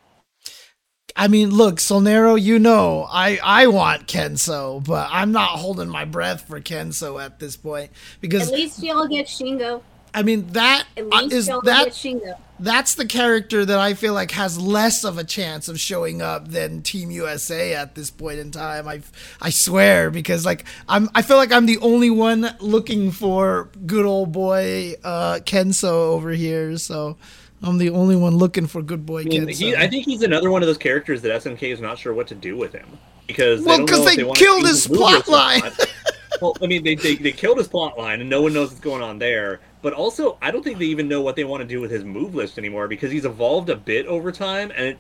I 1.16 1.28
mean, 1.28 1.52
look, 1.52 1.76
Solnero, 1.76 2.42
you 2.42 2.58
know, 2.58 3.08
I 3.08 3.38
I 3.44 3.68
want 3.68 4.08
Kensou, 4.08 4.84
but 4.84 5.10
I'm 5.12 5.32
not 5.32 5.50
holding 5.60 5.88
my 5.90 6.06
breath 6.06 6.48
for 6.48 6.60
Kensou 6.60 7.24
at 7.24 7.40
this 7.40 7.56
point 7.56 7.92
because 8.20 8.48
At 8.48 8.56
least 8.56 8.82
y'all 8.82 9.08
get 9.08 9.28
Shingo. 9.28 9.84
I 10.14 10.24
mean 10.24 10.48
that 10.54 10.86
At 10.96 11.08
least 11.08 11.34
is 11.34 11.46
that 11.48 12.38
that's 12.60 12.96
the 12.96 13.06
character 13.06 13.66
that 13.66 13.80
I 13.80 13.94
feel 13.96 14.14
like 14.14 14.32
has 14.32 14.60
less 14.60 15.04
of 15.04 15.18
a 15.18 15.24
chance 15.24 15.68
of 15.68 15.80
showing 15.80 16.22
up 16.22 16.50
than 16.50 16.82
Team 16.84 17.10
USA 17.12 17.74
at 17.74 17.96
this 17.96 18.10
point 18.12 18.40
in 18.40 18.52
time. 18.52 18.88
I 18.88 19.02
I 19.42 19.50
swear 19.50 20.12
because 20.12 20.46
like 20.46 20.66
I'm 20.88 21.10
I 21.16 21.24
feel 21.24 21.38
like 21.38 21.52
I'm 21.52 21.66
the 21.66 21.80
only 21.80 22.10
one 22.10 22.56
looking 22.60 23.12
for 23.12 23.70
good 23.86 24.06
old 24.06 24.32
boy 24.32 24.94
uh 25.04 25.40
Kensou 25.46 25.90
over 25.90 26.32
here, 26.32 26.78
so 26.78 27.18
I'm 27.64 27.78
the 27.80 27.90
only 27.90 28.16
one 28.16 28.36
looking 28.38 28.68
for 28.68 28.82
good 28.82 29.06
boy 29.06 29.22
I 29.22 29.24
mean, 29.26 29.48
Kensou. 29.48 29.56
he, 29.56 29.76
I 29.76 29.88
think 29.88 30.06
he's 30.06 30.22
another 30.22 30.52
one 30.52 30.62
of 30.62 30.68
those 30.68 30.78
characters 30.78 31.22
that 31.24 31.42
SNK 31.44 31.64
is 31.74 31.82
not 31.82 31.98
sure 31.98 32.14
what 32.14 32.28
to 32.28 32.36
do 32.36 32.56
with 32.56 32.74
him 32.74 32.86
because 33.26 33.62
Well, 33.64 33.78
they 33.80 33.86
don't 33.86 33.88
'cause 33.90 34.00
know 34.18 34.24
if 34.24 34.36
they 34.36 34.40
killed 34.40 34.66
his 34.68 34.86
plot 34.88 35.28
list 35.28 35.30
or 35.30 35.32
plotline. 35.34 35.64
not. 35.80 35.93
Well, 36.42 36.56
I 36.62 36.68
mean, 36.68 36.84
they, 36.84 36.96
they 36.96 37.16
they 37.16 37.32
killed 37.32 37.58
his 37.58 37.68
plot 37.68 37.98
line, 37.98 38.22
and 38.22 38.30
no 38.30 38.42
one 38.42 38.54
knows 38.54 38.70
what's 38.70 38.80
going 38.82 39.02
on 39.02 39.20
there. 39.20 39.60
But 39.82 39.94
also, 39.94 40.38
I 40.42 40.52
don't 40.52 40.64
think 40.64 40.80
they 40.80 40.86
even 40.86 41.08
know 41.08 41.22
what 41.22 41.36
they 41.36 41.44
want 41.44 41.62
to 41.62 41.68
do 41.68 41.82
with 41.82 41.92
his 41.92 42.04
move 42.04 42.36
list 42.36 42.58
anymore 42.58 42.88
because 42.88 43.12
he's 43.12 43.26
evolved 43.26 43.70
a 43.70 43.76
bit 43.76 44.06
over 44.08 44.32
time, 44.32 44.72
and 44.76 44.86
it 44.88 45.00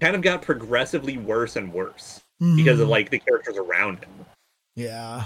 kind 0.00 0.16
of 0.16 0.22
got 0.22 0.42
progressively 0.42 1.16
worse 1.18 1.56
and 1.56 1.72
worse 1.72 2.20
because 2.40 2.78
Mm-hmm. 2.78 2.82
of 2.82 2.88
like 2.88 3.10
the 3.10 3.18
characters 3.20 3.56
around 3.56 3.98
him. 3.98 4.10
Yeah. 4.74 5.24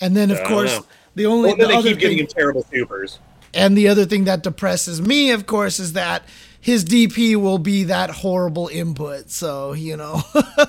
And 0.00 0.16
then 0.16 0.30
of 0.32 0.42
course 0.44 0.80
the 1.14 1.26
only 1.26 1.50
Well, 1.50 1.56
then 1.56 1.68
the 1.68 1.82
they 1.82 1.82
keep 1.90 1.98
giving 1.98 2.16
thing, 2.18 2.26
him 2.26 2.32
terrible 2.34 2.64
supers. 2.64 3.18
and 3.54 3.76
the 3.78 3.86
other 3.88 4.04
thing 4.06 4.24
that 4.24 4.42
depresses 4.42 5.00
me, 5.00 5.30
of 5.30 5.46
course, 5.46 5.78
is 5.78 5.92
that 5.92 6.24
his 6.60 6.84
DP 6.84 7.36
will 7.36 7.58
be 7.58 7.84
that 7.84 8.10
horrible 8.10 8.66
input. 8.68 9.30
So 9.30 9.72
you 9.72 9.96
know, 9.96 10.20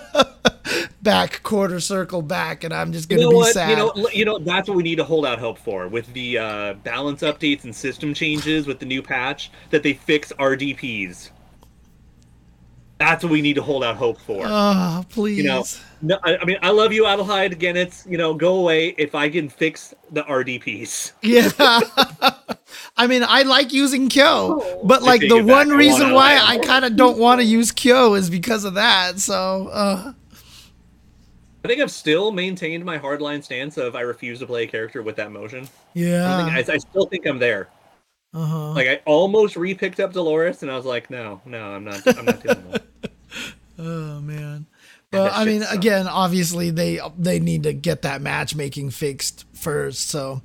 back 1.01 1.41
quarter 1.43 1.79
circle 1.79 2.21
back, 2.21 2.63
and 2.63 2.73
I'm 2.73 2.91
just 2.91 3.09
gonna 3.09 3.21
know 3.23 3.29
be 3.31 3.35
what? 3.37 3.53
sad. 3.53 3.69
You 3.69 3.75
know, 3.75 4.09
you 4.13 4.25
know 4.25 4.39
that's 4.39 4.67
what 4.67 4.77
we 4.77 4.83
need 4.83 4.95
to 4.97 5.03
hold 5.03 5.25
out 5.25 5.39
hope 5.39 5.57
for 5.57 5.87
with 5.87 6.11
the 6.13 6.37
uh, 6.37 6.73
balance 6.83 7.21
updates 7.21 7.63
and 7.63 7.75
system 7.75 8.13
changes 8.13 8.67
with 8.67 8.79
the 8.79 8.85
new 8.85 9.01
patch 9.01 9.51
that 9.69 9.83
they 9.83 9.93
fix 9.93 10.31
RDPs. 10.33 11.31
That's 12.99 13.23
what 13.23 13.31
we 13.31 13.41
need 13.43 13.53
to 13.53 13.61
hold 13.61 13.83
out 13.83 13.95
hope 13.95 14.19
for. 14.19 14.41
oh, 14.43 15.05
please. 15.09 15.37
you 15.37 15.43
know, 15.43 15.63
no, 16.01 16.17
I, 16.23 16.37
I 16.37 16.45
mean, 16.45 16.57
I 16.63 16.71
love 16.71 16.91
you, 16.91 17.03
Adelheid. 17.03 17.51
Again, 17.51 17.77
it's 17.77 18.07
you 18.07 18.17
know, 18.17 18.33
go 18.33 18.55
away 18.57 18.95
if 18.97 19.13
I 19.13 19.29
can 19.29 19.49
fix 19.49 19.93
the 20.11 20.23
RDPs. 20.23 21.11
Yeah. 21.21 21.51
I 22.97 23.05
mean, 23.05 23.23
I 23.27 23.43
like 23.43 23.71
using 23.71 24.09
Kyo, 24.09 24.23
Oh. 24.59 24.81
but 24.83 25.03
like 25.03 25.21
the 25.21 25.29
back. 25.41 25.45
one 25.45 25.71
I 25.71 25.75
reason 25.75 26.13
why 26.13 26.39
I 26.41 26.57
kind 26.57 26.83
of 26.85 26.95
don't 26.95 27.19
want 27.19 27.39
to 27.39 27.45
use 27.45 27.71
Kyo 27.71 28.15
is 28.15 28.31
because 28.31 28.63
of 28.65 28.73
that. 28.73 29.19
So, 29.19 29.67
uh, 29.71 30.13
I 31.63 31.67
think 31.67 31.81
I've 31.81 31.91
still 31.91 32.31
maintained 32.31 32.85
my 32.85 32.97
hardline 32.97 33.43
stance 33.43 33.77
of 33.77 33.95
I 33.95 34.01
refuse 34.01 34.39
to 34.39 34.45
play 34.45 34.63
a 34.63 34.67
character 34.67 35.01
with 35.01 35.15
that 35.17 35.31
motion. 35.31 35.65
I, 35.65 35.69
yeah. 35.93 36.45
think, 36.55 36.69
I, 36.69 36.73
I 36.73 36.77
still 36.77 37.05
think 37.07 37.25
I'm 37.25 37.39
there. 37.39 37.69
Uh-huh. 38.33 38.71
Like 38.71 38.87
I 38.87 39.01
almost 39.05 39.55
re-picked 39.55 39.99
up 39.99 40.13
Dolores, 40.13 40.61
and 40.61 40.71
I 40.71 40.75
was 40.75 40.85
like, 40.85 41.09
no, 41.09 41.41
no, 41.45 41.71
I'm 41.71 41.83
not. 41.83 42.07
I'm 42.17 42.25
not 42.25 42.43
doing 42.43 42.71
that. 42.71 42.83
Oh 43.79 44.19
man. 44.21 44.65
But 45.11 45.33
I 45.33 45.45
mean, 45.45 45.61
sucks. 45.61 45.75
again, 45.75 46.07
obviously 46.07 46.69
they 46.69 46.99
they 47.17 47.39
need 47.39 47.63
to 47.63 47.73
get 47.73 48.01
that 48.01 48.21
matchmaking 48.21 48.89
fixed 48.89 49.45
first. 49.53 50.09
So, 50.09 50.41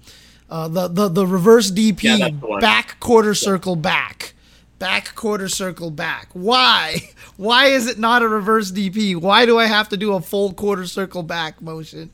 uh, 0.51 0.69
the 0.69 0.89
the 0.89 1.09
the 1.09 1.27
reverse 1.27 1.71
DP 1.71 2.19
the 2.19 2.59
back 2.61 3.01
quarter 3.01 3.35
circle 3.35 3.75
back, 3.75 4.35
back 4.83 5.15
quarter 5.15 5.49
circle 5.49 5.93
back. 5.93 6.29
Why? 6.33 6.97
Why 7.37 7.67
is 7.67 7.87
it 7.87 8.01
not 8.01 8.23
a 8.23 8.29
reverse 8.29 8.73
DP? 8.73 9.15
Why 9.15 9.47
do 9.47 9.57
I 9.57 9.67
have 9.67 9.89
to 9.91 9.97
do 9.97 10.15
a 10.15 10.21
full 10.21 10.53
quarter 10.53 10.87
circle 10.87 11.23
back 11.23 11.63
motion? 11.63 12.11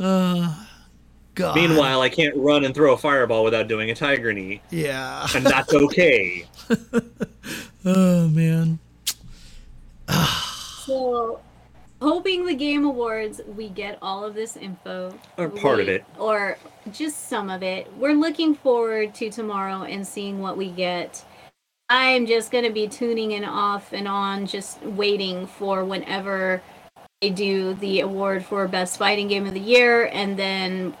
Uh, 0.00 0.64
God. 1.36 1.54
Meanwhile, 1.54 2.00
I 2.00 2.08
can't 2.08 2.34
run 2.36 2.64
and 2.64 2.74
throw 2.74 2.92
a 2.92 2.98
fireball 2.98 3.44
without 3.44 3.68
doing 3.68 3.90
a 3.90 3.94
tiger 3.94 4.32
knee, 4.32 4.60
yeah. 4.70 5.28
and 5.34 5.46
that's 5.46 5.72
okay. 5.72 6.44
Oh 7.84 8.28
man. 8.28 8.80
So, 10.84 11.40
hoping 12.02 12.44
the 12.44 12.54
Game 12.54 12.84
Awards, 12.84 13.40
we 13.56 13.68
get 13.68 13.98
all 14.02 14.24
of 14.24 14.34
this 14.34 14.56
info. 14.56 15.14
Or 15.38 15.48
part 15.48 15.80
of 15.80 15.88
it. 15.88 16.04
Or 16.18 16.58
just 16.92 17.28
some 17.28 17.48
of 17.48 17.62
it. 17.62 17.90
We're 17.96 18.14
looking 18.14 18.54
forward 18.54 19.14
to 19.14 19.30
tomorrow 19.30 19.84
and 19.84 20.06
seeing 20.06 20.40
what 20.40 20.56
we 20.56 20.70
get. 20.70 21.24
I'm 21.88 22.26
just 22.26 22.50
going 22.50 22.64
to 22.64 22.70
be 22.70 22.88
tuning 22.88 23.32
in 23.32 23.44
off 23.44 23.92
and 23.92 24.08
on, 24.08 24.46
just 24.46 24.82
waiting 24.82 25.46
for 25.46 25.84
whenever 25.84 26.62
they 27.22 27.30
do 27.30 27.74
the 27.74 28.00
award 28.00 28.44
for 28.44 28.68
Best 28.68 28.98
Fighting 28.98 29.28
Game 29.28 29.46
of 29.46 29.54
the 29.54 29.60
Year 29.60 30.06
and 30.12 30.38
then 30.38 30.96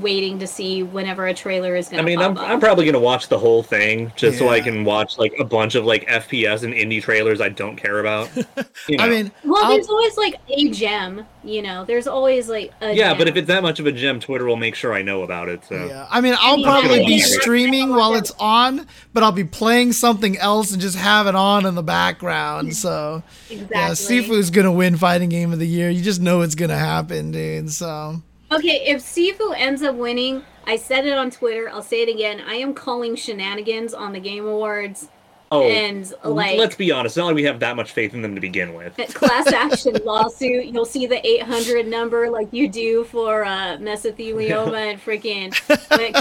waiting 0.00 0.38
to 0.40 0.46
see 0.46 0.82
whenever 0.82 1.26
a 1.26 1.34
trailer 1.34 1.76
is 1.76 1.88
going 1.88 2.00
I 2.00 2.02
to 2.02 2.06
mean, 2.06 2.18
pop 2.18 2.30
I'm, 2.32 2.38
up. 2.38 2.48
I'm 2.48 2.60
probably 2.60 2.84
gonna 2.84 2.98
watch 3.00 3.28
the 3.28 3.38
whole 3.38 3.62
thing 3.62 4.12
just 4.16 4.38
so 4.38 4.48
I 4.48 4.60
can 4.60 4.84
watch 4.84 5.16
like 5.18 5.32
a 5.38 5.44
bunch 5.44 5.74
of 5.74 5.84
like 5.84 6.06
FPS 6.08 6.62
and 6.64 6.74
indie 6.74 7.00
trailers 7.02 7.40
I 7.40 7.48
don't 7.48 7.76
care 7.76 8.00
about. 8.00 8.30
You 8.88 8.98
I 9.00 9.08
mean, 9.08 9.32
well, 9.44 9.64
I'll- 9.64 9.70
there's 9.72 9.88
always 9.88 10.16
like 10.16 10.36
a 10.48 10.68
gem, 10.70 11.26
you 11.42 11.60
know. 11.62 11.84
There's 11.84 12.06
always 12.06 12.48
like 12.48 12.72
a 12.80 12.92
yeah, 12.92 13.14
but 13.14 13.26
if 13.26 13.34
it's 13.36 13.48
that 13.48 13.62
much 13.62 13.80
of 13.80 13.86
a 13.86 13.90
gem, 13.92 14.20
Twitter 14.20 14.44
will 14.44 14.56
make 14.56 14.74
sure 14.76 14.92
I 14.92 15.02
know 15.02 15.22
about 15.22 15.48
it. 15.48 15.64
So 15.64 15.86
Yeah, 15.86 16.06
I 16.08 16.20
mean, 16.20 16.36
I'll 16.40 16.58
Yeah. 16.58 16.66
probably 16.70 17.04
be 17.06 17.14
Yeah. 17.14 17.24
streaming 17.24 17.90
while 17.90 18.14
it's 18.14 18.30
on, 18.38 18.86
but 19.12 19.22
I'll 19.24 19.32
be 19.32 19.42
playing 19.44 19.92
something 19.92 20.36
else 20.38 20.70
and 20.72 20.80
just 20.80 20.96
have 20.96 21.26
it 21.26 21.34
on 21.34 21.66
in 21.66 21.74
the 21.74 21.82
background. 21.82 22.76
So, 22.76 23.22
exactly. 23.50 23.76
yeah, 23.76 23.90
Sifu's 23.90 24.50
gonna 24.50 24.70
win 24.72 24.96
fighting 24.96 25.28
game 25.30 25.52
of 25.52 25.58
the 25.58 25.66
year. 25.66 25.90
You 25.90 26.02
just 26.02 26.20
know 26.20 26.42
it's 26.42 26.54
gonna 26.54 26.78
happen, 26.78 27.32
dude. 27.32 27.70
So, 27.72 28.22
Okay, 28.52 28.86
if 28.86 29.02
Sifu 29.02 29.54
ends 29.56 29.82
up 29.82 29.96
winning, 29.96 30.42
I 30.66 30.76
said 30.76 31.04
it 31.06 31.16
on 31.16 31.30
Twitter. 31.30 31.68
I'll 31.68 31.82
say 31.82 32.02
it 32.02 32.08
again. 32.08 32.40
I 32.46 32.54
am 32.54 32.74
calling 32.74 33.16
shenanigans 33.16 33.92
on 33.92 34.12
the 34.12 34.20
Game 34.20 34.46
Awards 34.46 35.08
oh, 35.50 35.62
and 35.62 36.12
like 36.24 36.58
let's 36.58 36.76
be 36.76 36.90
honest. 36.92 37.12
It's 37.12 37.16
not 37.16 37.26
like 37.26 37.34
we 37.34 37.44
have 37.44 37.60
that 37.60 37.76
much 37.76 37.92
faith 37.92 38.14
in 38.14 38.22
them 38.22 38.34
to 38.34 38.40
begin 38.40 38.74
with. 38.74 38.96
class 39.14 39.52
action 39.52 39.96
lawsuit. 40.04 40.66
You'll 40.66 40.84
see 40.84 41.06
the 41.06 41.24
800 41.26 41.86
number 41.86 42.30
like 42.30 42.52
you 42.52 42.68
do 42.68 43.04
for 43.04 43.44
uh, 43.44 43.76
mesothelioma 43.78 44.92
and 44.92 45.00
freaking 45.00 45.52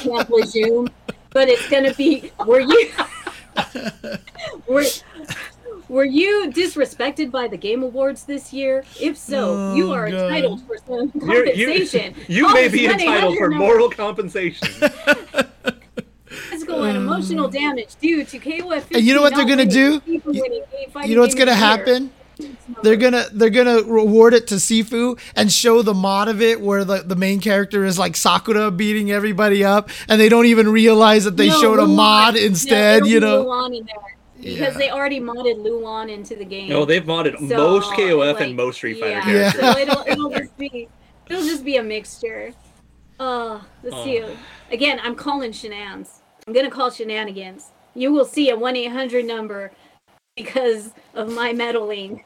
Camp 0.01 0.29
Lejeune. 0.29 0.89
But 1.31 1.49
it's 1.49 1.67
gonna 1.69 1.93
be 1.93 2.31
were 2.45 2.61
you 2.61 2.91
were 4.67 4.85
were 5.89 6.05
you 6.05 6.51
disrespected 6.53 7.31
by 7.31 7.47
the 7.47 7.57
Game 7.57 7.83
Awards 7.83 8.23
this 8.23 8.51
year? 8.53 8.83
If 8.99 9.17
so, 9.17 9.73
you 9.73 9.89
Oh, 9.89 9.93
are 9.93 10.09
God. 10.09 10.21
entitled 10.23 10.61
for 10.67 10.77
some 10.85 11.11
You're- 11.27 11.53
you 11.55 11.67
compensation. 11.67 12.15
you 12.27 12.45
Call 12.45 12.53
may 12.53 12.67
be 12.67 12.85
entitled 12.85 13.37
for 13.37 13.49
moral 13.51 13.89
compensation. 13.89 14.67
physical 16.25 16.83
and 16.83 16.97
emotional 16.97 17.45
uh. 17.45 17.49
damage 17.49 17.95
due 18.01 18.23
to 18.25 18.39
KOF. 18.39 18.85
And 18.93 19.03
you 19.05 19.13
know 19.13 19.21
what 19.21 19.35
they're 19.35 19.45
gonna 19.45 19.65
do? 19.65 20.01
You- 20.05 20.21
you 21.05 21.15
know 21.15 21.21
what's 21.21 21.35
gonna 21.35 21.53
happen? 21.53 22.11
They're 22.83 22.97
gonna 22.97 23.25
they're 23.31 23.49
gonna 23.49 23.81
reward 23.83 24.33
it 24.33 24.47
to 24.47 24.55
Sifu 24.55 25.17
and 25.37 25.49
show 25.49 25.81
the 25.81 25.93
mod 25.93 26.27
of 26.27 26.41
it 26.41 26.59
where 26.59 26.83
the, 26.83 26.97
the 27.01 27.15
main 27.15 27.39
character 27.39 27.85
is 27.85 27.97
like 27.97 28.17
Sakura 28.17 28.71
beating 28.71 29.09
everybody 29.09 29.63
up, 29.63 29.89
and 30.09 30.19
they 30.19 30.27
don't 30.27 30.45
even 30.47 30.67
realize 30.67 31.23
that 31.23 31.37
they 31.37 31.49
showed 31.49 31.79
a 31.79 31.85
mod 31.85 32.35
instead. 32.35 33.05
you 33.07 33.21
know. 33.21 33.69
Luong 34.45 34.53
in 34.53 34.59
there 34.59 34.67
because 34.69 34.73
Yeah. 34.73 34.77
they 34.79 34.89
already 34.91 35.19
modded 35.19 35.57
Luong 35.65 36.11
into 36.11 36.35
the 36.35 36.45
game. 36.45 36.69
no, 36.69 36.85
they've 36.85 37.03
modded 37.03 37.37
So, 37.39 37.57
most 37.57 37.91
KOF 37.93 38.33
like, 38.33 38.43
and 38.43 38.55
most 38.55 38.75
Street 38.77 38.99
Fighter 38.99 39.29
yeah. 39.31 39.51
Yeah. 39.55 39.73
So 39.73 39.77
it'll, 39.79 40.03
it'll 40.07 40.29
just 40.29 40.57
be 40.57 40.87
it'll 41.29 41.43
just 41.43 41.63
be 41.65 41.77
a 41.77 41.83
mixture. 41.83 42.53
Uh, 43.19 43.61
let's 43.83 44.03
see. 44.03 44.21
Oh. 44.21 44.35
Again, 44.71 44.99
I'm 45.01 45.15
calling 45.15 45.51
shenanigans. 45.51 46.21
I'm 46.47 46.53
gonna 46.53 46.69
call 46.71 46.91
shenanigans. 46.91 47.71
You 47.93 48.11
will 48.11 48.25
see 48.25 48.49
a 48.49 48.55
one 48.57 48.75
eight 48.75 48.91
hundred 48.91 49.25
number 49.25 49.71
because 50.35 50.91
of 51.13 51.31
my 51.31 51.53
meddling. 51.53 52.23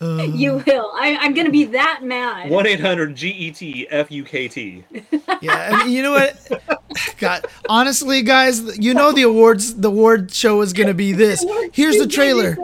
Uh, 0.00 0.24
You 0.24 0.62
will. 0.66 0.90
I, 0.96 1.16
I'm 1.20 1.32
gonna 1.32 1.50
be 1.50 1.64
that 1.66 2.00
mad. 2.02 2.50
One 2.50 2.66
eight 2.66 2.80
hundred 2.80 3.14
G 3.14 3.28
E 3.30 3.50
T 3.52 3.86
F 3.88 4.10
U 4.10 4.24
K 4.24 4.48
T. 4.48 4.84
yeah, 5.40 5.80
and 5.82 5.92
you 5.92 6.02
know 6.02 6.10
what? 6.10 6.82
God, 7.18 7.46
honestly, 7.68 8.22
guys, 8.22 8.78
you 8.78 8.94
know 8.94 9.12
the 9.12 9.22
awards 9.22 9.74
the 9.74 9.88
award 9.88 10.32
show 10.32 10.60
is 10.60 10.72
gonna 10.72 10.94
be 10.94 11.12
this. 11.12 11.44
Here's 11.72 11.98
the 11.98 12.06
trailer. 12.06 12.56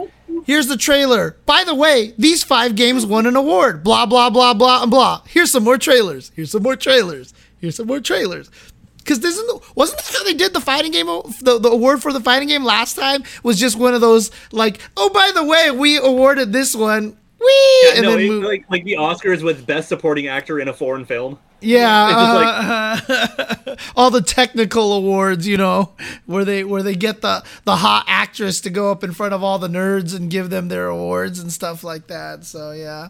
Here's 0.45 0.67
the 0.67 0.77
trailer. 0.77 1.37
By 1.45 1.63
the 1.63 1.75
way, 1.75 2.13
these 2.17 2.43
five 2.43 2.75
games 2.75 3.05
won 3.05 3.25
an 3.25 3.35
award. 3.35 3.83
Blah 3.83 4.05
blah 4.05 4.29
blah 4.29 4.53
blah 4.53 4.81
and 4.83 4.91
blah. 4.91 5.21
Here's 5.27 5.51
some 5.51 5.63
more 5.63 5.77
trailers. 5.77 6.31
Here's 6.35 6.51
some 6.51 6.63
more 6.63 6.75
trailers. 6.75 7.33
Here's 7.59 7.75
some 7.75 7.87
more 7.87 7.99
trailers. 7.99 8.49
Because 8.97 9.19
this 9.19 9.37
isn't 9.37 9.75
wasn't 9.75 10.01
how 10.01 10.23
they 10.23 10.33
did 10.33 10.53
the 10.53 10.61
fighting 10.61 10.91
game? 10.91 11.07
The, 11.07 11.59
the 11.59 11.69
award 11.69 12.01
for 12.01 12.13
the 12.13 12.19
fighting 12.19 12.47
game 12.47 12.63
last 12.63 12.95
time 12.95 13.23
was 13.43 13.59
just 13.59 13.75
one 13.75 13.93
of 13.93 14.01
those 14.01 14.31
like, 14.51 14.79
oh 14.95 15.09
by 15.09 15.31
the 15.33 15.43
way, 15.43 15.71
we 15.71 15.97
awarded 15.97 16.53
this 16.53 16.75
one. 16.75 17.17
Wee, 17.43 17.79
Yeah, 17.85 17.93
and 17.95 18.01
no, 18.03 18.11
then 18.11 18.19
it- 18.19 18.27
move. 18.29 18.43
like 18.43 18.65
like 18.69 18.83
the 18.83 18.93
Oscars 18.93 19.41
with 19.43 19.65
best 19.65 19.89
supporting 19.89 20.27
actor 20.27 20.59
in 20.59 20.67
a 20.67 20.73
foreign 20.73 21.05
film. 21.05 21.39
Yeah, 21.63 22.97
It's 22.97 23.07
just 23.07 23.69
uh, 23.69 23.75
all 23.95 24.09
the 24.09 24.21
technical 24.21 24.93
awards, 24.93 25.47
you 25.47 25.57
know, 25.57 25.93
where 26.25 26.43
they 26.43 26.63
where 26.63 26.81
they 26.83 26.95
get 26.95 27.21
the 27.21 27.43
the 27.65 27.75
hot 27.77 28.05
actress 28.07 28.61
to 28.61 28.69
go 28.71 28.91
up 28.91 29.03
in 29.03 29.11
front 29.11 29.33
of 29.35 29.43
all 29.43 29.59
the 29.59 29.67
nerds 29.67 30.15
and 30.15 30.29
give 30.31 30.49
them 30.49 30.69
their 30.69 30.87
awards 30.87 31.39
and 31.39 31.51
stuff 31.53 31.83
like 31.83 32.07
that. 32.07 32.45
So 32.45 32.71
yeah, 32.71 33.09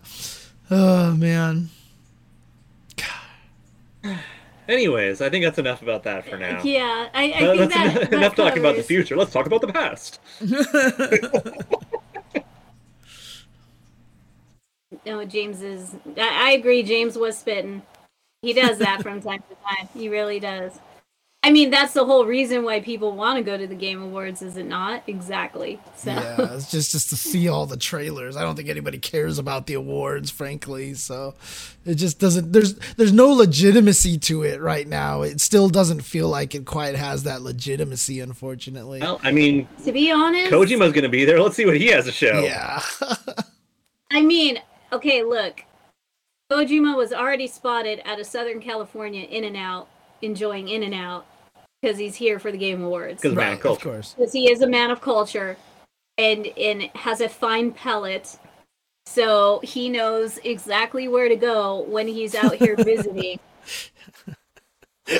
oh 0.69 1.13
man, 1.15 1.69
God. 4.03 4.19
Anyways, 4.69 5.21
I 5.21 5.29
think 5.29 5.43
that's 5.43 5.57
enough 5.59 5.81
about 5.81 6.03
that 6.03 6.25
for 6.29 6.37
now. 6.37 6.61
Yeah, 6.63 7.07
I, 7.13 7.31
I 7.31 7.31
Uh, 7.31 7.55
think 7.57 7.57
that's 7.57 7.73
that, 7.73 7.85
enough, 7.97 8.09
that 8.09 8.13
enough 8.13 8.35
talking 8.35 8.59
about 8.59 8.75
the 8.77 8.83
future. 8.83 9.17
Let's 9.17 9.31
talk 9.33 9.45
about 9.45 9.61
the 9.61 9.67
past. 9.67 10.19
No, 15.05 15.23
James 15.25 15.61
is. 15.61 15.95
I, 16.17 16.49
I 16.49 16.51
agree. 16.51 16.83
James 16.83 17.17
was 17.17 17.37
spitting. 17.37 17.81
He 18.41 18.53
does 18.53 18.77
that 18.79 19.01
from 19.01 19.21
time 19.23 19.43
to 19.49 19.55
time. 19.55 19.89
He 19.93 20.09
really 20.09 20.39
does. 20.39 20.79
I 21.43 21.49
mean, 21.49 21.71
that's 21.71 21.93
the 21.93 22.05
whole 22.05 22.27
reason 22.27 22.63
why 22.63 22.81
people 22.81 23.13
want 23.13 23.37
to 23.37 23.43
go 23.43 23.57
to 23.57 23.65
the 23.65 23.73
Game 23.73 23.99
Awards, 23.99 24.43
is 24.43 24.57
it 24.57 24.67
not? 24.67 25.01
Exactly. 25.07 25.79
So 25.95 26.11
yeah, 26.11 26.53
it's 26.53 26.69
just 26.69 26.91
just 26.91 27.09
to 27.09 27.15
see 27.15 27.49
all 27.49 27.65
the 27.65 27.77
trailers. 27.77 28.37
I 28.37 28.43
don't 28.43 28.55
think 28.55 28.69
anybody 28.69 28.99
cares 28.99 29.39
about 29.39 29.65
the 29.65 29.73
awards, 29.73 30.29
frankly. 30.29 30.93
So 30.93 31.33
it 31.83 31.95
just 31.95 32.19
doesn't. 32.19 32.53
There's 32.53 32.75
there's 32.95 33.11
no 33.11 33.29
legitimacy 33.29 34.19
to 34.19 34.43
it 34.43 34.61
right 34.61 34.87
now. 34.87 35.23
It 35.23 35.41
still 35.41 35.67
doesn't 35.67 36.01
feel 36.01 36.29
like 36.29 36.53
it 36.53 36.67
quite 36.67 36.93
has 36.93 37.23
that 37.23 37.41
legitimacy, 37.41 38.19
unfortunately. 38.19 38.99
Well, 38.99 39.19
I 39.23 39.31
mean, 39.31 39.67
to 39.83 39.91
be 39.91 40.11
honest, 40.11 40.51
Kojima's 40.51 40.93
going 40.93 41.03
to 41.03 41.09
be 41.09 41.25
there. 41.25 41.41
Let's 41.41 41.55
see 41.55 41.65
what 41.65 41.77
he 41.77 41.87
has 41.87 42.05
to 42.05 42.11
show. 42.11 42.43
yeah. 42.43 42.83
I 44.11 44.21
mean, 44.21 44.59
okay, 44.91 45.23
look. 45.23 45.63
Kojima 46.51 46.97
was 46.97 47.13
already 47.13 47.47
spotted 47.47 48.01
at 48.05 48.19
a 48.19 48.25
Southern 48.25 48.59
California 48.59 49.25
In 49.25 49.45
and 49.45 49.55
Out, 49.55 49.87
enjoying 50.21 50.67
In 50.67 50.83
and 50.83 50.93
Out, 50.93 51.25
because 51.81 51.97
he's 51.97 52.15
here 52.15 52.39
for 52.39 52.51
the 52.51 52.57
Game 52.57 52.83
Awards. 52.83 53.21
Because 53.21 53.35
man, 53.35 53.47
right, 53.47 53.53
of 53.53 53.61
culture. 53.61 53.89
course. 53.89 54.13
because 54.17 54.33
he 54.33 54.51
is 54.51 54.61
a 54.61 54.67
man 54.67 54.91
of 54.91 54.99
culture 54.99 55.55
and 56.17 56.47
and 56.57 56.83
has 56.95 57.21
a 57.21 57.29
fine 57.29 57.71
palate 57.71 58.37
so 59.05 59.59
he 59.63 59.89
knows 59.89 60.37
exactly 60.43 61.07
where 61.07 61.29
to 61.29 61.35
go 61.35 61.81
when 61.83 62.07
he's 62.07 62.35
out 62.35 62.55
here 62.55 62.75
visiting 62.79 63.39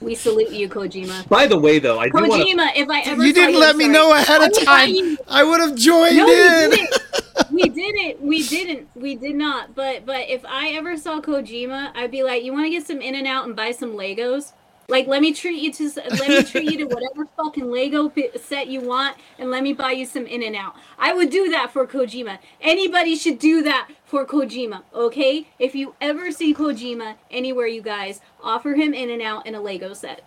we 0.00 0.14
salute 0.14 0.50
you 0.50 0.68
kojima 0.68 1.28
By 1.28 1.46
the 1.46 1.58
way, 1.58 1.78
though, 1.78 1.98
I 1.98 2.08
do 2.08 2.26
want 2.26 2.32
to. 2.32 2.38
kojima 2.38 2.70
if 2.76 2.88
i 2.88 3.00
ever 3.00 3.24
You 3.24 3.32
saw 3.34 3.40
didn't 3.40 3.60
let 3.60 3.76
me 3.76 3.84
sorry. 3.84 3.94
know 3.94 4.12
ahead 4.14 4.42
of 4.42 4.50
oh, 4.54 4.64
time. 4.64 4.66
buy 4.66 4.84
you- 4.84 5.18
I 5.28 5.42
would 5.44 5.60
have 5.60 5.74
joined 5.74 6.16
no, 6.16 6.26
we 6.26 6.32
in. 6.64 6.70
didn't. 6.70 6.90
we 7.50 7.68
didn't. 7.68 8.22
We 8.22 8.42
didn't. 8.42 8.88
We 8.94 9.14
did 9.14 9.36
not. 9.36 9.74
But 9.74 10.06
but 10.06 10.28
if 10.28 10.44
I 10.44 10.70
ever 10.70 10.96
saw 10.96 11.20
Kojima, 11.20 11.92
I'd 11.94 12.10
be 12.10 12.22
like, 12.22 12.42
you 12.44 12.52
want 12.52 12.66
to 12.66 12.70
get 12.70 12.86
some 12.86 13.00
In 13.00 13.14
and 13.14 13.26
Out 13.26 13.46
and 13.46 13.54
buy 13.56 13.72
some 13.72 13.92
Legos? 13.92 14.52
Like, 14.88 15.06
let 15.06 15.20
me 15.20 15.32
treat 15.32 15.60
you 15.60 15.72
to 15.72 15.90
let 15.96 16.28
me 16.28 16.42
treat 16.44 16.70
you 16.70 16.78
to 16.78 16.84
whatever 16.94 17.26
fucking 17.36 17.70
Lego 17.70 18.12
set 18.40 18.68
you 18.68 18.80
want, 18.80 19.16
and 19.38 19.50
let 19.50 19.62
me 19.62 19.72
buy 19.72 19.92
you 19.92 20.06
some 20.06 20.26
In 20.26 20.42
and 20.42 20.54
Out. 20.54 20.76
I 20.98 21.12
would 21.12 21.30
do 21.30 21.50
that 21.50 21.72
for 21.72 21.86
Kojima. 21.86 22.38
Anybody 22.60 23.16
should 23.16 23.38
do 23.38 23.62
that 23.62 23.88
for 24.04 24.24
Kojima. 24.24 24.82
Okay? 24.94 25.48
If 25.58 25.74
you 25.74 25.94
ever 26.00 26.30
see 26.30 26.54
Kojima 26.54 27.16
anywhere, 27.30 27.66
you 27.66 27.82
guys 27.82 28.20
offer 28.42 28.74
him 28.74 28.94
In 28.94 29.10
and 29.10 29.22
Out 29.22 29.42
and 29.46 29.56
a 29.56 29.60
Lego 29.60 29.92
set. 29.92 30.22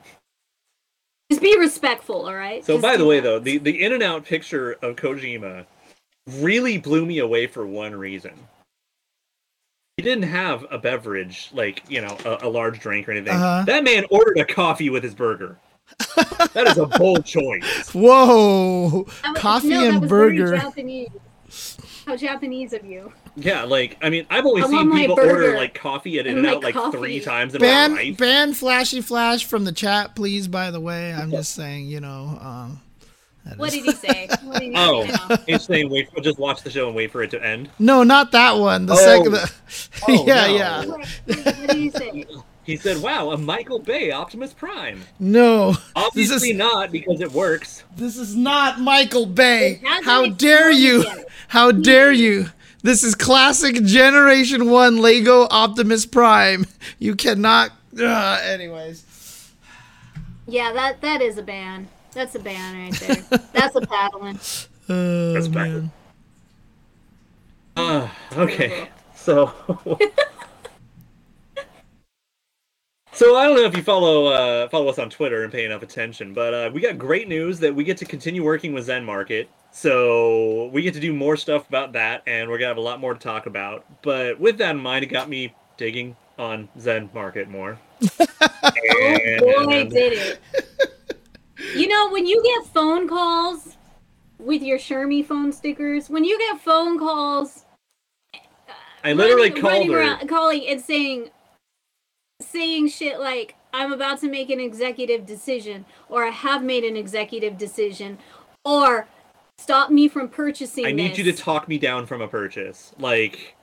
Just 1.29 1.41
be 1.41 1.57
respectful, 1.57 2.25
all 2.25 2.35
right? 2.35 2.65
So, 2.65 2.73
Just 2.73 2.81
by 2.81 2.97
the 2.97 3.05
way, 3.05 3.19
that. 3.19 3.23
though, 3.23 3.39
the 3.39 3.59
the 3.59 3.83
in 3.83 3.93
and 3.93 4.01
out 4.01 4.25
picture 4.25 4.73
of 4.81 4.95
Kojima 4.95 5.65
really 6.27 6.77
blew 6.77 7.05
me 7.05 7.19
away 7.19 7.47
for 7.47 7.65
one 7.65 7.95
reason. 7.95 8.33
He 9.99 10.09
didn't 10.09 10.29
have 10.29 10.65
a 10.71 10.77
beverage 10.77 11.49
like 11.53 11.83
you 11.89 12.01
know 12.01 12.17
a, 12.25 12.47
a 12.47 12.49
large 12.49 12.79
drink 12.79 13.07
or 13.07 13.11
anything. 13.11 13.33
Uh-huh. 13.33 13.63
That 13.65 13.83
man 13.83 14.05
ordered 14.09 14.37
a 14.37 14.45
coffee 14.45 14.89
with 14.89 15.03
his 15.03 15.13
burger. 15.13 15.59
that 16.15 16.65
is 16.67 16.77
a 16.77 16.85
bold 16.85 17.25
choice. 17.25 17.93
Whoa, 17.93 19.03
was- 19.03 19.13
coffee 19.35 19.69
no, 19.69 19.89
and 19.89 20.07
burger. 20.07 20.55
Japanese. 20.57 21.09
How 22.05 22.15
Japanese 22.15 22.73
of 22.73 22.85
you. 22.85 23.11
Yeah, 23.35 23.63
like 23.63 23.97
I 24.01 24.09
mean, 24.09 24.25
I've 24.29 24.45
only 24.45 24.61
I 24.63 24.67
seen 24.67 24.91
people 24.91 25.15
burger 25.15 25.31
order 25.47 25.57
like 25.57 25.73
coffee 25.73 26.17
at 26.19 26.25
In 26.27 26.37
and 26.37 26.45
and 26.45 26.55
Out 26.55 26.63
like 26.63 26.73
coffee. 26.75 26.97
three 26.97 27.19
times 27.19 27.53
in 27.55 27.61
my 27.61 27.67
Ban 27.67 27.95
life. 27.95 28.17
ban 28.17 28.53
flashy 28.53 29.01
flash 29.01 29.45
from 29.45 29.65
the 29.65 29.71
chat, 29.71 30.15
please. 30.15 30.47
By 30.47 30.71
the 30.71 30.79
way, 30.79 31.13
I'm 31.13 31.29
just 31.31 31.53
saying, 31.53 31.87
you 31.87 31.99
know. 31.99 32.37
Um, 32.41 32.81
that 33.45 33.57
What 33.57 33.69
is- 33.73 33.75
did 33.75 33.85
he 33.85 33.91
say? 33.93 34.27
What 34.43 34.59
did 34.59 34.69
he 34.71 34.73
Oh, 34.77 35.05
say 35.05 35.11
now? 35.29 35.37
it's 35.47 35.65
saying 35.65 35.89
wait, 35.89 36.09
just 36.21 36.37
watch 36.39 36.61
the 36.63 36.69
show 36.69 36.87
and 36.87 36.95
wait 36.95 37.11
for 37.11 37.21
it 37.23 37.31
to 37.31 37.43
end. 37.45 37.69
no, 37.79 38.03
not 38.03 38.31
that 38.31 38.57
one. 38.57 38.85
The 38.85 38.93
Oh. 38.93 38.95
second. 38.97 39.31
The, 39.33 39.51
Oh, 40.07 40.25
yeah, 40.25 40.47
no. 40.47 40.55
yeah. 40.55 40.85
Wait, 40.85 40.97
wait, 41.27 41.45
what 41.45 41.67
did 41.67 41.75
he 41.77 41.89
say? 41.91 42.25
He 42.63 42.77
said, 42.77 43.01
"Wow, 43.01 43.31
a 43.31 43.37
Michael 43.37 43.79
Bay 43.79 44.11
Optimus 44.11 44.53
Prime." 44.53 45.01
No, 45.19 45.71
this 45.71 45.81
Obviously 45.95 46.49
is 46.51 46.57
not 46.57 46.91
because 46.91 47.19
it 47.19 47.31
works. 47.31 47.83
this 47.95 48.15
is 48.15 48.35
not 48.35 48.79
Michael 48.79 49.25
Bay. 49.25 49.81
How 50.03 50.27
dare 50.27 50.69
you? 50.69 51.03
yet. 51.03 51.25
How 51.47 51.71
dare 51.71 52.11
you? 52.11 52.47
This 52.83 53.03
is 53.03 53.15
classic 53.15 53.83
Generation 53.83 54.69
1 54.69 54.97
Lego 55.01 55.47
Optimus 55.49 56.05
Prime. 56.05 56.65
You 56.99 57.15
cannot. 57.15 57.71
Uh, 57.99 58.39
anyways. 58.43 59.03
Yeah, 60.47 60.71
that 60.73 61.01
that 61.01 61.21
is 61.23 61.37
a 61.39 61.43
ban. 61.43 61.87
That's 62.19 62.35
a 62.35 62.39
ban 62.39 62.75
right 62.75 62.93
there. 62.99 63.39
That's 63.53 63.77
a 63.77 63.81
paddling. 63.81 64.37
Oh, 64.91 65.33
That's 65.33 65.47
back. 65.47 65.69
man. 65.69 65.91
Uh, 67.77 68.09
okay. 68.35 68.89
So 69.15 69.53
So 73.13 73.35
I 73.37 73.45
don't 73.45 73.55
know 73.55 73.65
if 73.65 73.77
you 73.77 73.83
follow 73.83 74.25
uh, 74.25 74.67
follow 74.67 74.89
us 74.89 74.97
on 74.97 75.09
Twitter 75.11 75.43
and 75.43 75.53
pay 75.53 75.63
enough 75.63 75.83
attention, 75.83 76.33
but 76.33 76.53
uh, 76.53 76.71
we 76.73 76.81
got 76.81 76.97
great 76.97 77.27
news 77.29 77.59
that 77.59 77.73
we 77.73 77.83
get 77.83 77.97
to 77.97 78.05
continue 78.05 78.43
working 78.43 78.73
with 78.73 78.85
Zen 78.85 79.05
Market. 79.05 79.47
So 79.71 80.71
we 80.73 80.81
get 80.81 80.95
to 80.95 80.99
do 80.99 81.13
more 81.13 81.37
stuff 81.37 81.69
about 81.69 81.93
that, 81.93 82.23
and 82.25 82.49
we're 82.49 82.57
gonna 82.57 82.69
have 82.69 82.77
a 82.77 82.81
lot 82.81 82.99
more 82.99 83.13
to 83.13 83.19
talk 83.19 83.45
about. 83.45 83.85
But 84.01 84.39
with 84.39 84.57
that 84.57 84.71
in 84.71 84.81
mind, 84.81 85.03
it 85.03 85.07
got 85.07 85.29
me 85.29 85.53
digging 85.77 86.17
on 86.39 86.67
Zen 86.79 87.11
Market 87.13 87.47
more. 87.47 87.79
Oh 88.61 89.65
boy, 89.65 89.85
did 89.89 90.13
it. 90.13 90.39
You 91.75 91.87
know, 91.87 92.09
when 92.09 92.25
you 92.25 92.41
get 92.43 92.65
phone 92.73 93.07
calls 93.07 93.77
with 94.37 94.61
your 94.61 94.77
Shermie 94.77 95.25
phone 95.25 95.51
stickers, 95.51 96.09
when 96.09 96.23
you 96.23 96.37
get 96.39 96.61
phone 96.61 96.97
calls 96.97 97.65
I 99.03 99.13
literally 99.13 99.49
running- 99.49 99.61
called 99.61 99.73
running 99.73 99.91
her. 99.91 99.99
around- 99.99 100.27
calling 100.29 100.67
and 100.67 100.81
saying 100.81 101.29
saying 102.41 102.87
shit 102.87 103.19
like 103.19 103.55
I'm 103.73 103.91
about 103.91 104.19
to 104.21 104.29
make 104.29 104.49
an 104.49 104.59
executive 104.59 105.25
decision 105.25 105.85
or 106.07 106.25
I 106.25 106.29
have 106.29 106.63
made 106.63 106.83
an 106.85 106.95
executive 106.95 107.57
decision 107.57 108.17
or 108.63 109.07
stop 109.57 109.89
me 109.89 110.07
from 110.07 110.29
purchasing 110.29 110.85
I 110.85 110.91
need 110.91 111.17
you 111.17 111.23
to 111.25 111.33
talk 111.33 111.67
me 111.67 111.77
down 111.77 112.05
from 112.05 112.21
a 112.21 112.27
purchase. 112.27 112.93
Like 112.97 113.55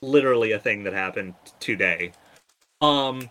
literally 0.00 0.52
a 0.52 0.58
thing 0.60 0.84
that 0.84 0.92
happened 0.92 1.34
today. 1.58 2.12
Um 2.80 3.28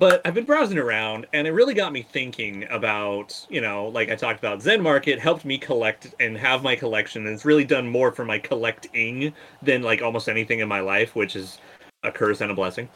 but 0.00 0.20
I've 0.24 0.34
been 0.34 0.46
browsing 0.46 0.78
around 0.78 1.26
and 1.34 1.46
it 1.46 1.52
really 1.52 1.74
got 1.74 1.92
me 1.92 2.00
thinking 2.00 2.66
about, 2.70 3.46
you 3.50 3.60
know, 3.60 3.88
like 3.88 4.08
I 4.10 4.16
talked 4.16 4.38
about 4.38 4.62
Zen 4.62 4.80
Market 4.80 5.18
helped 5.18 5.44
me 5.44 5.58
collect 5.58 6.14
and 6.18 6.38
have 6.38 6.62
my 6.62 6.74
collection 6.74 7.26
and 7.26 7.34
it's 7.34 7.44
really 7.44 7.66
done 7.66 7.86
more 7.86 8.10
for 8.10 8.24
my 8.24 8.38
collecting 8.38 9.34
than 9.60 9.82
like 9.82 10.00
almost 10.00 10.26
anything 10.30 10.60
in 10.60 10.68
my 10.68 10.80
life, 10.80 11.14
which 11.14 11.36
is 11.36 11.58
a 12.02 12.10
curse 12.10 12.40
and 12.40 12.50
a 12.50 12.54
blessing. 12.54 12.88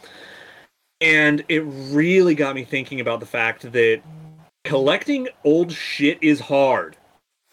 And 1.02 1.44
it 1.48 1.60
really 1.60 2.34
got 2.34 2.54
me 2.54 2.64
thinking 2.64 3.00
about 3.00 3.20
the 3.20 3.26
fact 3.26 3.70
that 3.70 4.00
collecting 4.64 5.28
old 5.44 5.70
shit 5.72 6.16
is 6.22 6.40
hard. 6.40 6.96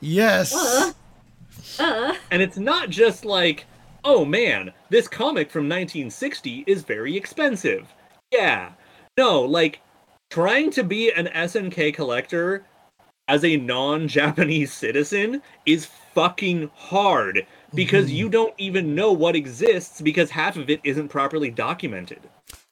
yes. 0.00 0.52
Uh, 0.52 0.92
uh, 1.78 2.14
And 2.32 2.42
it's 2.42 2.58
not 2.58 2.90
just 2.90 3.24
like, 3.24 3.66
oh 4.08 4.24
man, 4.24 4.72
this 4.88 5.06
comic 5.06 5.50
from 5.50 5.64
1960 5.64 6.64
is 6.66 6.82
very 6.82 7.14
expensive. 7.14 7.94
Yeah. 8.32 8.72
No, 9.18 9.42
like, 9.42 9.80
trying 10.30 10.70
to 10.70 10.82
be 10.82 11.12
an 11.12 11.26
SNK 11.26 11.94
collector 11.94 12.64
as 13.28 13.44
a 13.44 13.58
non 13.58 14.08
Japanese 14.08 14.72
citizen 14.72 15.42
is 15.66 15.90
fucking 16.14 16.70
hard 16.74 17.46
because 17.74 18.06
mm-hmm. 18.06 18.16
you 18.16 18.28
don't 18.30 18.54
even 18.56 18.94
know 18.94 19.12
what 19.12 19.36
exists 19.36 20.00
because 20.00 20.30
half 20.30 20.56
of 20.56 20.70
it 20.70 20.80
isn't 20.84 21.08
properly 21.08 21.50
documented. 21.50 22.20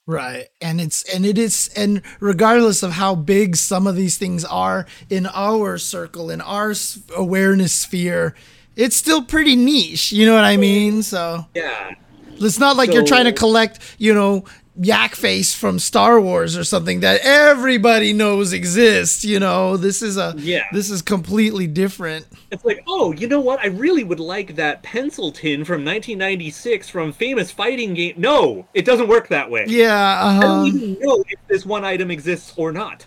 Right. 0.06 0.46
And 0.62 0.80
it's 0.80 1.02
and 1.12 1.26
it 1.26 1.36
is 1.36 1.68
and 1.76 2.00
regardless 2.18 2.82
of 2.82 2.92
how 2.92 3.14
big 3.14 3.56
some 3.56 3.86
of 3.86 3.96
these 3.96 4.16
things 4.16 4.44
are 4.44 4.86
in 5.10 5.26
our 5.26 5.76
circle 5.78 6.30
in 6.30 6.40
our 6.40 6.72
awareness 7.14 7.72
sphere, 7.72 8.34
it's 8.76 8.96
still 8.96 9.22
pretty 9.22 9.56
niche, 9.56 10.12
you 10.12 10.26
know 10.26 10.34
what 10.34 10.44
I 10.44 10.56
mean? 10.56 11.02
So 11.02 11.46
Yeah. 11.54 11.94
it's 12.38 12.58
not 12.58 12.76
like 12.76 12.92
you're 12.92 13.04
trying 13.06 13.24
to 13.24 13.32
collect, 13.32 13.80
you 13.98 14.12
know, 14.14 14.44
Yak 14.78 15.14
Face 15.14 15.54
from 15.54 15.78
Star 15.78 16.20
Wars 16.20 16.54
or 16.54 16.62
something 16.62 17.00
that 17.00 17.22
everybody 17.22 18.12
knows 18.12 18.52
exists, 18.52 19.24
you 19.24 19.40
know. 19.40 19.78
This 19.78 20.02
is 20.02 20.18
a 20.18 20.34
Yeah. 20.36 20.64
this 20.70 20.90
is 20.90 21.00
completely 21.00 21.66
different. 21.66 22.26
It's 22.50 22.62
like, 22.62 22.84
oh, 22.86 23.12
you 23.14 23.26
know 23.26 23.40
what? 23.40 23.58
I 23.60 23.68
really 23.68 24.04
would 24.04 24.20
like 24.20 24.54
that 24.56 24.82
pencil 24.82 25.32
tin 25.32 25.64
from 25.64 25.82
1996 25.82 26.90
from 26.90 27.10
famous 27.14 27.50
fighting 27.50 27.94
game. 27.94 28.16
No, 28.18 28.66
it 28.74 28.84
doesn't 28.84 29.08
work 29.08 29.28
that 29.28 29.50
way. 29.50 29.64
Yeah, 29.66 29.94
I 30.22 30.36
uh 30.36 30.40
don't 30.42 30.66
even 30.66 30.98
know 31.00 31.24
if 31.26 31.38
this 31.48 31.64
one 31.64 31.86
item 31.86 32.10
exists 32.10 32.52
or 32.58 32.70
not. 32.70 33.06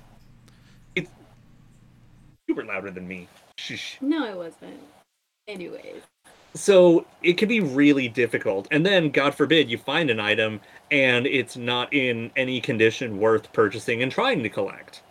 It's 0.95 1.11
super 2.47 2.65
louder 2.65 2.89
than 2.89 3.07
me. 3.07 3.27
Shh. 3.59 3.97
no, 4.01 4.25
it 4.27 4.35
wasn't. 4.35 4.79
Anyways. 5.49 6.03
So 6.53 7.05
it 7.21 7.33
can 7.33 7.47
be 7.47 7.59
really 7.59 8.07
difficult. 8.07 8.67
And 8.71 8.85
then, 8.85 9.09
God 9.09 9.35
forbid, 9.35 9.69
you 9.69 9.77
find 9.77 10.09
an 10.09 10.19
item 10.19 10.61
and 10.91 11.27
it's 11.27 11.57
not 11.57 11.91
in 11.93 12.31
any 12.35 12.61
condition 12.61 13.19
worth 13.19 13.51
purchasing 13.51 14.01
and 14.01 14.11
trying 14.11 14.43
to 14.43 14.49
collect. 14.49 15.01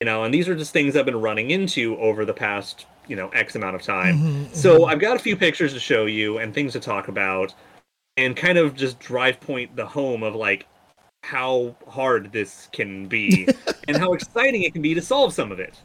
You 0.00 0.06
know, 0.06 0.24
and 0.24 0.32
these 0.32 0.48
are 0.48 0.56
just 0.56 0.72
things 0.72 0.96
I've 0.96 1.04
been 1.04 1.20
running 1.20 1.50
into 1.50 1.96
over 1.98 2.24
the 2.24 2.34
past, 2.34 2.86
you 3.06 3.14
know, 3.14 3.28
X 3.28 3.54
amount 3.54 3.76
of 3.76 3.82
time. 3.82 4.18
Mhm, 4.18 4.54
So 4.54 4.86
I've 4.86 4.98
got 4.98 5.16
a 5.16 5.20
few 5.20 5.36
pictures 5.36 5.72
to 5.74 5.80
show 5.80 6.06
you 6.06 6.38
and 6.38 6.52
things 6.52 6.72
to 6.72 6.80
talk 6.80 7.08
about 7.08 7.54
and 8.16 8.36
kind 8.36 8.58
of 8.58 8.74
just 8.74 8.98
drive 8.98 9.40
point 9.40 9.74
the 9.76 9.86
home 9.86 10.22
of 10.22 10.34
like 10.34 10.66
how 11.22 11.76
hard 11.88 12.32
this 12.32 12.68
can 12.72 13.06
be 13.06 13.46
and 13.88 13.96
how 13.96 14.12
exciting 14.12 14.62
it 14.62 14.72
can 14.72 14.82
be 14.82 14.94
to 14.94 15.02
solve 15.02 15.32
some 15.32 15.52
of 15.52 15.60
it. 15.60 15.80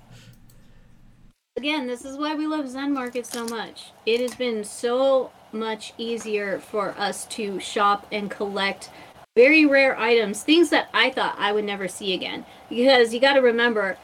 Again, 1.57 1.87
this 1.87 2.05
is 2.05 2.19
why 2.19 2.35
we 2.35 2.45
love 2.45 2.69
Zen 2.69 2.93
Market 2.93 3.25
so 3.25 3.43
much. 3.43 3.91
It 4.05 4.21
has 4.21 4.35
been 4.35 4.63
so 4.63 5.31
much 5.51 5.91
easier 5.97 6.59
for 6.59 6.93
us 6.99 7.25
to 7.29 7.59
shop 7.59 8.05
and 8.11 8.29
collect 8.29 8.91
very 9.35 9.65
rare 9.65 9.97
items, 9.97 10.43
things 10.43 10.69
that 10.69 10.87
I 10.93 11.09
thought 11.09 11.35
I 11.39 11.51
would 11.51 11.65
never 11.65 11.87
see 11.87 12.13
again. 12.13 12.45
Because 12.69 13.11
you 13.11 13.19
got 13.19 13.33
to 13.33 13.39
remember, 13.39 13.97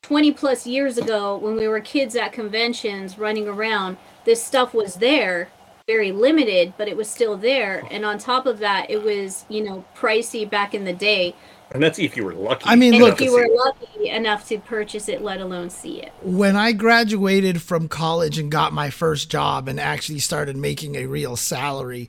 20 0.00 0.32
plus 0.32 0.66
years 0.66 0.96
ago, 0.96 1.36
when 1.36 1.54
we 1.54 1.68
were 1.68 1.80
kids 1.80 2.16
at 2.16 2.32
conventions 2.32 3.18
running 3.18 3.46
around, 3.46 3.98
this 4.24 4.42
stuff 4.42 4.72
was 4.72 4.94
there, 4.94 5.50
very 5.86 6.12
limited, 6.12 6.72
but 6.78 6.88
it 6.88 6.96
was 6.96 7.10
still 7.10 7.36
there. 7.36 7.86
And 7.90 8.06
on 8.06 8.16
top 8.16 8.46
of 8.46 8.58
that, 8.60 8.90
it 8.90 9.02
was, 9.02 9.44
you 9.50 9.62
know, 9.62 9.84
pricey 9.94 10.48
back 10.48 10.72
in 10.72 10.84
the 10.86 10.94
day. 10.94 11.34
And 11.72 11.82
that's 11.82 11.98
if 11.98 12.16
you 12.16 12.24
were 12.24 12.34
lucky. 12.34 12.64
I 12.66 12.76
mean, 12.76 12.94
And 12.94 13.02
look- 13.02 13.20
enough 13.20 13.20
if 13.20 13.26
to 13.28 13.32
you 13.32 13.32
were 13.32 13.64
lucky 13.64 14.08
enough 14.08 14.48
to 14.48 14.58
purchase 14.58 15.08
it, 15.08 15.22
let 15.22 15.40
alone 15.40 15.68
see 15.70 16.00
it. 16.00 16.12
when 16.22 16.54
I 16.56 16.72
graduated 16.72 17.60
from 17.60 17.88
college 17.88 18.38
and 18.38 18.50
got 18.50 18.72
my 18.72 18.88
first 18.90 19.28
job 19.30 19.68
and 19.68 19.80
actually 19.80 20.20
started 20.20 20.56
making 20.56 20.94
a 20.94 21.06
real 21.06 21.36
salary, 21.36 22.08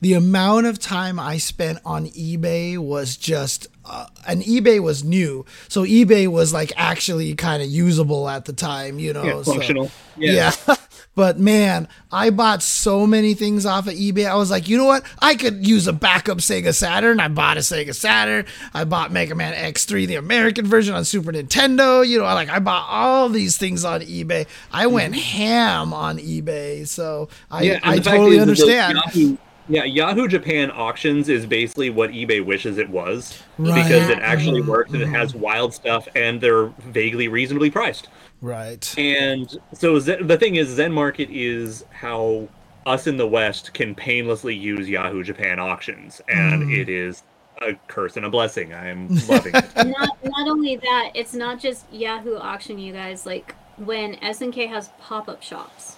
the 0.00 0.12
amount 0.14 0.66
of 0.66 0.78
time 0.78 1.18
I 1.20 1.38
spent 1.38 1.78
on 1.84 2.06
eBay 2.08 2.76
was 2.76 3.16
just, 3.16 3.68
uh, 3.84 4.06
and 4.26 4.42
eBay 4.42 4.80
was 4.82 5.02
new. 5.04 5.46
So 5.68 5.84
eBay 5.84 6.26
was 6.26 6.52
like 6.52 6.72
actually 6.76 7.34
kind 7.34 7.62
of 7.62 7.68
usable 7.68 8.28
at 8.28 8.44
the 8.44 8.52
time, 8.52 8.98
you 8.98 9.12
know. 9.12 9.24
Yeah, 9.24 9.42
so- 9.42 9.52
functional. 9.52 9.90
yeah. 10.16 10.50
but 11.16 11.40
man, 11.40 11.88
I 12.12 12.28
bought 12.28 12.62
so 12.62 13.06
many 13.06 13.32
things 13.32 13.64
off 13.64 13.88
of 13.88 13.94
eBay. 13.94 14.28
I 14.28 14.36
was 14.36 14.50
like, 14.50 14.68
you 14.68 14.76
know 14.76 14.84
what? 14.84 15.02
I 15.18 15.34
could 15.34 15.66
use 15.66 15.86
a 15.86 15.92
backup 15.94 16.38
Sega 16.38 16.74
Saturn. 16.74 17.18
I 17.20 17.28
bought 17.28 17.56
a 17.56 17.60
Sega 17.60 17.94
Saturn. 17.94 18.44
I 18.74 18.84
bought 18.84 19.10
Mega 19.10 19.34
Man 19.34 19.54
X3, 19.54 20.06
the 20.06 20.16
American 20.16 20.66
version 20.66 20.94
on 20.94 21.06
Super 21.06 21.32
Nintendo. 21.32 22.06
You 22.06 22.18
know, 22.18 22.24
like 22.24 22.50
I 22.50 22.58
bought 22.58 22.86
all 22.88 23.30
these 23.30 23.56
things 23.56 23.82
on 23.82 24.02
eBay. 24.02 24.46
I 24.70 24.86
went 24.86 25.14
mm-hmm. 25.14 25.38
ham 25.38 25.94
on 25.94 26.18
eBay. 26.18 26.86
So 26.86 27.30
I, 27.50 27.64
and 27.64 27.80
I 27.82 27.98
totally 27.98 28.38
understand. 28.38 28.98
Yahoo, 29.06 29.38
yeah, 29.68 29.84
Yahoo 29.84 30.28
Japan 30.28 30.70
auctions 30.70 31.30
is 31.30 31.46
basically 31.46 31.90
what 31.90 32.10
eBay 32.10 32.44
wishes 32.44 32.78
it 32.78 32.88
was 32.88 33.42
Right. 33.58 33.82
because 33.82 34.10
it 34.10 34.18
actually 34.18 34.60
works 34.60 34.92
and 34.92 35.00
it 35.00 35.06
mm-hmm. 35.06 35.14
has 35.14 35.34
wild 35.34 35.72
stuff 35.72 36.06
and 36.14 36.40
they're 36.40 36.66
vaguely 36.66 37.28
reasonably 37.28 37.70
priced. 37.70 38.08
Right. 38.40 38.94
And 38.98 39.56
so 39.72 39.98
Zen, 39.98 40.26
the 40.26 40.36
thing 40.36 40.56
is, 40.56 40.68
Zen 40.68 40.92
Market 40.92 41.30
is 41.30 41.84
how 41.90 42.48
us 42.84 43.06
in 43.06 43.16
the 43.16 43.26
West 43.26 43.74
can 43.74 43.94
painlessly 43.94 44.54
use 44.54 44.88
Yahoo 44.88 45.22
Japan 45.22 45.58
auctions, 45.58 46.20
and 46.28 46.62
Mm. 46.64 46.78
it 46.78 46.88
is 46.88 47.22
a 47.62 47.72
curse 47.88 48.16
and 48.16 48.26
a 48.26 48.30
blessing. 48.30 48.72
I'm 48.74 49.08
loving 49.28 49.54
it. 49.54 49.64
not 49.76 50.18
not 50.24 50.48
only 50.48 50.76
that, 50.76 51.10
it's 51.14 51.34
not 51.34 51.58
just 51.58 51.90
Yahoo 51.92 52.36
auction, 52.36 52.78
you 52.78 52.92
guys. 52.92 53.26
Like 53.26 53.54
when 53.78 54.16
SNK 54.16 54.68
has 54.68 54.90
pop 55.00 55.28
up 55.28 55.42
shops, 55.42 55.96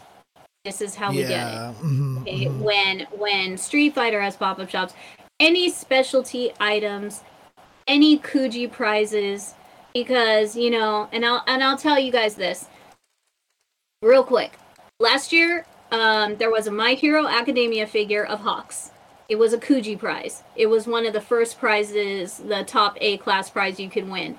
this 0.64 0.80
is 0.80 0.94
how 0.94 1.10
we 1.10 1.18
get 1.18 1.30
it. 1.30 1.32
yeah. 1.32 1.74
mhm, 1.82 2.20
Okay? 2.22 2.44
mhm. 2.46 2.58
When 2.60 3.06
when 3.10 3.58
Street 3.58 3.94
Fighter 3.94 4.20
has 4.22 4.36
pop 4.36 4.58
up 4.60 4.70
shops, 4.70 4.94
any 5.40 5.68
specialty 5.70 6.52
items, 6.60 7.22
any 7.86 8.18
Kuji 8.18 8.70
prizes, 8.70 9.54
because 9.98 10.56
you 10.56 10.70
know, 10.70 11.08
and 11.12 11.24
I'll 11.24 11.42
and 11.46 11.62
I'll 11.62 11.76
tell 11.76 11.98
you 11.98 12.12
guys 12.12 12.34
this 12.34 12.66
real 14.02 14.22
quick. 14.22 14.52
Last 15.00 15.32
year, 15.32 15.66
um, 15.90 16.36
there 16.36 16.50
was 16.50 16.66
a 16.66 16.72
My 16.72 16.94
Hero 16.94 17.26
Academia 17.26 17.86
figure 17.86 18.24
of 18.24 18.40
Hawks. 18.40 18.90
It 19.28 19.36
was 19.36 19.52
a 19.52 19.58
Kuji 19.58 19.98
prize. 19.98 20.42
It 20.56 20.66
was 20.66 20.86
one 20.86 21.04
of 21.04 21.12
the 21.12 21.20
first 21.20 21.58
prizes, 21.58 22.38
the 22.38 22.64
top 22.64 22.96
A 23.00 23.18
class 23.18 23.50
prize 23.50 23.78
you 23.78 23.90
could 23.90 24.08
win. 24.08 24.38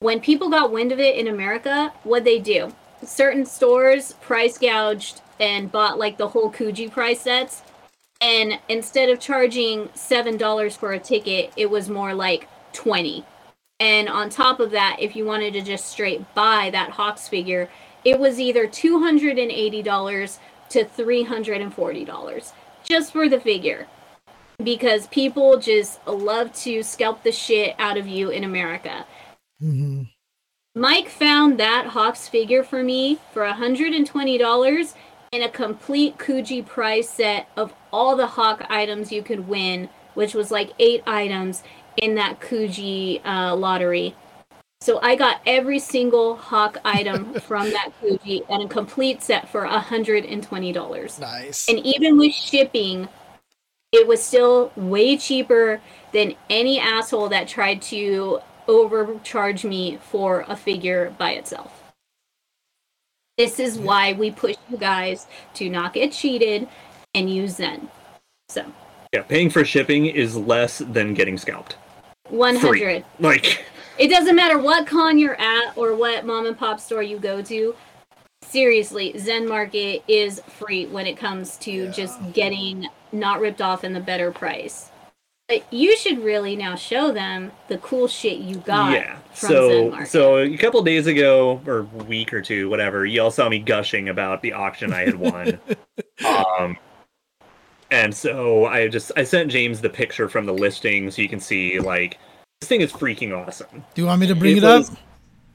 When 0.00 0.20
people 0.20 0.48
got 0.48 0.70
wind 0.70 0.92
of 0.92 1.00
it 1.00 1.16
in 1.16 1.26
America, 1.26 1.92
what 2.04 2.24
they 2.24 2.38
do? 2.38 2.72
Certain 3.04 3.44
stores 3.46 4.12
price 4.20 4.58
gouged 4.58 5.22
and 5.40 5.72
bought 5.72 5.98
like 5.98 6.18
the 6.18 6.28
whole 6.28 6.52
Kuji 6.52 6.90
price 6.90 7.22
sets. 7.22 7.62
And 8.20 8.58
instead 8.68 9.08
of 9.08 9.20
charging 9.20 9.88
seven 9.94 10.36
dollars 10.36 10.76
for 10.76 10.92
a 10.92 10.98
ticket, 10.98 11.52
it 11.56 11.70
was 11.70 11.88
more 11.88 12.14
like 12.14 12.48
twenty. 12.72 13.24
And 13.80 14.08
on 14.08 14.28
top 14.28 14.58
of 14.58 14.72
that, 14.72 14.96
if 14.98 15.14
you 15.14 15.24
wanted 15.24 15.52
to 15.54 15.62
just 15.62 15.86
straight 15.86 16.34
buy 16.34 16.70
that 16.70 16.90
Hawks 16.90 17.28
figure, 17.28 17.68
it 18.04 18.18
was 18.18 18.40
either 18.40 18.66
two 18.66 19.00
hundred 19.00 19.38
and 19.38 19.50
eighty 19.50 19.82
dollars 19.82 20.38
to 20.70 20.84
three 20.84 21.22
hundred 21.22 21.60
and 21.60 21.72
forty 21.72 22.04
dollars 22.04 22.52
just 22.82 23.12
for 23.12 23.28
the 23.28 23.40
figure. 23.40 23.86
Because 24.62 25.06
people 25.08 25.58
just 25.58 26.04
love 26.06 26.52
to 26.62 26.82
scalp 26.82 27.22
the 27.22 27.30
shit 27.30 27.76
out 27.78 27.96
of 27.96 28.08
you 28.08 28.30
in 28.30 28.42
America. 28.44 29.06
hmm 29.60 30.02
Mike 30.74 31.08
found 31.08 31.58
that 31.58 31.86
Hawks 31.88 32.28
figure 32.28 32.62
for 32.62 32.84
me 32.84 33.18
for 33.32 33.42
$120 33.42 34.94
in 35.32 35.42
a 35.42 35.48
complete 35.48 36.18
Kuji 36.18 36.64
prize 36.64 37.08
set 37.08 37.48
of 37.56 37.74
all 37.92 38.14
the 38.14 38.28
Hawk 38.28 38.64
items 38.70 39.10
you 39.10 39.22
could 39.22 39.48
win, 39.48 39.88
which 40.14 40.34
was 40.34 40.52
like 40.52 40.70
eight 40.78 41.02
items 41.04 41.64
in 42.02 42.14
that 42.16 42.40
Kuji 42.40 43.24
uh, 43.24 43.54
lottery. 43.54 44.14
So 44.80 45.00
I 45.02 45.16
got 45.16 45.40
every 45.44 45.78
single 45.78 46.36
Hawk 46.36 46.78
item 46.84 47.34
from 47.40 47.70
that 47.70 47.90
Kuji 48.00 48.42
and 48.48 48.62
a 48.62 48.68
complete 48.68 49.22
set 49.22 49.48
for 49.48 49.66
$120. 49.66 51.20
Nice. 51.20 51.68
And 51.68 51.78
even 51.80 52.16
with 52.16 52.32
shipping, 52.32 53.08
it 53.92 54.06
was 54.06 54.22
still 54.22 54.72
way 54.76 55.16
cheaper 55.16 55.80
than 56.12 56.34
any 56.48 56.78
asshole 56.78 57.28
that 57.30 57.48
tried 57.48 57.82
to 57.82 58.40
overcharge 58.68 59.64
me 59.64 59.98
for 60.10 60.44
a 60.46 60.54
figure 60.54 61.14
by 61.18 61.32
itself. 61.32 61.82
This 63.36 63.58
is 63.58 63.78
why 63.78 64.12
we 64.12 64.30
push 64.30 64.56
you 64.68 64.76
guys 64.76 65.26
to 65.54 65.70
not 65.70 65.92
get 65.94 66.12
cheated 66.12 66.68
and 67.14 67.32
use 67.32 67.56
Zen. 67.56 67.88
So, 68.48 68.72
Yeah, 69.12 69.22
paying 69.22 69.48
for 69.48 69.64
shipping 69.64 70.06
is 70.06 70.36
less 70.36 70.78
than 70.78 71.14
getting 71.14 71.38
scalped. 71.38 71.76
100. 72.30 73.04
Like, 73.20 73.64
It 73.98 74.08
doesn't 74.08 74.36
matter 74.36 74.58
what 74.58 74.86
con 74.86 75.18
you're 75.18 75.40
at 75.40 75.76
or 75.76 75.94
what 75.94 76.24
mom 76.24 76.46
and 76.46 76.56
pop 76.56 76.78
store 76.78 77.02
you 77.02 77.18
go 77.18 77.42
to. 77.42 77.74
Seriously, 78.42 79.18
Zen 79.18 79.48
Market 79.48 80.02
is 80.06 80.40
free 80.46 80.86
when 80.86 81.06
it 81.06 81.16
comes 81.16 81.56
to 81.58 81.70
Yeah. 81.70 81.90
just 81.90 82.32
getting 82.32 82.86
not 83.12 83.40
ripped 83.40 83.60
off 83.60 83.84
in 83.84 83.92
the 83.92 84.00
better 84.00 84.30
price. 84.30 84.90
But 85.48 85.64
you 85.72 85.96
should 85.96 86.22
really 86.22 86.56
now 86.56 86.74
show 86.74 87.10
them 87.10 87.52
the 87.68 87.78
cool 87.78 88.06
shit 88.06 88.38
you 88.38 88.56
got 88.56 88.92
yeah. 88.92 89.16
So, 89.32 90.04
so 90.04 90.38
a 90.38 90.56
couple 90.58 90.82
days 90.82 91.06
ago, 91.06 91.60
or 91.66 91.84
week 91.84 92.34
or 92.34 92.42
two, 92.42 92.68
whatever, 92.68 93.06
you 93.06 93.22
all 93.22 93.30
saw 93.30 93.48
me 93.48 93.58
gushing 93.58 94.08
about 94.08 94.42
the 94.42 94.52
auction 94.52 94.92
I 94.92 95.06
had 95.06 95.14
won. 95.14 95.58
um, 96.26 96.76
and 97.90 98.14
so 98.14 98.66
I 98.66 98.88
just 98.88 99.12
I 99.16 99.24
sent 99.24 99.50
James 99.50 99.80
the 99.80 99.90
picture 99.90 100.28
from 100.28 100.46
the 100.46 100.54
listing 100.54 101.10
so 101.10 101.22
you 101.22 101.28
can 101.28 101.40
see 101.40 101.80
like 101.80 102.18
this 102.60 102.68
thing 102.68 102.80
is 102.80 102.92
freaking 102.92 103.36
awesome. 103.36 103.84
Do 103.94 104.02
you 104.02 104.06
want 104.06 104.20
me 104.20 104.26
to 104.26 104.34
bring 104.34 104.56
it, 104.56 104.62
was- 104.62 104.90
up? 104.90 104.98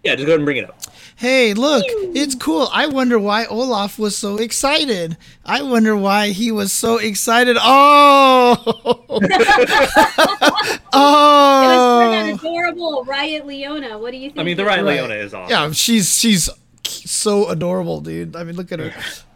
Yeah, 0.04 0.16
just 0.16 0.26
go 0.26 0.32
ahead 0.32 0.40
and 0.42 0.46
bring 0.46 0.58
it 0.58 0.66
up. 0.66 0.78
Hey, 1.16 1.54
look, 1.54 1.86
it's 1.88 2.36
cool. 2.36 2.68
I 2.74 2.88
wonder 2.88 3.18
why 3.18 3.46
Olaf 3.46 3.98
was 3.98 4.18
so 4.18 4.36
excited. 4.36 5.16
I 5.46 5.62
wonder 5.62 5.96
why 5.96 6.30
he 6.30 6.52
was 6.52 6.74
so 6.74 6.98
excited. 6.98 7.56
Oh, 7.58 8.62
oh! 8.66 9.20
it 9.22 9.30
was 9.30 10.80
oh! 10.94 12.02
for 12.02 12.12
that 12.12 12.30
oh, 12.32 12.36
adorable 12.36 13.06
Riot 13.06 13.46
Leona. 13.46 13.98
What 13.98 14.12
do 14.12 14.18
you 14.18 14.30
think? 14.30 14.40
I 14.40 14.44
mean, 14.44 14.58
the 14.58 14.66
Riot 14.66 14.84
Right. 14.84 14.96
Leona 15.00 15.14
is 15.14 15.34
awesome. 15.34 15.50
yeah. 15.50 15.72
She's 15.72 16.18
she's 16.18 16.50
so 16.86 17.48
adorable, 17.48 18.02
dude. 18.02 18.36
I 18.36 18.44
mean, 18.44 18.58
look 18.58 18.74
at 18.74 18.80
her. 18.80 18.94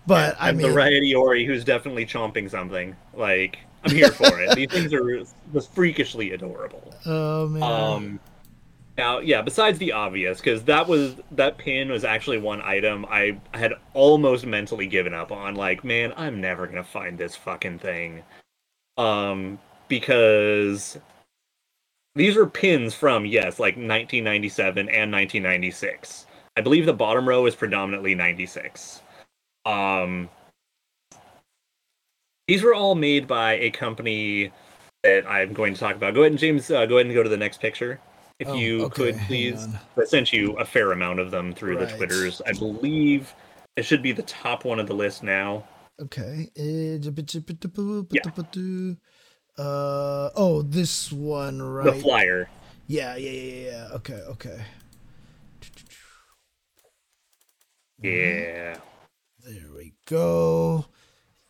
But 0.07 0.37
I 0.39 0.49
and 0.49 0.57
mean, 0.57 0.67
the 0.67 0.73
Riot 0.73 1.03
Iori 1.03 1.45
who's 1.45 1.65
definitely 1.65 2.05
chomping 2.05 2.49
something. 2.49 2.95
Like, 3.13 3.59
I'm 3.83 3.91
here 3.91 4.09
for 4.09 4.41
it. 4.41 4.55
These 4.55 4.71
things 4.71 4.93
are 4.93 5.23
just 5.53 5.73
freakishly 5.73 6.31
adorable. 6.31 6.93
oh 7.05 7.47
man. 7.47 7.63
Um, 7.63 8.19
now, 8.97 9.19
yeah. 9.19 9.41
Besides 9.41 9.77
the 9.77 9.91
obvious, 9.91 10.39
because 10.39 10.63
that 10.63 10.87
was 10.87 11.17
that 11.31 11.57
pin 11.57 11.91
was 11.91 12.05
actually 12.05 12.39
one 12.39 12.61
item 12.61 13.05
I 13.09 13.37
had 13.53 13.73
almost 13.93 14.45
mentally 14.45 14.87
given 14.87 15.13
up 15.13 15.31
on. 15.31 15.55
Like, 15.55 15.83
man, 15.83 16.13
I'm 16.15 16.39
never 16.39 16.65
gonna 16.67 16.83
find 16.85 17.17
this 17.17 17.35
fucking 17.35 17.79
thing. 17.79 18.23
Um, 18.97 19.59
because 19.89 20.97
these 22.15 22.37
are 22.37 22.47
pins 22.47 22.95
from 22.95 23.25
yes, 23.25 23.59
like 23.59 23.75
1997 23.75 24.89
and 24.89 25.11
1996. 25.11 26.25
I 26.55 26.61
believe 26.61 26.85
the 26.85 26.93
bottom 26.93 27.27
row 27.27 27.45
is 27.45 27.55
predominantly 27.55 28.15
96. 28.15 29.01
Um, 29.67 30.29
these 32.47 32.63
were 32.63 32.73
all 32.73 32.95
made 32.95 33.27
by 33.27 33.53
a 33.57 33.69
company 33.69 34.51
that 35.03 35.29
I'm 35.29 35.51
going 35.51 35.73
to 35.73 35.79
talk 35.79 35.95
about. 35.95 36.13
Go 36.13 36.21
ahead 36.21 36.31
and 36.31 36.39
James, 36.39 36.71
uh, 36.71 36.85
go 36.85 36.95
ahead 36.95 37.07
and 37.07 37.13
go 37.13 37.21
to 37.21 37.29
the 37.29 37.37
next 37.37 37.59
picture, 37.59 37.99
if 38.39 38.47
Oh, 38.47 38.55
you 38.55 38.85
okay, 38.85 39.11
could, 39.11 39.19
please. 39.27 39.67
I 39.97 40.05
sent 40.05 40.31
you 40.31 40.53
a 40.53 40.63
fair 40.63 40.93
amount 40.93 41.19
of 41.19 41.31
them 41.31 41.53
through 41.53 41.77
the 41.77 41.85
Twitters. 41.85 42.41
I 42.47 42.53
believe 42.53 43.33
it 43.75 43.83
should 43.83 44.01
be 44.01 44.13
the 44.13 44.23
top 44.23 44.63
one 44.63 44.79
of 44.79 44.87
the 44.87 44.95
list 44.95 45.21
now. 45.21 45.65
Okay. 45.99 46.49
Eh, 46.55 46.99
Uh 49.59 50.29
oh, 50.35 50.61
this 50.61 51.11
one 51.11 51.61
right. 51.61 51.85
The 51.85 51.93
flyer. 51.93 52.49
Yeah, 52.87 53.15
yeah, 53.17 53.29
yeah, 53.31 53.41
yeah, 53.41 53.71
yeah. 53.71 53.87
Okay, 53.95 54.21
okay. 54.29 54.61
Yeah. 58.01 58.77
There 59.47 59.71
we 59.77 59.93
go. 60.05 60.87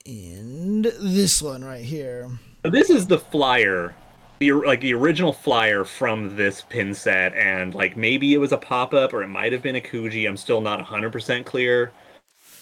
And 0.06 0.86
this 0.86 1.42
one 1.42 1.66
right 1.66 1.84
here. 1.84 2.30
This 2.62 2.92
is 2.92 3.08
the 3.08 3.18
flyer, 3.18 3.96
the 4.38 4.52
like 4.52 4.82
the 4.82 4.94
original 4.94 5.34
flyer 5.34 5.84
from 5.84 6.36
this 6.36 6.62
pin 6.70 6.94
set, 6.94 7.34
and 7.34 7.74
like 7.74 7.98
maybe 7.98 8.36
it 8.36 8.38
was 8.38 8.52
a 8.52 8.58
pop 8.58 8.94
up 8.94 9.14
or 9.14 9.24
it 9.24 9.30
might 9.30 9.52
have 9.52 9.64
been 9.64 9.78
a 9.78 9.82
Kuji. 9.82 10.30
I'm 10.30 10.38
still 10.38 10.62
not 10.62 10.78
100 10.78 11.12
percent 11.12 11.48
clear, 11.48 11.92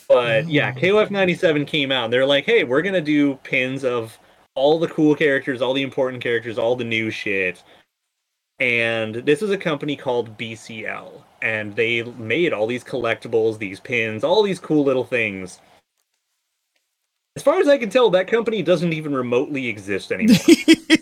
but 0.07 0.45
mm. 0.45 0.53
yeah, 0.53 0.71
KOF 0.71 1.11
97 1.11 1.65
came 1.65 1.91
out. 1.91 2.05
and 2.05 2.13
They're 2.13 2.25
like, 2.25 2.45
hey, 2.45 2.63
we're 2.63 2.81
gonna 2.81 3.01
do 3.01 3.35
pins 3.43 3.83
of 3.83 4.17
all 4.53 4.79
the 4.79 4.87
cool 4.87 5.15
characters, 5.15 5.61
all 5.61 5.73
the 5.73 5.81
important 5.81 6.23
characters, 6.23 6.57
all 6.57 6.77
the 6.77 6.85
new 6.85 7.11
shit. 7.11 7.61
And 8.61 9.15
this 9.15 9.41
is 9.41 9.51
a 9.51 9.57
company 9.57 9.97
called 9.97 10.37
BCL, 10.37 11.11
and 11.45 11.75
they 11.75 12.01
made 12.03 12.51
all 12.53 12.65
these 12.65 12.83
collectibles, 12.83 13.59
these 13.59 13.79
pins, 13.79 14.23
all 14.23 14.41
these 14.41 14.59
cool 14.59 14.83
little 14.83 15.05
things. 15.05 15.61
As 17.35 17.43
far 17.43 17.59
as 17.59 17.67
I 17.67 17.77
can 17.77 17.89
tell, 17.91 18.09
that 18.09 18.27
company 18.27 18.63
doesn't 18.63 18.93
even 18.93 19.13
remotely 19.13 19.67
exist 19.67 20.11
anymore. 20.11 20.37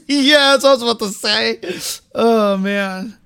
yeah, 0.07 0.52
that's 0.52 0.64
what 0.65 0.70
I 0.70 0.74
was 0.74 0.82
about 0.84 0.99
to 0.99 1.10
say. 1.10 2.02
Oh 2.14 2.57
man. 2.57 3.18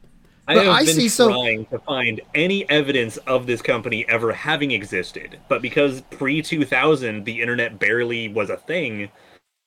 I 0.50 0.54
But 0.56 0.66
have 0.66 0.74
I 0.76 0.86
been 0.86 0.96
see 0.96 1.10
so- 1.10 1.30
trying 1.30 1.66
to 1.66 1.80
find 1.80 2.22
any 2.36 2.70
evidence 2.70 3.18
of 3.26 3.48
this 3.48 3.62
company 3.64 4.06
ever 4.08 4.32
having 4.32 4.72
existed, 4.72 5.40
but 5.50 5.62
because 5.62 6.02
pre 6.12 6.42
2000 6.44 7.26
the 7.26 7.42
internet 7.42 7.80
barely 7.80 8.30
was 8.30 8.50
a 8.52 8.58
thing, 8.58 9.10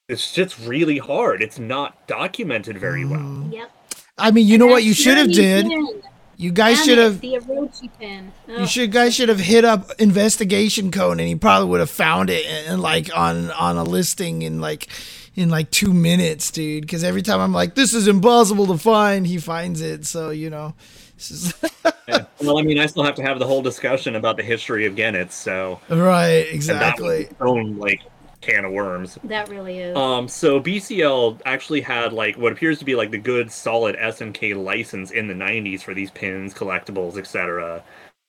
it's 0.09 0.33
just 0.33 0.59
really 0.61 0.99
hard. 0.99 1.43
It's 1.43 1.59
not 1.59 2.07
documented 2.07 2.79
very 2.79 3.05
well. 3.05 3.49
Yep. 3.51 3.71
I 4.19 4.31
mean, 4.31 4.47
you 4.47 4.57
know 4.57 4.67
what 4.67 4.85
you 4.85 4.95
should 4.95 5.19
have 5.19 5.33
did? 5.33 5.67
pin. 5.67 6.03
You 6.41 6.53
guys 6.53 6.79
Damn 6.79 6.87
should 6.87 6.99
have 6.99 7.21
the 7.21 7.35
Orochi 7.35 7.91
pin. 7.99 8.33
you 8.49 8.55
oh. 8.57 8.67
should 8.67 8.91
guys 8.93 9.15
should 9.15 9.29
have 9.29 9.41
hit 9.41 9.63
up 9.63 9.91
investigation 9.99 10.91
code 10.91 11.19
and 11.19 11.29
he 11.29 11.35
probably 11.35 11.69
would 11.69 11.81
have 11.81 11.91
found 11.91 12.31
it 12.31 12.47
and 12.67 12.81
like 12.81 13.15
on 13.15 13.51
on 13.51 13.77
a 13.77 13.85
listing 13.85 14.41
in 14.41 14.59
like 14.59 14.89
in 15.35 15.51
like 15.51 15.71
2 15.71 15.93
minutes, 15.93 16.51
dude, 16.51 16.89
cuz 16.89 17.05
every 17.05 17.21
time 17.21 17.41
I'm 17.41 17.53
like 17.53 17.75
this 17.75 17.93
is 17.93 18.09
impossible 18.09 18.67
to 18.69 18.79
find, 18.79 19.27
he 19.27 19.37
finds 19.37 19.83
it. 19.83 20.07
So, 20.07 20.31
you 20.31 20.49
know, 20.49 20.75
this 21.19 21.31
is 21.31 21.55
Yeah. 22.09 22.25
Well, 22.41 22.59
I 22.59 22.63
mean, 22.63 22.79
I 22.79 22.87
still 22.87 23.05
have 23.05 23.17
to 23.17 23.23
have 23.23 23.39
the 23.39 23.47
whole 23.47 23.61
discussion 23.61 24.17
about 24.17 24.39
the 24.39 24.43
history 24.43 24.87
of 24.87 24.95
Goenitz, 24.95 25.33
so 25.33 25.79
right, 25.91 25.97
and 25.97 25.99
that 25.99 26.47
was 26.47 26.55
exactly. 26.55 27.17
its 27.25 27.35
own 27.41 27.77
like 27.77 28.01
can 28.41 28.65
of 28.65 28.73
worms. 28.73 29.19
That 29.25 29.49
really 29.49 29.79
is. 29.79 29.97
Um, 29.97 30.29
so 30.29 30.61
BCL 30.61 31.41
actually 31.45 31.81
had 31.81 32.13
like 32.13 32.37
what 32.37 32.53
appears 32.53 32.79
to 32.79 32.85
be 32.85 32.95
like 32.95 33.11
the 33.11 33.19
good 33.19 33.51
solid 33.51 33.97
SNK 33.97 34.63
license 34.63 35.11
in 35.11 35.27
the 35.27 35.35
90s 35.35 35.83
for 35.83 35.95
these 35.95 36.11
pins, 36.11 36.55
collectibles, 36.55 37.19
etc. 37.19 37.83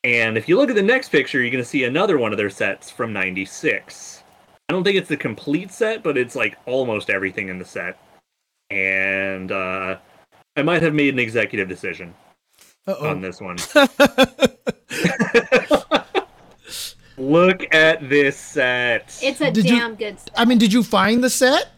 And 0.04 0.38
if 0.38 0.50
you 0.50 0.58
look 0.58 0.70
at 0.70 0.76
the 0.76 0.82
next 0.82 1.10
picture, 1.10 1.40
you're 1.42 1.52
going 1.52 1.64
to 1.64 1.70
see 1.70 1.84
another 1.84 2.18
one 2.18 2.32
of 2.32 2.38
their 2.38 2.50
sets 2.50 2.90
from 2.90 3.14
96. 3.14 4.24
I 4.68 4.74
don't 4.74 4.84
think 4.84 4.98
it's 4.98 5.10
the 5.10 5.18
complete 5.18 5.72
set, 5.72 6.02
but 6.04 6.18
it's 6.18 6.36
like 6.36 6.58
almost 6.66 7.10
everything 7.10 7.50
in 7.50 7.60
the 7.60 7.66
set. 7.66 8.00
And 8.70 9.52
uh 9.52 9.98
I 10.58 10.64
might 10.64 10.82
have 10.82 10.94
made 10.94 11.14
an 11.14 11.20
executive 11.20 11.70
decision 11.70 12.14
on 12.88 12.94
Uh-oh. 12.96 13.20
this 13.22 13.40
one. 13.40 13.58
Look 17.18 17.74
at 17.74 18.08
this 18.10 18.38
set. 18.38 19.20
it's 19.22 19.42
a 19.42 19.52
Did 19.52 19.66
you- 19.70 19.76
damn 19.78 19.96
good 19.96 20.20
set. 20.20 20.32
I 20.36 20.46
mean, 20.46 20.58
did 20.58 20.72
you 20.74 20.84
find 20.84 21.24
the 21.24 21.30
set 21.30 21.70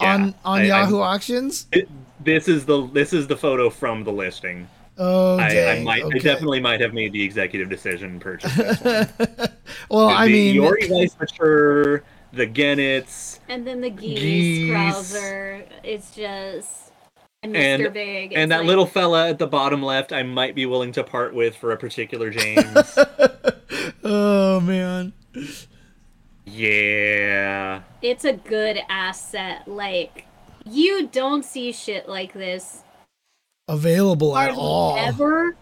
Yeah, 0.00 0.14
on 0.14 0.34
on 0.44 0.60
I- 0.60 0.62
I- 0.62 0.66
Yahoo 0.66 1.00
Auctions? 1.00 1.66
It- 1.72 1.88
this 2.24 2.46
is 2.48 2.64
the 2.66 2.86
this 2.88 3.12
is 3.12 3.26
the 3.26 3.36
photo 3.36 3.68
from 3.70 4.04
the 4.04 4.12
listing. 4.12 4.68
Oh, 4.98 5.38
I, 5.38 5.78
I 5.78 5.82
might, 5.82 6.02
okay. 6.04 6.16
I 6.16 6.22
definitely 6.22 6.60
might 6.60 6.80
have 6.80 6.92
made 6.92 7.12
the 7.12 7.22
executive 7.22 7.70
decision 7.70 8.20
purchase 8.20 8.54
purchased 8.54 8.84
this 8.84 9.08
one. 9.18 9.48
well, 9.88 10.08
I 10.08 10.28
mean, 10.28 10.54
Iori 10.54 10.86
Vice 10.88 11.16
Mature, 11.18 12.04
the 12.32 12.46
Goenitz, 12.46 13.38
And 13.48 13.66
then 13.66 13.80
the 13.80 13.88
geese, 13.90 14.18
Geese. 14.20 14.70
Krauser. 14.70 15.64
It's 15.82 16.14
just 16.14 16.91
and 17.42 17.54
Mr. 17.54 17.84
And- 17.86 17.94
Big. 17.94 18.32
and 18.34 18.50
that 18.52 18.58
like- 18.60 18.66
little 18.66 18.86
fella 18.86 19.28
at 19.28 19.38
the 19.38 19.46
bottom 19.46 19.82
left, 19.82 20.12
I 20.12 20.22
might 20.22 20.54
be 20.54 20.66
willing 20.66 20.92
to 20.92 21.04
part 21.04 21.34
with 21.34 21.56
for 21.56 21.72
a 21.72 21.76
particular 21.76 22.30
James. 22.30 22.98
oh 24.04 24.60
man. 24.60 25.12
yeah. 26.44 27.82
It's 28.00 28.24
a 28.24 28.32
good 28.32 28.78
asset. 28.88 29.66
Like 29.66 30.26
you 30.64 31.08
don't 31.08 31.44
see 31.44 31.72
shit 31.72 32.08
like 32.08 32.32
this 32.32 32.82
Available 33.68 34.36
at 34.36 34.54
all. 34.54 34.96
ever. 34.98 35.56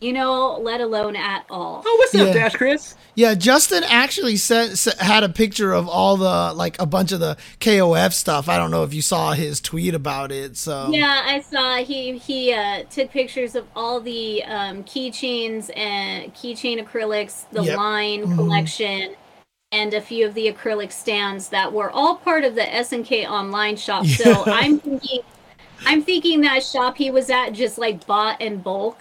You 0.00 0.12
know, 0.12 0.58
let 0.60 0.82
alone 0.82 1.16
at 1.16 1.46
all. 1.48 1.82
Oh, 1.84 1.96
what's 1.98 2.14
up, 2.14 2.26
Yeah. 2.28 2.32
Dash 2.34 2.54
Chris? 2.54 2.94
Yeah, 3.14 3.34
Justin 3.34 3.82
actually 3.84 4.36
sent, 4.36 4.72
s- 4.72 4.98
had 5.00 5.24
a 5.24 5.28
picture 5.30 5.72
of 5.72 5.88
all 5.88 6.18
the 6.18 6.52
like 6.54 6.78
a 6.78 6.84
bunch 6.84 7.12
of 7.12 7.20
the 7.20 7.38
KOF 7.60 8.12
stuff. 8.12 8.46
I 8.48 8.58
don't 8.58 8.70
know 8.70 8.82
if 8.82 8.92
you 8.92 9.00
saw 9.00 9.32
his 9.32 9.58
tweet 9.60 9.94
about 9.94 10.30
it. 10.32 10.58
So 10.58 10.90
Yeah, 10.92 11.22
I 11.24 11.40
saw 11.40 11.76
he 11.76 12.18
he 12.18 12.52
uh, 12.52 12.82
took 12.90 13.10
pictures 13.10 13.54
of 13.54 13.66
all 13.74 14.00
the 14.00 14.44
um, 14.44 14.84
keychains 14.84 15.70
and 15.74 16.34
keychain 16.34 16.78
acrylics, 16.86 17.46
the 17.50 17.62
Yep. 17.64 17.76
line 17.78 18.26
Mhm. 18.26 18.34
collection, 18.36 19.14
and 19.72 19.94
a 19.94 20.00
few 20.02 20.26
of 20.26 20.34
the 20.34 20.52
acrylic 20.52 20.92
stands 20.92 21.48
that 21.48 21.72
were 21.72 21.90
all 21.90 22.16
part 22.16 22.44
of 22.44 22.54
the 22.54 22.62
SNK 22.70 23.24
online 23.26 23.76
shop. 23.76 24.04
So 24.06 24.44
I'm 24.46 24.78
thinking, 24.78 25.20
I'm 25.86 26.02
thinking 26.02 26.42
that 26.42 26.62
shop 26.62 26.98
he 26.98 27.10
was 27.10 27.30
at 27.30 27.50
just 27.54 27.78
like 27.78 28.06
bought 28.06 28.42
in 28.42 28.58
bulk 28.58 28.98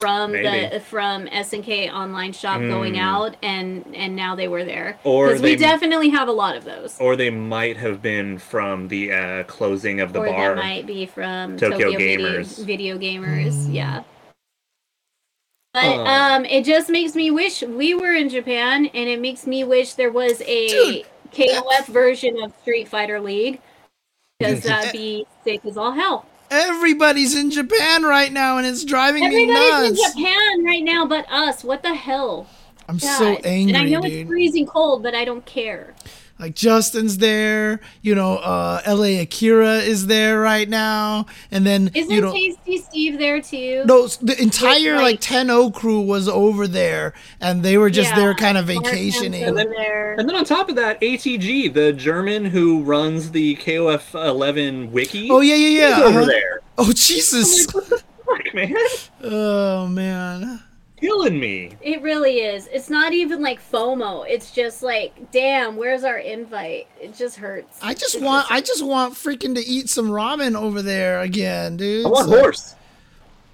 from 0.00 0.32
Maybe. 0.32 0.68
the 0.74 0.80
from 0.80 1.26
SNK 1.28 1.88
online 1.92 2.32
shop 2.32 2.60
going 2.60 2.94
Hmm. 2.94 3.00
out, 3.00 3.36
and 3.42 3.84
and 3.94 4.14
now 4.16 4.34
they 4.34 4.48
were 4.48 4.64
there 4.64 4.98
Or 5.04 5.28
because 5.28 5.42
we 5.42 5.56
definitely 5.56 6.10
have 6.10 6.28
a 6.28 6.32
lot 6.32 6.56
of 6.56 6.64
those. 6.64 7.00
Or 7.00 7.16
they 7.16 7.30
might 7.30 7.76
have 7.78 8.02
been 8.02 8.38
from 8.38 8.88
the 8.88 9.12
uh, 9.12 9.42
closing 9.44 10.00
of 10.00 10.12
the 10.12 10.20
or 10.20 10.26
bar. 10.26 10.54
that 10.54 10.62
might 10.62 10.86
be 10.86 11.06
from 11.06 11.56
Tokyo 11.56 11.78
Tokyo, 11.92 11.98
Video- 11.98 12.30
Gamers. 12.40 12.64
Video, 12.64 12.98
Gamers, 12.98 13.54
Mm. 13.66 13.74
yeah. 13.74 14.02
But 15.72 15.84
Oh. 15.86 16.04
um, 16.06 16.44
it 16.44 16.64
just 16.64 16.88
makes 16.88 17.14
me 17.16 17.30
wish 17.30 17.62
we 17.62 17.94
were 17.94 18.12
in 18.14 18.28
Japan, 18.28 18.86
and 18.86 19.08
it 19.08 19.20
makes 19.20 19.46
me 19.46 19.64
wish 19.64 19.94
there 19.94 20.12
was 20.12 20.40
a 20.42 20.68
Dude. 20.68 21.06
KOF 21.32 21.86
version 21.86 22.40
of 22.42 22.52
Street 22.62 22.86
Fighter 22.88 23.20
League, 23.20 23.60
because 24.38 24.60
that'd 24.62 24.92
be 24.92 25.26
sick 25.44 25.64
as 25.64 25.76
all 25.76 25.90
hell. 25.92 26.26
Everybody's 26.54 27.34
in 27.34 27.50
Japan 27.50 28.04
right 28.04 28.32
now, 28.32 28.58
and 28.58 28.66
it's 28.66 28.84
driving 28.84 29.28
me 29.28 29.46
nuts. 29.46 29.60
Everybody's 29.60 29.98
in. 29.98 30.22
Japan 30.22 30.64
right 30.64 30.84
now, 30.84 31.06
but 31.06 31.30
us. 31.30 31.64
What 31.64 31.82
the 31.82 31.94
hell? 31.94 32.46
I'm 32.88 32.98
God. 32.98 33.18
so 33.18 33.26
angry, 33.44 33.74
and 33.74 33.76
I 33.76 33.88
know 33.88 34.00
dude. 34.02 34.12
it's 34.12 34.28
freezing 34.28 34.66
cold, 34.66 35.02
but 35.02 35.14
I 35.14 35.24
don't 35.24 35.44
care. 35.44 35.94
Like 36.36 36.56
Justin's 36.56 37.18
there, 37.18 37.78
you 38.02 38.12
know, 38.14 38.38
uh, 38.38 38.82
LA 38.86 39.20
Akira 39.20 39.76
is 39.76 40.08
there 40.08 40.40
right 40.40 40.68
now, 40.68 41.26
and 41.52 41.64
then 41.64 41.92
Isn't 41.94 42.10
you 42.10 42.20
know. 42.20 42.32
Tasty 42.32 42.78
Steve 42.78 43.18
there 43.18 43.40
too? 43.40 43.84
No, 43.86 44.08
the 44.08 44.40
entire 44.42 44.94
like- 44.96 45.02
like 45.02 45.20
10 45.20 45.70
crew 45.70 46.00
was 46.00 46.28
over 46.28 46.66
there, 46.66 47.14
and 47.40 47.62
they 47.62 47.78
were 47.78 47.88
just 47.88 48.10
Yeah, 48.10 48.16
there 48.16 48.34
kind 48.34 48.58
of 48.58 48.66
vacationing. 48.66 49.42
Hemp's 49.42 49.60
over 49.60 49.70
there. 49.76 50.14
And 50.18 50.28
then 50.28 50.34
on 50.34 50.44
top 50.44 50.68
of 50.68 50.74
that, 50.74 51.00
ATG, 51.00 51.72
the 51.72 51.92
German 51.92 52.46
who 52.46 52.82
runs 52.82 53.30
the 53.30 53.54
KOF 53.56 54.14
11 54.14 54.90
wiki, 54.90 55.28
Oh 55.30 55.40
yeah, 55.40 55.54
yeah, 55.54 55.88
yeah. 55.88 56.02
over 56.02 56.18
uh-huh. 56.18 56.26
there. 56.26 56.60
Oh 56.76 56.92
Jesus! 56.92 57.66
Fuck, 57.66 58.54
man, 58.54 58.74
Oh 59.22 59.86
man. 59.86 60.63
Killing 61.04 61.38
me. 61.38 61.70
It 61.82 62.00
really 62.02 62.38
is. 62.40 62.66
It's 62.72 62.88
not 62.90 63.12
even 63.12 63.42
like 63.42 63.60
FOMO. 63.70 64.24
It's 64.28 64.50
just 64.50 64.82
like, 64.82 65.30
damn, 65.30 65.76
where's 65.76 66.04
our 66.04 66.18
invite? 66.18 66.86
It 67.00 67.14
just 67.14 67.36
hurts. 67.36 67.78
I 67.82 67.94
just 67.94 68.14
It 68.16 68.22
want, 68.28 68.50
I 68.50 68.60
just 68.60 68.84
want 68.84 69.14
freaking 69.14 69.54
to 69.54 69.60
eat 69.64 69.88
some 69.88 70.08
ramen 70.08 70.54
over 70.54 70.80
there 70.82 71.20
again, 71.20 71.76
dude. 71.76 72.06
I 72.06 72.08
want 72.08 72.28
So- 72.30 72.38
horse. 72.40 72.74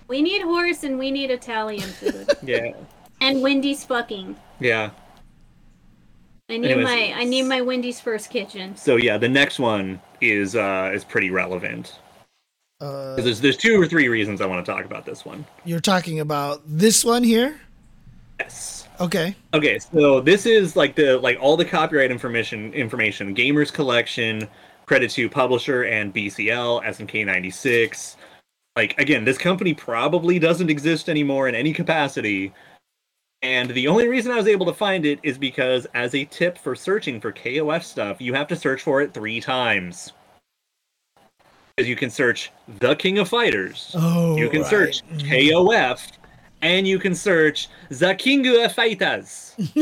we 0.08 0.22
need 0.22 0.42
horse 0.42 0.82
and 0.84 0.98
we 0.98 1.10
need 1.10 1.30
Italian 1.30 1.88
food 1.88 2.28
Yeah, 2.42 2.72
and 3.20 3.42
Wendy's 3.42 3.84
fucking. 3.84 4.36
yeah. 4.60 4.90
I 6.48 6.56
need 6.56 6.72
Anyways. 6.72 6.84
my 6.84 7.14
I 7.16 7.22
need 7.24 7.42
my 7.44 7.60
Wendy's 7.60 8.00
first 8.00 8.28
kitchen. 8.28 8.76
So 8.76 8.96
yeah, 8.96 9.18
the 9.18 9.28
next 9.28 9.60
one 9.60 10.00
is 10.20 10.56
uh 10.56 10.90
is 10.92 11.04
pretty 11.04 11.30
relevant. 11.30 11.96
Uh, 12.80 13.16
There's 13.16 13.40
there's 13.40 13.56
two 13.56 13.80
or 13.80 13.86
three 13.86 14.08
reasons 14.08 14.40
I 14.40 14.46
want 14.46 14.64
to 14.64 14.72
talk 14.72 14.84
about 14.84 15.04
this 15.04 15.24
one. 15.24 15.44
you're 15.64 15.80
talking 15.80 16.20
about 16.20 16.62
this 16.66 17.04
one 17.04 17.22
here. 17.22 17.60
Yes. 18.38 18.88
Okay. 19.00 19.34
Okay, 19.52 19.78
so 19.78 20.20
this 20.20 20.46
is 20.46 20.76
like 20.76 20.94
the 20.94 21.18
like 21.18 21.38
all 21.40 21.56
the 21.56 21.64
copyright 21.64 22.10
information 22.10 22.72
information, 22.72 23.34
Gamers 23.34 23.72
Collection, 23.72 24.48
credit 24.86 25.10
to 25.12 25.28
publisher 25.28 25.84
and 25.84 26.14
BCL, 26.14 26.82
SNK 26.84 27.26
ninety 27.26 27.50
six. 27.50 28.16
Like 28.76 28.98
again, 28.98 29.24
this 29.24 29.36
company 29.36 29.74
probably 29.74 30.38
doesn't 30.38 30.70
exist 30.70 31.08
anymore 31.10 31.48
in 31.48 31.54
any 31.54 31.72
capacity. 31.74 32.52
And 33.42 33.70
the 33.70 33.88
only 33.88 34.06
reason 34.06 34.32
I 34.32 34.36
was 34.36 34.46
able 34.46 34.66
to 34.66 34.74
find 34.74 35.06
it 35.06 35.18
is 35.22 35.38
because 35.38 35.86
as 35.94 36.14
a 36.14 36.26
tip 36.26 36.58
for 36.58 36.74
searching 36.76 37.20
for 37.20 37.32
KOF 37.32 37.82
stuff, 37.82 38.20
you 38.20 38.34
have 38.34 38.48
to 38.48 38.56
search 38.56 38.82
for 38.82 39.00
it 39.00 39.14
three 39.14 39.40
times. 39.40 40.12
You 41.86 41.96
can 41.96 42.10
search 42.10 42.50
the 42.78 42.94
King 42.94 43.18
of 43.18 43.28
Fighters. 43.28 43.92
Oh. 43.94 44.36
You 44.36 44.48
can 44.48 44.62
right. 44.62 44.70
search 44.70 45.02
Mhm. 45.08 45.50
KOF, 45.50 46.12
and 46.62 46.86
you 46.86 46.98
can 46.98 47.14
search 47.14 47.68
the 47.88 48.14
King 48.14 48.46
of 48.46 48.72
Fighters. 48.72 49.54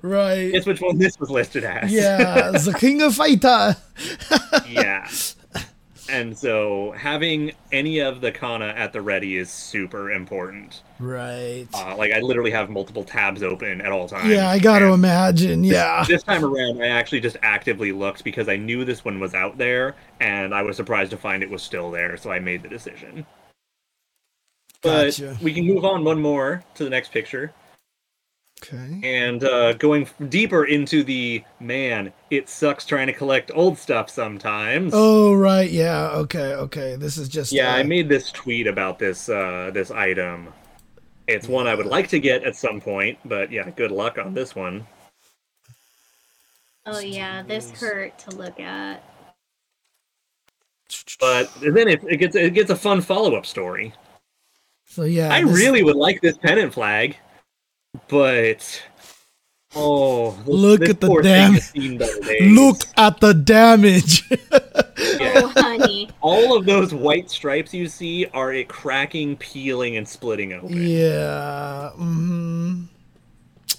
Right. 0.00 0.52
Guess 0.52 0.66
which 0.66 0.80
one 0.80 0.98
this 0.98 1.18
was 1.18 1.28
listed 1.30 1.64
as? 1.64 1.90
Yeah, 1.92 2.52
the 2.52 2.72
King 2.78 3.02
of 3.02 3.16
Fighter. 3.16 3.76
yeah. 4.68 5.08
And 6.08 6.36
so 6.36 6.92
having 6.92 7.52
any 7.72 7.98
of 8.00 8.20
the 8.20 8.32
kana 8.32 8.66
at 8.66 8.92
the 8.92 9.00
ready 9.00 9.36
is 9.36 9.50
super 9.50 10.10
important. 10.10 10.82
Right. 10.98 11.66
Uh, 11.74 11.96
like 11.96 12.12
I 12.12 12.20
literally 12.20 12.50
have 12.50 12.70
multiple 12.70 13.04
tabs 13.04 13.42
open 13.42 13.80
at 13.80 13.92
all 13.92 14.08
times. 14.08 14.28
Yeah, 14.28 14.48
I 14.48 14.58
got 14.58 14.80
to 14.80 14.92
imagine. 14.92 15.64
Yeah. 15.64 16.04
This 16.06 16.22
time 16.22 16.44
around, 16.44 16.82
I 16.82 16.88
actually 16.88 17.20
just 17.20 17.36
actively 17.42 17.92
looked 17.92 18.24
because 18.24 18.48
I 18.48 18.56
knew 18.56 18.84
this 18.84 19.04
one 19.04 19.20
was 19.20 19.34
out 19.34 19.58
there, 19.58 19.94
and 20.20 20.54
I 20.54 20.62
was 20.62 20.76
surprised 20.76 21.10
to 21.10 21.16
find 21.16 21.42
it 21.42 21.50
was 21.50 21.62
still 21.62 21.90
there. 21.90 22.16
So 22.16 22.30
I 22.30 22.38
made 22.38 22.62
the 22.62 22.68
decision. 22.68 23.26
But 24.82 25.16
Gotcha. 25.16 25.36
we 25.42 25.52
can 25.52 25.66
move 25.66 25.84
on 25.84 26.04
one 26.04 26.20
more 26.20 26.62
to 26.74 26.84
the 26.84 26.90
next 26.90 27.10
picture. 27.10 27.52
Okay. 28.62 29.00
and 29.04 29.44
uh, 29.44 29.74
going 29.74 30.08
deeper 30.30 30.64
into 30.64 31.04
the 31.04 31.44
man, 31.60 32.12
it 32.30 32.48
sucks 32.48 32.86
trying 32.86 33.06
to 33.06 33.12
collect 33.12 33.50
old 33.54 33.76
stuff 33.76 34.08
sometimes. 34.08 34.92
Oh 34.94 35.34
right, 35.34 35.70
yeah. 35.70 36.08
Okay, 36.10 36.54
okay. 36.54 36.96
This 36.96 37.18
is 37.18 37.28
just 37.28 37.52
yeah, 37.52 37.74
uh, 37.74 37.76
I 37.76 37.82
made 37.82 38.08
this 38.08 38.32
tweet 38.32 38.66
about 38.66 38.98
this 38.98 39.28
uh, 39.28 39.70
this 39.74 39.90
item. 39.90 40.52
It's 41.26 41.48
one 41.48 41.66
I 41.66 41.74
would 41.74 41.86
like 41.86 42.08
to 42.08 42.18
get 42.18 42.44
at 42.44 42.56
some 42.56 42.80
point, 42.80 43.18
but 43.24 43.52
yeah, 43.52 43.68
good 43.70 43.90
luck 43.90 44.16
on 44.16 44.32
this 44.32 44.54
one. 44.54 44.86
Oh 46.86 47.00
yeah, 47.00 47.42
this 47.42 47.70
hurt 47.72 48.18
to 48.20 48.30
look 48.30 48.58
at. 48.58 49.02
But 51.20 51.52
then 51.60 51.88
it, 51.88 52.02
it 52.08 52.16
gets 52.16 52.36
it 52.36 52.54
gets 52.54 52.70
a 52.70 52.76
fun 52.76 53.00
follow 53.00 53.34
up 53.34 53.44
story. 53.44 53.92
So 54.86 55.02
yeah, 55.02 55.32
I 55.32 55.42
this- 55.44 55.52
really 55.52 55.82
would 55.82 55.96
like 55.96 56.20
this 56.20 56.38
pennant 56.38 56.72
flag, 56.72 57.16
but 58.08 58.82
oh, 59.74 60.30
this- 60.32 60.46
Look 60.48 60.80
this 60.80 60.90
at 60.90 61.00
the 61.00 61.06
poor 61.06 61.22
thing 61.22 61.32
damn- 61.32 61.54
has 61.54 61.68
seen 61.70 61.98
better 61.98 62.20
days. 62.20 62.52
look 62.58 62.78
at 62.96 63.20
the 63.20 63.34
damage. 63.34 64.22
Yeah. 64.98 65.32
Oh 65.36 65.52
honey. 65.56 66.08
all 66.22 66.56
of 66.56 66.64
those 66.64 66.92
white 66.94 67.30
stripes 67.30 67.72
you 67.74 67.86
see 67.86 68.26
are 68.32 68.52
it 68.52 68.66
cracking, 68.68 69.36
peeling, 69.36 69.96
and 69.98 70.08
splitting 70.08 70.54
open. 70.54 70.72
yeah. 70.74 71.90
hmm 71.90 72.84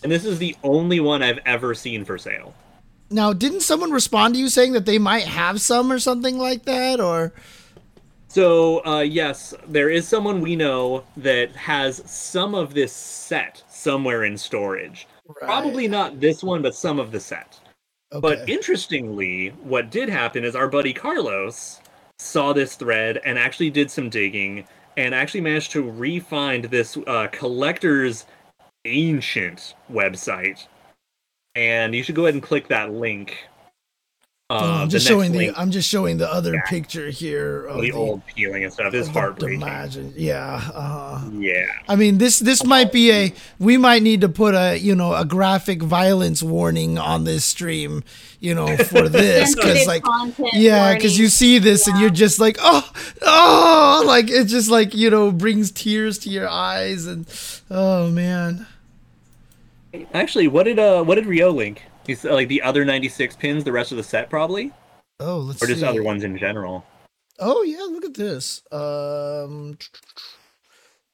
And 0.04 0.12
this 0.12 0.24
is 0.26 0.38
the 0.38 0.56
only 0.64 1.00
one 1.00 1.24
I've 1.24 1.40
ever 1.46 1.74
seen 1.74 2.06
for 2.06 2.18
sale. 2.20 2.54
Now, 3.10 3.34
didn't 3.34 3.62
someone 3.62 3.92
respond 3.92 4.36
to 4.36 4.40
you 4.40 4.48
saying 4.48 4.74
that 4.74 4.86
they 4.86 5.00
might 5.00 5.24
have 5.26 5.60
some 5.60 5.92
or 5.92 5.98
something 6.00 6.38
like 6.38 6.66
that, 6.66 7.00
or? 7.00 7.34
So, 8.38 8.86
uh, 8.86 9.00
yes, 9.00 9.56
there 9.68 9.90
is 9.90 10.08
someone 10.08 10.42
we 10.42 10.56
know 10.56 11.04
that 11.18 11.56
has 11.56 12.04
some 12.06 12.54
of 12.54 12.76
this 12.76 12.94
set 12.94 13.64
somewhere 13.68 14.26
in 14.26 14.38
storage. 14.38 15.08
Probably 15.38 15.88
not 15.88 16.20
this 16.20 16.44
one, 16.44 16.62
but 16.62 16.76
some 16.76 17.00
of 17.00 17.12
the 17.12 17.20
set. 17.20 17.60
Okay. 18.14 18.22
But 18.22 18.48
interestingly, 18.48 19.48
what 19.64 19.90
did 19.90 20.08
happen 20.08 20.46
is 20.46 20.56
our 20.56 20.68
buddy 20.68 20.94
Carlos 20.94 21.82
saw 22.20 22.54
this 22.54 22.76
thread 22.76 23.20
and 23.26 23.40
actually 23.40 23.72
did 23.72 23.90
some 23.90 24.08
digging 24.08 24.68
and 24.98 25.16
actually 25.16 25.42
managed 25.42 25.72
to 25.72 25.82
re-find 25.82 26.66
this 26.66 26.96
uh, 27.08 27.30
collector's 27.32 28.28
ancient 28.86 29.74
website. 29.92 30.68
And 31.56 31.96
you 31.96 32.04
should 32.04 32.14
go 32.14 32.26
ahead 32.26 32.36
and 32.36 32.44
click 32.44 32.68
that 32.68 32.94
link 32.94 33.36
Uh, 34.50 34.80
I'm 34.84 34.88
the 34.88 34.92
just 34.94 35.06
next 35.06 35.14
showing 35.14 35.32
the 35.34 35.52
I'm 35.60 35.72
just 35.72 35.90
showing 35.90 36.18
the 36.20 36.32
other 36.32 36.54
Yeah. 36.54 36.62
picture 36.70 37.10
here 37.10 37.66
of 37.66 37.82
the 37.82 37.92
old 37.92 38.26
peeling 38.28 38.64
and 38.64 38.72
stuff 38.72 38.94
is 38.94 39.10
of 39.10 39.14
the 39.14 39.20
heartbreaking. 39.20 39.62
Imagine, 39.62 40.14
yeah. 40.16 40.62
Uh, 40.74 41.22
Yeah. 41.34 41.66
I 41.90 41.98
mean, 41.98 42.18
this 42.18 42.40
this 42.40 42.64
might 42.64 42.94
be 42.94 43.12
a 43.12 43.34
we 43.60 43.76
might 43.76 44.04
need 44.04 44.22
to 44.22 44.30
put 44.30 44.56
a 44.56 44.78
you 44.78 44.96
know 44.96 45.14
a 45.14 45.26
graphic 45.26 45.82
violence 45.84 46.42
warning 46.42 46.98
on 46.98 47.26
this 47.26 47.44
stream, 47.44 48.06
you 48.40 48.56
know, 48.56 48.78
for 48.78 49.10
this 49.10 49.54
because 49.54 49.86
like 49.86 50.06
yeah, 50.54 50.94
because 50.94 51.20
you 51.20 51.28
see 51.28 51.60
this 51.60 51.86
and 51.86 52.00
you're 52.00 52.10
just 52.10 52.40
like 52.40 52.56
oh 52.62 52.90
oh 53.24 54.04
like 54.08 54.30
it 54.30 54.46
just 54.46 54.70
like 54.70 54.96
you 54.96 55.10
know 55.10 55.30
brings 55.30 55.72
tears 55.72 56.18
to 56.20 56.30
your 56.30 56.48
eyes 56.48 57.06
and 57.06 57.28
oh 57.70 58.10
man. 58.12 58.66
Actually, 60.14 60.48
what 60.48 60.64
did 60.64 60.80
uh 60.80 61.04
what 61.04 61.16
did 61.16 61.26
Rio 61.26 61.52
link? 61.52 61.84
He's 62.08 62.26
uh, 62.26 62.34
like 62.34 62.48
the 62.48 62.62
other 62.62 62.84
96 62.86 63.36
pins, 63.36 63.64
the 63.64 63.72
rest 63.72 63.92
of 63.92 63.98
the 63.98 64.04
set 64.04 64.30
probably, 64.30 64.72
Oh, 65.20 65.38
let's 65.40 65.62
or 65.62 65.68
just 65.68 65.82
see. 65.82 65.86
other 65.86 66.02
ones 66.04 66.24
in 66.24 66.38
general. 66.38 66.86
Oh 67.40 67.62
yeah, 67.64 67.82
look 67.82 68.06
at 68.06 68.14
this. 68.16 68.64
Um, 68.72 69.78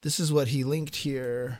this 0.02 0.18
is 0.20 0.32
what 0.32 0.48
he 0.48 0.64
linked 0.64 0.96
here. 0.96 1.58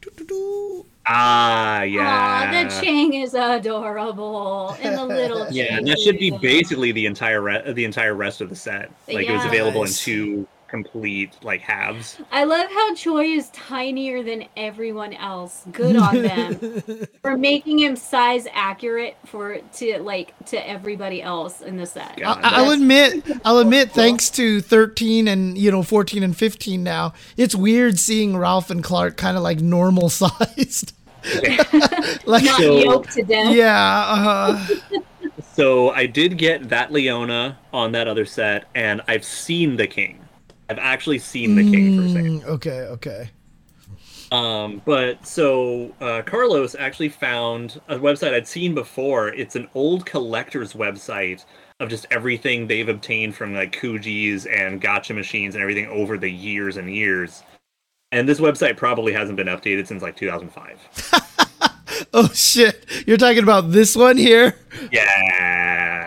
Doo-doo-doo. 0.00 0.86
Ah, 1.06 1.82
yeah. 1.82 2.48
Aw, 2.48 2.62
the 2.64 2.80
Chang 2.80 3.12
is 3.14 3.34
adorable. 3.34 4.74
And 4.80 4.96
the 4.96 5.04
little 5.04 5.46
Yeah, 5.50 5.76
Chang 5.76 5.84
that 5.86 5.98
should 5.98 6.18
be 6.18 6.30
basically 6.30 6.92
the 6.92 7.04
entire 7.06 7.42
re- 7.42 7.72
the 7.72 7.84
entire 7.84 8.14
rest 8.14 8.40
of 8.40 8.48
the 8.48 8.56
set. 8.56 8.90
Like 9.08 9.26
it 9.28 9.32
was 9.32 9.42
Yeah. 9.42 9.48
available 9.48 9.82
in 9.84 9.90
two 9.90 10.46
complete 10.70 11.36
like 11.42 11.60
halves. 11.60 12.18
I 12.30 12.44
love 12.44 12.68
how 12.70 12.94
Choi 12.94 13.24
is 13.24 13.50
tinier 13.50 14.22
than 14.22 14.44
everyone 14.56 15.12
else. 15.14 15.64
Good 15.72 15.96
on 15.96 16.22
them 16.22 16.82
for 17.22 17.36
making 17.36 17.80
him 17.80 17.96
size 17.96 18.46
accurate 18.52 19.16
for 19.26 19.58
to 19.78 19.98
like 20.02 20.32
to 20.46 20.68
everybody 20.68 21.20
else 21.22 21.60
in 21.60 21.76
the 21.76 21.86
set. 21.86 22.18
Yeah. 22.18 22.32
I, 22.32 22.62
I'll 22.62 22.70
admit, 22.70 23.24
I'll 23.44 23.58
admit, 23.58 23.90
thanks 23.90 24.30
to 24.30 24.60
13 24.60 25.26
and 25.28 25.58
you 25.58 25.70
know 25.70 25.82
14 25.82 26.22
and 26.22 26.36
15 26.36 26.82
now, 26.82 27.12
it's 27.36 27.54
weird 27.54 27.98
seeing 27.98 28.36
Ralph 28.36 28.70
and 28.70 28.82
Clark 28.84 29.16
kind 29.16 29.36
of 29.36 29.42
like 29.42 29.60
normal 29.60 30.08
sized. 30.08 30.94
like 32.24 32.44
Not 32.44 32.60
So- 32.60 32.78
yoked 32.78 33.12
to 33.12 33.22
death. 33.22 33.54
yeah, 33.54 34.04
uh, 34.08 34.66
So 35.52 35.90
I 35.90 36.06
did 36.06 36.38
get 36.38 36.68
that 36.70 36.92
Leona 36.92 37.58
on 37.72 37.92
that 37.92 38.08
other 38.08 38.24
set, 38.24 38.64
and 38.74 39.02
I've 39.08 39.24
seen 39.24 39.76
the 39.76 39.86
king. 39.86 40.19
I've 40.70 40.78
actually 40.78 41.18
seen 41.18 41.56
the 41.56 41.64
king 41.64 41.96
for 41.96 42.08
sale. 42.08 42.22
mm, 42.22 42.44
okay, 42.44 42.80
okay. 42.82 43.30
Um, 44.30 44.80
but 44.84 45.26
so 45.26 45.92
uh, 46.00 46.22
Carlos 46.22 46.76
actually 46.76 47.08
found 47.08 47.80
a 47.88 47.96
website 47.96 48.34
I'd 48.34 48.46
seen 48.46 48.72
before. 48.72 49.28
It's 49.34 49.56
an 49.56 49.66
old 49.74 50.06
collector's 50.06 50.74
website 50.74 51.44
of 51.80 51.88
just 51.88 52.06
everything 52.12 52.68
they've 52.68 52.88
obtained 52.88 53.34
from 53.34 53.52
like 53.52 53.72
Kujis 53.72 54.46
and 54.48 54.80
gotcha 54.80 55.12
machines 55.12 55.56
and 55.56 55.62
everything 55.62 55.88
over 55.88 56.16
the 56.16 56.30
years 56.30 56.76
and 56.76 56.94
years. 56.94 57.42
And 58.12 58.28
this 58.28 58.38
website 58.38 58.76
probably 58.76 59.12
hasn't 59.12 59.36
been 59.36 59.48
updated 59.48 59.88
since 59.88 60.02
like 60.02 60.16
2005. 60.16 61.16
Oh 62.12 62.28
shit, 62.28 62.86
you're 63.06 63.16
talking 63.16 63.42
about 63.42 63.70
this 63.70 63.94
one 63.94 64.16
here? 64.16 64.56
yeah. 64.90 65.99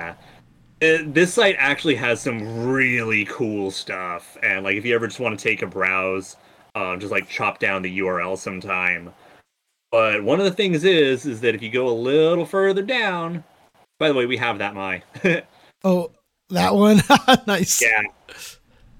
Uh, 0.83 1.03
this 1.05 1.33
site 1.33 1.55
actually 1.59 1.95
has 1.95 2.21
some 2.21 2.65
really 2.67 3.25
cool 3.25 3.71
stuff. 3.71 4.37
And 4.43 4.63
like 4.63 4.75
if 4.75 4.85
you 4.85 4.93
ever 4.95 5.07
just 5.07 5.19
want 5.19 5.37
to 5.39 5.43
take 5.43 5.61
a 5.61 5.67
browse, 5.67 6.35
um, 6.75 6.99
just 6.99 7.11
like 7.11 7.29
chop 7.29 7.59
down 7.59 7.81
the 7.81 7.99
URL 7.99 8.37
sometime. 8.37 9.13
But 9.91 10.23
one 10.23 10.39
of 10.39 10.45
the 10.45 10.51
things 10.51 10.83
is, 10.83 11.25
is 11.25 11.41
that 11.41 11.55
if 11.55 11.61
you 11.61 11.69
go 11.69 11.87
a 11.87 11.93
little 11.93 12.45
further 12.45 12.81
down, 12.81 13.43
by 13.99 14.07
the 14.07 14.13
way, 14.15 14.25
we 14.25 14.37
have 14.37 14.57
that 14.57 14.73
my, 14.73 15.03
Oh, 15.83 16.11
that 16.49 16.73
one. 16.73 17.01
nice. 17.47 17.81
yeah, 17.81 18.01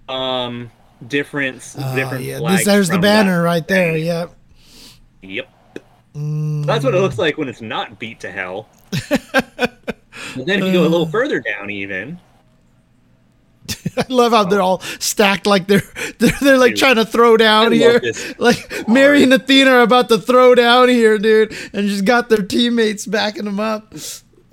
um, 0.07 0.69
different, 1.07 1.61
different. 1.95 2.23
yeah, 2.23 2.39
this, 2.39 2.65
there's 2.65 2.89
the 2.89 2.95
that 2.95 3.01
banner 3.01 3.41
right 3.41 3.67
there. 3.67 3.97
Yep. 3.97 4.35
Yep. 5.21 5.49
Mm, 6.13 6.65
That's 6.65 6.85
what 6.85 6.93
it 6.93 6.99
looks 6.99 7.17
like 7.17 7.37
when 7.37 7.47
it's 7.49 7.61
not 7.61 7.97
beat 7.99 8.19
to 8.19 8.31
hell. 8.31 8.69
but 10.35 10.45
then 10.45 10.59
if 10.59 10.65
you 10.65 10.73
go 10.73 10.83
a 10.83 10.85
Uh. 10.85 10.89
little 10.89 11.05
further 11.07 11.39
down, 11.39 11.69
even 11.69 12.19
I 13.97 14.05
love 14.09 14.33
how 14.33 14.43
they're 14.43 14.61
all 14.61 14.81
stacked 14.99 15.45
like 15.45 15.67
they're 15.67 15.81
they're, 16.19 16.31
they're 16.41 16.57
like 16.57 16.71
Dude, 16.71 16.79
trying 16.79 16.95
to 16.97 17.05
throw 17.05 17.37
down 17.37 17.65
love 17.65 17.73
here. 17.73 17.99
this 17.99 18.33
Like 18.39 18.87
Mary 18.89 19.23
and 19.23 19.33
Athena 19.33 19.71
are 19.71 19.81
about 19.81 20.09
to 20.09 20.17
throw 20.17 20.53
down 20.55 20.89
here, 20.89 21.17
dude, 21.17 21.55
and 21.73 21.87
just 21.87 22.03
got 22.05 22.27
their 22.29 22.41
teammates 22.43 23.05
backing 23.05 23.45
them 23.45 23.59
up. 23.61 23.93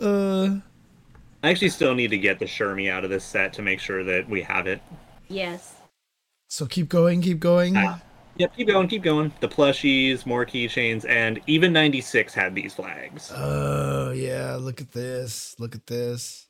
Uh, 0.00 0.56
I 1.42 1.50
actually 1.50 1.70
still 1.70 1.94
need 1.94 2.08
to 2.10 2.18
get 2.18 2.38
the 2.38 2.44
Shermie 2.44 2.90
out 2.90 3.02
of 3.02 3.10
this 3.10 3.24
set 3.24 3.52
to 3.54 3.62
make 3.62 3.80
sure 3.80 4.04
that 4.04 4.28
we 4.28 4.42
have 4.42 4.66
it. 4.66 4.80
Yes. 5.28 5.74
so 6.48 6.66
keep 6.66 6.88
going, 6.88 7.20
keep 7.22 7.40
going. 7.40 7.76
Ah. 7.76 8.00
Yep, 8.40 8.56
keep 8.56 8.68
going, 8.68 8.88
keep 8.88 9.02
going. 9.02 9.30
The 9.40 9.48
plushies, 9.48 10.24
more 10.24 10.46
keychains, 10.46 11.06
and 11.06 11.38
even 11.46 11.74
96 11.74 12.32
had 12.32 12.54
these 12.54 12.72
flags. 12.72 13.30
Oh 13.36 14.12
yeah, 14.12 14.56
look 14.58 14.80
at 14.80 14.92
this. 14.92 15.54
Look 15.58 15.74
at 15.74 15.86
this. 15.86 16.48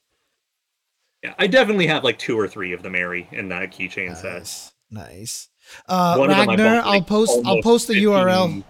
Yeah, 1.24 1.34
I 1.36 1.48
definitely 1.48 1.88
have 1.88 2.04
like 2.04 2.16
two 2.16 2.38
or 2.38 2.46
three 2.46 2.72
of 2.72 2.84
the 2.84 2.90
Mary 2.90 3.26
in 3.32 3.48
that 3.48 3.72
keychain 3.72 4.16
set. 4.16 4.34
Nice, 4.34 4.72
nice. 4.92 5.48
Uh, 5.88 6.14
One 6.14 6.28
Ragnar, 6.28 6.56
bought, 6.56 6.86
I'll 6.86 7.02
post. 7.02 7.40
I'll 7.44 7.60
post 7.60 7.88
the 7.88 7.94
15 7.94 8.08
URL 8.08 8.64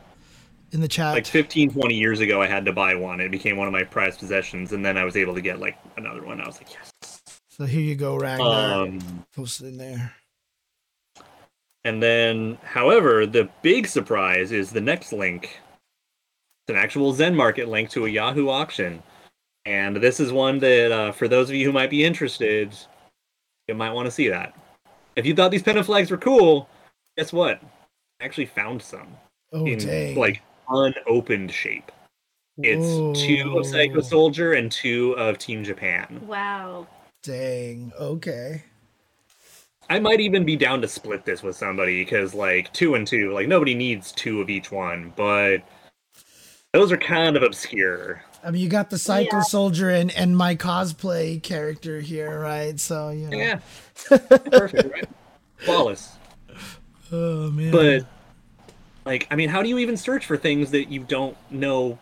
in 0.73 0.81
the 0.81 0.89
chat. 0.89 1.13
Like 1.13 1.27
15, 1.27 1.73
20 1.73 1.95
years 1.95 2.21
ago, 2.21 2.41
I 2.41 2.47
had 2.47 2.65
to 2.65 2.73
buy 2.73 2.95
one. 2.95 3.21
It 3.21 3.31
became 3.31 3.59
one 3.59 3.67
of 3.67 3.73
my 3.75 3.83
prized 3.83 4.19
possessions, 4.19 4.73
and 4.73 4.83
then 4.83 4.97
I 4.97 5.05
was 5.05 5.15
able 5.15 5.35
to 5.35 5.43
get 5.43 5.61
like 5.61 5.77
another 5.99 6.25
one. 6.25 6.41
I 6.41 6.47
was 6.47 6.57
like, 6.57 6.69
yes. 6.73 7.21
so 7.51 7.67
here 7.67 7.83
you 7.83 7.97
go, 7.97 8.17
Ragnar. 8.17 8.85
Um, 8.85 9.27
post 9.35 9.61
it 9.61 9.67
in 9.67 9.77
there. 9.77 10.15
And 11.85 12.03
then, 12.03 12.59
however, 12.63 13.27
the 13.27 13.49
big 13.63 13.87
surprise 13.87 14.53
is 14.53 14.71
the 14.71 14.81
next 14.81 15.13
link. 15.13 15.45
It's 15.45 16.71
an 16.71 16.77
actual 16.77 17.13
Zen 17.13 17.35
Market 17.35 17.69
link 17.69 17.91
to 17.91 18.07
a 18.07 18.09
Yahoo 18.11 18.49
auction. 18.49 19.03
And 19.67 19.97
this 19.97 20.21
is 20.21 20.33
one 20.33 20.59
that, 20.61 20.93
uh, 20.93 21.13
for 21.13 21.29
those 21.29 21.49
of 21.49 21.55
you 21.55 21.67
who 21.67 21.73
might 21.73 21.91
be 21.91 22.05
interested, 22.05 22.75
you 23.69 23.75
might 23.75 23.93
want 23.93 24.07
to 24.07 24.11
see 24.11 24.29
that. 24.29 24.55
If 25.17 25.27
you 25.27 25.35
thought 25.35 25.51
these 25.51 25.63
pennant 25.63 25.87
flags 25.87 26.11
were 26.11 26.17
cool, 26.17 26.69
guess 27.17 27.33
what? 27.33 27.61
I 28.21 28.25
actually 28.25 28.47
found 28.47 28.83
some 28.83 29.09
Oh 29.53 29.67
in 29.67 29.79
dang! 29.79 30.17
like 30.17 30.43
unopened 30.69 31.51
shape. 31.51 31.91
It's 32.63 33.19
two 33.19 33.59
of 33.59 33.67
Psycho 33.67 34.01
Soldier 34.01 34.53
and 34.53 34.71
two 34.71 35.13
of 35.13 35.39
Team 35.39 35.65
Japan. 35.65 36.21
Wow. 36.27 36.87
Dang. 37.23 37.91
Okay. 37.99 38.63
I 39.91 39.99
might 39.99 40.21
even 40.21 40.45
be 40.45 40.55
down 40.55 40.81
to 40.83 40.89
split 40.89 41.25
this 41.25 41.43
with 41.43 41.57
somebody 41.57 42.05
because 42.05 42.33
like 42.33 42.73
two 42.73 42.95
and 42.95 43.05
two, 43.05 43.33
like 43.33 43.49
nobody 43.49 43.75
needs 43.75 44.13
two 44.13 44.41
of 44.41 44.49
each 44.49 44.71
one, 44.71 45.13
but 45.17 45.59
those 46.73 46.93
are 46.93 46.97
kind 46.97 47.37
of 47.37 47.43
obscure. 47.43 48.23
I 48.45 48.53
mean, 48.53 48.63
you 48.63 48.69
got 48.69 48.89
the 48.89 48.99
Psycho 48.99 49.39
Yeah. 49.39 49.43
Soldier 49.43 49.91
and 49.91 50.13
and 50.13 50.37
my 50.37 50.55
cosplay 50.55 51.43
character 51.43 52.01
here, 52.01 52.39
right? 52.39 52.79
So 52.79 53.11
you 53.11 53.29
know. 53.29 53.37
Yeah, 53.37 53.59
perfect, 54.09 54.93
right? 54.93 55.09
Flawless. 55.59 56.13
Oh 57.11 57.51
man. 57.51 57.73
But 57.73 58.07
like, 59.05 59.27
I 59.33 59.35
mean, 59.35 59.49
how 59.49 59.61
do 59.61 59.69
you 59.69 59.79
even 59.79 59.97
search 59.97 60.25
for 60.25 60.37
things 60.37 60.71
that 60.71 60.85
you 60.89 61.01
don't 61.01 61.37
know 61.51 61.99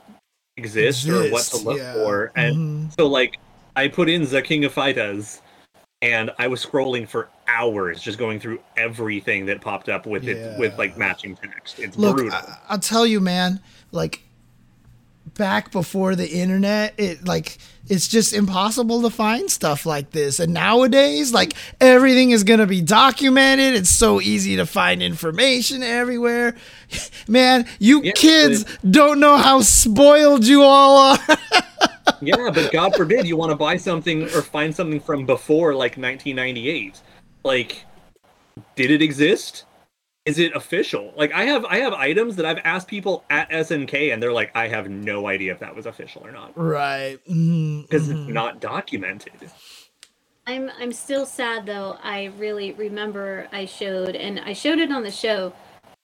exist, 0.59 1.09
or 1.09 1.31
what 1.31 1.45
to 1.45 1.57
look 1.57 1.79
yeah. 1.79 1.95
for? 1.95 2.33
And 2.37 2.57
Mhm. 2.91 2.95
so, 2.95 3.07
like, 3.07 3.39
I 3.77 3.89
put 3.89 4.11
in 4.11 4.29
the 4.29 4.43
King 4.43 4.67
of 4.67 4.75
Fighters, 4.75 5.41
and 6.03 6.31
I 6.39 6.49
was 6.49 6.65
scrolling 6.65 7.09
for 7.09 7.29
hours, 7.59 8.01
just 8.01 8.19
going 8.19 8.39
through 8.41 8.61
everything 8.77 9.47
that 9.47 9.61
popped 9.61 9.89
up 9.89 10.07
with 10.07 10.29
it 10.29 10.59
with 10.59 10.79
like 10.79 10.97
matching 10.97 11.37
text. 11.37 11.79
It's 11.79 11.97
Look, 11.97 12.17
brutal. 12.17 12.35
I, 12.35 12.59
I'll 12.69 12.79
tell 12.79 13.07
you, 13.07 13.21
man. 13.21 13.61
Like 13.91 14.23
back 15.35 15.71
before 15.71 16.15
the 16.15 16.29
internet, 16.29 16.95
it 16.99 17.27
like 17.27 17.59
it's 17.89 18.07
just 18.07 18.33
impossible 18.35 19.03
to 19.03 19.11
find 19.11 19.51
stuff 19.51 19.87
like 19.87 20.11
this. 20.11 20.41
And 20.41 20.53
nowadays, 20.53 21.33
like 21.33 21.55
everything 21.81 22.31
is 22.31 22.45
gonna 22.45 22.67
be 22.67 22.81
documented. 22.81 23.75
It's 23.75 23.91
so 23.91 24.21
easy 24.21 24.57
to 24.57 24.67
find 24.67 25.03
information 25.03 25.83
everywhere. 25.83 26.55
Man, 27.29 27.67
you 27.79 28.03
Yeah, 28.03 28.13
kids 28.13 28.65
don't 28.89 29.21
know 29.21 29.37
how 29.37 29.61
spoiled 29.63 30.45
you 30.47 30.63
all 30.63 30.97
are. 30.99 31.19
yeah, 32.21 32.51
but 32.51 32.71
God 32.73 32.95
forbid 32.95 33.27
you 33.27 33.37
want 33.37 33.51
to 33.51 33.57
buy 33.57 33.77
something 33.77 34.25
or 34.25 34.43
find 34.43 34.75
something 34.75 35.01
from 35.01 35.27
before 35.27 35.73
like 35.73 35.97
1998. 35.97 37.01
Like, 37.45 37.85
did 38.75 38.91
it 38.91 39.03
exist? 39.03 39.65
Is 40.25 40.39
it 40.39 40.55
official? 40.55 41.13
Like, 41.17 41.33
I 41.33 41.45
have 41.45 41.65
I 41.65 41.79
have 41.79 41.95
items 41.95 42.37
that 42.37 42.45
I've 42.45 42.61
asked 42.65 42.89
people 42.89 43.25
at 43.31 43.49
SNK, 43.51 44.13
and 44.13 44.23
they're 44.23 44.33
like, 44.33 44.51
I 44.55 44.69
have 44.69 44.91
no 44.91 45.27
idea 45.27 45.53
if 45.53 45.61
that 45.61 45.75
was 45.75 45.87
official 45.87 46.27
or 46.27 46.33
not 46.33 46.53
right. 46.57 47.19
Because 47.25 48.09
mhm. 48.09 48.11
it's 48.11 48.29
not 48.29 48.61
documented. 48.61 49.51
I'm 50.49 50.71
I'm 50.79 50.93
still 50.93 51.27
sad 51.27 51.67
though. 51.67 51.99
I 52.03 52.33
really 52.39 52.73
remember 52.73 53.49
I 53.53 53.67
showed 53.67 54.17
and 54.17 54.41
I 54.41 54.55
showed 54.55 54.79
it 54.79 54.91
on 54.91 55.03
the 55.03 55.11
show. 55.11 55.53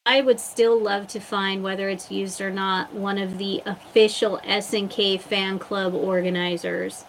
I 0.04 0.20
would 0.20 0.38
still 0.38 0.78
love 0.78 1.06
to 1.08 1.20
find 1.20 1.62
whether 1.62 1.88
it's 1.88 2.10
used 2.10 2.42
or 2.42 2.50
not 2.50 2.92
one 2.92 3.16
of 3.16 3.38
the 3.38 3.62
official 3.64 4.38
SNK 4.44 5.22
fan 5.22 5.58
club 5.58 5.94
organizers. 5.94 7.06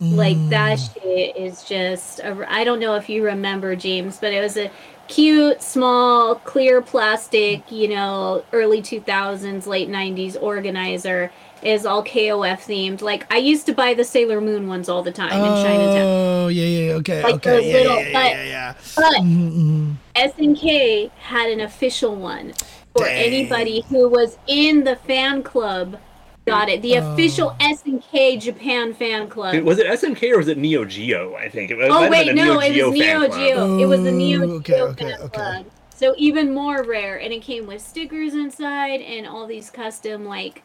Like 0.00 0.36
that 0.50 0.78
Mm. 0.78 0.92
shit 1.02 1.36
is 1.36 1.62
just. 1.62 2.18
A, 2.20 2.44
I 2.48 2.64
don't 2.64 2.80
know 2.80 2.96
if 2.96 3.08
you 3.08 3.24
remember 3.24 3.76
James, 3.76 4.18
but 4.18 4.32
it 4.32 4.40
was 4.40 4.56
a 4.56 4.68
cute, 5.06 5.62
small, 5.62 6.34
clear 6.34 6.82
plastic. 6.82 7.70
You 7.70 7.88
know, 7.88 8.44
early 8.52 8.82
two 8.82 9.00
thousands, 9.00 9.68
late 9.68 9.88
nineties 9.88 10.36
organizer 10.36 11.30
is 11.62 11.86
all 11.86 12.02
KOF 12.04 12.64
themed. 12.66 13.02
Like 13.02 13.32
I 13.32 13.36
used 13.38 13.66
to 13.66 13.72
buy 13.72 13.94
the 13.94 14.02
Sailor 14.04 14.40
Moon 14.40 14.66
ones 14.66 14.88
all 14.88 15.04
the 15.04 15.12
time 15.12 15.30
in 15.30 15.62
Chinatown. 15.64 16.02
Oh 16.06 16.48
yeah, 16.48 16.64
yeah, 16.64 16.92
okay, 16.94 17.22
Like 17.22 17.34
okay, 17.36 17.50
those 17.50 17.64
yeah, 17.64 17.72
little- 17.74 17.96
yeah, 18.02 18.12
but- 18.12 18.30
yeah, 18.32 18.44
yeah, 18.44 18.74
But 18.96 19.12
yeah. 19.12 19.20
Mhm, 19.20 19.94
SNK 20.16 21.10
had 21.20 21.50
an 21.50 21.60
official 21.60 22.16
one 22.16 22.52
for 22.96 23.04
Dang. 23.04 23.24
anybody 23.32 23.84
who 23.88 24.08
was 24.08 24.38
in 24.48 24.82
the 24.84 24.96
fan 24.96 25.44
club. 25.44 25.98
Got 26.46 26.68
it. 26.68 26.82
The 26.82 26.98
uh, 26.98 27.12
official 27.12 27.56
Oh. 27.58 27.64
SNK 27.74 28.40
Japan 28.40 28.92
fan 28.92 29.28
club. 29.28 29.56
Was 29.62 29.78
it 29.78 29.86
SNK 29.86 30.32
or 30.32 30.38
was 30.38 30.48
it 30.48 30.58
Neo 30.58 30.84
Geo? 30.84 31.34
I 31.36 31.48
think 31.48 31.70
it 31.70 31.76
was. 31.76 31.88
oh 31.90 32.10
wait, 32.10 32.26
been 32.26 32.38
a 32.38 32.44
no, 32.44 32.58
it 32.60 32.72
Geo 32.74 32.90
was 32.90 32.98
Neo 32.98 33.26
club. 33.26 33.32
Geo. 33.40 33.78
It 33.78 33.86
was 33.86 34.02
the 34.02 34.12
Neo 34.12 34.40
Oh, 34.42 34.50
okay, 34.56 34.72
Geo 34.74 34.86
okay, 34.88 35.04
fan 35.12 35.20
okay. 35.22 35.28
club. 35.36 35.66
So 35.94 36.14
even 36.18 36.52
more 36.52 36.82
rare, 36.82 37.18
and 37.20 37.32
it 37.32 37.40
came 37.40 37.66
with 37.66 37.80
stickers 37.80 38.34
inside 38.34 39.00
and 39.00 39.26
all 39.26 39.46
these 39.46 39.70
custom 39.70 40.24
like 40.26 40.62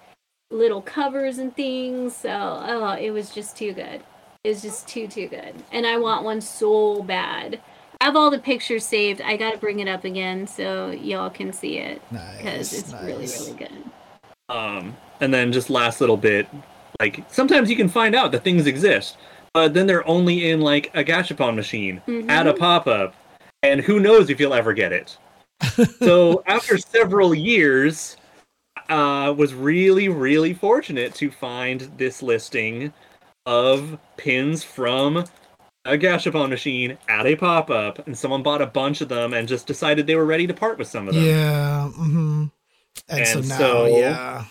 little 0.51 0.81
covers 0.81 1.37
and 1.37 1.55
things. 1.55 2.15
So 2.15 2.29
oh, 2.31 2.97
it 2.99 3.11
was 3.11 3.29
just 3.33 3.55
too 3.55 3.71
good. 3.73 4.01
It 4.43 4.49
was 4.49 4.61
just 4.61 4.87
too 4.87 5.07
too 5.07 5.27
good, 5.27 5.53
and 5.71 5.85
I 5.87 5.97
want 5.97 6.23
one 6.25 6.41
so 6.41 7.03
bad. 7.03 7.61
I 8.01 8.05
have 8.05 8.15
all 8.15 8.29
the 8.31 8.39
pictures 8.39 8.85
saved. 8.85 9.21
I 9.21 9.37
gotta 9.37 9.57
bring 9.57 9.79
it 9.79 9.87
up 9.87 10.03
again 10.03 10.47
so 10.47 10.91
y'all 10.91 11.29
can 11.29 11.53
see 11.53 11.77
it 11.77 12.01
because 12.09 12.43
Nice, 12.43 12.73
it's 12.73 12.93
really 12.93 13.27
really 13.27 13.53
good. 13.57 13.83
Um, 14.49 14.95
and 15.21 15.33
then 15.33 15.51
just 15.51 15.69
last 15.69 16.01
little 16.01 16.17
bit, 16.17 16.47
like 16.99 17.23
sometimes 17.29 17.69
you 17.69 17.75
can 17.75 17.89
find 17.89 18.15
out 18.15 18.31
that 18.31 18.43
things 18.43 18.65
exist, 18.67 19.17
but 19.53 19.73
then 19.73 19.87
they're 19.87 20.07
only 20.07 20.49
in 20.49 20.61
like 20.61 20.91
a 20.95 21.03
gachapon 21.03 21.55
machine 21.55 22.01
at 22.29 22.47
a 22.47 22.53
pop 22.53 22.87
up, 22.87 23.15
and 23.63 23.81
who 23.81 23.99
knows 23.99 24.29
if 24.29 24.39
you'll 24.39 24.53
ever 24.53 24.73
get 24.73 24.91
it. 24.91 25.17
so 25.99 26.43
after 26.47 26.77
several 26.77 27.35
years, 27.35 28.17
uh, 28.89 29.33
was 29.37 29.53
really 29.53 30.09
really 30.09 30.53
fortunate 30.53 31.13
to 31.15 31.29
find 31.29 31.81
this 31.97 32.23
listing 32.23 32.91
of 33.45 33.97
pins 34.17 34.63
from 34.63 35.25
a 35.85 35.97
gachapon 35.97 36.49
machine 36.49 36.97
at 37.07 37.25
a 37.25 37.35
pop 37.35 37.69
up, 37.69 38.05
and 38.07 38.17
someone 38.17 38.43
bought 38.43 38.61
a 38.61 38.67
bunch 38.67 39.01
of 39.01 39.09
them 39.09 39.33
and 39.33 39.47
just 39.47 39.67
decided 39.67 40.07
they 40.07 40.15
were 40.15 40.25
ready 40.25 40.47
to 40.47 40.53
part 40.53 40.77
with 40.77 40.87
some 40.87 41.07
of 41.07 41.15
them. 41.15 41.23
Yeah. 41.23 41.87
hmm 41.89 42.45
And, 43.07 43.27
so 43.27 43.39
now, 43.41 43.57
so- 43.57 43.85
yeah. 43.97 44.45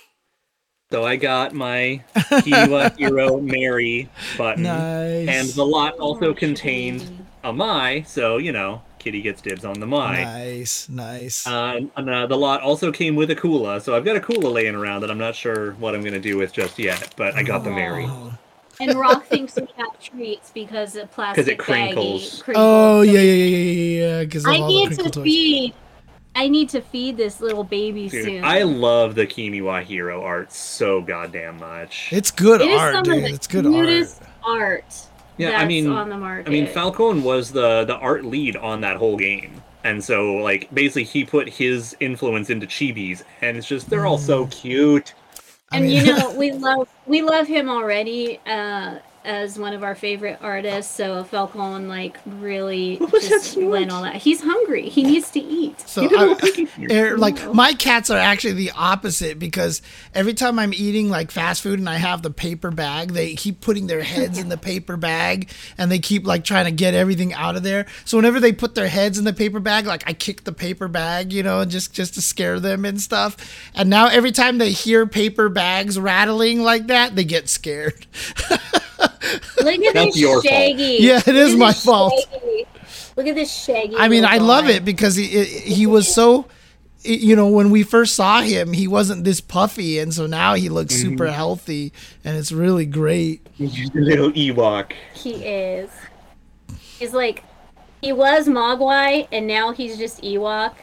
So 0.91 1.05
I 1.05 1.16
got 1.16 1.53
my 1.53 2.03
Kiwa 2.16 2.97
Hero 2.97 3.39
Mary 3.41 4.09
button. 4.39 4.62
Nice. 4.62 5.29
And 5.29 5.49
the 5.51 5.65
lot 5.66 5.99
also 5.99 6.31
Oh, 6.31 6.35
contained 6.35 7.03
shitty. 7.03 7.25
a 7.45 7.53
Mai, 7.53 8.03
so 8.07 8.39
you 8.39 8.53
know, 8.53 8.81
Kitty 8.99 9.20
gets 9.20 9.43
dibs 9.43 9.66
on 9.66 9.79
the 9.81 9.87
Mai. 9.87 10.25
nice, 10.25 10.89
nice. 10.89 11.47
Uh, 11.47 11.81
and 11.95 12.09
uh, 12.09 12.27
the 12.27 12.39
lot 12.39 12.62
also 12.62 12.91
came 12.91 13.16
with 13.16 13.31
a 13.31 13.37
Kula, 13.37 13.83
so 13.83 13.95
I've 13.95 14.05
got 14.07 14.16
a 14.16 14.20
Kula 14.20 14.51
laying 14.51 14.75
around 14.75 15.03
that 15.03 15.11
I'm 15.11 15.19
not 15.19 15.37
sure 15.37 15.73
what 15.73 15.95
I'm 15.95 16.03
gonna 16.03 16.19
do 16.20 16.39
with 16.39 16.55
just 16.55 16.79
yet, 16.79 17.12
but 17.19 17.35
I 17.35 17.43
got 17.43 17.65
the 17.65 17.70
Mary. 17.70 18.07
Oh. 18.09 18.33
And 18.81 18.95
Rock 18.99 19.27
thinks 19.27 19.57
we 19.57 19.69
have 19.77 20.01
treats 20.01 20.51
because 20.53 20.97
of 20.97 21.11
plastic 21.12 21.49
it 21.49 21.59
crinkles. 21.59 22.41
baggy. 22.41 22.53
Oh 22.57 23.03
crinkles. 23.03 23.07
yeah, 23.09 23.20
yeah, 23.20 23.20
yeah, 23.20 23.45
yeah, 23.45 23.57
yeah, 23.57 24.07
yeah. 24.20 24.25
Because 24.25 24.47
I 24.47 24.57
all 24.59 24.69
need 24.69 24.87
crinkle 24.87 25.05
to 25.05 25.11
toys. 25.11 25.25
feed. 25.25 25.75
I 26.39 26.47
need 26.48 26.69
to 26.69 26.81
feed 26.81 27.16
this 27.16 27.40
little 27.40 27.65
baby 27.65 28.09
Dude, 28.09 28.24
soon. 28.24 28.44
I 28.44 28.62
love 28.62 29.16
the 29.16 29.27
Kimiwa 29.27 29.82
Hero 29.82 30.23
art 30.23 30.52
so 30.52 31.01
goddamn 31.01 31.59
much. 31.59 32.10
It's 32.12 32.31
good 32.31 32.60
It 32.60 32.69
is 32.70 32.81
art, 32.81 32.94
some 32.94 33.02
dude. 33.02 33.16
of 33.16 33.23
the 33.24 33.28
It's 33.35 33.47
good 33.48 33.66
art. 33.66 34.09
art. 34.44 34.85
Yeah, 35.36 35.51
that's 35.51 35.62
I 35.62 35.66
mean, 35.66 35.89
on 35.90 36.09
the 36.09 36.16
market. 36.16 36.47
I 36.48 36.51
mean, 36.52 36.69
Falcon 36.69 37.24
was 37.24 37.51
the 37.51 37.85
the 37.85 37.97
art 37.97 38.24
lead 38.24 38.56
on 38.56 38.81
that 38.82 38.97
whole 38.98 39.16
game, 39.16 39.60
and 39.82 40.02
so 40.02 40.35
like 40.36 40.73
basically 40.73 41.05
he 41.05 41.24
put 41.24 41.48
his 41.48 41.97
influence 41.98 42.51
into 42.51 42.66
chibis, 42.69 43.23
and 43.43 43.56
it's 43.56 43.66
just 43.66 43.90
they're 43.90 44.06
all 44.06 44.19
so 44.19 44.47
cute. 44.47 45.15
I 45.73 45.78
and 45.78 45.86
mean- 45.86 46.06
you 46.06 46.12
know 46.16 46.32
we 46.36 46.52
love 46.52 46.89
we 47.06 47.23
love 47.23 47.48
him 47.48 47.69
already 47.69 48.39
uh, 48.47 48.98
as 49.29 49.59
one 49.59 49.75
of 49.75 49.85
our 49.85 49.95
favorite 49.95 50.39
artists. 50.41 50.95
So 50.95 51.23
Falcon 51.23 51.87
like 51.87 52.17
really 52.25 52.97
What 52.97 53.23
just 53.23 53.57
went 53.59 53.93
all 53.93 54.03
that. 54.03 54.17
He's 54.17 54.41
hungry. 54.41 54.89
He 54.89 55.05
needs 55.05 55.31
to 55.33 55.41
eat. 55.41 55.81
So 55.83 56.03
You 56.03 56.09
did 56.09 56.17
a 56.17 56.21
I, 56.21 56.23
little 56.23 56.37
cookie 56.37 56.65
for 56.65 56.81
er, 56.81 56.85
yourself. 56.85 57.21
like 57.21 57.55
my 57.55 57.75
cats 57.75 58.09
are 58.11 58.19
actually 58.19 58.55
the 58.55 58.73
opposite 58.73 59.39
because 59.39 59.83
every 60.15 60.33
time 60.33 60.59
I'm 60.59 60.73
eating 60.73 61.11
like 61.11 61.31
fast 61.31 61.63
food 61.63 61.79
and 61.79 61.89
I 61.89 61.97
have 61.97 62.23
the 62.23 62.31
paper 62.31 62.71
bag, 62.71 63.13
they 63.13 63.35
keep 63.35 63.61
putting 63.61 63.87
their 63.87 64.03
heads 64.03 64.39
in 64.39 64.49
the 64.49 64.57
paper 64.59 64.97
bag 64.97 65.51
and 65.77 65.93
they 65.93 65.99
keep 65.99 66.27
like 66.27 66.43
trying 66.45 66.65
to 66.65 66.73
get 66.73 66.95
everything 66.95 67.35
out 67.35 67.55
of 67.55 67.63
there. 67.63 67.85
So 68.07 68.17
whenever 68.17 68.41
they 68.41 68.53
put 68.53 68.75
their 68.75 68.89
heads 68.89 69.19
in 69.19 69.25
the 69.25 69.35
paper 69.35 69.61
bag, 69.61 69.87
like 69.87 70.05
I 70.07 70.15
kick 70.15 70.45
the 70.45 70.53
paper 70.53 70.89
bag, 70.89 71.35
you 71.35 71.43
know, 71.43 71.67
just 71.67 71.93
just 71.93 72.15
to 72.15 72.23
scare 72.23 72.59
them 72.59 72.87
and 72.87 72.99
stuff. 72.99 73.37
And 73.75 73.91
now 73.91 74.07
every 74.09 74.33
time 74.33 74.57
they 74.57 74.73
hear 74.73 75.07
paper 75.07 75.51
bags 75.51 75.99
rattling 75.99 76.63
like 76.63 76.87
that, 76.87 77.15
they 77.15 77.25
get 77.25 77.51
scared. 77.51 78.07
Look 79.62 79.85
at 79.85 79.95
That's 79.95 80.15
this 80.15 80.19
your 80.19 80.43
fault. 80.43 80.45
shaggy. 80.45 80.99
Yeah, 81.01 81.19
it 81.19 81.27
Look 81.27 81.37
is 81.37 81.57
my 81.57 81.73
fault. 81.73 82.12
shaggy. 82.33 82.66
Look 83.16 83.27
at 83.27 83.35
this 83.35 83.53
shaggy. 83.53 83.97
I 83.97 84.09
mean, 84.09 84.25
I 84.25 84.39
love 84.39 84.65
guy. 84.65 84.73
it 84.73 84.85
because 84.85 85.16
he 85.16 85.45
he 85.45 85.87
was 85.87 86.12
so 86.12 86.47
you 87.03 87.37
know 87.37 87.49
when 87.49 87.70
we 87.70 87.85
first 87.85 88.16
saw 88.16 88.41
him 88.41 88.73
he 88.73 88.89
wasn't 88.89 89.23
this 89.23 89.41
puffy 89.41 90.01
and 90.01 90.12
so 90.12 90.27
now 90.27 90.55
he 90.55 90.69
looks 90.69 90.95
mm-hmm. 90.95 91.11
super 91.11 91.31
healthy 91.31 91.93
and 92.25 92.37
it's 92.37 92.51
really 92.51 92.87
great 92.87 93.47
Just 93.57 93.95
a 93.95 94.01
little 94.01 94.33
Ewok. 94.33 94.93
He 95.15 95.35
is. 95.45 95.91
He's 96.99 97.15
like, 97.15 97.45
he 98.01 98.12
was 98.12 98.49
Mogwai, 98.49 99.29
and 99.33 99.47
now 99.47 99.73
he's 99.73 99.99
just 99.99 100.23
Ewok. 100.23 100.75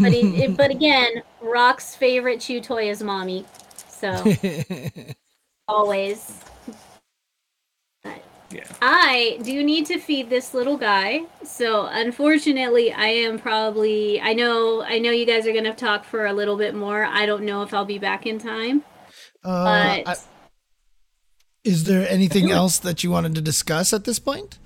But 0.00 0.12
he, 0.12 0.46
but 0.48 0.70
again, 0.78 1.22
Rock's 1.40 1.94
favorite 1.94 2.40
chew 2.40 2.60
toy 2.60 2.90
is 2.90 3.02
Mommy. 3.02 3.44
So 3.88 4.12
always. 5.68 6.40
Yeah. 8.54 8.62
I 8.80 9.38
do 9.42 9.64
need 9.64 9.86
to 9.86 9.98
feed 9.98 10.30
this 10.30 10.54
little 10.54 10.76
guy. 10.76 11.22
So 11.42 11.86
unfortunately, 11.86 12.92
I 12.92 13.06
am 13.06 13.38
probably. 13.38 14.20
I 14.20 14.32
know. 14.32 14.82
I 14.82 14.98
know 15.00 15.10
you 15.10 15.26
guys 15.26 15.46
are 15.46 15.52
gonna 15.52 15.74
talk 15.74 16.04
for 16.04 16.26
a 16.26 16.32
little 16.32 16.56
bit 16.56 16.74
more. 16.74 17.04
I 17.04 17.26
don't 17.26 17.42
know 17.44 17.62
if 17.62 17.74
I'll 17.74 17.84
be 17.84 17.98
back 17.98 18.26
in 18.26 18.38
time. 18.38 18.84
uh, 19.44 19.64
But 20.04 20.08
I- 20.08 20.16
is 21.64 21.84
there 21.84 22.06
anything 22.08 22.50
else 22.50 22.78
that 22.78 23.02
you 23.02 23.10
wanted 23.10 23.34
to 23.34 23.40
discuss 23.40 23.92
at 23.92 24.04
this 24.04 24.18
point 24.18 24.58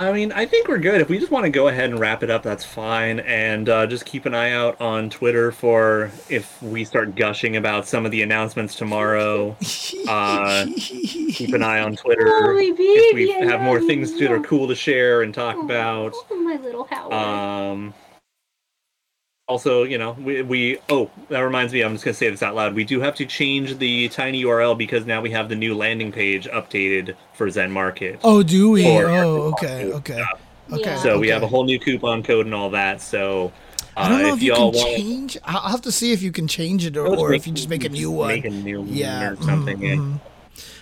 I 0.00 0.12
mean, 0.12 0.30
I 0.30 0.46
think 0.46 0.68
we're 0.68 0.78
good. 0.78 1.00
If 1.00 1.08
we 1.08 1.18
just 1.18 1.32
want 1.32 1.44
to 1.44 1.50
go 1.50 1.66
ahead 1.66 1.90
and 1.90 1.98
wrap 1.98 2.22
it 2.22 2.30
up, 2.30 2.44
that's 2.44 2.64
fine. 2.64 3.18
And 3.20 3.68
uh, 3.68 3.84
just 3.88 4.04
keep 4.04 4.26
an 4.26 4.34
eye 4.34 4.52
out 4.52 4.80
on 4.80 5.10
Twitter 5.10 5.50
for 5.50 6.12
if 6.28 6.62
we 6.62 6.84
start 6.84 7.16
gushing 7.16 7.56
about 7.56 7.88
some 7.88 8.06
of 8.06 8.12
the 8.12 8.22
announcements 8.22 8.74
tomorrow. 8.74 9.56
Uh, 10.08 10.64
keep 10.76 11.52
an 11.52 11.62
eye 11.62 11.80
on 11.80 11.94
Twitter 11.96 12.24
Holy 12.26 12.68
if 12.68 12.78
we 12.78 13.26
baby, 13.26 13.46
have 13.46 13.60
more 13.60 13.78
things 13.78 14.18
that 14.18 14.30
are 14.30 14.40
cool 14.40 14.66
to 14.66 14.74
share 14.74 15.20
and 15.20 15.34
talk 15.34 15.56
Oh, 15.56 15.64
about. 15.64 16.14
oh, 16.30 16.36
my 16.36 16.56
little 16.56 16.84
Howard. 16.84 17.12
Um, 17.12 17.94
also, 19.48 19.82
you 19.82 19.96
know, 19.98 20.12
we, 20.12 20.42
we 20.42 20.78
oh 20.90 21.10
that 21.30 21.40
reminds 21.40 21.72
me, 21.72 21.80
I'm 21.80 21.94
just 21.94 22.04
gonna 22.04 22.14
say 22.14 22.28
this 22.30 22.42
out 22.42 22.54
loud. 22.54 22.74
We 22.74 22.84
do 22.84 23.00
have 23.00 23.14
to 23.16 23.26
change 23.26 23.78
the 23.78 24.08
tiny 24.10 24.44
URL 24.44 24.76
because 24.76 25.06
now 25.06 25.20
we 25.22 25.30
have 25.30 25.48
the 25.48 25.56
new 25.56 25.74
landing 25.74 26.12
page 26.12 26.46
updated 26.48 27.16
for 27.32 27.48
Zen 27.50 27.70
Market. 27.70 28.20
oh 28.22 28.42
do 28.42 28.70
we 28.70 28.86
Or- 28.86 29.08
oh 29.08 29.42
okay 29.54 29.90
okay 29.92 30.22
okay 30.72 30.82
Yeah. 30.82 30.98
So 31.02 31.18
we 31.18 31.28
have 31.28 31.42
a 31.42 31.46
whole 31.48 31.64
new 31.64 31.80
coupon 31.80 32.22
code 32.22 32.44
and 32.46 32.54
all 32.54 32.70
that. 32.70 33.00
So 33.00 33.52
uh, 33.96 34.00
I 34.02 34.08
don't 34.10 34.22
know 34.22 34.34
if, 34.34 34.42
you 34.42 34.52
y'all 34.54 34.70
can 34.70 34.80
want 34.80 34.96
change. 34.96 35.38
I'll 35.44 35.56
I'll 35.58 35.70
have 35.70 35.82
to 35.82 35.92
see 35.92 36.12
if 36.12 36.22
you 36.22 36.30
can 36.30 36.46
change 36.46 36.84
it, 36.84 36.96
or, 36.96 37.06
or 37.06 37.30
make- 37.30 37.40
if 37.40 37.46
you 37.46 37.54
just 37.54 37.70
make 37.70 37.84
a 37.84 37.88
new 37.88 38.10
one. 38.10 38.28
make 38.28 38.44
a 38.44 38.50
new 38.50 38.80
one 38.82 38.88
yeah, 38.92 39.30
or 39.30 39.36
something. 39.42 39.78
mhm, 39.78 40.12
yeah. 40.12 40.18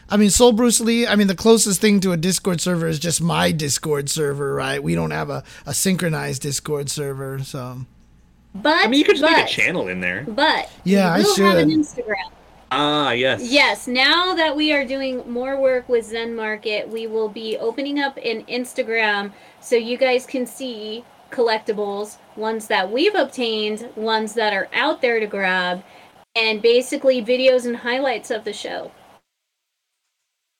I 0.08 0.16
mean, 0.16 0.30
Soul 0.30 0.52
Bruce 0.52 0.78
Lee. 0.80 1.04
I 1.06 1.16
mean, 1.16 1.26
the 1.26 1.34
closest 1.34 1.80
thing 1.80 1.98
to 2.00 2.12
a 2.12 2.16
Discord 2.16 2.60
server 2.60 2.86
is 2.86 2.98
just 3.00 3.20
my 3.20 3.50
Discord 3.52 4.08
server, 4.08 4.54
right? 4.54 4.80
We 4.82 4.94
don't 4.94 5.10
have 5.10 5.30
a, 5.30 5.42
a 5.66 5.74
synchronized 5.74 6.42
Discord 6.42 6.88
server, 6.90 7.42
so 7.42 7.80
but 8.62 8.84
I 8.84 8.88
mean, 8.88 8.98
you 8.98 9.04
could 9.04 9.16
just 9.16 9.22
but, 9.22 9.36
make 9.36 9.46
a 9.46 9.48
channel 9.48 9.88
in 9.88 10.00
there. 10.00 10.24
But 10.26 10.70
Yeah, 10.84 11.12
I 11.12 11.18
we 11.18 11.24
will 11.24 11.36
have 11.36 11.58
an 11.58 11.70
should. 11.70 11.80
Instagram. 11.80 12.30
Ah, 12.72 13.12
yes. 13.12 13.48
Yes, 13.50 13.86
now 13.86 14.34
that 14.34 14.56
we 14.56 14.72
are 14.72 14.84
doing 14.84 15.28
more 15.30 15.60
work 15.60 15.88
with 15.88 16.04
Zen 16.04 16.34
Market, 16.34 16.88
we 16.88 17.06
will 17.06 17.28
be 17.28 17.56
opening 17.58 18.00
up 18.00 18.16
an 18.18 18.44
Instagram 18.46 19.32
so 19.60 19.76
you 19.76 19.96
guys 19.96 20.26
can 20.26 20.46
see 20.46 21.04
collectibles, 21.30 22.18
ones 22.36 22.66
that 22.66 22.90
we've 22.90 23.14
obtained, 23.14 23.88
ones 23.94 24.34
that 24.34 24.52
are 24.52 24.68
out 24.72 25.00
there 25.00 25.20
to 25.20 25.26
grab, 25.26 25.84
and 26.34 26.60
basically 26.60 27.22
videos 27.22 27.66
and 27.66 27.76
highlights 27.76 28.30
of 28.30 28.44
the 28.44 28.52
show. 28.52 28.90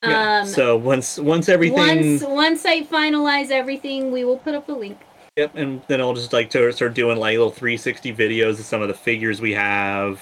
Yeah. 0.03 0.41
Um, 0.41 0.47
so 0.47 0.77
once 0.77 1.19
once 1.19 1.49
everything 1.49 2.21
once 2.21 2.23
once 2.23 2.67
I 2.67 2.83
finalize 2.83 3.51
everything, 3.51 4.13
we 4.13 4.25
will 4.25 4.39
put 4.39 4.55
up 4.55 4.69
a 4.69 4.73
link. 4.73 4.99
Yep, 5.37 5.55
and 5.55 5.83
then 5.87 6.01
I'll 6.01 6.15
just 6.15 6.33
like 6.33 6.49
to 6.51 6.73
start 6.73 6.95
doing 6.95 7.19
like 7.19 7.37
little 7.37 7.51
360 7.51 8.15
videos 8.15 8.53
of 8.59 8.65
some 8.65 8.81
of 8.81 8.89
the 8.89 8.95
figures 8.95 9.41
we 9.41 9.53
have. 9.53 10.21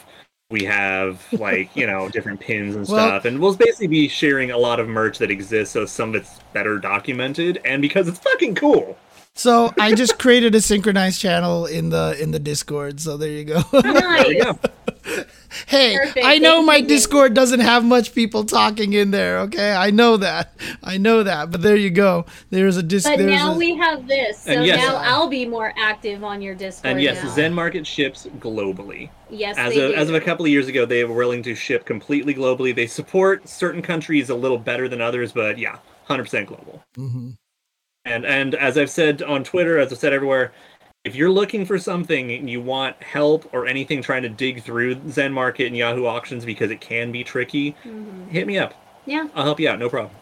We 0.50 0.64
have 0.64 1.24
like 1.32 1.74
you 1.76 1.86
know 1.86 2.08
different 2.08 2.40
pins 2.40 2.74
and 2.74 2.86
Well- 2.88 3.06
stuff, 3.08 3.24
and 3.24 3.38
we'll 3.38 3.54
basically 3.54 3.86
be 3.86 4.08
sharing 4.08 4.50
a 4.50 4.58
lot 4.58 4.80
of 4.80 4.88
merch 4.88 5.18
that 5.18 5.30
exists, 5.30 5.72
so 5.72 5.86
some 5.86 6.10
of 6.10 6.16
it's 6.16 6.40
better 6.52 6.78
documented, 6.78 7.60
and 7.64 7.80
because 7.80 8.08
it's 8.08 8.18
fucking 8.18 8.56
cool. 8.56 8.98
So 9.36 9.74
I 9.80 9.94
just 9.94 10.18
created 10.18 10.54
a 10.54 10.60
synchronized 10.60 11.20
channel 11.20 11.66
in 11.66 11.90
the 11.90 12.16
in 12.20 12.30
the 12.30 12.38
Discord. 12.38 13.00
So 13.00 13.16
there 13.16 13.30
you 13.30 13.44
go. 13.44 13.62
There 13.72 14.32
you 14.32 14.38
Nice. 14.38 14.56
go. 14.58 15.24
hey, 15.66 15.96
Perfect. 15.98 16.24
I 16.24 16.38
know 16.38 16.62
my. 16.62 16.80
Discord 16.80 17.34
doesn't 17.34 17.60
have 17.60 17.84
much 17.84 18.14
people 18.14 18.44
talking 18.44 18.92
in 18.92 19.10
there. 19.10 19.40
Okay, 19.40 19.72
I 19.72 19.90
know 19.90 20.16
that. 20.18 20.54
I 20.84 20.96
know 20.98 21.24
that. 21.24 21.50
But 21.50 21.62
there 21.62 21.76
you 21.76 21.90
go. 21.90 22.26
There's 22.50 22.76
a 22.76 22.82
Discord. 22.82 23.18
But 23.18 23.26
now 23.26 23.52
a, 23.54 23.58
we 23.58 23.74
have 23.76 24.06
this, 24.06 24.38
so 24.42 24.62
yes- 24.62 24.78
now 24.78 24.96
I'll 24.96 25.28
be 25.28 25.44
more 25.46 25.74
active 25.76 26.22
on 26.24 26.40
your 26.40 26.54
Discord. 26.54 26.92
And 26.92 27.02
yes, 27.02 27.22
now. 27.22 27.30
Zen 27.34 27.52
Market 27.54 27.86
ships 27.86 28.26
globally. 28.38 29.10
Yes, 29.30 29.58
As 29.58 29.74
they 29.74 29.80
of, 29.84 29.90
do. 29.92 29.96
as 29.96 30.08
of 30.08 30.14
a 30.14 30.20
couple 30.20 30.44
of 30.46 30.50
years 30.52 30.68
ago, 30.68 30.86
they 30.86 31.02
were 31.04 31.14
willing 31.16 31.42
to 31.42 31.54
ship 31.56 31.84
completely 31.84 32.34
globally. 32.34 32.74
They 32.74 32.86
support 32.86 33.48
certain 33.48 33.82
countries 33.82 34.30
a 34.30 34.34
little 34.34 34.58
better 34.58 34.88
than 34.88 35.00
others, 35.00 35.32
but 35.32 35.58
yeah, 35.58 35.78
100% 36.08 36.46
global. 36.46 36.84
Mhm. 36.96 37.36
And 38.04 38.26
and 38.26 38.54
as 38.54 38.76
I've 38.76 38.90
said 38.90 39.22
on 39.22 39.44
Twitter, 39.44 39.78
as 39.78 39.90
I've 39.92 39.98
said 39.98 40.12
everywhere, 40.12 40.52
if 41.04 41.14
you're 41.14 41.30
looking 41.30 41.64
for 41.64 41.78
something 41.78 42.32
and 42.32 42.48
you 42.48 42.60
want 42.60 43.02
help 43.02 43.48
or 43.54 43.66
anything 43.66 44.02
trying 44.02 44.22
to 44.22 44.28
dig 44.28 44.62
through 44.62 45.00
Zen 45.10 45.32
Market 45.32 45.66
and 45.66 45.76
Yahoo 45.76 46.06
Auctions 46.06 46.44
because 46.44 46.70
it 46.70 46.80
can 46.80 47.12
be 47.12 47.24
tricky, 47.24 47.74
Mhm. 47.84 48.28
hit 48.30 48.46
me 48.46 48.58
up. 48.58 48.74
Yeah, 49.06 49.28
I'll 49.34 49.44
help 49.44 49.60
you 49.60 49.68
out, 49.68 49.78
no 49.78 49.88
problem. 49.88 50.14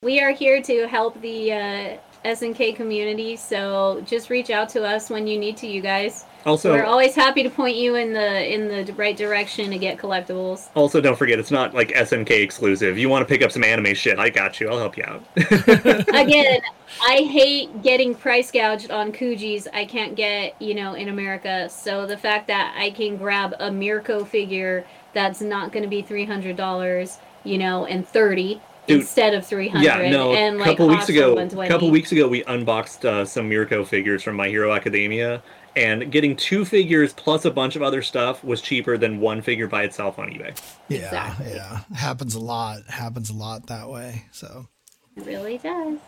we 0.00 0.20
are 0.20 0.30
here 0.30 0.62
to 0.62 0.86
help 0.86 1.20
the 1.22 1.52
uh, 1.52 1.96
SNK 2.24 2.72
community. 2.76 3.34
So 3.34 4.00
just 4.06 4.30
reach 4.30 4.48
out 4.48 4.68
to 4.70 4.84
us 4.84 5.10
when 5.10 5.26
you 5.26 5.36
need 5.36 5.56
to, 5.56 5.66
you 5.66 5.80
guys. 5.80 6.24
Also, 6.46 6.72
We're 6.72 6.84
always 6.84 7.14
happy 7.14 7.42
to 7.42 7.50
point 7.50 7.76
you 7.76 7.96
in 7.96 8.12
the 8.12 8.54
in 8.54 8.68
the 8.68 8.92
right 8.94 9.16
direction 9.16 9.70
to 9.70 9.78
get 9.78 9.98
collectibles. 9.98 10.68
also 10.74 11.00
don't 11.00 11.16
forget 11.18 11.38
it's 11.38 11.50
not 11.50 11.74
like 11.74 11.88
SNK 11.88 12.30
exclusive. 12.30 12.96
You 12.96 13.08
want 13.08 13.26
to 13.26 13.32
pick 13.32 13.42
up 13.42 13.50
some 13.52 13.64
anime 13.64 13.94
shit? 13.94 14.18
I 14.18 14.30
got 14.30 14.60
you. 14.60 14.68
I'll 14.70 14.78
help 14.78 14.96
you 14.96 15.04
out. 15.04 15.22
Again, 15.36 16.60
I 17.06 17.28
hate 17.30 17.82
getting 17.82 18.14
price 18.14 18.50
gouged 18.50 18.90
on 18.90 19.12
Kujis. 19.12 19.66
I 19.74 19.84
can't 19.84 20.14
get, 20.14 20.60
you 20.60 20.74
know, 20.74 20.94
in 20.94 21.08
America. 21.08 21.68
So 21.68 22.06
the 22.06 22.16
fact 22.16 22.46
that 22.48 22.74
I 22.78 22.90
can 22.90 23.16
grab 23.16 23.54
a 23.58 23.70
Mirko 23.70 24.24
figure 24.24 24.86
that's 25.14 25.40
not 25.40 25.72
going 25.72 25.82
to 25.82 25.88
be 25.88 26.02
three 26.02 26.24
hundred 26.24 26.56
dollars, 26.56 27.18
you 27.44 27.58
know, 27.58 27.84
and 27.86 28.06
thirty 28.06 28.60
Dude, 28.86 29.00
instead 29.00 29.34
of 29.34 29.46
three 29.46 29.68
hundred. 29.68 29.84
yeah, 29.84 30.08
no. 30.10 30.32
and 30.32 30.56
A 30.56 30.58
like 30.60 30.66
couple 30.70 30.88
weeks 30.88 31.08
ago, 31.10 31.34
120. 31.34 31.68
couple 31.68 31.90
weeks 31.90 32.12
ago, 32.12 32.26
we 32.28 32.42
unboxed 32.44 33.04
uh, 33.04 33.24
some 33.24 33.48
Mirko 33.48 33.84
figures 33.84 34.22
from 34.22 34.36
My 34.36 34.48
Hero 34.48 34.72
Academia, 34.72 35.42
and 35.76 36.10
getting 36.10 36.34
two 36.36 36.64
figures 36.64 37.12
plus 37.12 37.44
a 37.44 37.50
bunch 37.50 37.76
of 37.76 37.82
other 37.82 38.02
stuff 38.02 38.42
was 38.44 38.60
cheaper 38.60 38.96
than 38.98 39.20
one 39.20 39.40
figure 39.42 39.66
by 39.68 39.82
itself 39.84 40.18
on 40.18 40.28
eBay. 40.28 40.58
yeah, 40.88 40.98
Exactly. 41.06 41.52
yeah. 41.54 41.80
Happens 41.94 42.34
a 42.34 42.40
lot. 42.40 42.82
Happens 42.88 43.30
a 43.30 43.34
lot 43.34 43.66
that 43.68 43.88
way. 43.88 44.24
So 44.32 44.66
It 45.16 45.24
really 45.26 45.58
does. 45.58 45.98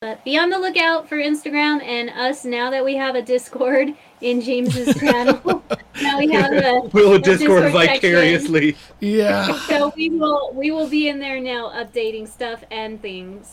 But 0.00 0.24
be 0.24 0.38
on 0.38 0.48
the 0.48 0.58
lookout 0.58 1.10
for 1.10 1.18
Instagram 1.18 1.82
and 1.82 2.08
us 2.08 2.46
now 2.46 2.70
that 2.70 2.82
we 2.82 2.96
have 2.96 3.16
a 3.16 3.20
Discord 3.22 3.94
in 4.22 4.40
James's 4.40 4.94
channel. 4.98 5.62
now 6.02 6.18
we 6.18 6.32
have 6.32 6.52
a 6.52 6.80
We'll 6.94 7.14
a 7.14 7.18
Discord 7.18 7.64
section. 7.70 7.72
vicariously. 8.00 8.76
yeah. 9.00 9.52
So 9.66 9.92
we 9.94 10.08
will 10.08 10.52
we 10.54 10.70
will 10.70 10.88
be 10.88 11.08
in 11.08 11.18
there 11.18 11.38
now 11.38 11.68
updating 11.70 12.26
stuff 12.26 12.64
and 12.70 13.00
things 13.02 13.52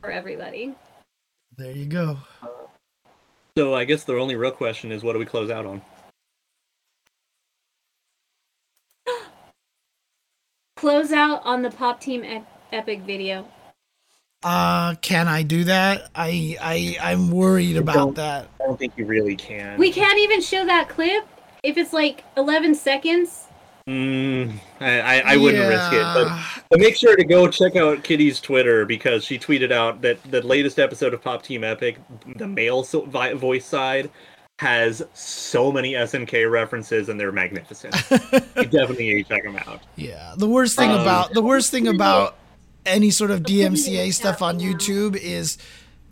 for 0.00 0.12
everybody. 0.12 0.76
There 1.56 1.72
you 1.72 1.86
go. 1.86 2.18
So 3.60 3.74
I 3.74 3.84
guess 3.84 4.04
the 4.04 4.16
only 4.16 4.36
real 4.36 4.52
question 4.52 4.90
is, 4.90 5.04
what 5.04 5.12
do 5.12 5.18
we 5.18 5.26
close 5.26 5.50
out 5.50 5.66
on? 5.66 5.82
Close 10.76 11.12
out 11.12 11.42
on 11.44 11.60
the 11.60 11.68
Pop 11.68 12.00
Team 12.00 12.24
ep- 12.24 12.48
Epic 12.72 13.02
video. 13.02 13.46
Uh, 14.42 14.94
can 15.02 15.28
I 15.28 15.42
do 15.42 15.64
that? 15.64 16.08
I 16.14 16.56
I 16.58 16.96
I'm 17.02 17.30
worried 17.30 17.76
about 17.76 17.94
Don't. 17.94 18.16
that. 18.16 18.48
I 18.58 18.64
don't 18.64 18.78
think 18.78 18.94
you 18.96 19.04
really 19.04 19.36
can. 19.36 19.78
We 19.78 19.92
can't 19.92 20.18
even 20.18 20.40
show 20.40 20.64
that 20.64 20.88
clip 20.88 21.28
if 21.62 21.76
it's 21.76 21.92
like 21.92 22.24
11 22.38 22.74
seconds. 22.76 23.48
Mm, 23.86 24.52
I, 24.80 25.00
I, 25.00 25.22
I 25.32 25.36
wouldn't 25.36 25.68
risk 25.68 25.92
it. 25.92 26.02
But, 26.02 26.62
but 26.68 26.80
make 26.80 26.96
sure 26.96 27.16
to 27.16 27.24
go 27.24 27.48
check 27.48 27.76
out 27.76 28.04
Kitty's 28.04 28.40
Twitter 28.40 28.84
because 28.84 29.24
she 29.24 29.38
tweeted 29.38 29.72
out 29.72 30.00
that 30.02 30.22
the 30.30 30.42
latest 30.42 30.78
episode 30.78 31.14
of 31.14 31.22
Pop 31.22 31.42
Team 31.42 31.64
Epic, 31.64 31.98
the 32.36 32.46
male 32.46 32.84
so, 32.84 33.02
vi- 33.02 33.32
voice 33.34 33.64
side, 33.64 34.10
has 34.58 35.02
so 35.14 35.72
many 35.72 35.94
SNK 35.94 36.50
references 36.50 37.08
and 37.08 37.18
they're 37.18 37.32
magnificent. 37.32 37.94
you 38.10 38.66
definitely 38.66 39.14
need 39.14 39.26
to 39.26 39.34
check 39.34 39.42
them 39.42 39.56
out. 39.56 39.80
Yeah, 39.96 40.34
the 40.36 40.46
worst 40.46 40.76
thing 40.76 40.90
Um, 40.90 41.00
about 41.00 41.32
the 41.32 41.42
worst 41.42 41.70
thing 41.70 41.88
about 41.88 42.36
any 42.84 43.10
sort 43.10 43.30
of 43.30 43.40
DMCA 43.40 44.12
stuff 44.12 44.42
on 44.42 44.60
YouTube 44.60 45.16
is 45.16 45.56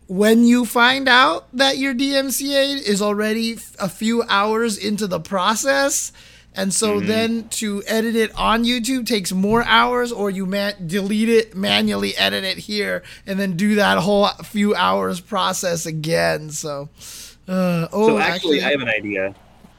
when 0.07 0.45
you 0.45 0.65
find 0.65 1.09
out 1.09 1.47
that 1.53 1.77
your 1.77 1.95
DMCA 1.95 2.81
is 2.81 3.03
already 3.03 3.55
f- 3.55 3.77
a 3.79 3.89
few 3.89 4.23
hours 4.25 4.79
into 4.79 5.07
the 5.07 5.21
process. 5.21 6.13
And 6.55 6.75
so 6.75 6.99
then 6.99 7.49
to 7.51 7.85
edit 7.87 8.17
it 8.17 8.37
on 8.37 8.65
YouTube 8.65 9.07
takes 9.07 9.33
more 9.33 9.63
hours, 9.63 10.11
or 10.11 10.29
you 10.29 10.45
man- 10.45 10.75
delete 10.89 11.29
it, 11.29 11.55
manually 11.55 12.17
edit 12.17 12.43
it 12.43 12.59
here, 12.59 13.05
and 13.27 13.39
then 13.39 13.57
do 13.57 13.77
that 13.77 13.99
whole 13.99 14.27
few 14.43 14.75
hours 14.75 15.21
process 15.21 15.87
again. 15.87 16.51
So, 16.51 16.89
uh, 17.47 17.87
oh, 17.93 18.09
so 18.09 18.19
actually, 18.19 18.63
I 18.63 18.73
have 18.73 18.81
an 18.81 18.89
idea. 18.89 19.37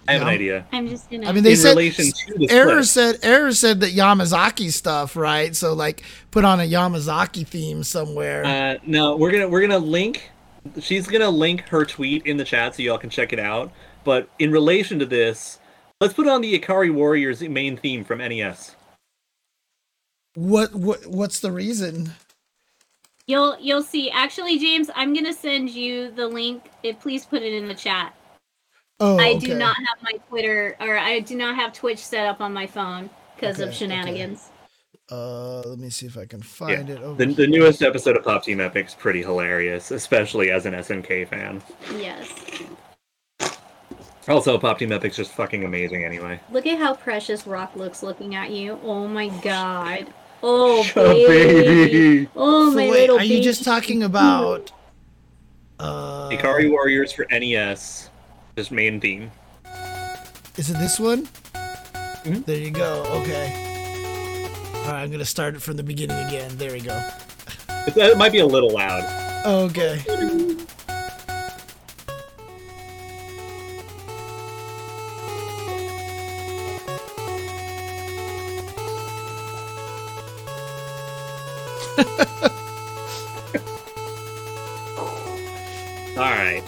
I 0.09 0.13
have 0.13 0.21
an 0.23 0.27
idea. 0.29 0.65
I'm 0.71 0.87
just 0.87 1.09
gonna. 1.11 1.27
I 1.27 1.33
mean, 1.33 1.43
they 1.43 1.51
In 1.51 1.57
said 1.57 1.69
relation 1.71 2.05
to 2.05 2.37
the 2.37 2.49
Error 2.49 2.83
said 2.83 3.19
Error 3.21 3.51
said 3.51 3.81
that 3.81 3.91
Yamazaki 3.93 4.71
stuff, 4.71 5.15
right? 5.15 5.55
So 5.55 5.73
like 5.73 6.03
put 6.31 6.45
on 6.45 6.59
a 6.59 6.63
Yamazaki 6.63 7.45
theme 7.45 7.83
somewhere. 7.83 8.45
Uh, 8.45 8.77
no, 8.85 9.17
we're 9.17 9.31
gonna 9.31 9.47
we're 9.47 9.61
gonna 9.61 9.77
link. 9.77 10.31
She's 10.79 11.07
gonna 11.07 11.29
link 11.29 11.67
her 11.69 11.85
tweet 11.85 12.25
in 12.25 12.37
the 12.37 12.43
chat 12.43 12.75
so 12.75 12.81
y'all 12.81 12.97
can 12.97 13.09
check 13.09 13.33
it 13.33 13.39
out. 13.39 13.71
But 14.03 14.29
in 14.39 14.51
relation 14.51 14.97
to 14.99 15.05
this, 15.05 15.58
let's 16.01 16.13
put 16.13 16.27
on 16.27 16.41
the 16.41 16.59
Ikari 16.59 16.93
Warriors 16.93 17.41
main 17.41 17.77
theme 17.77 18.03
from 18.03 18.19
NES. 18.19 18.75
what 20.35 20.73
what 20.73 21.05
what's 21.07 21.39
the 21.39 21.51
reason? 21.51 22.11
You'll 23.27 23.57
you'll 23.59 23.83
see. 23.83 24.09
Actually, 24.09 24.57
James, 24.57 24.89
I'm 24.95 25.13
gonna 25.13 25.33
send 25.33 25.69
you 25.69 26.11
the 26.11 26.27
link. 26.27 26.69
If 26.83 26.99
please 26.99 27.25
put 27.25 27.41
it 27.43 27.53
in 27.53 27.67
the 27.67 27.75
chat. 27.75 28.15
Oh, 29.01 29.17
I 29.17 29.29
okay. 29.31 29.39
do 29.39 29.55
not 29.55 29.75
have 29.77 30.01
my 30.01 30.11
Twitter 30.27 30.75
or 30.81 30.97
I 30.97 31.19
do 31.21 31.35
not 31.35 31.55
have 31.55 31.71
Twitch 31.73 31.99
set 31.99 32.27
up 32.27 32.41
on 32.41 32.51
my 32.53 32.67
phone 32.67 33.09
because 33.35 33.55
Okay, 33.55 33.63
of 33.63 33.69
okay. 33.69 33.77
shenanigans. 33.77 34.49
Uh, 35.11 35.61
let 35.61 35.79
me 35.79 35.89
see 35.89 36.05
if 36.05 36.17
I 36.17 36.25
can 36.25 36.41
find 36.41 36.89
it. 36.89 37.01
Over 37.01 37.25
The, 37.25 37.33
the 37.33 37.47
newest 37.47 37.81
episode 37.81 38.17
of 38.17 38.23
Pop 38.23 38.43
Team 38.43 38.59
Epic's 38.59 38.93
pretty 38.93 39.21
hilarious, 39.21 39.91
especially 39.91 40.51
as 40.51 40.65
an 40.65 40.73
SNK 40.73 41.27
fan. 41.29 41.61
Yes. 41.97 42.29
Also, 44.27 44.57
Pop 44.57 44.77
Team 44.79 44.91
Epic's 44.91 45.15
just 45.15 45.31
fucking 45.31 45.63
amazing 45.63 46.03
anyway. 46.03 46.39
Look 46.51 46.67
at 46.67 46.77
how 46.77 46.93
precious 46.93 47.47
Rock 47.47 47.75
looks 47.75 48.03
looking 48.03 48.35
at 48.35 48.51
you. 48.51 48.79
Oh 48.83 49.07
my 49.07 49.29
god. 49.41 50.07
Oh 50.43 50.85
baby. 50.95 51.87
baby. 51.87 52.29
Oh 52.35 52.69
So 52.69 52.75
my 52.75 52.89
wait, 52.89 53.01
little 53.01 53.17
are 53.19 53.23
you 53.23 53.41
just 53.41 53.63
talking 53.63 54.03
about? 54.03 54.71
Uh, 55.81 56.27
Ikari 56.27 56.69
Warriors 56.69 57.13
for 57.13 57.25
NES, 57.31 58.09
just 58.57 58.69
main 58.69 58.99
theme. 58.99 59.31
is 60.57 60.69
it 60.69 60.73
this 60.73 60.99
one? 60.99 61.25
Mhm. 62.25 62.43
There 62.45 62.57
you 62.57 62.69
go. 62.69 63.03
Okay. 63.21 63.47
All 64.75 64.91
right, 64.91 65.03
I'm 65.03 65.09
gonna 65.09 65.23
start 65.23 65.55
it 65.55 65.61
from 65.61 65.77
the 65.77 65.83
beginning 65.83 66.17
again. 66.27 66.51
There 66.57 66.73
we 66.73 66.81
go. 66.81 67.01
It, 67.87 67.95
it 67.95 68.17
might 68.17 68.33
be 68.33 68.39
a 68.39 68.45
little 68.45 68.71
loud. 68.71 69.45
Okay. 69.45 70.03
All 86.17 86.25
right. 86.25 86.63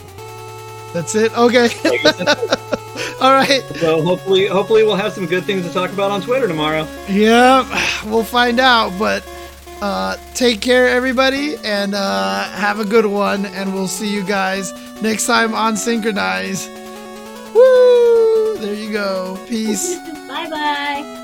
That's 0.94 1.16
it. 1.16 1.38
Okay. 1.38 1.70
All 3.22 3.34
right. 3.34 3.62
So 3.76 4.02
hopefully, 4.02 4.48
hopefully 4.48 4.84
we'll 4.84 4.96
have 4.96 5.14
some 5.14 5.26
good 5.26 5.46
things 5.46 5.66
to 5.66 5.74
talk 5.74 5.92
about 5.92 6.12
on 6.12 6.22
Twitter 6.22 6.48
tomorrow. 6.48 6.88
Yeah, 7.10 7.66
we'll 8.06 8.24
find 8.24 8.60
out. 8.60 8.98
But 8.98 9.24
uh, 9.82 10.18
take 10.34 10.62
care, 10.62 10.88
everybody, 10.90 11.56
and 11.64 11.94
uh, 11.96 12.44
have 12.52 12.80
a 12.80 12.86
good 12.86 13.06
one. 13.06 13.46
And 13.46 13.74
we'll 13.74 13.88
see 13.88 14.14
you 14.14 14.24
guys 14.24 14.74
next 15.02 15.28
time 15.28 15.54
on 15.54 15.78
Synchronize. 15.78 16.68
Woo! 17.54 18.58
There 18.58 18.74
you 18.74 18.92
go. 18.92 19.38
Peace. 19.48 19.96
bye 20.28 20.50
bye. 20.50 21.18